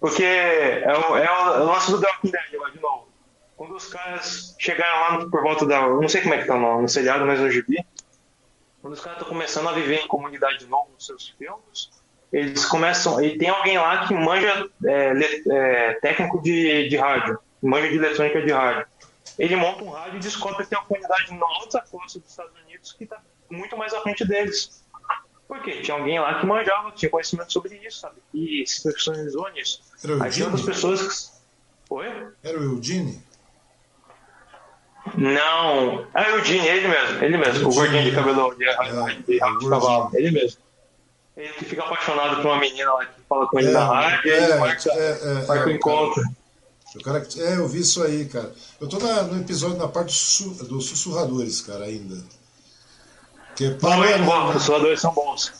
[0.00, 3.08] Porque é o, é o, nosso do Walking Dead lá de novo.
[3.56, 5.88] Quando os caras chegaram lá por volta da.
[5.88, 7.86] Não sei como é que tá no, no seriado, mas no gibi
[8.82, 11.88] quando os caras estão começando a viver em comunidade de novo nos seus filmes,
[12.32, 13.22] eles começam.
[13.22, 15.12] E tem alguém lá que manja é,
[15.50, 18.86] é, técnico de, de rádio, manja de eletrônica de rádio.
[19.38, 22.52] Ele monta um rádio e descobre que tem uma comunidade na outra costa dos Estados
[22.64, 23.22] Unidos que está
[23.52, 24.82] muito mais à frente deles.
[25.46, 25.82] Por quê?
[25.82, 28.16] Tinha alguém lá que manjava, tinha conhecimento sobre isso, sabe?
[28.32, 29.82] E se profissionalizou nisso.
[30.02, 31.02] Era o Aí tinha outras pessoas
[31.86, 31.94] que.
[31.94, 32.06] Oi?
[32.42, 33.22] Era o Eugene?
[35.16, 36.06] Não.
[36.14, 39.22] Ah, é o Eugene, ele mesmo, ele mesmo, o gordinho de cabelo de, é, de,
[39.24, 40.58] de, de cavalo, ele mesmo.
[41.36, 44.32] Ele que fica apaixonado por uma menina lá que fala com ele é, na rádio
[44.32, 46.22] é, e ele marca, é, marca o encontro.
[46.94, 48.54] O cara, é, eu vi isso aí, cara.
[48.80, 50.14] Eu tô na, no episódio na parte
[50.64, 52.22] dos sussurradores, cara, ainda.
[53.56, 55.52] Que parou, é bom, os sussurradores são bons.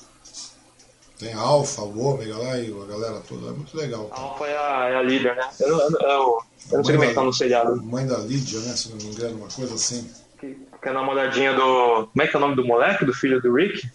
[1.18, 3.48] Tem a Alpha, o Ômega lá e a galera toda.
[3.48, 4.06] É muito legal.
[4.06, 4.20] Cara.
[4.20, 5.48] A Alpha é a, é a líder, né?
[5.60, 6.38] Eu, eu, eu,
[6.70, 7.82] eu não sei como é que tá no seriado.
[7.82, 8.74] Mãe da Lídia, né?
[8.74, 10.10] Se não me engano, uma coisa assim.
[10.40, 12.08] Que, que é namoradinha do.
[12.08, 13.04] Como é que é o nome do moleque?
[13.04, 13.86] Do filho do Rick?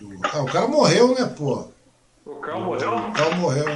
[0.00, 0.20] Do...
[0.32, 1.68] Ah, o cara morreu, né, pô?
[2.24, 2.96] O Carl morreu?
[2.96, 3.66] O Carl morreu.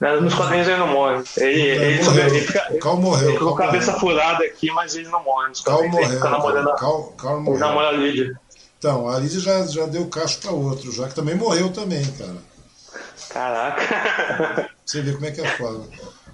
[0.00, 1.22] Nos quadrinhos ele não morre.
[1.36, 2.26] Ele, ele, morreu.
[2.26, 3.28] ele fica, o Cal morreu.
[3.28, 4.00] Ele ficou cabeça morreu.
[4.00, 5.48] furada aqui, mas ele não morre.
[5.50, 6.04] Nos Cal morreu.
[6.06, 7.60] Ele fica namorando, Cal, Cal morreu.
[7.60, 8.40] Namora a Lídia.
[8.78, 12.36] Então, a Lídia já, já deu cacho para outro, já que também morreu também, cara.
[13.28, 14.70] Caraca.
[14.84, 15.84] Você vê como é que é foda.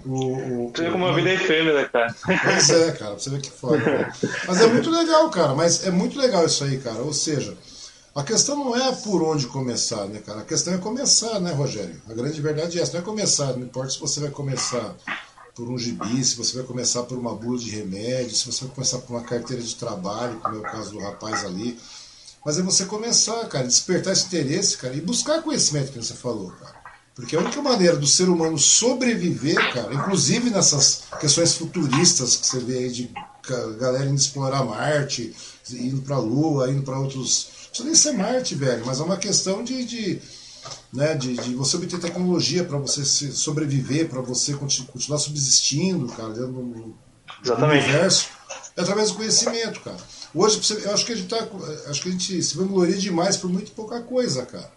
[0.07, 2.15] O, o, você vê como a vida é efêmera, cara.
[2.25, 3.83] Pois é, cara, você vê que foda.
[3.83, 4.12] Cara.
[4.47, 5.55] Mas é muito legal, cara.
[5.55, 6.99] Mas é muito legal isso aí, cara.
[6.99, 7.57] Ou seja,
[8.17, 10.41] a questão não é por onde começar, né, cara?
[10.41, 12.01] A questão é começar, né, Rogério?
[12.09, 13.53] A grande verdade é essa, não é começar.
[13.53, 14.97] Não importa se você vai começar
[15.55, 18.75] por um gibi, se você vai começar por uma bula de remédio, se você vai
[18.75, 21.78] começar por uma carteira de trabalho, como é o caso do rapaz ali.
[22.45, 26.53] Mas é você começar, cara, despertar esse interesse, cara, e buscar conhecimento que você falou,
[26.53, 26.75] cara.
[27.15, 32.61] Porque a única maneira do ser humano sobreviver, cara, inclusive nessas questões futuristas que você
[32.61, 33.11] vê aí de
[33.78, 35.35] galera indo explorar Marte,
[35.70, 37.56] indo para Lua, indo para outros.
[37.82, 40.22] Não precisa nem ser Marte, velho, mas é uma questão de, de
[40.92, 46.52] né, de, de, você obter tecnologia para você sobreviver, para você continuar subsistindo, cara, dentro
[46.52, 46.94] do,
[47.44, 47.84] Exatamente.
[47.84, 48.28] universo,
[48.76, 49.96] é através do conhecimento, cara.
[50.34, 51.48] Hoje, eu acho que a gente tá,
[51.88, 54.70] acho que a gente se vangloria demais por muito pouca coisa, cara.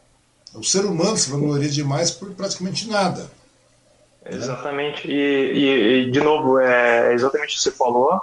[0.53, 3.29] O ser humano se vangloria demais por praticamente nada.
[4.25, 5.07] Exatamente.
[5.07, 5.13] Né?
[5.13, 8.21] E, e, de novo, é exatamente o que você falou.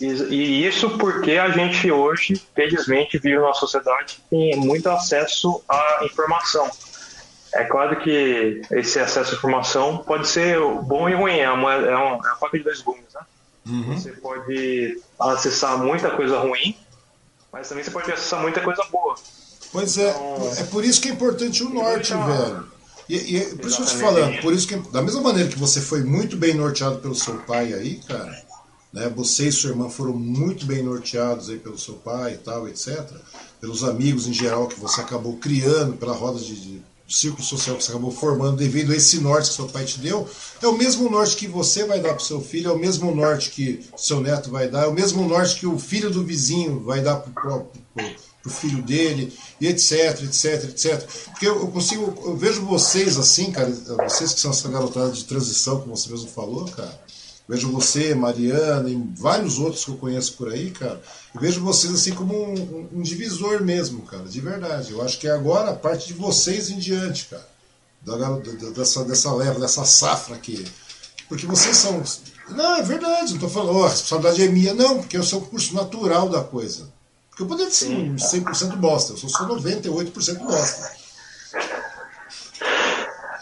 [0.00, 5.62] E, e, isso porque a gente hoje, felizmente, vive numa sociedade que tem muito acesso
[5.68, 6.70] à informação.
[7.52, 11.96] É claro que esse acesso à informação pode ser bom e ruim, é uma, é
[11.96, 13.12] uma, é uma faca de dois gumes.
[13.12, 13.20] Né?
[13.66, 13.98] Uhum.
[13.98, 16.76] Você pode acessar muita coisa ruim,
[17.52, 19.16] mas também você pode acessar muita coisa boa.
[19.72, 22.68] Pois é, então, é por isso que é importante o norte, então, velho.
[23.08, 25.48] E, e é por isso que eu te falando, por isso que, da mesma maneira
[25.48, 28.47] que você foi muito bem norteado pelo seu pai aí, cara,
[28.92, 29.08] né?
[29.14, 33.04] Você e sua irmã foram muito bem norteados aí pelo seu pai e tal, etc.
[33.60, 37.84] Pelos amigos em geral que você acabou criando, pela roda de, de círculo social que
[37.84, 40.28] você acabou formando devido a esse norte que seu pai te deu,
[40.60, 43.50] é o mesmo norte que você vai dar para seu filho, é o mesmo norte
[43.50, 47.00] que seu neto vai dar, é o mesmo norte que o filho do vizinho vai
[47.00, 47.64] dar para
[48.44, 51.08] o filho dele, e etc, etc, etc.
[51.30, 53.70] Porque eu, eu, consigo, eu vejo vocês assim, cara,
[54.06, 57.07] vocês que são essa garotada de transição, como você mesmo falou, cara,
[57.48, 61.00] Vejo você, Mariana e vários outros que eu conheço por aí, cara.
[61.34, 64.92] Eu vejo vocês assim como um, um, divisor mesmo, cara, de verdade.
[64.92, 67.48] Eu acho que é agora a parte de vocês em diante, cara.
[68.02, 70.62] Da, da, dessa, dessa leva, dessa safra aqui.
[71.26, 72.02] Porque vocês são.
[72.50, 75.40] Não, é verdade, não estou falando, oh, a responsabilidade é minha, não, porque eu sou
[75.40, 76.88] o curso natural da coisa.
[77.30, 80.90] Porque eu poderia ser 100% bosta, eu sou só 98% bosta.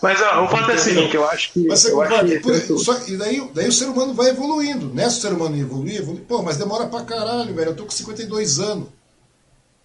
[0.02, 1.66] Mas ó, o fato é o seguinte, eu acho que.
[1.66, 2.38] Mas você concorda?
[2.38, 2.78] Que...
[2.78, 4.92] Só, e daí, daí o ser humano vai evoluindo.
[4.92, 6.24] Nessa o ser humano evoluir, evoluir.
[6.24, 7.70] Pô, mas demora pra caralho, velho.
[7.70, 8.88] Eu tô com 52 anos.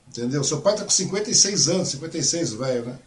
[0.10, 0.44] Entendeu?
[0.44, 3.00] Seu pai tá com 56 anos, 56, velho, né?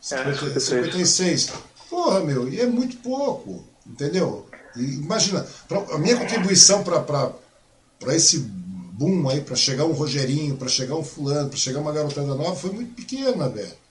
[0.00, 0.64] 50, é, 56.
[0.64, 1.52] 56.
[1.90, 3.62] Porra, meu, e é muito pouco.
[3.86, 4.46] Entendeu?
[4.76, 7.34] E imagina, pra, a minha contribuição para
[8.14, 12.34] esse boom aí, para chegar um Rogerinho, para chegar um fulano, para chegar uma garotada
[12.34, 13.83] nova, foi muito pequena, velho.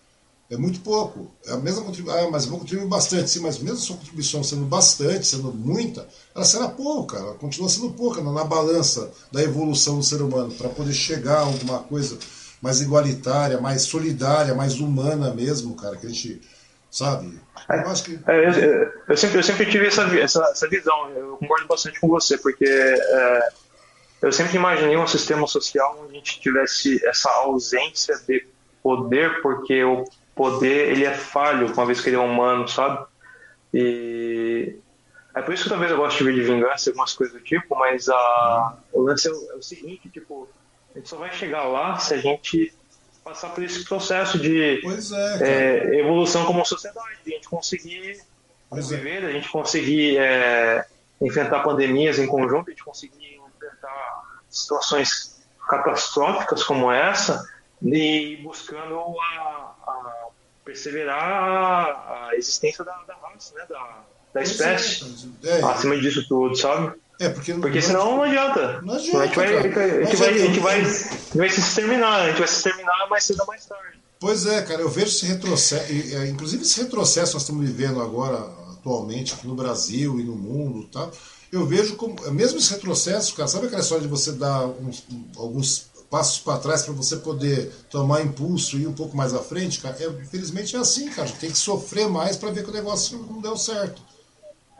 [0.54, 1.32] É muito pouco.
[1.48, 2.28] É a mesma contribuição.
[2.28, 3.28] Ah, mas vou contribuir bastante.
[3.28, 7.18] Sim, mas mesmo sua contribuição sendo bastante, sendo muita, ela será pouca.
[7.18, 11.38] Ela continua sendo pouca na, na balança da evolução do ser humano, para poder chegar
[11.38, 12.20] a alguma coisa
[12.62, 16.40] mais igualitária, mais solidária, mais humana mesmo, cara, que a gente.
[16.92, 17.40] Sabe?
[17.68, 18.20] Eu acho que.
[18.28, 21.10] É, eu, eu, sempre, eu sempre tive essa, essa, essa visão.
[21.10, 22.66] Eu concordo bastante com você, porque.
[22.68, 23.50] É,
[24.22, 28.46] eu sempre imaginei um sistema social onde a gente tivesse essa ausência de
[28.84, 33.06] poder, porque o poder ele é falho, uma vez que ele é humano, sabe?
[33.74, 34.76] E
[35.36, 37.76] é por isso que talvez eu gosto de ver de vingança, algumas coisas do tipo,
[37.76, 40.48] mas a, o lance é o, é o, seguinte, tipo,
[40.94, 42.74] a gente só vai chegar lá se a gente
[43.24, 48.22] passar por esse processo de é, é, evolução como sociedade, de a gente conseguir
[48.72, 49.28] viver, é.
[49.28, 50.86] a gente conseguir é,
[51.22, 57.50] enfrentar pandemias em conjunto, a gente conseguir enfrentar situações catastróficas como essa,
[57.84, 60.28] e buscando a, a
[60.64, 63.66] perseverar a, a existência da, da, raça, né?
[63.68, 64.04] da,
[64.34, 66.94] da espécie, é, acima disso tudo, sabe?
[67.20, 68.82] É, porque, porque senão não adianta.
[68.82, 69.20] Não adianta.
[69.20, 70.82] A gente vai, a gente vai, a gente vai,
[71.36, 74.00] vai, se exterminar, a gente vai se exterminar mais cedo ou mais tarde.
[74.20, 78.38] Pois é, cara, eu vejo esse retrocesso, é, inclusive esse retrocesso nós estamos vivendo agora,
[78.72, 81.10] atualmente, aqui no Brasil e no mundo tá?
[81.52, 85.06] Eu vejo como, mesmo esse retrocesso, cara, sabe aquela história de você dar uns,
[85.38, 89.40] alguns passos para trás para você poder tomar impulso e ir um pouco mais à
[89.40, 91.28] frente, cara, é, infelizmente é assim, cara.
[91.40, 94.00] Tem que sofrer mais para ver que o negócio não deu certo.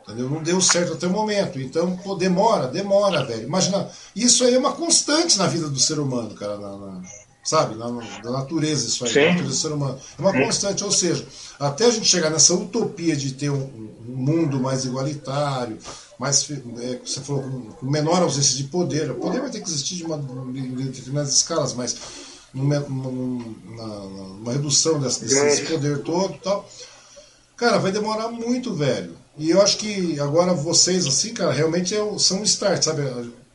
[0.04, 0.30] Entendeu?
[0.30, 1.60] Não deu certo até o momento.
[1.60, 3.42] Então, pô, demora, demora, velho.
[3.42, 6.56] Imagina, isso aí é uma constante na vida do ser humano, cara.
[6.56, 7.02] Na, na,
[7.42, 7.74] sabe?
[7.74, 9.20] Na, na, natureza, isso aí, Sim.
[9.20, 9.98] na natureza do ser humano.
[10.16, 11.26] É uma constante, ou seja,
[11.58, 15.78] até a gente chegar nessa utopia de ter um, um mundo mais igualitário,
[16.18, 17.42] mais, é, você falou,
[17.78, 19.10] com menor ausência de poder.
[19.10, 21.96] O poder vai ter que existir de, uma, de determinadas escalas, mas
[22.52, 23.44] numa, numa,
[23.76, 26.68] numa redução desse, desse poder todo e tal.
[27.56, 29.16] Cara, vai demorar muito, velho.
[29.36, 33.02] E eu acho que agora vocês, assim, cara, realmente é, são um start, sabe?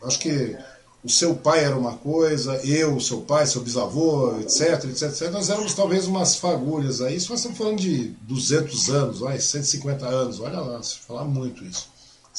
[0.01, 0.57] Acho que
[1.03, 5.31] o seu pai era uma coisa, eu, o seu pai, seu bisavô, etc, etc, etc.
[5.31, 7.15] Nós éramos talvez umas fagulhas aí.
[7.15, 11.63] Isso nós estamos falando de 200 anos, vai, 150 anos, olha lá, se falar muito
[11.63, 11.88] isso.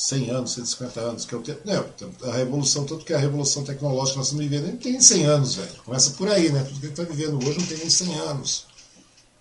[0.00, 1.60] 100 anos, 150 anos, que é o tempo.
[1.62, 5.26] Não, a revolução, tanto que a revolução tecnológica que nós estamos vivendo, nem tem 100
[5.26, 5.68] anos, velho.
[5.84, 6.60] Começa por aí, né?
[6.60, 8.66] Tudo que a gente está vivendo hoje não tem nem 100 anos.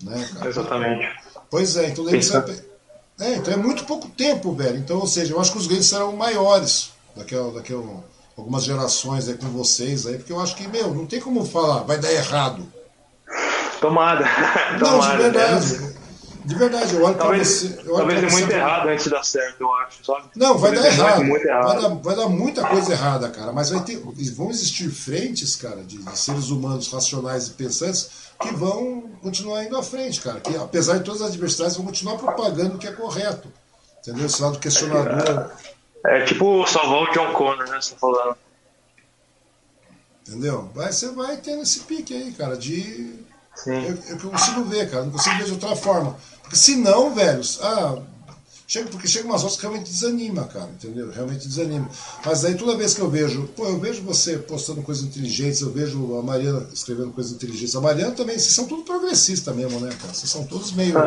[0.04, 0.50] Né, cara?
[0.50, 1.10] Exatamente.
[1.50, 2.66] Pois é, então ser.
[3.22, 4.78] É, então é muito pouco tempo, velho.
[4.78, 7.78] Então, ou seja, eu acho que os ganhos serão maiores daqui a, daqui a
[8.38, 11.84] algumas gerações aí com vocês aí, porque eu acho que, meu, não tem como falar,
[11.84, 12.68] vai dar errado.
[13.80, 14.26] Tomada.
[14.78, 15.89] Não, de verdade.
[16.46, 17.90] De verdade, eu olho talvez, pra você.
[17.90, 20.06] Eu talvez dê muito errado antes de dar certo, eu acho.
[20.06, 20.30] Sabe?
[20.36, 21.24] Não, vai dar errado.
[21.24, 21.66] Muito errado.
[21.66, 23.52] Vai, dar, vai dar muita coisa errada, cara.
[23.52, 23.98] Mas vai ter,
[24.36, 29.78] vão existir frentes, cara, de, de seres humanos racionais e pensantes que vão continuar indo
[29.78, 30.40] à frente, cara.
[30.40, 33.52] Que apesar de todas as adversidades, vão continuar propagando o que é correto.
[34.00, 34.26] Entendeu?
[34.26, 35.52] Esse lado questionador.
[36.06, 37.82] É, é tipo salvar o John Connor, né?
[37.82, 38.38] Você tá falando.
[40.28, 40.70] Entendeu?
[40.74, 43.20] Vai, você vai tendo esse pique aí, cara, de.
[43.64, 43.86] Sim.
[43.86, 46.16] Eu, eu consigo ver, cara, não consigo ver de outra forma.
[46.42, 48.02] Porque se não, velho, ah,
[48.70, 51.10] Chega, porque chega umas horas que realmente desanima, cara, entendeu?
[51.10, 51.90] Realmente desanima.
[52.24, 55.72] Mas aí toda vez que eu vejo, pô, eu vejo você postando coisas inteligentes, eu
[55.72, 57.76] vejo a Mariana escrevendo coisas inteligentes.
[57.76, 60.14] A Mariana também, vocês são tudo progressistas mesmo, né, cara?
[60.14, 60.94] Vocês são todos meio.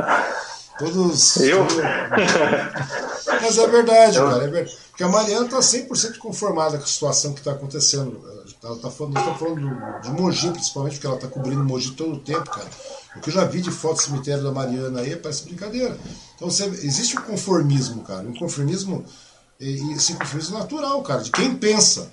[0.77, 1.37] Todos.
[1.37, 1.65] Eu?
[3.43, 4.27] Mas é verdade, eu...
[4.27, 4.77] cara, é verdade.
[4.89, 8.21] Porque a Mariana está 100% conformada com a situação que está acontecendo.
[8.63, 12.15] Ela tá falando, nós estamos falando de Mogi, principalmente, porque ela está cobrindo Mogi todo
[12.15, 12.69] o tempo, cara.
[13.17, 15.99] O que eu já vi de foto do cemitério da Mariana aí parece brincadeira.
[16.37, 18.23] Então você, existe um conformismo, cara.
[18.23, 19.05] Um conformismo,
[19.59, 22.09] e, esse conformismo natural, cara, de quem pensa.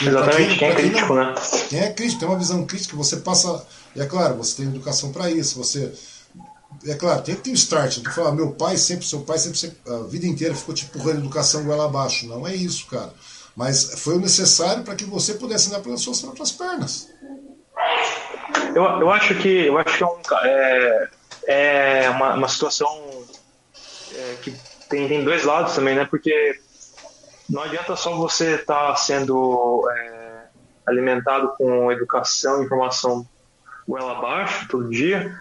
[0.00, 1.34] Exatamente, quem, quem é crítico, não, né?
[1.68, 3.66] Quem é crítico, tem uma visão crítica, você passa.
[3.96, 5.92] E é claro, você tem educação para isso, você.
[6.86, 7.98] É claro, tem que ter um start.
[7.98, 11.64] Tu fala, meu pai sempre, seu pai sempre, a vida inteira ficou te empurrando educação
[11.64, 12.28] goela abaixo.
[12.28, 13.12] Não é isso, cara.
[13.58, 17.12] Mas foi o necessário para que você pudesse andar pelas suas próprias pernas.
[18.72, 20.04] Eu, eu acho que eu acho que
[20.44, 21.08] é,
[21.48, 22.86] é, é uma, uma situação
[24.14, 24.54] é, que
[24.88, 26.04] tem, tem dois lados também, né?
[26.04, 26.56] Porque
[27.50, 30.42] não adianta só você estar tá sendo é,
[30.86, 33.26] alimentado com educação e informação
[33.88, 35.34] goela abaixo todo dia,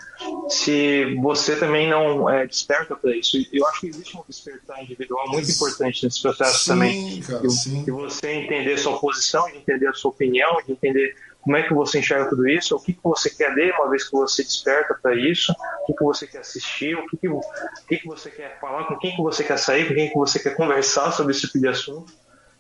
[0.48, 3.38] se você também não é, desperta para isso.
[3.52, 7.22] Eu acho que existe um despertar individual muito importante nesse processo sim, também.
[7.22, 7.84] Cara, de, sim.
[7.84, 11.74] de você entender sua posição, de entender a sua opinião, de entender como é que
[11.74, 14.98] você enxerga tudo isso, o que, que você quer ler uma vez que você desperta
[15.02, 15.54] para isso,
[15.84, 17.42] o que, que você quer assistir, o que, que, o
[17.88, 20.40] que, que você quer falar, com quem que você quer sair, com quem que você
[20.40, 22.14] quer conversar sobre esse tipo de assunto.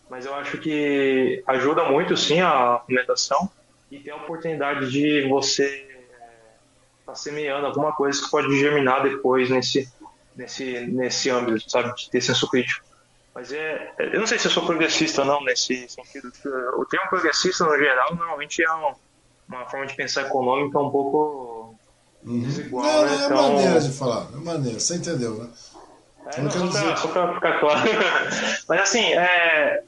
[0.09, 3.49] Mas eu acho que ajuda muito, sim, a alimentação
[3.91, 5.88] e ter a oportunidade de você
[6.99, 9.90] estar tá semeando alguma coisa que pode germinar depois nesse,
[10.35, 12.85] nesse, nesse âmbito, sabe, de ter senso crítico.
[13.33, 16.32] Mas é, eu não sei se eu sou progressista ou não nesse sentido.
[16.77, 18.95] O termo progressista, no geral, normalmente é uma,
[19.48, 21.75] uma forma de pensar econômica um pouco
[22.25, 22.40] uhum.
[22.41, 22.83] desigual.
[22.83, 23.11] Não, né?
[23.11, 23.53] é então...
[23.53, 25.49] maneira de falar, é maneira, você entendeu, né?
[26.35, 27.90] É, não, pra, só pra ficar claro.
[28.67, 29.83] Mas assim, é,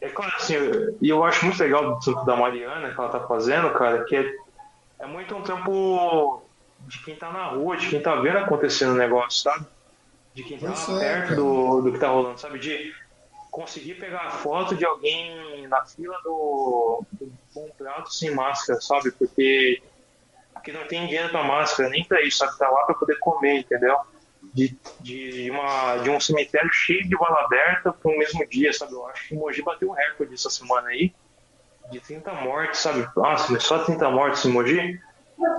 [0.00, 0.54] é claro, assim,
[1.00, 4.16] e eu acho muito legal do trampo da Mariana que ela tá fazendo, cara, que
[4.16, 4.34] é,
[5.00, 6.42] é muito um tempo
[6.80, 9.66] de quem tá na rua, de quem tá vendo acontecendo o negócio, sabe?
[10.34, 12.58] de quem tá é, perto do, do que tá rolando, sabe?
[12.58, 12.92] De
[13.50, 19.10] conseguir pegar a foto de alguém na fila do, do um prato sem máscara, sabe?
[19.10, 19.82] Porque
[20.54, 22.56] aqui não tem dinheiro pra máscara, nem pra isso, sabe?
[22.58, 23.98] Tá lá pra poder comer, entendeu?
[24.52, 28.92] De, de, uma, de um cemitério cheio de bala aberta para o mesmo dia, sabe?
[28.92, 31.12] Eu acho que o Mogi bateu um recorde essa semana aí,
[31.90, 33.08] de 30 mortes, sabe?
[33.16, 35.00] Nossa, só 30 mortes em Mogi?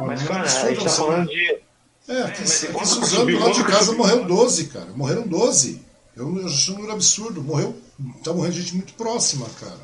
[0.01, 1.61] Mas, cara, a gente tá falando de
[2.07, 4.87] é, é Suzano lá de casa morreu 12, cara.
[4.95, 5.85] Morreram 12.
[6.15, 7.41] Eu, eu acho um número absurdo.
[7.41, 7.75] Morreu.
[8.23, 9.79] Tá morrendo gente muito próxima, cara.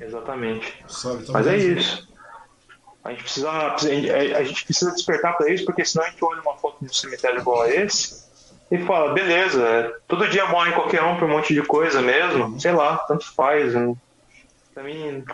[0.00, 0.72] Exatamente.
[0.88, 2.07] Sabe, tá Mas é isso.
[3.08, 6.56] A gente precisa, a gente precisa despertar para isso, porque senão a gente olha uma
[6.58, 8.28] foto de um cemitério igual a esse
[8.70, 12.72] e fala, beleza, todo dia morre qualquer um por um monte de coisa mesmo, sei
[12.72, 13.72] lá, tanto faz.
[13.72, 13.96] Não,
[14.74, 15.24] pra mim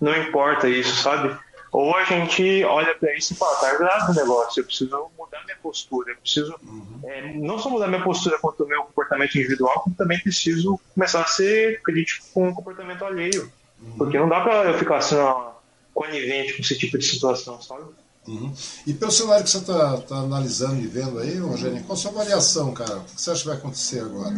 [0.00, 1.38] não importa isso, sabe?
[1.70, 5.44] Ou a gente olha para isso e fala, tá grave o negócio, eu preciso mudar
[5.44, 7.00] minha postura, eu preciso uhum.
[7.04, 11.20] é, não só mudar minha postura quanto o meu comportamento individual, como também preciso começar
[11.20, 13.52] a ser crítico com o comportamento alheio.
[13.80, 13.92] Uhum.
[13.98, 15.52] Porque não dá para eu ficar assim, ó,
[15.94, 17.84] conivente com esse tipo de situação, sabe?
[18.26, 18.52] Uhum.
[18.86, 22.10] E pelo cenário que você está tá analisando e vendo aí, Rogério, qual a sua
[22.10, 22.98] avaliação, cara?
[22.98, 24.34] O que você acha que vai acontecer agora?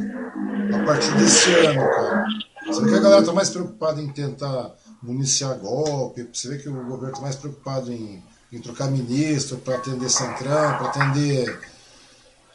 [0.74, 2.26] A partir desse ano, cara?
[2.66, 4.70] Você vê que a galera está mais preocupada em tentar
[5.02, 6.28] municiar golpe.
[6.32, 8.22] Você vê que o governo está mais preocupado em,
[8.52, 11.60] em trocar ministro para atender Centrão, para atender,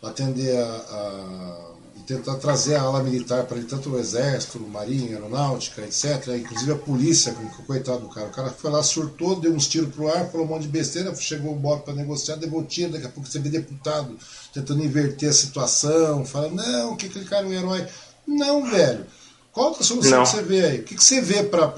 [0.02, 1.77] atender a, a
[2.08, 6.28] tentar trazer a ala militar para ele, tanto o exército, marinha, aeronáutica, etc.
[6.40, 7.36] Inclusive a polícia,
[7.68, 8.28] coitado do cara.
[8.28, 11.14] O cara foi lá, surtou, deu uns tiros pro ar, falou um monte de besteira,
[11.16, 14.18] chegou o Bob para negociar, deu tiro, daqui a pouco você vê deputado
[14.54, 17.86] tentando inverter a situação, fala, não, o que aquele cara é um herói.
[18.26, 19.06] Não, velho.
[19.52, 20.24] Qual a solução não.
[20.24, 20.80] que você vê aí?
[20.80, 21.74] O que, que você vê para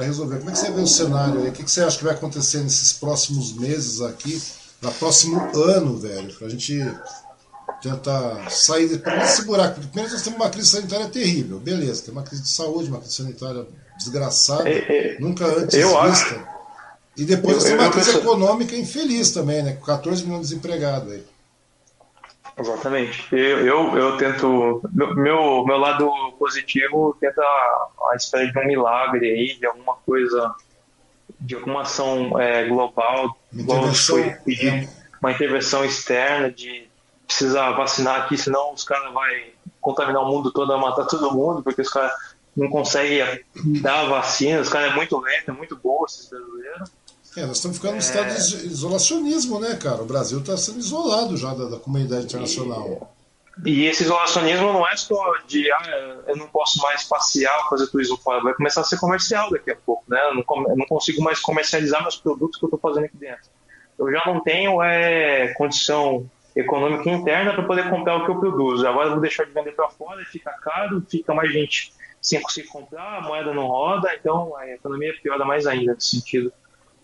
[0.00, 0.38] resolver?
[0.38, 1.50] Como é que você vê o cenário aí?
[1.50, 4.42] O que, que você acha que vai acontecer nesses próximos meses aqui,
[4.82, 6.34] no próximo ano, velho?
[6.34, 6.82] Pra gente
[7.84, 9.78] tentar sair desse buraco.
[9.80, 13.14] Primeiro nós temos uma crise sanitária terrível, beleza, tem uma crise de saúde, uma crise
[13.14, 13.66] sanitária
[13.98, 16.34] desgraçada, é, é, nunca antes eu vista.
[16.34, 16.54] Acho.
[17.16, 18.22] E depois nós temos uma crise penso...
[18.24, 19.74] econômica infeliz também, né?
[19.74, 21.24] Com 14 milhões de desempregados aí.
[22.58, 23.26] Exatamente.
[23.30, 24.80] Eu, eu, eu tento.
[24.92, 30.54] Meu, meu lado positivo tenta a espera de um milagre aí, de alguma coisa,
[31.40, 34.88] de alguma ação é, global, igual foi pedir é.
[35.20, 36.88] uma intervenção externa de
[37.26, 39.22] precisa vacinar aqui, senão os caras vão
[39.80, 42.12] contaminar o mundo todo, matar todo mundo, porque os caras
[42.56, 43.22] não conseguem
[43.80, 46.90] dar a vacina, os caras é muito lento, é muito bom esses brasileiros.
[47.36, 47.98] É, nós estamos ficando é...
[47.98, 50.02] estado de isolacionismo, né, cara?
[50.02, 53.12] O Brasil está sendo isolado já da, da comunidade internacional.
[53.64, 57.86] E, e, esse isolacionismo não é só de, ah, eu não posso mais passear, fazer
[57.88, 60.20] turismo fora, vai começar a ser comercial daqui a pouco, né?
[60.28, 63.50] Eu não, eu não consigo mais comercializar meus produtos que eu estou fazendo aqui dentro.
[63.98, 68.86] Eu já não tenho é, condição econômica interna para poder comprar o que eu produzo.
[68.86, 72.68] Agora eu vou deixar de vender para fora, fica caro, fica mais gente sem conseguir
[72.68, 76.52] comprar, a moeda não roda, então a economia piora mais ainda nesse sentido.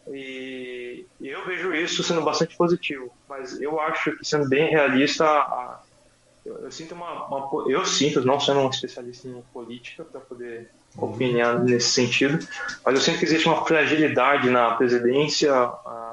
[0.08, 5.24] E eu vejo isso sendo bastante positivo, mas eu acho que sendo bem realista,
[6.44, 10.70] eu, eu sinto uma, uma, eu sinto, não sendo um especialista em política para poder
[10.96, 12.38] opinar nesse sentido,
[12.84, 15.52] mas eu sinto que existe uma fragilidade na presidência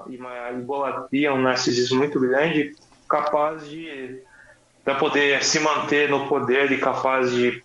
[0.10, 2.76] e uma idolatria, um narcisismo muito grande
[3.08, 4.22] capaz de
[4.84, 7.64] para poder se manter no poder e capaz de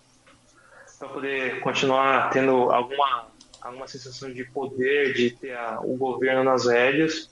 [0.99, 3.27] para poder continuar tendo alguma
[3.61, 7.29] alguma sensação de poder, de ter a, o governo nas rédeas,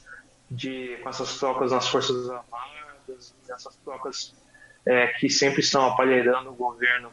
[0.50, 4.34] de com essas trocas nas forças armadas, essas trocas
[4.86, 7.12] é, que sempre estão aparelhando o governo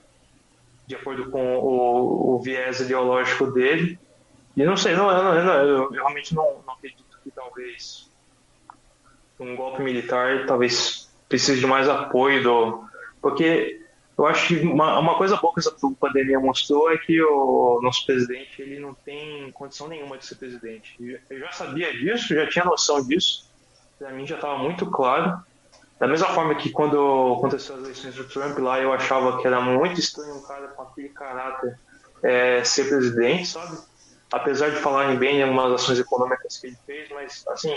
[0.86, 3.98] de acordo com o, o viés ideológico dele.
[4.56, 8.07] E não sei, não, eu, eu, eu realmente não, não acredito que talvez
[9.38, 12.84] um golpe militar talvez precise de mais apoio do.
[13.20, 13.80] Porque
[14.16, 18.04] eu acho que uma, uma coisa boa que essa pandemia mostrou é que o nosso
[18.04, 20.96] presidente ele não tem condição nenhuma de ser presidente.
[21.30, 23.48] Eu já sabia disso, já tinha noção disso.
[23.98, 25.40] Para mim já estava muito claro.
[25.98, 29.60] Da mesma forma que quando aconteceu as eleições do Trump lá, eu achava que era
[29.60, 31.78] muito estranho um cara com aquele caráter
[32.22, 33.78] é, ser presidente, sabe?
[34.32, 37.76] Apesar de falarem bem em algumas ações econômicas que ele fez, mas assim,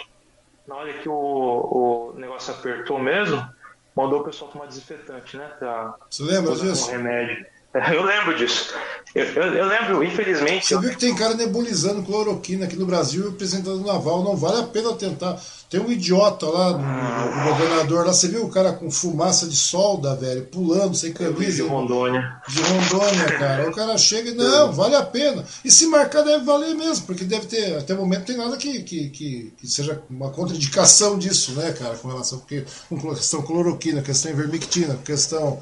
[0.72, 3.46] na hora que o, o negócio apertou mesmo,
[3.94, 5.46] mandou o pessoal tomar desinfetante, né?
[5.60, 6.88] Pra, Você lembra disso?
[6.88, 7.46] Um remédio.
[7.94, 8.74] Eu lembro disso.
[9.16, 10.66] Eu, eu, eu, lembro, infelizmente.
[10.66, 14.24] Você viu que tem cara nebulizando cloroquina aqui no Brasil e representando naval.
[14.24, 15.40] Não vale a pena tentar.
[15.72, 18.12] Tem um idiota lá, no, governador lá.
[18.12, 21.64] Você viu o cara com fumaça de solda, velho, pulando, sem camisa.
[21.64, 22.42] De Rondônia.
[22.46, 23.70] De Rondônia, cara.
[23.70, 24.34] O cara chega e.
[24.34, 25.46] Não, vale a pena.
[25.64, 27.78] E se marcar, deve valer mesmo, porque deve ter.
[27.78, 31.72] Até o momento não tem nada que, que, que, que seja uma contraindicação disso, né,
[31.72, 32.40] cara, com relação.
[32.40, 35.58] Porque, com questão cloroquina, questão ivermectina, questão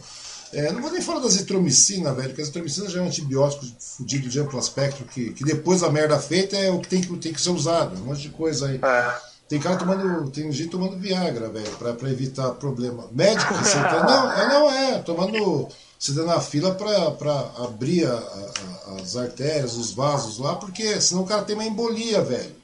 [0.51, 3.63] é, não vou nem falar da azitromicina, velho, porque a azitromicina já é um antibiótico
[3.79, 7.17] fudido de amplo aspecto, que, que depois da merda feita é o que tem que,
[7.17, 8.79] tem que ser usado, um monte de coisa aí.
[8.81, 9.28] É.
[9.49, 13.05] Tem cara tomando, tem gente tomando Viagra, velho, pra, pra evitar problema.
[13.11, 18.13] Médico receitando, não, é, não é, tomando, se dando na fila pra, pra abrir a,
[18.13, 22.59] a, as artérias, os vasos lá, porque senão o cara tem uma embolia, velho.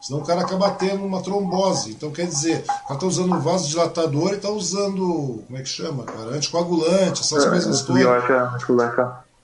[0.00, 1.90] Senão o cara acaba tendo uma trombose.
[1.90, 5.68] Então quer dizer, o cara está usando um vasodilatador e está usando, como é que
[5.68, 6.30] chama, cara?
[6.30, 8.02] Anticoagulante, essas é, coisas todas.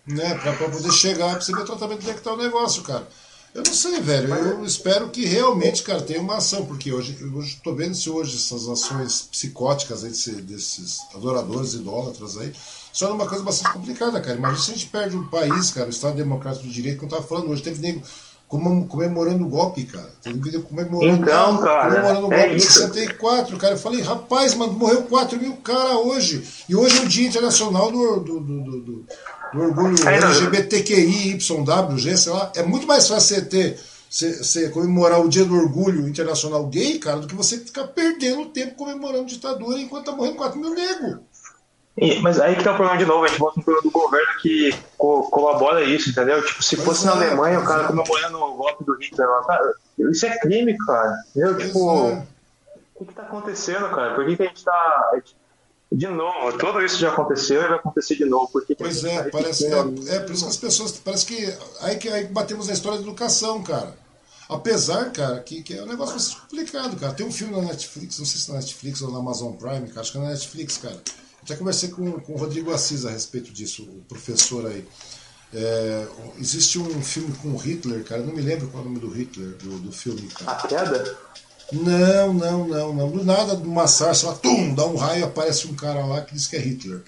[0.06, 2.36] Né, pra, pra poder chegar, pra você ver o tratamento onde é que tá o
[2.36, 3.06] negócio, cara.
[3.57, 4.35] Eu não sei, velho.
[4.35, 8.36] Eu espero que realmente, cara, tenha uma ação, porque hoje, hoje tô vendo se hoje
[8.36, 12.52] essas ações psicóticas aí desse, desses adoradores idólatras aí,
[12.93, 14.36] só é uma coisa bastante complicada, cara.
[14.36, 17.17] Imagina se a gente perde um país, cara, o Estado Democrático de Direito, como eu
[17.17, 18.02] tava falando hoje, teve nego
[18.49, 20.09] comemorando o golpe, cara.
[20.26, 23.75] Um vídeo comemorando, então, cara, comemorando o golpe é de 64, cara.
[23.75, 26.47] Eu falei, rapaz, mano, morreu 4 mil caras hoje.
[26.68, 29.07] E hoje é o Dia Internacional do, do, do, do,
[29.52, 32.52] do Orgulho é, LGBTQI, YWG, sei lá.
[32.57, 33.81] É muito mais fácil você ter.
[34.08, 38.76] Você, comemorar o Dia do Orgulho Internacional Gay, cara, do que você ficar perdendo tempo
[38.76, 41.18] comemorando ditadura enquanto tá morrendo 4 mil negros.
[42.23, 44.33] Mas aí que tá o problema de novo, a gente volta no problema do governo
[44.41, 46.44] que co colabora isso, entendeu?
[46.44, 47.86] Tipo, se fosse é, na Alemanha, o cara é.
[47.86, 49.75] comemorando o golpe do Hitler lá, cara,
[50.10, 51.15] isso é crime, cara.
[51.31, 51.57] Entendeu?
[51.57, 52.23] Tipo, é.
[52.94, 54.15] o que, que tá acontecendo, cara?
[54.15, 55.12] Por que, que a gente tá.
[55.90, 58.48] De novo, tudo isso já aconteceu e vai acontecer de novo.
[58.48, 60.92] Por que pois é, tá parece, é, é, por isso que as pessoas.
[60.92, 61.55] Parece que.
[61.81, 63.97] Aí que aí batemos na história da educação, cara.
[64.48, 67.12] Apesar, cara, que, que é um negócio complicado, cara.
[67.12, 70.00] Tem um filme na Netflix, não sei se na Netflix ou na Amazon Prime, cara,
[70.00, 71.00] acho que é na Netflix, cara.
[71.42, 74.86] Até conversei com, com o Rodrigo Assis a respeito disso, o professor aí.
[75.55, 76.06] É,
[76.39, 79.50] existe um filme com Hitler, cara, não me lembro qual é o nome do Hitler,
[79.56, 80.52] do, do filme, cara.
[80.52, 81.18] A Queda?
[81.72, 83.10] Não, não, não, não.
[83.10, 86.46] Do nada, de uma sarça tum, dá um raio aparece um cara lá que diz
[86.46, 87.02] que é Hitler.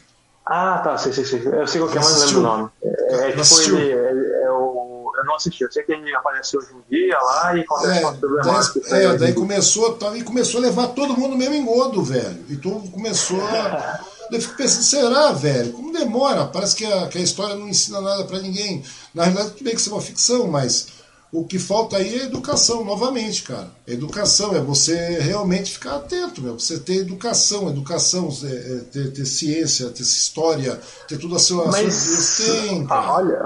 [0.45, 1.47] Ah, tá, sei, sei, sei.
[1.47, 2.71] Eu sei qual que é, mas não lembro o nome.
[2.83, 4.89] É, é tipo ele, é, é o
[5.19, 5.63] eu não assisti.
[5.65, 8.93] Eu sei que ele apareceu hoje um dia lá e acontece é, umas problemáticas.
[8.93, 12.45] É, daí começou, tá, e começou a levar todo mundo mesmo engodo, velho.
[12.49, 14.01] E todo começou a.
[14.31, 15.73] Eu fico pensando, será, velho?
[15.73, 16.45] Como demora?
[16.45, 18.85] Parece que a, que a história não ensina nada para ninguém.
[19.15, 20.89] Na realidade, tudo bem que isso é uma ficção, mas
[21.31, 23.69] o que falta aí é educação, novamente, cara.
[23.87, 26.59] Educação é você realmente ficar atento, meu.
[26.59, 31.67] Você ter educação, educação, é, é, ter, ter, ciência, ter história, ter tudo a sua.
[31.67, 33.45] Mas, tem, ah, olha,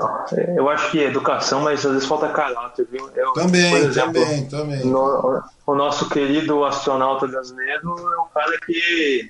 [0.57, 3.11] eu acho que é educação, mas às vezes falta caráter, viu?
[3.17, 4.87] Eu, também, exemplo, também, também.
[4.87, 9.29] No, o nosso querido astronauta brasileiro é um cara que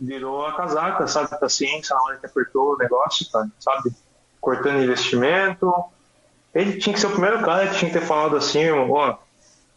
[0.00, 3.24] virou a casaca, sabe, da ciência na hora que apertou o negócio,
[3.60, 3.92] sabe?
[4.40, 5.72] Cortando investimento
[6.54, 9.16] ele tinha que ser o primeiro cara que tinha que ter falado assim, ó,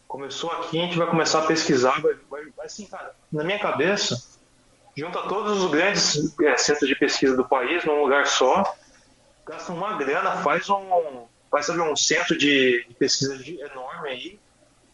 [0.08, 4.16] começou aqui, a gente vai começar a pesquisar, vai, vai, assim, cara, na minha cabeça,
[4.96, 8.76] junta todos os grandes é, centros de pesquisa do país num lugar só,
[9.46, 13.34] gasta uma grana, faz um, faz sabe, um centro de, de pesquisa
[13.72, 14.40] enorme aí,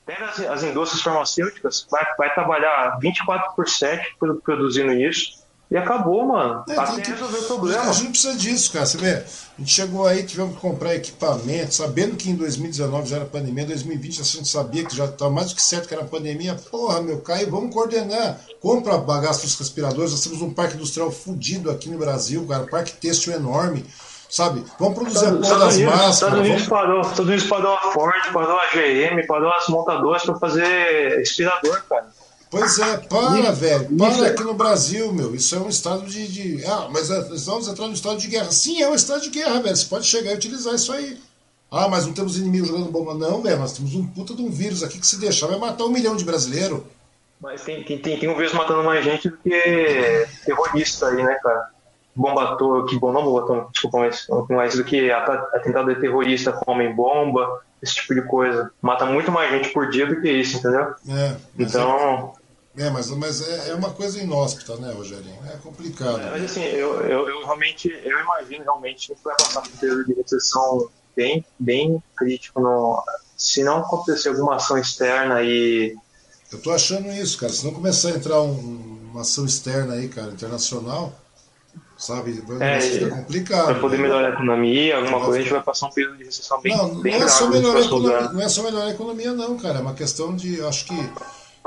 [0.05, 5.40] pega as, as, indústrias farmacêuticas, vai, vai trabalhar 24 por 7 produzindo isso,
[5.71, 6.65] e acabou, mano.
[6.69, 7.83] É, Até que, resolver o problema.
[7.83, 8.85] A gente não precisa disso, cara.
[8.85, 9.25] Você vê, a
[9.61, 13.69] gente chegou aí, tivemos que comprar equipamento, sabendo que em 2019 já era pandemia, em
[13.69, 16.57] 2020 a gente sabia que já estava mais do que certo que era pandemia.
[16.73, 18.41] Porra, meu, Caio, vamos coordenar.
[18.61, 20.11] Compra bagaços respiradores.
[20.11, 22.65] Nós temos um parque industrial fudido aqui no Brasil, cara.
[22.65, 23.87] Um parque têxtil enorme.
[24.29, 24.65] Sabe?
[24.79, 26.15] Vamos produzir a porra das Unidos, máscaras.
[26.15, 26.69] Estados Unidos, vamos...
[26.69, 31.83] parou, Estados Unidos parou a Ford, parou a GM, parou as montadoras para fazer respirador,
[31.89, 32.07] cara.
[32.51, 33.97] Pois é, para, velho.
[33.97, 35.35] Para aqui no Brasil, meu.
[35.35, 36.27] Isso é um estado de.
[36.27, 36.67] de...
[36.67, 38.51] Ah, mas é, nós vamos entrar no estado de guerra.
[38.51, 39.77] Sim, é um estado de guerra, velho.
[39.77, 41.17] Você pode chegar e utilizar isso aí.
[41.71, 43.15] Ah, mas não temos inimigos jogando bomba.
[43.15, 43.61] Não, velho.
[43.61, 46.17] Nós temos um puta de um vírus aqui que se deixar vai matar um milhão
[46.17, 46.81] de brasileiros.
[47.41, 51.39] Mas tem, tem, tem, tem um vírus matando mais gente do que terrorista aí, né,
[51.41, 51.71] cara?
[52.15, 52.57] Bomba
[52.89, 57.95] que bom, não bomba desculpa, mas mais do que atentado de terrorista com homem-bomba, esse
[57.95, 58.71] tipo de coisa.
[58.83, 60.93] Mata muito mais gente por dia do que isso, entendeu?
[61.09, 62.35] É, então.
[62.37, 62.40] É,
[62.75, 65.39] mas, mas é, é uma coisa inóspita, né, Rogerinho?
[65.53, 66.21] É complicado.
[66.21, 69.77] É, mas assim, eu, eu, eu, realmente, eu imagino realmente que vai passar por um
[69.77, 72.61] período de recessão bem, bem crítico.
[72.61, 73.03] No,
[73.37, 75.97] se não acontecer alguma ação externa e.
[76.53, 77.53] Eu tô achando isso, cara.
[77.53, 81.13] Se não começar a entrar um, uma ação externa aí, cara, internacional,
[81.99, 82.43] sabe?
[82.61, 83.67] É, fica complicado.
[83.67, 84.03] Para poder né?
[84.05, 87.01] melhorar a economia, alguma coisa, a gente vai passar um período de recessão bem, não,
[87.01, 89.79] bem não é só melhorar economia, Não é só melhorar a economia, não, cara.
[89.79, 90.63] É uma questão de.
[90.63, 90.95] Acho que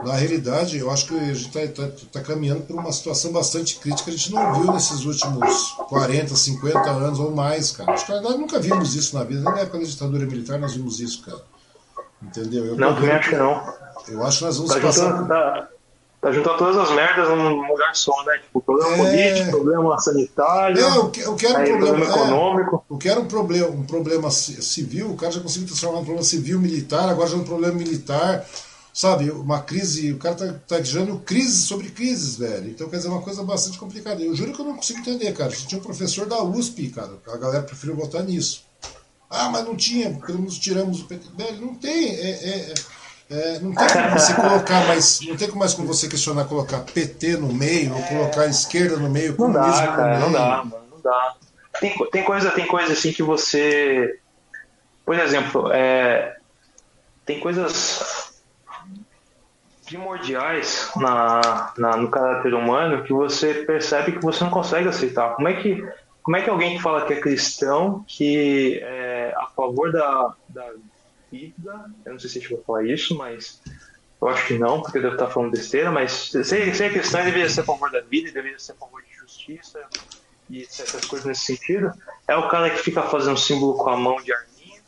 [0.01, 3.77] na realidade, eu acho que a gente está tá, tá caminhando por uma situação bastante
[3.77, 4.09] crítica.
[4.09, 7.93] A gente não viu nesses últimos 40, 50 anos ou mais, cara.
[7.93, 9.41] Acho que nós nunca vimos isso na vida.
[9.41, 11.41] Nem na época da ditadura militar nós vimos isso, cara.
[12.21, 12.65] Entendeu?
[12.65, 13.73] Eu não, também acho que não.
[14.07, 15.09] Eu acho que nós vamos tá passar.
[15.09, 15.69] Juntando, tá,
[16.21, 18.39] tá juntando todas as merdas num lugar só, né?
[18.39, 18.97] Tipo, problema é...
[18.97, 20.79] político, problema sanitário.
[20.79, 22.85] É, eu quero um problema, problema econômico.
[22.89, 25.11] É, eu quero um problema, um problema civil.
[25.11, 28.43] O cara já conseguiu transformar um problema civil militar, agora já é um problema militar
[28.93, 32.69] sabe, uma crise, o cara tá, tá gerando crise sobre crises, velho.
[32.69, 34.21] Então, quer dizer, é uma coisa bastante complicada.
[34.21, 35.49] Eu juro que eu não consigo entender, cara.
[35.49, 38.63] Tinha um professor da USP, cara, a galera preferiu votar nisso.
[39.27, 41.25] Ah, mas não tinha, pelo menos tiramos o PT.
[41.35, 42.73] Velho, não tem, é, é,
[43.31, 46.81] é, não tem como você colocar mais, não tem como mais como você questionar colocar
[46.81, 51.01] PT no meio, ou colocar esquerda no meio, não dá, cara, não dá, mano, não
[51.01, 51.35] dá.
[51.79, 54.19] Tem, tem coisa, tem coisa assim que você,
[55.03, 56.37] por exemplo, é,
[57.25, 58.32] tem coisas
[59.85, 65.35] primordiais na, na, no caráter humano que você percebe que você não consegue aceitar.
[65.35, 65.85] Como é que,
[66.21, 70.71] como é que alguém que fala que é cristão, que é a favor da, da
[71.31, 73.61] vida, eu não sei se a gente vai falar isso, mas
[74.21, 77.31] eu acho que não, porque eu devo estar falando besteira, mas se, se cristão, ele
[77.31, 79.79] deveria ser a favor da vida, deveria ser a favor de justiça
[80.49, 81.91] e certas coisas nesse sentido.
[82.27, 84.81] É o cara que fica fazendo símbolo com a mão de arminha,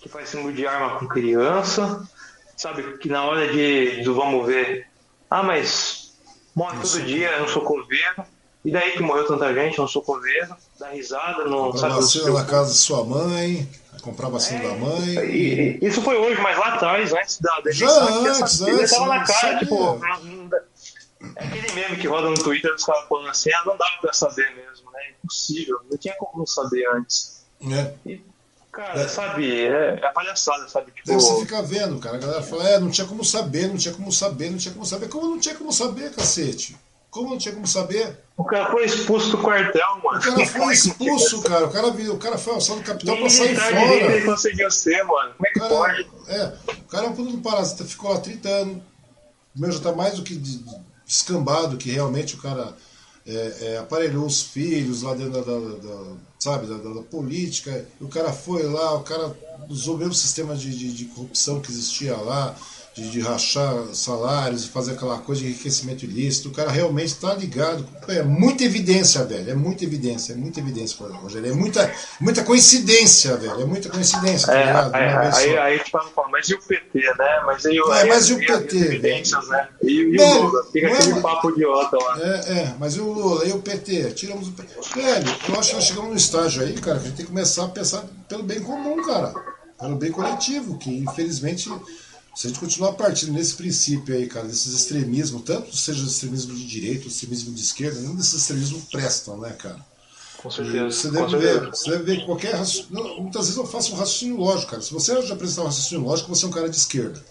[0.00, 2.06] que faz símbolo de arma com criança,
[2.60, 4.86] sabe, que na hora de, do vamos ver,
[5.30, 6.12] ah, mas
[6.54, 8.24] morre todo dia, eu não sou coveiro,
[8.62, 11.94] E daí que morreu tanta gente, não sou coveiro, dá risada, não sabe.
[11.94, 13.66] vacina na casa de sua mãe,
[14.02, 15.14] comprar vacina é, da mãe.
[15.24, 18.90] E, e, isso foi hoje, mas lá atrás, antes da, da Já antes, antes.
[18.90, 19.98] Tava na cara, tipo,
[21.36, 24.12] é aquele meme que roda no Twitter, os caras falando assim, ah, não dava pra
[24.12, 25.00] saber mesmo, né?
[25.24, 27.42] Impossível, não tinha como não saber antes.
[27.62, 27.94] É.
[28.04, 28.22] E,
[28.72, 29.08] cara, é.
[29.08, 30.92] sabe, é, é palhaçada, sabe?
[30.92, 31.12] Tipo...
[31.12, 34.12] você fica vendo, cara, a galera fala, é, não tinha como saber, não tinha como
[34.12, 35.08] saber, não tinha como saber.
[35.08, 36.76] Como não tinha como saber, cacete?
[37.10, 38.20] Como não tinha como saber?
[38.36, 40.18] O cara foi expulso do quartel, mano.
[40.18, 41.66] O cara foi expulso, cara.
[41.66, 43.94] O cara, viu, o cara foi alçado do capital pra sair fora.
[43.94, 45.34] Ele conseguiu ser, mano.
[45.36, 46.10] Como é que pode?
[46.28, 48.76] É, o cara é um puto do parasita, ficou lá 30 anos.
[49.56, 50.40] O meu já tá mais do que
[51.04, 52.76] descambado, que realmente o cara
[53.36, 57.86] é, é, aparelhou os filhos lá dentro da, da, da sabe, da, da, política.
[58.00, 59.36] O cara foi lá, o cara
[59.68, 62.56] usou o mesmo sistema de, de, de corrupção que existia lá
[63.00, 66.50] de, de, rachar salários, e fazer aquela coisa de enriquecimento ilícito.
[66.50, 67.86] O cara realmente está ligado.
[68.08, 69.50] É muita evidência, velho.
[69.50, 71.50] É muita evidência, é muita evidência, Rogério.
[71.50, 73.62] É muita, muita coincidência, velho.
[73.62, 74.94] É muita coincidência, tá é, ligado?
[74.94, 77.42] É, aí, aí, tipo, fala, mas e o PT, né?
[77.46, 78.76] Mas, aí, é, mas e o PT?
[78.76, 79.68] Evidências, né?
[79.82, 80.64] E, e velho, o Lula?
[80.70, 82.18] Fica aquele é, papo idiota lá.
[82.20, 83.46] É, é, mas e o Lula?
[83.46, 84.12] E o PT?
[84.12, 84.74] Tiramos o PT.
[84.94, 87.32] Velho, eu acho que nós chegamos num estágio aí, cara, que a gente tem que
[87.32, 89.32] começar a pensar pelo bem comum, cara.
[89.78, 91.70] Pelo bem coletivo, que infelizmente
[92.40, 96.66] se a gente continuar partindo nesse princípio aí, cara, desses extremismos, tanto seja extremismo de
[96.66, 99.78] direita ou extremismo de esquerda, nenhum desses extremismos prestam, né, cara?
[100.38, 100.90] Com certeza.
[100.90, 103.20] Você deve, ver, você deve ver que qualquer raciocínio.
[103.20, 104.80] Muitas vezes eu faço um raciocínio lógico, cara.
[104.80, 107.22] Se você já apresentar um raciocínio lógico, você é um cara de esquerda.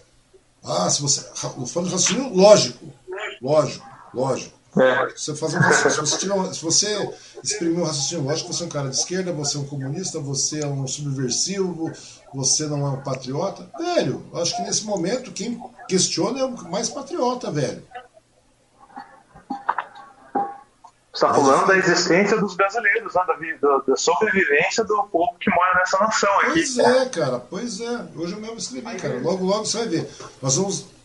[0.64, 1.22] Ah, se você.
[1.22, 2.94] Eu falo de raciocínio lógico.
[3.42, 4.59] Lógico, lógico.
[4.78, 5.10] É.
[5.10, 6.54] Você faz um raciocínio.
[6.54, 9.66] Se você, exprimir um raciocínio lógico, você é um cara de esquerda, você é um
[9.66, 11.92] comunista, você é um subversivo,
[12.34, 13.70] você não é um patriota.
[13.78, 17.84] Velho, acho que nesse momento quem questiona é o mais patriota, velho.
[21.12, 23.58] Você está falando da existência dos brasileiros, né?
[23.62, 26.52] da, da, sobrevivência do povo que mora nessa nação aqui.
[26.52, 28.08] Pois é, cara, pois é.
[28.16, 29.20] Hoje eu mesmo escrevi, cara.
[29.20, 30.10] Logo, logo você vai ver.
[30.42, 30.99] Nós vamos.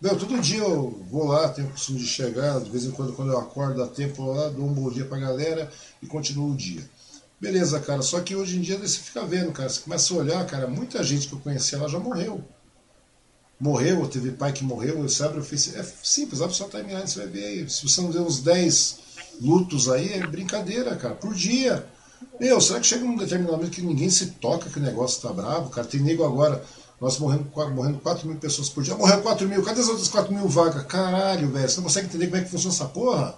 [0.00, 3.12] Meu, todo dia eu vou lá, tenho o costume de chegar, de vez em quando,
[3.14, 5.68] quando eu acordo, dá tempo lá, dou um bom dia pra galera
[6.00, 6.88] e continuo o dia.
[7.40, 8.00] Beleza, cara.
[8.02, 9.68] Só que hoje em dia você fica vendo, cara.
[9.68, 10.68] Você começa a olhar, cara.
[10.68, 12.44] Muita gente que eu conhecia lá já morreu.
[13.58, 15.02] Morreu, teve pai que morreu.
[15.02, 15.80] Você abre o Facebook.
[15.80, 17.70] É simples, abre seu timeline, você vai ver aí.
[17.70, 18.98] Se você não vê uns 10
[19.40, 21.14] lutos aí, é brincadeira, cara.
[21.14, 21.84] Por dia.
[22.40, 25.32] Meu, será que chega um determinado momento que ninguém se toca que o negócio tá
[25.32, 25.86] bravo, cara?
[25.86, 26.64] Tem nego agora.
[27.00, 28.94] Nós morrendo, morrendo 4 mil pessoas por dia.
[28.96, 29.62] Morreu 4 mil.
[29.62, 30.84] Cadê as outras 4 mil vagas?
[30.84, 31.68] Caralho, velho.
[31.68, 33.34] Você não consegue entender como é que funciona essa porra?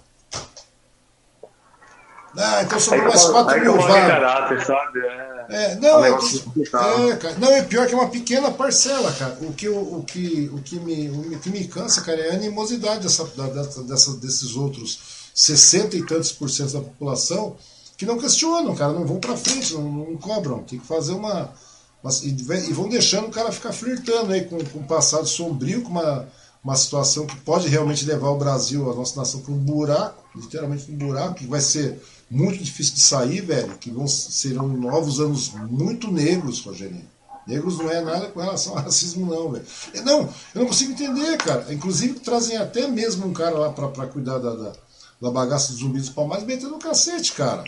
[2.36, 4.06] Ah, então sobrou mais 4 mil vagas.
[4.06, 5.00] Caráter, sabe?
[5.00, 9.36] É, é, não, é, é, cara, não, é pior que uma pequena parcela, cara.
[9.42, 12.34] O que, o, o que, o que, me, o que me cansa, cara, é a
[12.34, 17.56] animosidade dessa, dessa, dessa, desses outros 60 e tantos por cento da população
[17.96, 20.62] que não questionam, cara, não vão para frente, não, não, cobram.
[20.62, 21.52] Tem que fazer uma.
[22.02, 22.28] Uma e,
[22.68, 26.26] e, vão deixando o cara ficar flirtando aí com, com um passado sombrio, com uma,
[26.64, 30.90] uma situação que pode realmente levar o Brasil, a nossa nação, para um buraco, literalmente
[30.90, 35.52] um buraco, que vai ser muito difícil de sair, velho, que vão, serão novos anos
[35.68, 37.08] muito negros, Rogerinho.
[37.46, 39.64] Negros não é nada com relação ao racismo, não, velho.
[40.04, 40.20] Não,
[40.54, 41.72] eu não consigo entender, cara.
[41.72, 44.72] Inclusive, trazem até mesmo um cara lá para cuidar da, da,
[45.20, 47.64] da, bagaça dos zumbis do Palmares, metendo no cacete, cara.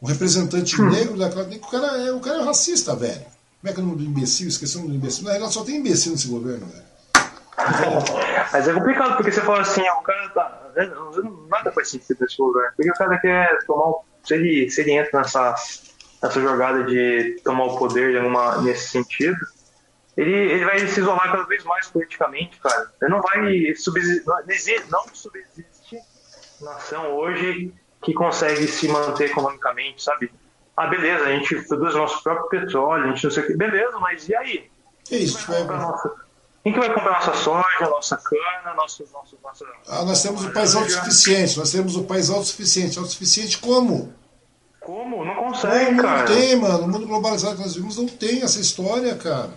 [0.00, 0.88] Um representante hum.
[0.90, 1.48] negro daquela.
[1.48, 3.26] O cara, é, o cara é racista, velho.
[3.60, 4.48] Como é que é o nome do imbecil?
[4.48, 5.24] Esqueci o nome do imbecil.
[5.24, 6.88] Na realidade, só tem imbecil nesse governo, velho.
[8.52, 10.70] Mas é complicado, porque você fala assim, o cara tá.
[11.48, 12.72] Nada faz sentido nesse lugar.
[12.76, 14.00] Porque o cara quer tomar.
[14.22, 15.54] Se ele, se ele entra nessa,
[16.22, 19.38] nessa jogada de tomar o poder alguma, nesse sentido,
[20.16, 22.92] ele, ele vai se isolar cada vez mais politicamente, cara.
[23.02, 24.84] Ele não vai subsistir.
[24.88, 25.98] Não subsiste
[26.60, 27.72] nação hoje
[28.02, 30.30] que consegue se manter economicamente, sabe?
[30.78, 33.56] Ah, beleza, a gente produz nosso próprio petróleo, a gente não sei o que.
[33.56, 34.70] Beleza, mas e aí?
[35.10, 36.28] É isso, vai nossa
[36.68, 39.64] quem que vai comprar nossa soja, nossa cana, nosso, nosso, nossa...
[39.88, 42.98] Ah, nós temos o país autossuficiente, nós temos o país autossuficiente.
[42.98, 44.12] Autossuficiente como?
[44.80, 45.24] Como?
[45.24, 46.18] Não consegue, não, cara.
[46.18, 46.84] Não tem, mano.
[46.84, 49.50] O mundo globalizado que nós vivemos não tem essa história, cara.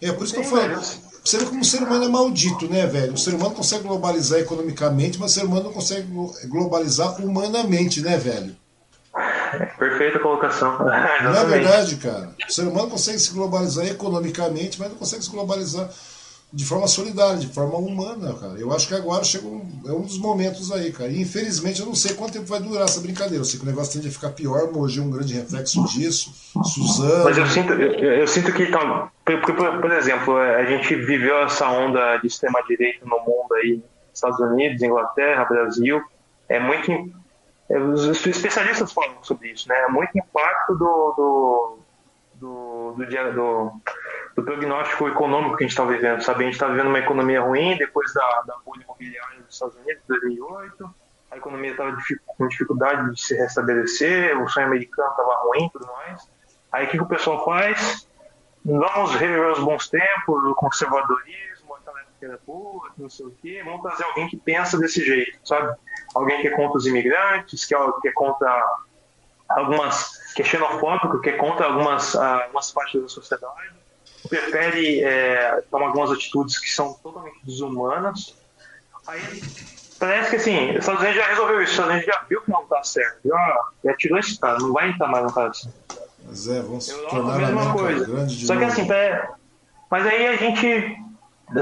[0.00, 0.76] É por isso que eu falo.
[1.24, 3.14] Você vê como o ser humano é maldito, né, velho?
[3.14, 6.08] O ser humano consegue globalizar economicamente, mas o ser humano não consegue
[6.46, 8.54] globalizar humanamente, né, velho?
[9.78, 10.78] Perfeita colocação.
[11.22, 12.30] não é verdade, cara?
[12.48, 15.88] O ser humano consegue se globalizar economicamente, mas não consegue se globalizar
[16.50, 18.54] de forma solidária, de forma humana, cara.
[18.58, 21.10] Eu acho que agora chegou um, é um dos momentos aí, cara.
[21.10, 23.36] E infelizmente eu não sei quanto tempo vai durar essa brincadeira.
[23.36, 26.32] Eu sei que o negócio tende a ficar pior, Mogi é um grande reflexo disso,
[26.64, 27.24] Suzano.
[27.24, 31.42] Mas eu sinto, eu, eu sinto que, então, por, por, por, exemplo, a gente viveu
[31.42, 33.82] essa onda de extrema-direita no mundo aí,
[34.14, 36.00] Estados Unidos, Inglaterra, Brasil.
[36.48, 37.04] É muito é,
[37.70, 39.86] os especialistas falam sobre isso, né?
[39.88, 41.78] Muito impacto do, do,
[42.34, 43.72] do, do,
[44.36, 46.40] do, prognóstico econômico que a gente está vivendo, sabe?
[46.40, 50.02] A gente está vivendo uma economia ruim depois da, da bolha imobiliária dos Estados Unidos,
[50.08, 50.94] 2008.
[51.30, 51.94] A economia estava
[52.26, 56.26] com dificuldade de se restabelecer, o sonho americano estava ruim tudo mais.
[56.72, 58.08] Aí o que, que o pessoal faz?
[58.64, 61.47] Vamos reviver os bons tempos, o conservadorismo,
[62.18, 63.62] época era boa, não sei o quê.
[63.64, 65.74] Vamos trazer alguém que pensa desse jeito, sabe?
[66.14, 68.64] alguém que é contra os imigrantes, que é, que é contra
[69.48, 73.72] algumas que é xenofóbico, que é contra algumas, ah, algumas partes da sociedade,
[74.28, 78.36] prefere é, tomar algumas atitudes que são totalmente desumanas.
[79.06, 79.42] Aí
[79.98, 82.50] parece que assim, os Estados Unidos já resolveu isso, os Estados Unidos já viu que
[82.50, 85.72] não está certo, já, já tirou esse cara, não vai entrar mais no cara assim.
[86.24, 88.28] Mas é, vamos tornar a mesma coisa.
[88.28, 89.28] Só que assim, é,
[89.90, 91.07] mas aí a gente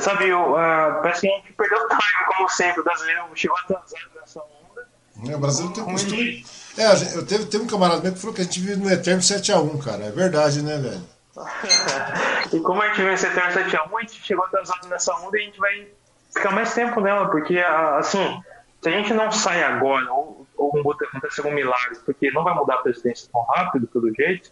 [0.00, 2.00] Sabe, eu, uh, parece que a gente perdeu o time,
[2.36, 2.80] como sempre.
[2.80, 4.88] O brasileiro chegou atrasado nessa onda.
[5.30, 6.44] É, o Brasil tem costume.
[6.76, 9.20] É, eu teve, teve um camarada meu que falou que a gente vive no Eterno
[9.20, 10.04] 7x1, cara.
[10.04, 11.02] É verdade, né, velho?
[12.52, 15.42] e como a gente vive nesse Eterno 7x1, a gente chegou atrasado nessa onda e
[15.42, 15.88] a gente vai
[16.34, 18.42] ficar mais tempo nela, porque, assim,
[18.82, 22.74] se a gente não sai agora, ou, ou acontecer um milagre, porque não vai mudar
[22.74, 24.50] a presidência tão rápido, pelo jeito,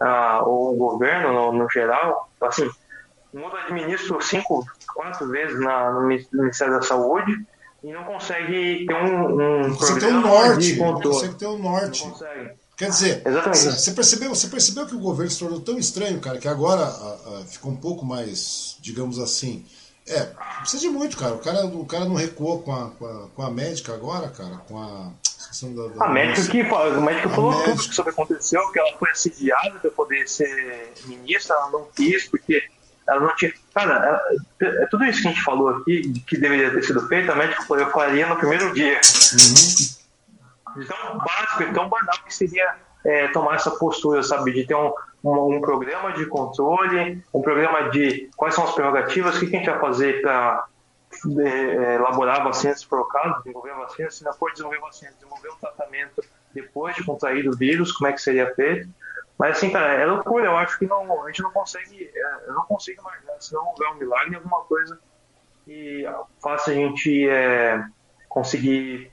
[0.00, 2.70] uh, ou o governo no, no geral, assim,
[3.34, 4.64] muda de ministro cinco,
[4.94, 7.44] quatro vezes na, no Ministério da Saúde
[7.82, 12.12] e não consegue ter um, um consegue ter um norte, não consegue ter um norte.
[12.76, 16.48] Quer dizer, você percebeu, você percebeu que o governo se tornou tão estranho, cara, que
[16.48, 19.64] agora a, a, ficou um pouco mais, digamos assim,
[20.06, 20.28] é,
[20.60, 21.34] precisa de muito, cara.
[21.34, 24.56] O cara, o cara não recuou com a, com a, com a médica agora, cara,
[24.68, 25.10] com a.
[25.62, 27.76] Da, da a médica que o médico falou médica.
[27.76, 32.60] tudo sobre aconteceu, que ela foi assediada para poder ser ministra, ela não quis, porque
[33.08, 33.52] ela não tinha.
[33.74, 34.22] Cara, ela,
[34.82, 37.64] é tudo isso que a gente falou aqui, que deveria ter sido feito, a médica
[37.74, 39.00] eu faria no primeiro dia.
[40.76, 40.86] Uhum.
[40.86, 44.52] Tão básico e tão banal que seria é, tomar essa postura, sabe?
[44.52, 44.92] De ter um,
[45.22, 49.56] um, um, programa de controle, um programa de quais são as prerrogativas, o que, que
[49.56, 50.66] a gente vai fazer para
[51.38, 55.48] é, é, elaborar vacinas for o caso, desenvolver vacinas, se não for desenvolver vacinas, desenvolver
[55.50, 58.88] um tratamento depois de contrair o vírus, como é que seria feito.
[59.38, 60.46] Mas assim, cara, é loucura.
[60.46, 62.10] Eu acho que não, a gente não consegue.
[62.14, 64.98] É, eu não consigo imaginar se não houver um milagre, alguma coisa
[65.64, 66.04] que
[66.42, 67.82] faça a gente é,
[68.28, 69.10] conseguir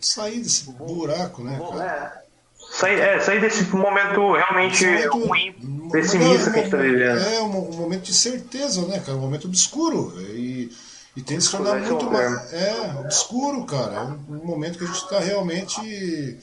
[0.00, 1.58] sair desse buraco, né?
[1.58, 2.22] Cara?
[2.22, 2.26] É.
[2.70, 7.18] Sair, é, sair desse momento realmente momento, ruim, pessimista que a gente está vivendo.
[7.18, 9.16] É um, um, momento de certeza, né, cara?
[9.16, 10.12] Um momento obscuro.
[10.20, 10.70] E,
[11.16, 12.52] e tem se tornar muito mais.
[12.52, 13.94] É, obscuro, cara.
[13.94, 16.38] É um, um momento que a gente está realmente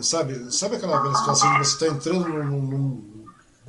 [0.00, 3.12] Sabe, sabe aquela situação de você está entrando num, num,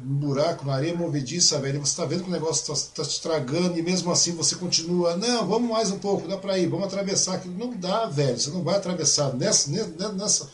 [0.01, 3.11] num, buraco, na areia movediça, velho, você está vendo que o negócio está tá te
[3.11, 6.85] estragando e mesmo assim você continua, não, vamos mais um pouco, dá para ir, vamos
[6.85, 7.57] atravessar aquilo.
[7.57, 10.49] Não dá, velho, você não vai atravessar nessa, nessa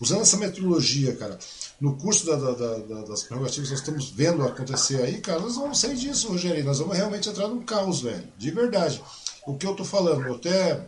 [0.00, 1.38] usando essa metodologia, cara.
[1.80, 5.56] No curso da, da, da, das prerrogativas que nós estamos vendo acontecer aí, cara, nós
[5.56, 9.02] vamos sair disso, Rogério, nós vamos realmente entrar num caos, velho, de verdade.
[9.46, 10.86] O que eu tô falando, eu até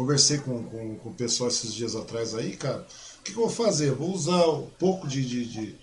[0.00, 2.86] conversei com, com, com o pessoal esses dias atrás aí, cara,
[3.20, 3.92] o que, que eu vou fazer?
[3.92, 5.76] Vou usar um pouco de, de, de,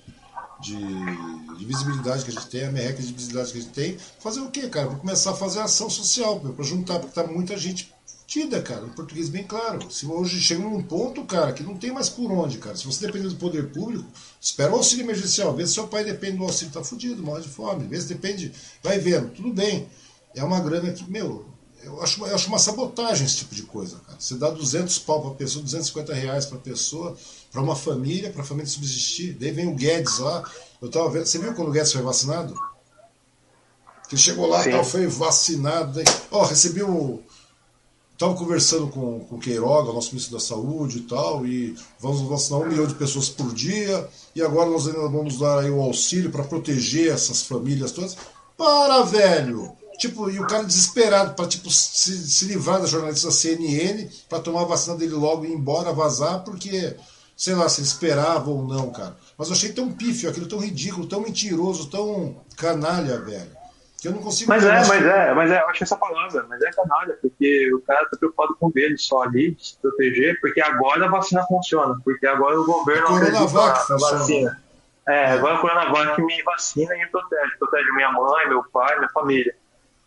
[0.60, 3.98] de, de visibilidade que a gente tem, a merreca de visibilidade que a gente tem.
[4.20, 4.88] Fazer o quê, cara?
[4.88, 7.94] Vou começar a fazer ação social para juntar, porque tá muita gente
[8.26, 9.90] tida, cara, em português bem claro.
[9.92, 12.76] Se hoje chega num ponto, cara, que não tem mais por onde, cara.
[12.76, 14.10] Se você depender do poder público,
[14.42, 15.56] espera o auxílio emergencial.
[15.56, 17.88] Vê se seu pai depende do auxílio, tá fudido, morre de fome.
[17.88, 19.88] Vê se depende, vai vendo, tudo bem.
[20.36, 21.46] É uma grana que, meu,
[21.84, 24.20] eu acho, eu acho uma sabotagem esse tipo de coisa, cara.
[24.20, 27.16] Você dá 200 pau para pessoa, 250 reais para pessoa,
[27.52, 29.34] para uma família, para a família subsistir.
[29.34, 30.44] Daí vem o Guedes lá.
[30.82, 32.54] Eu tava vendo, você viu quando o Guedes foi vacinado?
[34.12, 36.02] Ele chegou lá, tal, foi vacinado.
[36.32, 37.20] Ó, recebi o.
[38.14, 42.62] Estava conversando com, com o Queiroga, nosso ministro da Saúde e tal, e vamos vacinar
[42.62, 46.32] um milhão de pessoas por dia, e agora nós ainda vamos dar aí o auxílio
[46.32, 48.18] para proteger essas famílias todas.
[48.58, 49.72] Para, velho!
[49.98, 54.61] Tipo, e o cara desesperado para tipo, se, se livrar da jornalista CNN para tomar
[54.61, 56.95] a vacina dele logo e ir embora, vazar, porque,
[57.35, 59.17] sei lá, se ele esperava ou não, cara.
[59.38, 63.58] Mas eu achei tão pífio, aquilo tão ridículo, tão mentiroso, tão canalha, velho.
[64.00, 64.50] Que eu não consigo.
[64.50, 67.82] Mas é, mas é, mas é, eu acho essa palavra, mas é canalha, porque o
[67.82, 72.00] cara tá preocupado com ele só ali, de se proteger, porque agora a vacina funciona,
[72.03, 73.08] porque agora o governo.
[73.08, 74.17] A Coronavac funciona.
[74.17, 74.61] Vacina.
[75.08, 77.58] É, agora a Coronavac me vacina e me protege.
[77.58, 79.56] Protege minha mãe, meu pai, minha família.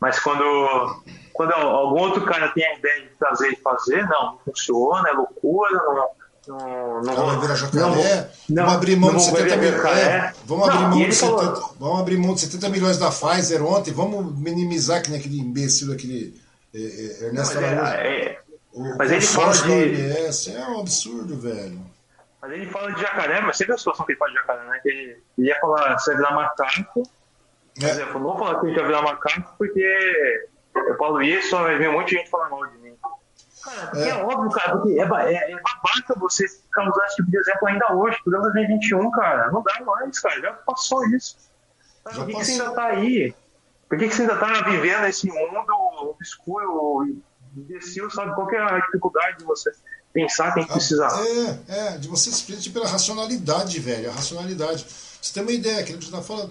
[0.00, 4.38] Mas quando, quando algum outro cara tem a ideia de trazer e fazer, não, não
[4.38, 6.20] funciona, é loucura, não.
[6.48, 9.84] Não, não, vamos virar jacaré, não, vamos abrir mão de 70 milhões.
[9.84, 11.76] É, vamos, abrir mão de 70, falou...
[11.78, 15.92] vamos abrir mão de 70 milhões da Pfizer ontem, vamos minimizar que nem aquele imbecil,
[15.92, 16.40] aquele
[16.74, 17.92] é, é, Ernesto Araújo.
[17.92, 18.40] É,
[18.72, 19.70] O Mas ele fala de.
[19.70, 21.80] OMS, é um absurdo, velho.
[22.40, 24.80] Mas ele fala de jacaré, mas sempre a situação que ele fala de jacaré, né?
[24.84, 27.02] Ele, ele ia falar se vai virar macaco.
[27.80, 27.90] Por É.
[27.90, 31.78] exemplo, não vou falar que a gente vai virar macaco porque eu falo isso, vai
[31.78, 32.94] vir um monte de gente falar mal de mim.
[33.64, 34.14] Cara, é, É.
[34.24, 37.92] óbvio, cara, porque é, é, é babaca você ficar usando esse tipo de exemplo ainda
[37.94, 39.50] hoje, por 2021, cara.
[39.50, 40.40] Não dá mais, cara.
[40.40, 41.36] Já passou isso.
[42.04, 42.66] Sabe, Já por que, que você passou.
[42.68, 43.34] ainda tá aí?
[43.88, 45.64] Por que, que você ainda tá vivendo esse mundo
[46.10, 47.16] obscuro,
[47.56, 48.34] imbecil, sabe?
[48.34, 49.70] Qual que é a dificuldade de você
[50.12, 51.06] pensar que a gente precisa.
[51.68, 54.10] É, é, de você se pela racionalidade, velho.
[54.10, 54.86] A racionalidade.
[55.20, 56.50] Você tem uma ideia, que a gente tá falando.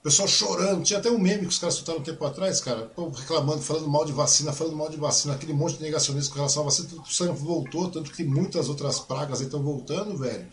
[0.00, 0.82] O pessoal chorando.
[0.84, 2.90] Tinha até um meme que os caras soltaram um tempo atrás, cara.
[3.16, 5.34] reclamando, falando mal de vacina, falando mal de vacina.
[5.34, 6.88] Aquele monte de negacionistas com relação à vacina.
[7.02, 10.46] O sangue voltou, tanto que muitas outras pragas aí estão voltando, velho.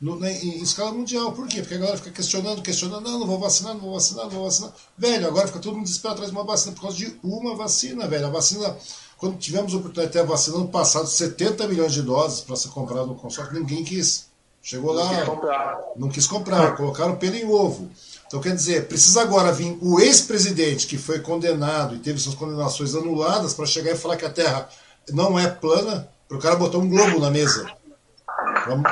[0.00, 1.32] No, na- em, escala mundial.
[1.32, 1.60] Por quê?
[1.60, 3.04] Porque a galera fica questionando, questionando.
[3.04, 4.72] Não, não vou vacinar, não vou vacinar, não vou vacinar.
[4.98, 8.08] Velho, agora fica todo mundo desesperado atrás de uma vacina por causa de uma vacina,
[8.08, 8.26] velho.
[8.26, 8.76] A vacina.
[9.18, 12.56] Quando tivemos a oportunidade de ter a vacina no passado, 70 milhões de doses para
[12.56, 14.28] ser comprado no consórcio, ninguém quis.
[14.62, 15.80] Chegou lá, Tem que comprar.
[15.96, 17.88] não quis comprar, colocaram pelo em ovo.
[18.30, 22.94] Então, quer dizer, precisa agora vir o ex-presidente que foi condenado e teve suas condenações
[22.94, 24.68] anuladas para chegar e falar que a Terra
[25.10, 27.66] não é plana, para o cara botar um globo na mesa.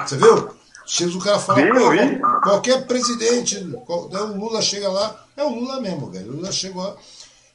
[0.04, 0.48] Você viu?
[0.84, 5.24] Chega o cara fala, Vi, "Pô, vi." qualquer presidente, qual- daí o Lula chega lá,
[5.36, 6.32] é o Lula mesmo, velho.
[6.32, 6.96] O Lula chegou lá.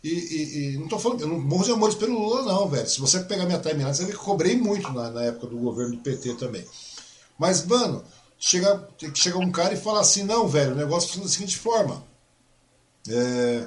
[0.02, 2.88] E, e- e não tô falando, eu não morro de amores pelo Lula, não, velho.
[2.88, 5.58] Se você pegar minha timeline, você vê que eu cobrei muito na, na época do
[5.58, 6.64] governo do PT também.
[7.38, 8.04] Mas, mano,
[8.44, 11.58] chega, que chegar um cara e falar assim, não, velho, o negócio funciona da seguinte
[11.58, 12.04] forma.
[13.08, 13.66] É,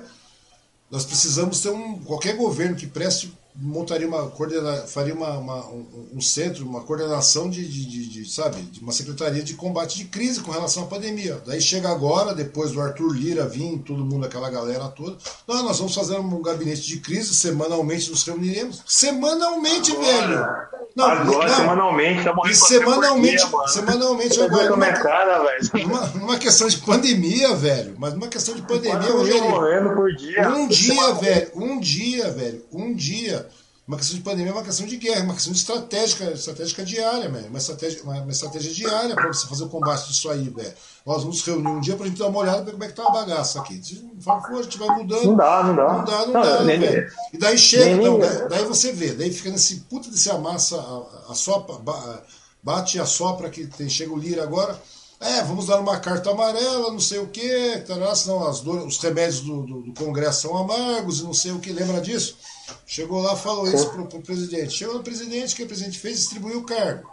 [0.91, 1.99] nós precisamos ter um.
[2.05, 7.49] Qualquer governo que preste montaria uma coordena, faria uma, uma- um, um centro, uma coordenação
[7.49, 10.87] de, de, de- de, sabe, de uma secretaria de combate de crise com relação à
[10.87, 11.41] pandemia.
[11.47, 15.17] Daí chega agora, depois do Arthur Lira vir, todo mundo, aquela galera toda.
[15.47, 18.83] Não, nós vamos fazer um gabinete de crise, semanalmente nos reuniremos.
[18.87, 20.47] Semanalmente, velho!
[20.95, 21.55] Não, Agora, não.
[21.57, 23.69] semanalmente, tá E semanalmente, por dia, mano.
[23.69, 24.71] semanalmente agora.
[24.71, 25.71] Numa, cara, velho?
[25.89, 27.95] numa, numa questão de pandemia, velho.
[27.99, 29.43] Mas numa questão de pandemia, Rogério.
[29.51, 30.49] morrendo por dia.
[30.49, 33.46] Um dia, velho, um dia, velho, um dia.
[33.87, 37.29] Uma questão de pandemia é uma questão de guerra, uma questão de estratégica, estratégica diária,
[37.29, 37.47] velho.
[37.47, 40.73] Uma estratégia, uma, uma estratégia diária para você fazer o combate disso aí, velho.
[41.07, 42.95] Nós vamos reunir um dia pra gente dar uma olhada pra ver como é que
[42.95, 43.81] tá a bagaça aqui.
[43.85, 45.25] Se for, a gente vai mudando.
[45.25, 45.93] Não dá, não dá.
[45.93, 47.13] Não dá, não, Não, dá, nem- velho.
[47.33, 50.31] E daí chega, nem- não, nem- daí, daí você vê, daí fica nesse puta desse
[50.31, 52.23] amassa, a, a sopa, ba-
[52.61, 54.77] bate a sopra que tem, chega o Lira agora.
[55.21, 58.99] É, vamos dar uma carta amarela, não sei o quê, tará, senão as dor- os
[58.99, 62.37] remédios do, do, do Congresso são amargos e não sei o que, lembra disso?
[62.87, 64.73] Chegou lá, falou isso pro, pro presidente.
[64.73, 66.19] Chegou no presidente, o que o presidente fez?
[66.19, 67.11] Distribuiu o cargo.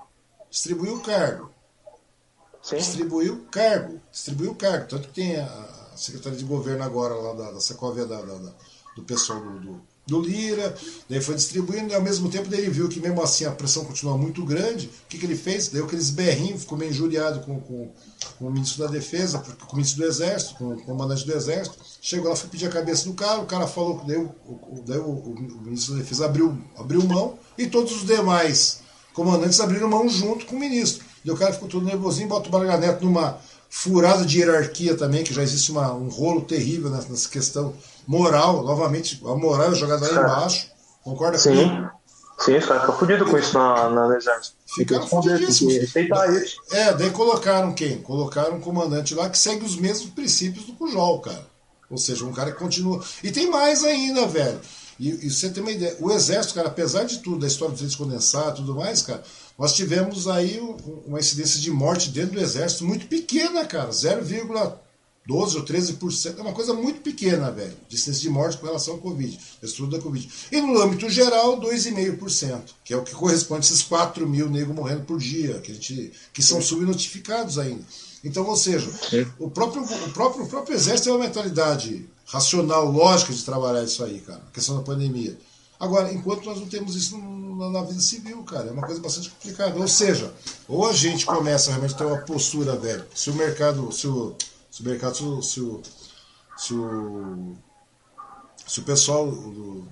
[0.50, 1.52] Distribuiu o cargo
[2.62, 2.78] Sim.
[2.78, 4.88] distribuiu cargo, distribuiu cargo.
[4.88, 8.54] Tanto que tem a, Secretaria de Governo agora lá da, da Secovia da, da- da-
[8.96, 10.76] do pessoal do, do, do Lira,
[11.10, 13.84] daí foi distribuindo, e ao mesmo tempo daí ele viu que mesmo assim a pressão
[13.86, 15.68] continua muito grande, o que, que ele fez?
[15.68, 17.92] Deu aqueles berrinhos, ficou meio injuriado com, com,
[18.40, 21.78] com o ministro da Defesa, com o ministro do Exército, com o comandante do Exército,
[22.06, 24.84] chegou lá, foi pedir a cabeça do cara, o cara falou que daí o, o-
[24.86, 28.82] daí o, o ministro da Defesa abriu, abriu mão, e todos os demais
[29.14, 31.06] comandantes abriram mão junto com o ministro.
[31.24, 33.38] E o cara ficou todo nervosinho, bota o Braga Neto numa
[33.70, 37.74] furada de hierarquia também, que já existe uma, um rolo terrível nessa, nessa questão
[38.06, 38.64] moral.
[38.64, 40.68] Novamente, a moral é jogada lá embaixo.
[41.04, 41.56] Concorda Sim.
[41.56, 41.90] comigo?
[42.40, 44.56] Sim, os caras ficam fodidos com isso na, na, no exército.
[44.76, 45.74] Ficaram fodidíssimos.
[45.76, 46.58] respeitar isso.
[46.72, 48.02] É, daí colocaram quem?
[48.02, 51.53] Colocaram um comandante lá que segue os mesmos princípios do Pujol, cara.
[51.94, 53.04] Ou seja, um cara que continua.
[53.24, 54.60] E tem mais ainda, velho.
[55.00, 55.96] E, e você tem uma ideia.
[56.00, 59.24] O Exército, cara, apesar de tudo, da história do leite condensado e tudo mais, cara,
[59.60, 63.92] nós tivemos aí um- uma incidência de morte dentro do Exército muito pequena, cara.
[63.92, 66.40] 0,12 ou 13%.
[66.40, 67.74] É uma coisa muito pequena, velho.
[67.88, 69.40] De incidência de morte com relação ao Covid.
[69.62, 70.30] Estudo da Covid.
[70.52, 72.74] E no âmbito geral, 2,5%.
[72.84, 75.76] Que é o que corresponde a esses 4 mil negros morrendo por dia, que, a
[75.76, 77.84] gente, que são subnotificados ainda.
[78.24, 78.90] Então, ou seja,
[79.40, 84.04] o próprio, o, próprio, o próprio exército tem uma mentalidade racional, lógica de trabalhar isso
[84.04, 85.38] aí, cara, a questão da pandemia.
[85.80, 89.78] Agora, enquanto nós não temos isso na vida civil, cara, é uma coisa bastante complicada.
[89.78, 90.34] Ou seja,
[90.68, 94.34] ou a gente começa realmente a ter uma postura, velho, se o mercado, se o,
[94.72, 95.82] se o mercado, se o, se o,
[96.58, 97.56] se o,
[98.66, 99.86] se o pessoal, o-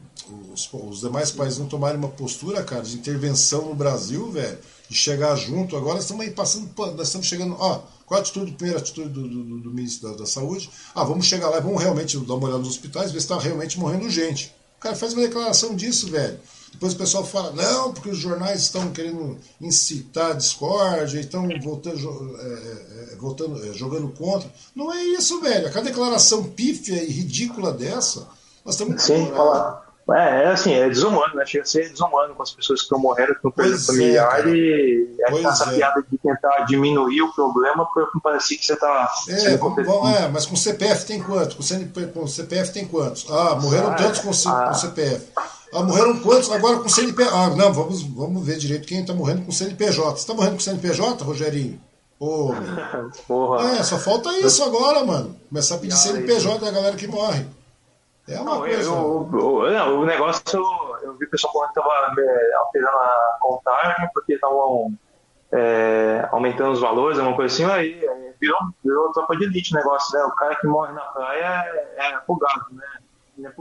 [0.54, 4.96] os, os demais países não tomarem uma postura, cara, de intervenção no Brasil, velho, de
[4.96, 8.56] chegar junto, agora nós estamos aí passando, nós estamos chegando, ó, qual a atitude, a
[8.56, 10.70] primeira atitude do, do, do- do ministro da, da Saúde?
[10.94, 13.40] Ah, vamos chegar lá e vamos realmente dar uma olhada nos hospitais, ver se está
[13.40, 14.54] realmente morrendo gente.
[14.78, 16.38] O cara faz uma declaração disso, velho.
[16.74, 22.36] Depois o pessoal fala, não, porque os jornais estão querendo incitar a discórdia, estão voltando,
[22.38, 24.52] é, é, é, voltando, é, jogando contra.
[24.76, 25.68] Não é isso, velho.
[25.68, 28.28] A cada declaração pífia e ridícula dessa,
[28.66, 29.91] nós estamos Sim, falar.
[30.14, 31.46] É, é assim, é desumano, né?
[31.46, 34.52] Chega a ser desumano com as pessoas que estão morrendo, que estão perdendo familiar é,
[34.52, 35.16] e
[35.46, 35.76] essa é.
[35.76, 39.10] piada de tentar diminuir o problema para parecer que você está.
[39.30, 41.56] É, bom, é, mas com CPF tem quantos?
[41.56, 43.26] Com, CNP, com CPF tem quantos?
[43.30, 45.28] Ah, morreram ah, tantos com, ah, com CPF.
[45.74, 47.34] Ah, morreram quantos agora com CNPJ?
[47.34, 50.12] Ah, não, vamos, vamos ver direito quem está morrendo com CNPJ.
[50.12, 51.80] Você está morrendo com CNPJ, Rogerinho?
[52.20, 52.54] Pô,
[53.28, 53.72] Porra.
[53.72, 55.36] É, só falta isso agora, mano.
[55.50, 57.46] Começar a pedir CNPJ da galera que morre.
[58.32, 58.90] É uma não, coisa.
[58.90, 60.44] Eu, eu, não, o negócio,
[61.04, 64.94] eu vi o pessoal falando que estava é, alterando a contagem porque estavam
[65.52, 68.00] é, aumentando os valores, alguma coisa assim, aí,
[68.40, 70.26] virou, virou tropa de elite o negócio, né?
[70.26, 72.86] O cara que morre na praia é, é afogado, né?
[73.38, 73.54] Não é.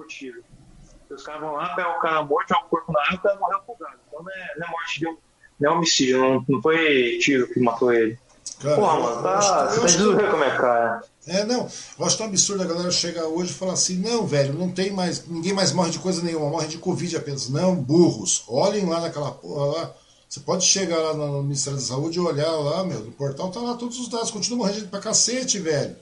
[1.10, 3.20] Os caras vão lá, pegam o cara morto, jogam o corpo na água e o
[3.20, 3.98] cara morreu afogado.
[4.06, 5.16] Então não é, não é morte de um.
[5.58, 8.18] Não é homicídio, não, não foi tiro que matou ele.
[8.62, 11.02] Cara, Porra, mano, tá, você tá de como é, cara.
[11.30, 11.68] É, não.
[11.96, 14.90] Eu acho tão absurdo a galera chegar hoje e falar assim: não, velho, não tem
[14.90, 15.24] mais.
[15.28, 17.48] Ninguém mais morre de coisa nenhuma, morre de Covid apenas.
[17.48, 18.42] Não, burros.
[18.48, 19.94] Olhem lá naquela porra lá.
[20.28, 23.60] Você pode chegar lá no Ministério da Saúde e olhar lá, meu, no portal tá
[23.60, 24.32] lá todos os dados.
[24.32, 25.96] Continua morrendo pra cacete, velho.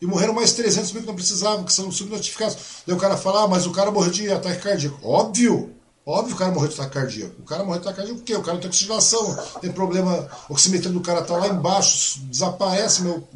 [0.00, 2.56] E morreram mais 300 mil que não precisavam, que são subnotificados.
[2.86, 4.98] Daí o cara fala, ah, mas o cara morreu de ataque cardíaco.
[5.02, 5.76] Óbvio!
[6.08, 7.34] Óbvio o cara morreu de ataque cardíaco.
[7.40, 8.36] O cara morreu de ataque cardíaco por quê?
[8.36, 13.02] O cara não tem oxigenação, tem problema, o oximetria do cara tá lá embaixo, desaparece,
[13.02, 13.26] meu.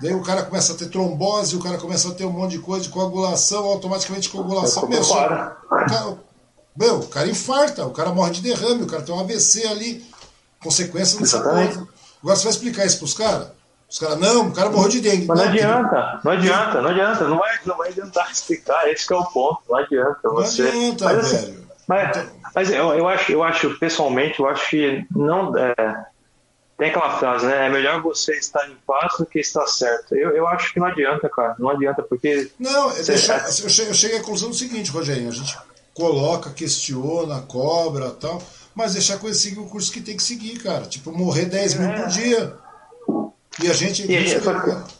[0.00, 2.58] Daí o cara começa a ter trombose, o cara começa a ter um monte de
[2.58, 4.88] coisa de coagulação, automaticamente coagulação.
[4.88, 6.18] Meu, só, o cara,
[6.76, 10.04] meu, o cara infarta, o cara morre de derrame, o cara tem um AVC ali,
[10.62, 11.88] consequência dessa coisa.
[12.22, 13.48] Agora você vai explicar isso pros caras?
[13.88, 15.26] Os caras, não, o cara morreu de dengue.
[15.26, 19.10] Mas não, não adianta, não adianta, não adianta, não vai, não vai adiantar explicar, esse
[19.10, 20.28] é o ponto, não adianta.
[20.28, 20.62] Você...
[20.62, 21.66] Não adianta, mas, assim, velho.
[21.86, 25.56] Mas, mas eu, eu, acho, eu acho, pessoalmente, eu acho que não.
[25.56, 25.74] É,
[26.76, 27.66] tem aquela frase, né?
[27.66, 30.14] É melhor você estar em paz do que estar certo.
[30.14, 31.56] Eu, eu acho que não adianta, cara.
[31.58, 32.50] Não adianta, porque.
[32.58, 35.28] Não, deixa, eu, cheguei, eu à conclusão do seguinte, Rogério.
[35.28, 35.56] A gente
[35.94, 38.42] coloca, questiona, cobra tal,
[38.74, 40.84] mas deixar a coisa seguir o curso que tem que seguir, cara.
[40.84, 42.08] Tipo, morrer 10 mil por é.
[42.08, 42.56] dia.
[43.62, 44.10] E a gente.
[44.10, 44.44] E a gente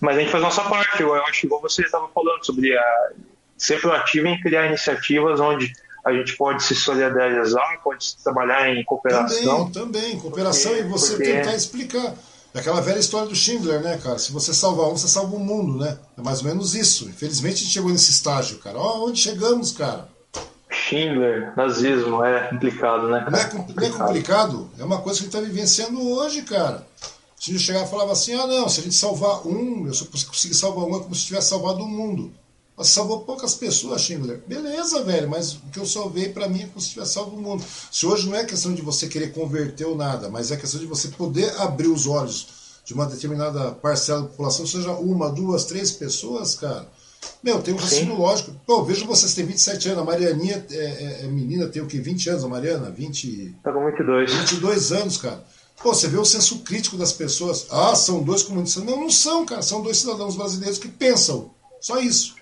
[0.01, 1.03] mas a gente faz a nossa parte.
[1.03, 3.11] Eu acho igual você estava falando sobre a,
[3.59, 5.71] ser proativo em criar iniciativas onde
[6.07, 9.69] a gente pode se solidarizar, pode trabalhar em cooperação.
[9.69, 11.33] Também, também, cooperação porque, e você porque...
[11.33, 12.15] tentar explicar.
[12.55, 14.17] É aquela velha história do Schindler, né, cara?
[14.17, 15.99] Se você salvar um, você salva o mundo, né?
[16.17, 17.09] É mais ou menos isso.
[17.09, 18.79] Infelizmente a gente chegou nesse estágio, cara.
[18.79, 20.09] Ó, oh, onde chegamos, cara?
[20.71, 23.27] Schindler, nazismo, é complicado, né?
[23.29, 23.77] Não é, complicado.
[23.77, 24.71] não é complicado?
[24.79, 26.87] É uma coisa que a gente está vivenciando hoje, cara.
[27.37, 30.05] Se eu chegar e falava assim, ah não, se a gente salvar um, eu só
[30.05, 32.33] conseguir salvar um é como se tivesse salvado o mundo.
[32.77, 34.43] Mas salvou poucas pessoas, Schindler.
[34.47, 37.41] Beleza, velho, mas o que eu salvei para mim é como se tivesse salvo o
[37.41, 37.65] mundo.
[37.91, 40.87] Se hoje não é questão de você querer converter ou nada, mas é questão de
[40.87, 42.49] você poder abrir os olhos
[42.85, 46.87] de uma determinada parcela da população, seja uma, duas, três pessoas, cara.
[47.43, 48.21] Meu, tem um raciocínio Sim.
[48.21, 48.53] lógico.
[48.67, 51.99] Pô, vejo vocês têm 27 anos, a Marianinha é, é, é menina, tem o quê?
[51.99, 52.91] 20 anos, a Mariana?
[52.91, 53.57] 20...
[53.65, 54.33] Tá com 22.
[54.33, 55.43] 22 anos, cara.
[55.83, 57.67] Pô, você vê o senso crítico das pessoas.
[57.71, 58.85] Ah, são dois comunistas.
[58.85, 59.63] Não, não são, cara.
[59.63, 61.51] São dois cidadãos brasileiros que pensam.
[61.81, 62.36] Só isso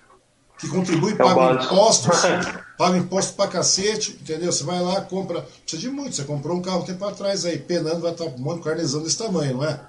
[0.59, 2.23] que contribui, é paga impostos,
[2.77, 4.53] paga imposto pra cacete, entendeu?
[4.53, 5.43] Você vai lá, compra.
[5.63, 6.17] Precisa de muito.
[6.17, 9.03] Você comprou um carro um tempo atrás aí, penando, vai estar um monte de carnezão
[9.03, 9.81] desse tamanho, não é?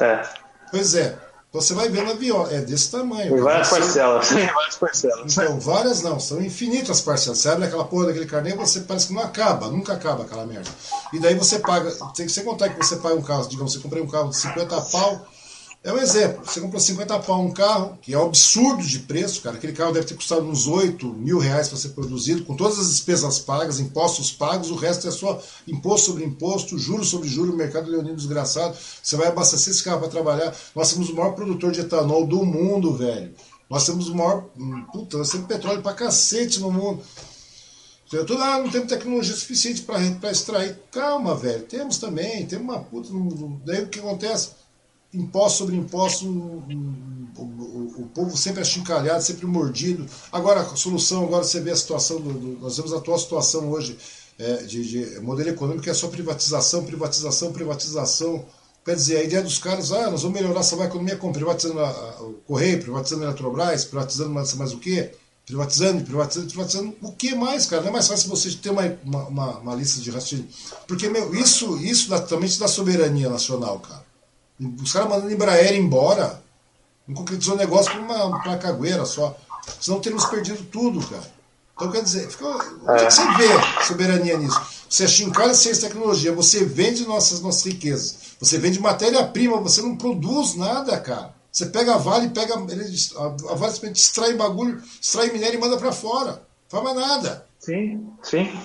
[0.00, 0.28] É.
[0.70, 1.18] Pois é.
[1.52, 3.32] Você vai vendo a viola, é desse tamanho.
[3.32, 5.32] Tem várias parcelas, tem várias parcelas.
[5.32, 7.38] Então, várias não, são infinitas parcelas.
[7.38, 10.68] Você abre aquela porra daquele carnê você parece que não acaba, nunca acaba aquela merda.
[11.14, 13.78] E daí você paga, tem que você contar que você paga um carro, digamos, você
[13.78, 15.26] comprei um carro de 50 pau,
[15.86, 16.44] é um exemplo.
[16.44, 19.56] Você comprou 50 pau um carro, que é um absurdo de preço, cara.
[19.56, 22.88] Aquele carro deve ter custado uns 8 mil reais para ser produzido, com todas as
[22.88, 27.88] despesas pagas, impostos pagos, o resto é só imposto sobre imposto, juros sobre juros, mercado
[27.88, 28.76] leonino desgraçado.
[29.00, 30.52] Você vai abastecer esse carro para trabalhar.
[30.74, 33.32] Nós temos o maior produtor de etanol do mundo, velho.
[33.70, 34.42] Nós temos o maior.
[34.92, 37.00] Puta, nós temos petróleo pra cacete no mundo.
[38.10, 40.80] Tudo, ah, não temos tecnologia suficiente para extrair.
[40.90, 41.62] Calma, velho.
[41.62, 43.08] Temos também, temos uma puta.
[43.64, 44.65] Daí o que acontece?
[45.12, 46.64] Imposto sobre imposto, o,
[47.38, 50.06] o, o, povo sempre achincalhado, sempre mordido.
[50.32, 53.70] Agora, a solução, agora você vê a situação, do, do nós vemos a atual situação
[53.70, 53.96] hoje
[54.38, 58.44] é, de, de, modelo econômico, que é só privatização, privatização, privatização.
[58.84, 61.88] Quer dizer, a ideia dos caras, ah, nós vamos melhorar essa economia como privatizando a,
[61.88, 65.12] a, o Correio, privatizando a Eletrobras, privatizando mais, mais o quê?
[65.44, 66.96] Privatizando, privatizando, privatizando.
[67.00, 67.82] O que mais, cara?
[67.82, 70.48] Não é mais fácil você ter uma, uma, uma, uma lista de raciocínio.
[70.86, 74.05] Porque, meu, isso, isso dá, também te dá soberania nacional, cara.
[74.60, 76.42] Os caras mandando Embraer embora.
[77.06, 79.36] Não concretizou o negócio com uma, uma cagueira só.
[79.80, 81.36] Senão teríamos perdido tudo, cara.
[81.74, 82.46] Então, quer dizer, fica,
[82.88, 84.58] é que você vê soberania nisso?
[84.88, 89.94] Você achincalha ciência e tecnologia, você vende nossas, nossas riquezas, você vende matéria-prima, você não
[89.94, 91.34] produz nada, cara.
[91.52, 96.42] Você pega a Vale, pega a Vale extrai bagulho, extrai minério e manda para fora.
[96.68, 97.46] Faz mais nada.
[97.58, 98.58] Sim, sim.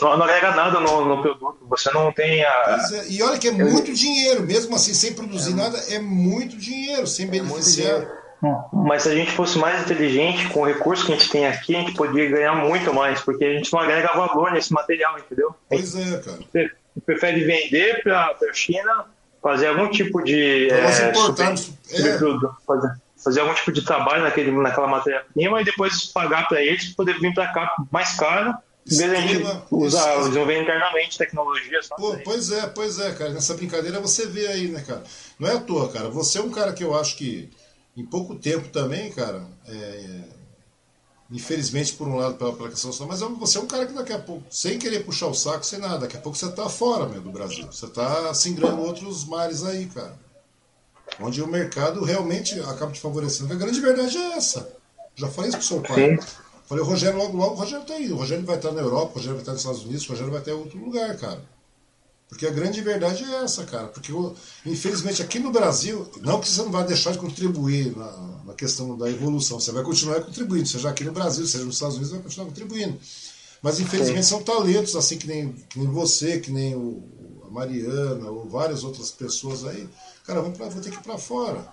[0.00, 1.58] Não, não agrega nada no, no, produto.
[1.68, 2.78] Você não tem a.
[2.92, 5.56] É, e olha que é muito dinheiro, mesmo assim, sem produzir é.
[5.56, 8.06] nada, é muito dinheiro, sem é beneficiar.
[8.72, 11.74] Mas se a gente fosse mais inteligente com o recurso que a gente tem aqui,
[11.74, 15.54] a gente poderia ganhar muito mais, porque a gente não agrega valor nesse material, entendeu?
[15.68, 16.70] Pois é, cara.
[17.06, 19.06] Prefere vender para a China,
[19.42, 20.68] fazer algum tipo de.
[20.70, 22.64] é, super, é.
[22.66, 22.92] fazer,
[23.22, 27.32] fazer algum tipo de trabalho naquele, naquela matéria-prima e depois pagar para eles poder vir
[27.32, 28.54] para cá mais caro
[28.90, 31.80] em vez de a gente usar, desenvolver internamente tecnologia.
[31.96, 33.30] Pô, pois é, pois é, cara.
[33.30, 35.02] Nessa brincadeira você vê aí, né, cara?
[35.38, 36.10] Não é à toa, cara.
[36.10, 37.50] Você é um cara que eu acho que
[37.96, 40.20] em pouco tempo também, cara, é,
[41.30, 44.12] infelizmente por um lado pela, pela questão mas é você é um cara que daqui
[44.12, 47.06] a pouco, sem querer puxar o saco, sem nada, daqui a pouco você tá fora,
[47.06, 47.66] meu, do Brasil.
[47.66, 50.18] Você tá se engrando outros mares aí, cara.
[51.20, 53.52] Onde o mercado realmente acaba te favorecendo.
[53.52, 54.76] A grande verdade é essa.
[55.14, 56.18] Já falei isso pro seu pai.
[56.18, 56.43] Sim.
[56.66, 58.10] Falei, o Rogério, logo, logo, o Rogério tá aí.
[58.10, 60.30] O Rogério vai estar na Europa, o Rogério vai estar nos Estados Unidos, o Rogério
[60.32, 61.42] vai estar em outro lugar, cara.
[62.28, 63.88] Porque a grande verdade é essa, cara.
[63.88, 64.10] Porque,
[64.64, 68.96] infelizmente, aqui no Brasil, não que você não vai deixar de contribuir na, na questão
[68.96, 72.16] da evolução, você vai continuar contribuindo, seja aqui no Brasil, seja nos Estados Unidos, você
[72.16, 72.98] vai continuar contribuindo.
[73.62, 77.02] Mas, infelizmente, são talentos, assim, que nem, que nem você, que nem o,
[77.46, 79.88] a Mariana, ou várias outras pessoas aí.
[80.26, 81.72] Cara, vamos pra, vou ter que ir para fora.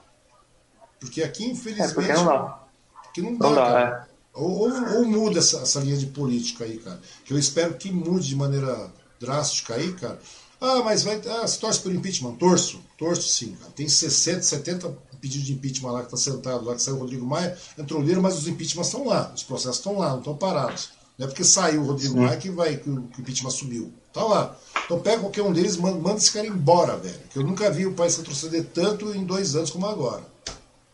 [0.99, 2.11] Porque aqui, infelizmente.
[2.11, 2.63] É não dá.
[3.05, 3.47] Aqui não dá.
[3.47, 4.10] Não dá é.
[4.33, 6.99] Ou, ou, ou, muda essa, essa linha de política aí, cara.
[7.25, 10.19] Que eu espero que mude de maneira drástica aí, cara.
[10.59, 11.19] Ah, mas vai.
[11.27, 12.35] Ah, você torce por impeachment?
[12.35, 13.71] Torço, torço sim, cara.
[13.71, 17.25] Tem 60, 70 pedidos de impeachment lá que tá sentado, lá que saiu o Rodrigo
[17.25, 20.35] Maia, entrou o Lira, mas os impeachments estão lá, os processos estão lá, não estão
[20.35, 20.89] parados.
[21.17, 22.17] Não é porque saiu o Rodrigo.
[22.17, 23.93] Maia que, vai, que o, que o impeachment subiu.
[24.11, 24.57] Tá lá.
[24.85, 27.19] Então pega qualquer um deles, manda, manda esse cara embora, velho.
[27.29, 30.23] Que eu nunca vi o país retroceder tanto em dois anos como agora.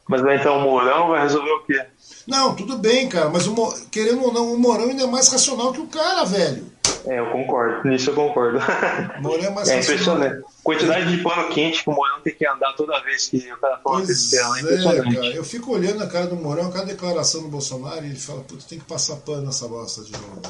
[0.08, 1.86] Mas então o Mourão vai resolver o quê?
[2.26, 3.56] Não, tudo bem, cara, mas o,
[3.90, 6.66] querendo ou não, o Mourão ainda é mais racional que o cara, velho.
[7.08, 7.88] É, eu concordo.
[7.88, 8.60] Nisso eu concordo.
[9.22, 10.44] Mourão é mais É impressionante.
[10.62, 13.78] Quantidade de pano quente que o Mourão tem que andar toda vez que o cara
[13.78, 15.28] fala pois é, é cara.
[15.28, 18.66] Eu fico olhando a cara do Mourão, cada declaração do Bolsonaro, e ele fala, puta,
[18.68, 20.42] tem que passar pano nessa bosta de novo.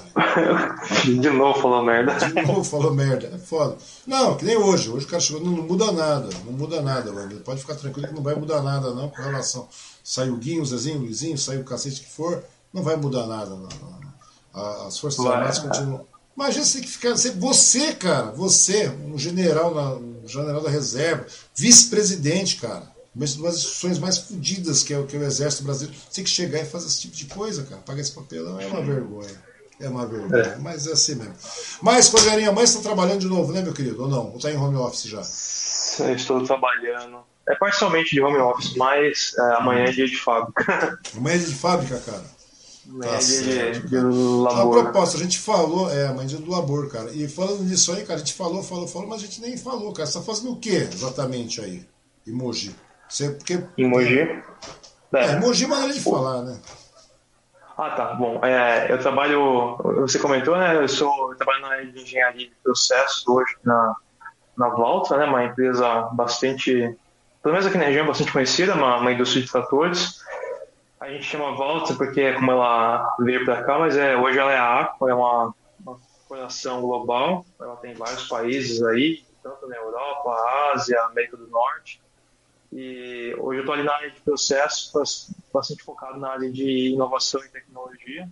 [1.22, 2.14] de novo falou merda.
[2.14, 3.32] De novo falou merda.
[3.36, 3.77] É foda.
[4.08, 4.90] Não, que nem hoje.
[4.90, 6.30] Hoje o cara chegou, não, não muda nada.
[6.44, 7.40] Não muda nada, mano.
[7.42, 9.68] Pode ficar tranquilo que não vai mudar nada, não, com relação.
[10.03, 13.27] Saiu o Guinho, o Zezinho, o Luizinho, saiu o cacete que for, não vai mudar
[13.27, 13.52] nada.
[13.52, 14.88] Não, não.
[14.88, 16.03] As Forças Armadas continuam
[16.38, 17.16] Imagina você que ficar.
[17.16, 21.25] Você, cara, você, um general, na, um general da reserva,
[21.56, 22.95] vice-presidente, cara.
[23.16, 25.99] Uma das instituições mais fodidas que é, que é o Exército Brasileiro.
[25.99, 27.82] Você tem que chegar e fazer esse tipo de coisa, cara.
[27.82, 29.43] Pagar esse papelão é uma vergonha.
[29.80, 30.43] É uma vergonha.
[30.43, 30.56] É.
[30.57, 31.33] Mas é assim mesmo.
[31.82, 34.03] Mas, Rogerinho, amanhã você está trabalhando de novo, né, meu querido?
[34.03, 34.30] Ou não?
[34.30, 35.24] Ou está em home office já?
[36.06, 37.17] Eu estou trabalhando.
[37.49, 40.99] É parcialmente de home office, mas é, amanhã é dia de fábrica.
[41.17, 42.36] amanhã é dia de fábrica, cara?
[43.01, 44.80] Tá de, de, labor.
[44.80, 47.11] A proposta, a gente falou, é, mãe do labor, cara.
[47.11, 49.91] E falando nisso aí, cara, a gente falou, falou, falou, mas a gente nem falou,
[49.91, 50.07] cara.
[50.07, 51.85] Você tá fazendo o que exatamente aí?
[52.25, 52.74] Emoji.
[53.09, 54.19] Você, porque, Emoji?
[55.14, 56.57] É, é emoji é maneira de falar, né?
[57.77, 58.14] Ah, tá.
[58.16, 60.75] Bom, é, eu trabalho, você comentou, né?
[60.75, 63.95] Eu sou, eu trabalho na área de engenharia de processo hoje na,
[64.57, 65.25] na Valtra, né?
[65.25, 66.98] Uma empresa bastante,
[67.43, 70.22] pelo menos aqui na região, bastante conhecida, uma, uma indústria de tratores.
[71.00, 74.51] A gente chama Volta porque é como ela veio para cá, mas é, hoje ela
[74.51, 79.76] é a Aqua, é uma, uma corporação global, ela tem vários países aí, tanto na
[79.76, 82.01] Europa, Ásia, América do Norte.
[82.74, 84.92] E hoje eu estou ali na área de processo,
[85.53, 88.27] bastante focado na área de inovação e tecnologia,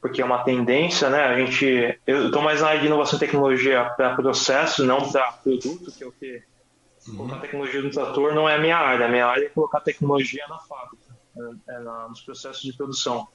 [0.00, 1.24] porque é uma tendência, né?
[1.24, 5.32] A gente, eu estou mais na área de inovação e tecnologia para processo, não para
[5.32, 6.42] produto, que é o que
[7.08, 7.16] uhum.
[7.16, 9.06] colocar tecnologia no trator não é a minha área.
[9.06, 11.03] A minha área é colocar tecnologia na fábrica
[12.08, 13.26] nos processos de produção.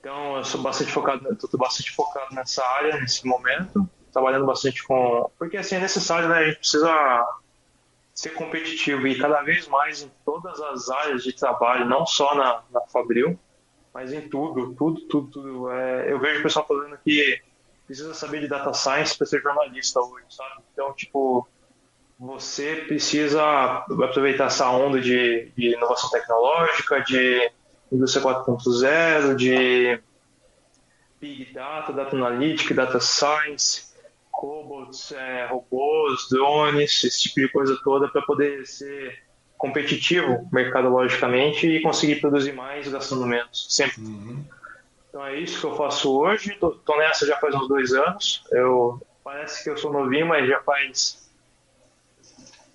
[0.00, 5.30] Então, eu sou bastante focado, estou bastante focado nessa área nesse momento, trabalhando bastante com,
[5.38, 6.38] porque assim é necessário, né?
[6.38, 7.26] A gente precisa
[8.14, 12.62] ser competitivo e cada vez mais em todas as áreas de trabalho, não só na,
[12.70, 13.38] na Fabril,
[13.92, 15.70] mas em tudo, tudo, tudo, tudo.
[15.70, 17.40] É, eu vejo o pessoal falando que
[17.86, 20.62] precisa saber de data science para ser jornalista hoje, sabe?
[20.72, 21.48] Então, tipo,
[22.18, 23.42] você precisa
[24.04, 27.50] aproveitar essa onda de, de inovação tecnológica, de
[27.90, 30.00] indústria 4.0, de
[31.20, 33.94] Big Data, Data Analytics, Data Science,
[34.30, 39.22] cobots, é, robôs, drones, esse tipo de coisa toda para poder ser
[39.56, 44.02] competitivo mercadologicamente e conseguir produzir mais gastando menos, sempre.
[44.02, 44.44] Uhum.
[45.08, 46.52] Então é isso que eu faço hoje.
[46.52, 48.44] Estou nessa já faz uns dois anos.
[48.50, 51.23] Eu parece que eu sou novinho, mas já faz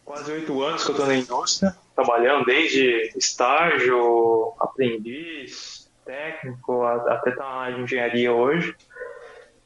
[0.09, 7.69] quase oito anos que eu estou na indústria, trabalhando desde estágio, aprendiz, técnico, até tá
[7.69, 8.75] na engenharia hoje.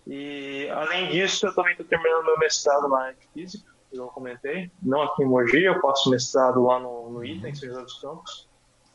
[0.05, 4.07] E além disso, eu também estou terminando meu mestrado na área de física, que eu
[4.07, 4.69] comentei.
[4.81, 8.01] Não aqui em Mogi, eu faço mestrado lá no, no ITA, em São José dos
[8.01, 8.49] Campos,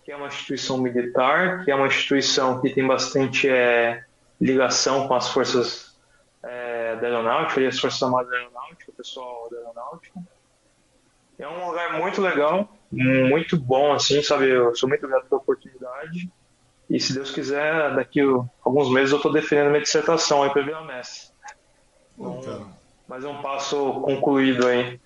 [0.04, 4.04] que é uma instituição militar, que é uma instituição que tem bastante é,
[4.38, 5.98] ligação com as forças
[6.42, 10.20] é, da aeronáutica, as forças armadas da aeronáutica, o pessoal da aeronáutica.
[11.38, 14.50] É um lugar muito legal, muito bom, assim, sabe?
[14.50, 16.28] Eu sou muito grato pela oportunidade.
[16.90, 20.62] E se Deus quiser, daqui a alguns meses eu estou defendendo minha dissertação aí para
[20.62, 21.32] virar mestre.
[22.18, 22.72] Então,
[23.06, 24.98] mas é um passo concluído aí.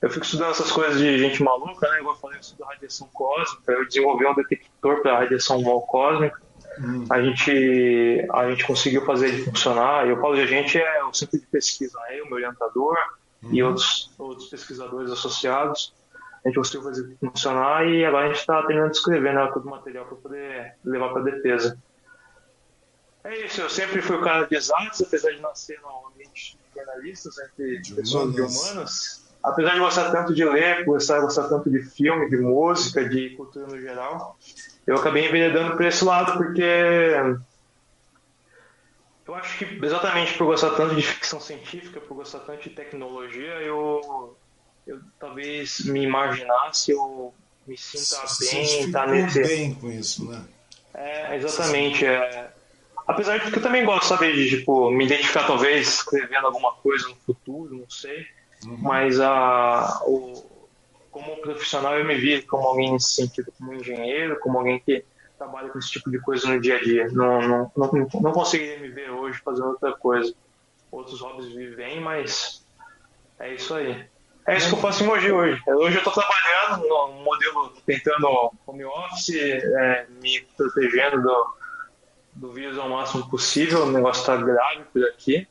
[0.00, 2.00] Eu fico estudando essas coisas de gente maluca, né?
[2.00, 3.72] Igual eu falei, eu estudo radiação cósmica.
[3.72, 6.40] Eu desenvolvi um detector para radiação cósmica.
[6.78, 7.04] Hum.
[7.10, 10.06] A, gente, a gente conseguiu fazer ele funcionar.
[10.06, 12.96] Eu falo de a gente, é o centro de pesquisa, eu, meu orientador
[13.42, 13.48] hum.
[13.52, 15.94] e outros, outros pesquisadores associados
[16.46, 19.66] a gente conseguiu fazer funcionar e agora a gente está terminando de escrever né, todo
[19.66, 21.76] o material para poder levar para a defesa.
[23.24, 26.80] É isso, eu sempre fui o cara de exatos, apesar de nascer no ambiente de
[26.80, 28.52] jornalistas, entre de pessoas humanas.
[28.52, 29.26] de humanas.
[29.42, 33.66] Apesar de gostar tanto de ler, gostar, gostar tanto de filme, de música, de cultura
[33.66, 34.38] no geral,
[34.86, 36.62] eu acabei enveredando para esse lado porque
[39.26, 43.54] eu acho que exatamente por gostar tanto de ficção científica, por gostar tanto de tecnologia,
[43.62, 44.36] eu
[44.86, 47.34] eu talvez me imaginasse ou
[47.66, 49.42] me sinta bem, tá nesse.
[49.42, 50.44] bem com isso, né?
[50.94, 52.06] É, exatamente.
[52.06, 52.50] É...
[53.06, 57.08] Apesar de que eu também gosto, sabe, de tipo, me identificar talvez escrevendo alguma coisa
[57.08, 58.26] no futuro, não sei.
[58.64, 58.78] Uhum.
[58.78, 60.44] Mas a, o,
[61.10, 65.04] como profissional eu me vi como alguém nesse sentido, como engenheiro, como alguém que
[65.38, 67.08] trabalha com esse tipo de coisa no dia a dia.
[67.12, 70.34] Não, não, não, não conseguiria me ver hoje fazendo outra coisa.
[70.90, 72.64] Outros hobbies vivem, mas
[73.38, 74.06] é isso aí.
[74.46, 75.60] É isso que eu faço em Mogi hoje.
[75.66, 81.54] Hoje eu estou trabalhando no modelo, tentando home office, é, me protegendo do,
[82.34, 83.82] do vírus ao máximo possível.
[83.82, 85.48] O negócio está grave por aqui.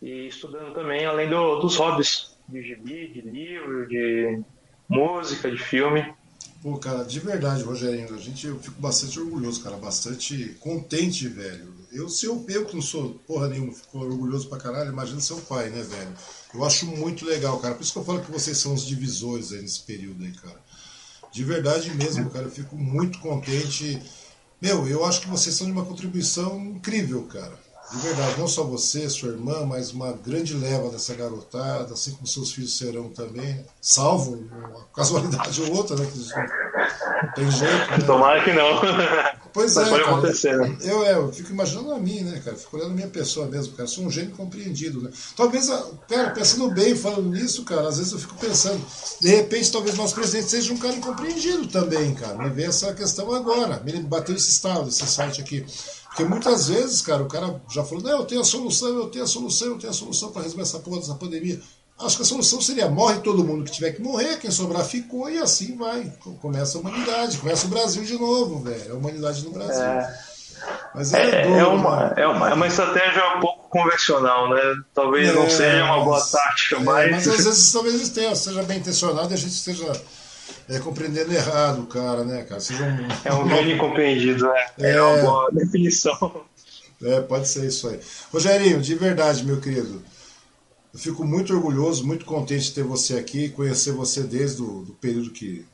[0.00, 4.42] E estudando também, além do, dos hobbies de gibi, de livro, de
[4.88, 6.14] música, de filme.
[6.62, 11.74] Pô, cara, de verdade, Rogerinho, a gente, eu fico bastante orgulhoso, cara, bastante contente, velho.
[11.90, 15.38] Eu, se eu, eu que não sou porra nenhuma, fico orgulhoso pra caralho, imagina seu
[15.38, 16.14] pai, né, velho?
[16.54, 17.74] Eu acho muito legal, cara.
[17.74, 20.60] Por isso que eu falo que vocês são os divisores aí nesse período aí, cara.
[21.32, 22.44] De verdade mesmo, cara.
[22.44, 24.00] Eu fico muito contente.
[24.60, 27.58] Meu, eu acho que vocês são de uma contribuição incrível, cara.
[27.90, 32.26] De verdade, não só você, sua irmã, mas uma grande leva dessa garotada, assim como
[32.26, 36.06] seus filhos serão também, salvo uma casualidade ou outra, né?
[37.22, 37.90] Não tem jeito.
[37.90, 37.98] Né?
[38.06, 38.80] Tomara que não.
[39.52, 40.76] Pois Mas é, pode cara, acontecer, né?
[40.80, 42.56] Eu, é, eu fico imaginando a mim, né, cara?
[42.56, 43.86] Fico olhando a minha pessoa mesmo, cara.
[43.86, 45.10] Sou um gênio compreendido, né?
[45.36, 45.68] Talvez,
[46.08, 48.82] cara, pensando bem, falando nisso, cara, às vezes eu fico pensando,
[49.20, 52.38] de repente, talvez nosso presidente seja um cara incompreendido também, cara.
[52.38, 53.78] Me vê essa questão agora.
[53.84, 55.66] Me bateu esse estado, esse site aqui.
[56.12, 59.24] Porque muitas vezes, cara, o cara já falou, não, eu tenho a solução, eu tenho
[59.24, 61.58] a solução, eu tenho a solução para resolver essa porra dessa pandemia.
[61.98, 65.30] Acho que a solução seria morre todo mundo que tiver que morrer, quem sobrar ficou
[65.30, 66.12] e assim vai.
[66.42, 68.92] Começa a humanidade, começa o Brasil de novo, velho.
[68.92, 69.82] A humanidade no Brasil.
[69.82, 70.32] É...
[70.94, 74.60] Mas é, é, é, uma, é, uma, é uma estratégia um pouco convencional, né?
[74.94, 77.10] Talvez é, não seja uma boa tática, é, mas.
[77.10, 79.92] Mas às vezes talvez tenha, seja bem intencionado e a gente esteja
[80.68, 82.60] é, compreendendo errado, cara, né, cara?
[82.60, 84.66] Seja um, é um bem incompreendido, né?
[84.78, 86.44] É, é uma boa definição.
[87.02, 87.98] É, pode ser isso aí.
[88.32, 90.02] Rogerinho, de verdade, meu querido.
[90.94, 94.92] Eu fico muito orgulhoso, muito contente de ter você aqui, conhecer você desde o do
[94.92, 95.66] período que,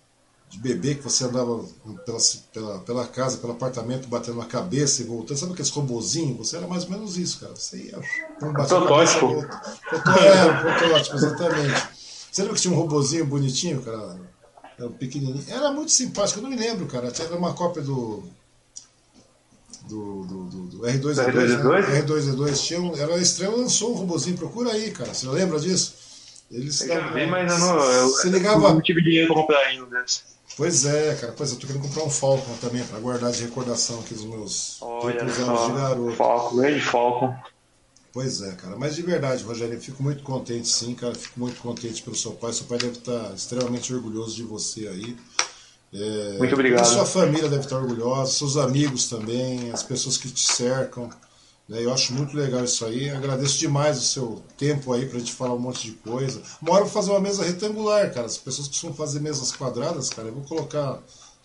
[0.49, 1.65] de bebê que você andava
[2.07, 2.19] pela,
[2.53, 5.37] pela, pela casa, pelo apartamento, batendo a cabeça e voltando.
[5.37, 6.39] Sabe aqueles robozinhos?
[6.39, 7.55] Você era mais ou menos isso, cara.
[7.55, 7.99] Você ia
[8.43, 9.45] um protótipo.
[10.19, 11.89] Era um protótipo, exatamente.
[12.31, 14.21] Você lembra que tinha um robozinho bonitinho, cara?
[14.79, 15.45] Era um pequenininho.
[15.49, 17.13] Era muito simpático, eu não me lembro, cara.
[17.19, 18.23] Era uma cópia do
[19.89, 21.33] do, do, do, do R2D2.
[21.33, 21.89] R2D2?
[21.89, 22.03] Né?
[22.03, 25.13] R2D2 tinha um, era a Estrela lançou um robozinho, procura aí, cara.
[25.13, 25.95] Você lembra disso?
[26.51, 27.79] Eles eu já vi, mas eu não.
[27.79, 28.69] Eu, você ligava...
[28.69, 30.05] eu não tive dinheiro pra comprar ainda.
[30.57, 31.35] Pois é, cara.
[31.37, 34.79] Pois eu tô querendo comprar um Falcon também, pra guardar de recordação aqui dos meus
[34.81, 36.17] Olha anos de garoto.
[36.17, 37.35] Falcon, grande Falcon.
[38.19, 38.77] Pois é, cara.
[38.77, 41.15] Mas de verdade, Rogério, eu fico muito contente sim, cara.
[41.15, 42.53] Fico muito contente pelo seu pai.
[42.53, 45.17] Seu pai deve estar extremamente orgulhoso de você aí.
[45.95, 46.81] É, Muito obrigado.
[46.81, 51.09] A sua família deve estar orgulhosa, seus amigos também, as pessoas que te cercam.
[51.69, 51.85] Né?
[51.85, 53.09] Eu acho muito legal isso aí.
[53.09, 56.43] Agradeço demais o seu tempo aí para a gente falar um monte de coisa.
[56.61, 58.27] Uma hora eu vou fazer uma mesa retangular, cara.
[58.27, 60.27] As pessoas costumam fazer mesas quadradas, cara.
[60.27, 61.01] Eu vou colocar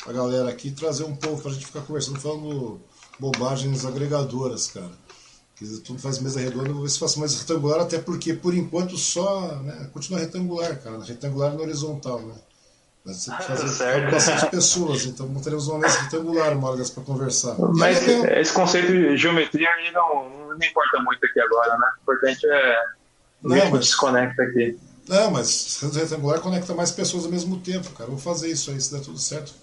[0.07, 2.81] a galera aqui e trazer um pouco para a gente ficar conversando, falando
[3.19, 5.02] bobagens agregadoras, cara.
[5.64, 8.53] Que tudo faz mesa redonda, eu vou ver se faço mais retangular, até porque por
[8.53, 11.01] enquanto só né, continua retangular, cara.
[11.01, 12.35] Retangular no horizontal, né?
[13.06, 14.11] Mas tem que fazer certo.
[14.11, 17.56] bastante pessoas, então teremos uma mesa retangular, Morgas, para conversar.
[17.77, 21.88] Mas é esse conceito de geometria aí não, não importa muito aqui agora, né?
[21.98, 22.83] O importante é
[23.42, 23.80] não, não mas...
[23.80, 24.77] desconecta aqui.
[25.08, 28.09] Não, mas retangular conecta mais pessoas ao mesmo tempo, cara.
[28.09, 29.53] Vou fazer isso aí, se der tudo certo.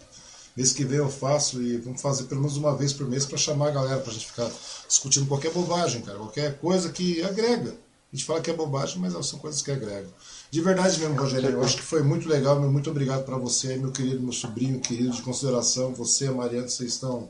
[0.57, 3.39] Mês que vem eu faço e vamos fazer pelo menos uma vez por mês para
[3.39, 4.51] chamar a galera, para a gente ficar
[4.89, 6.19] discutindo qualquer bobagem, cara.
[6.19, 7.70] Qualquer coisa que agrega.
[8.12, 10.11] A gente fala que é bobagem, mas são coisas que agregam.
[10.51, 12.59] De verdade mesmo, Rogério, eu acho que foi muito legal.
[12.59, 15.95] Meu, muito obrigado para você, meu querido, meu sobrinho querido de consideração.
[15.95, 17.29] Você, a Mariana, vocês estão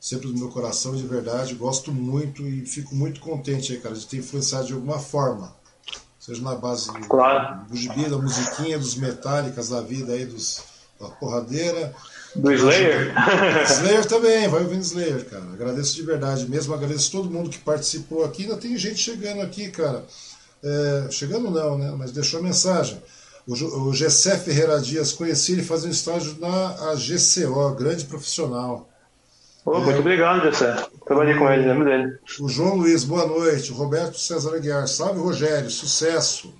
[0.00, 1.54] sempre no meu coração, de verdade.
[1.54, 5.54] Gosto muito e fico muito contente aí, cara, de ter influenciado de alguma forma.
[6.18, 7.66] Seja na base do, claro.
[7.66, 10.62] do gibi, da musiquinha, dos metálicas da vida aí, dos,
[10.98, 11.94] da porradeira.
[12.34, 13.12] Do Slayer?
[13.68, 15.44] Slayer também, vai ouvindo Slayer, cara.
[15.52, 18.44] Agradeço de verdade mesmo, agradeço todo mundo que participou aqui.
[18.44, 20.04] Ainda tem gente chegando aqui, cara.
[20.62, 21.92] É, chegando não, né?
[21.96, 23.02] Mas deixou mensagem.
[23.46, 28.88] O, o Gessé Ferreira Dias, conheci ele fazendo estágio na GCO, grande profissional.
[29.64, 30.74] Oh, é, muito obrigado, Gessé.
[31.04, 32.18] Trabalhei com ele, lembro dele.
[32.40, 33.72] O João Luiz, boa noite.
[33.72, 36.52] O Roberto César Aguiar, salve Rogério, sucesso.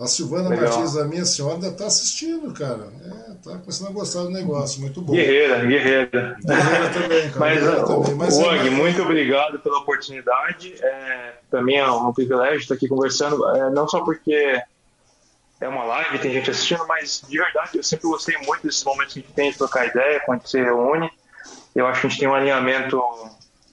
[0.00, 0.70] A Silvana Legal.
[0.70, 2.88] Martins, a minha senhora, ainda está assistindo, cara.
[3.04, 5.12] É, tá começando a gostar do negócio, muito bom.
[5.12, 6.36] Guerreira, guerreira.
[6.40, 7.40] Guerreira também, cara.
[7.40, 8.14] Mas, guerreira também.
[8.14, 8.70] Mas Wang, é...
[8.70, 10.72] muito obrigado pela oportunidade.
[10.80, 14.62] É, para mim é um privilégio estar aqui conversando, é, não só porque
[15.60, 19.14] é uma live, tem gente assistindo, mas de verdade eu sempre gostei muito desses momentos
[19.14, 21.10] que a gente tem de trocar ideia, quando a gente se reúne.
[21.74, 23.02] Eu acho que a gente tem um alinhamento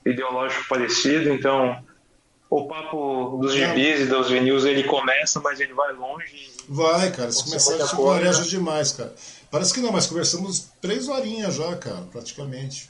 [0.03, 1.84] ideológico parecido, então
[2.57, 6.51] o papo dos gibis e dos vinil ele começa, mas ele vai longe.
[6.69, 7.31] Vai, cara.
[7.31, 9.13] Se começar, a gente planeja demais, cara.
[9.51, 12.89] Parece que não, mas conversamos três horinhas já, cara, praticamente.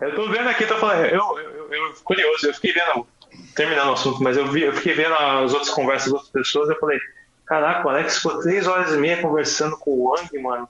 [0.00, 3.06] Eu tô vendo aqui, tô falando, eu, eu, eu, curioso, eu fiquei vendo,
[3.54, 6.68] terminando o assunto, mas eu, vi, eu fiquei vendo as outras conversas das outras pessoas,
[6.68, 6.98] eu falei,
[7.46, 10.68] caraca, o Alex ficou três horas e meia conversando com o Wang, mano.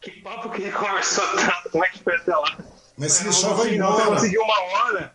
[0.00, 2.58] Que papo que ele conversou tanto, como é que foi até lá?
[2.96, 4.06] Mas se deixar, vai embora.
[4.06, 5.14] Conseguiu uma hora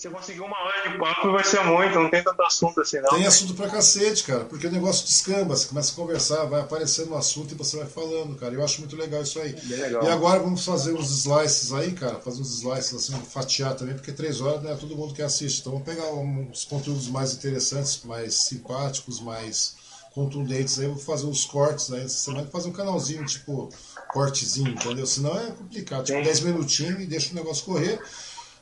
[0.00, 2.98] se eu conseguir uma hora de papo, vai ser muito, não tem tanto assunto assim,
[3.00, 3.10] não.
[3.10, 7.12] Tem assunto pra cacete, cara, porque o negócio descamba, você começa a conversar, vai aparecendo
[7.12, 8.54] um assunto e você vai falando, cara.
[8.54, 9.52] Eu acho muito legal isso aí.
[9.52, 10.02] Bem legal.
[10.02, 14.10] E agora vamos fazer uns slices aí, cara, fazer uns slices assim, fatiar também, porque
[14.10, 15.60] três horas não é todo mundo que assiste.
[15.60, 19.74] Então vamos pegar uns conteúdos mais interessantes, mais simpáticos, mais
[20.14, 23.68] contundentes aí, vou fazer uns cortes aí essa semana, fazer um canalzinho, tipo,
[24.12, 25.06] cortezinho, entendeu?
[25.06, 28.00] Senão é complicado, tipo, 10 minutinhos e deixa o negócio correr.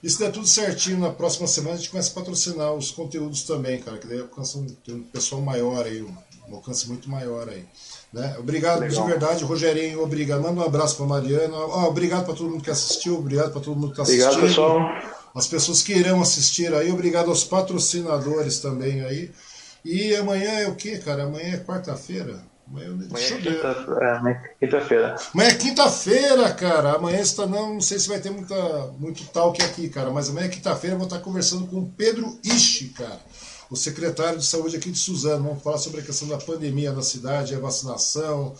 [0.03, 3.43] E se der tudo certinho, na próxima semana a gente começa a patrocinar os conteúdos
[3.43, 7.65] também, cara, que daí alcança um, um pessoal maior aí, um, alcance muito maior aí.
[8.13, 8.37] Né?
[8.39, 9.03] Obrigado Legal.
[9.03, 10.43] de verdade, Rogerinho, obrigado.
[10.43, 11.57] Manda um abraço para Mariana.
[11.57, 14.33] Oh, obrigado para todo mundo que assistiu, obrigado para todo mundo que está assistindo.
[14.33, 15.19] Obrigado, pessoal.
[15.35, 19.31] As pessoas que irão assistir aí, obrigado aos patrocinadores também aí.
[19.85, 21.25] E amanhã é o que, cara?
[21.25, 22.41] Amanhã é quarta-feira?
[22.71, 24.25] Amanhã, amanhã é quinta-feira.
[24.29, 26.93] É, quinta amanhã é quinta-feira, cara.
[26.93, 28.55] Amanhã está não, não sei se vai ter muita,
[28.99, 30.11] muito talk aqui, cara.
[30.11, 33.21] Mas amanhã é quinta-feira eu vou estar conversando com o Pedro Ishi, cara.
[33.71, 35.45] O secretário de saúde aqui de Suzano.
[35.45, 38.55] Vamos falar sobre a questão da pandemia na cidade, a vacinação,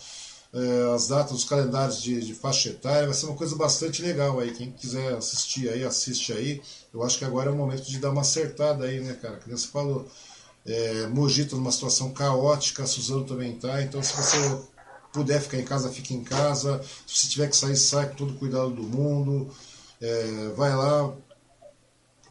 [0.51, 3.05] é, as datas, os calendários de, de faixa etária.
[3.05, 4.51] Vai ser uma coisa bastante legal aí.
[4.51, 6.61] Quem quiser assistir aí, assiste aí.
[6.91, 9.37] Eu acho que agora é o momento de dar uma acertada aí, né, cara?
[9.37, 10.07] Que você falou
[10.65, 13.81] é, Mogi está numa situação caótica, Suzano também está.
[13.81, 14.37] Então, se você
[15.11, 16.81] puder ficar em casa, fique em casa.
[17.07, 19.49] Se tiver que sair, sai com todo o cuidado do mundo.
[20.01, 21.11] É, vai lá,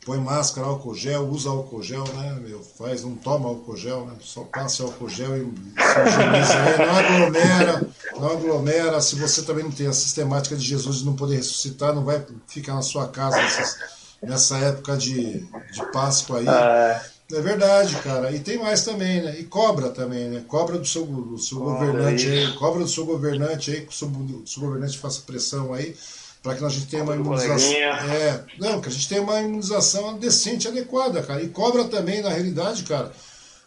[0.08, 2.38] põe máscara, álcool gel, usa álcool gel, né?
[2.40, 4.14] Meu, faz, não toma álcool gel, né?
[4.20, 9.00] Só passa álcool gel e se aí, não aglomera, não aglomera.
[9.02, 12.24] Se você também não tem a sistemática de Jesus de não poder ressuscitar, não vai
[12.46, 13.76] ficar na sua casa nessas,
[14.22, 16.48] nessa época de, de Páscoa aí.
[16.48, 17.40] Ah, é.
[17.40, 18.32] Verdade, cara.
[18.32, 19.38] E tem mais também, né?
[19.38, 20.44] E cobra também, né?
[20.48, 24.08] Cobra do seu, do seu governante aí, cobra do seu governante aí, que o seu,
[24.08, 25.94] o seu governante faça pressão aí,
[26.42, 27.72] para que a gente tenha uma imunização.
[27.72, 31.42] É, não, que a gente tenha uma imunização decente, adequada, cara.
[31.42, 33.12] E cobra também, na realidade, cara,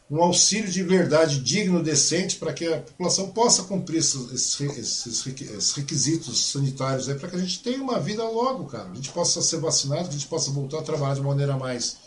[0.09, 5.73] um auxílio de verdade digno, decente, para que a população possa cumprir esses, esses, esses
[5.73, 8.89] requisitos sanitários aí, para que a gente tenha uma vida logo, cara.
[8.91, 12.00] A gente possa ser vacinado, que a gente possa voltar a trabalhar de maneira mais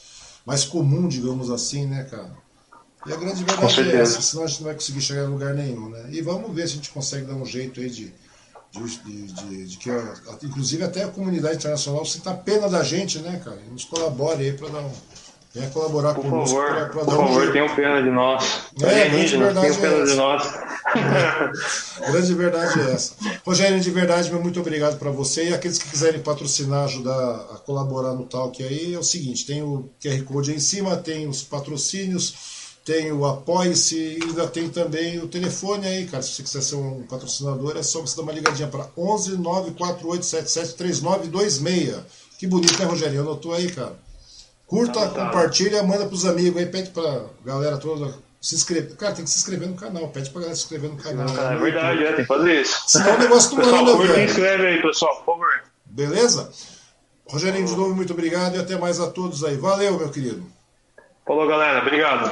[0.44, 2.30] mais comum, digamos assim, né, cara?
[3.06, 5.54] E a grande verdade é essa, senão a gente não vai conseguir chegar em lugar
[5.54, 6.08] nenhum, né?
[6.10, 8.14] E vamos ver se a gente consegue dar um jeito aí de,
[8.72, 9.90] de, de, de, de que,
[10.42, 13.60] inclusive, até a comunidade internacional sinta pena da gente, né, cara?
[13.66, 14.92] E nos colabore aí para dar um.
[15.54, 16.56] Venha colaborar por conosco.
[16.56, 18.44] Favor, pra, pra por favor, um tenham pena de nós.
[18.82, 20.54] É, grande verdade tenham pena é de nós.
[20.96, 22.10] É.
[22.10, 23.14] grande verdade é essa.
[23.46, 25.50] Rogério, de verdade, muito obrigado para você.
[25.50, 29.62] E aqueles que quiserem patrocinar, ajudar a colaborar no Talk aí, é o seguinte: tem
[29.62, 32.34] o QR Code aí em cima, tem os patrocínios,
[32.84, 36.22] tem o Apoie-se e ainda tem também o telefone aí, cara.
[36.24, 40.74] Se você quiser ser um patrocinador, é só você dar uma ligadinha para 11 94877
[40.74, 41.96] 3926.
[42.40, 43.20] Que bonito, né, Rogério?
[43.20, 44.02] Anotou aí, cara.
[44.74, 48.94] Curta, tá, compartilha, manda pros amigos aí, pede pra galera toda se inscrever.
[48.96, 50.08] Cara, tem que se inscrever no canal.
[50.08, 51.26] Pede pra galera se inscrever no canal.
[51.28, 52.82] É, é verdade, é, tem que fazer isso.
[52.88, 54.14] Senão o negócio não anda, velho.
[54.14, 55.62] Se inscreve aí, pessoal, por favor.
[55.86, 56.50] Beleza?
[57.26, 59.56] Rogerinho, de novo, muito obrigado e até mais a todos aí.
[59.56, 60.44] Valeu, meu querido.
[61.24, 61.80] Falou, galera.
[61.80, 62.30] Obrigado.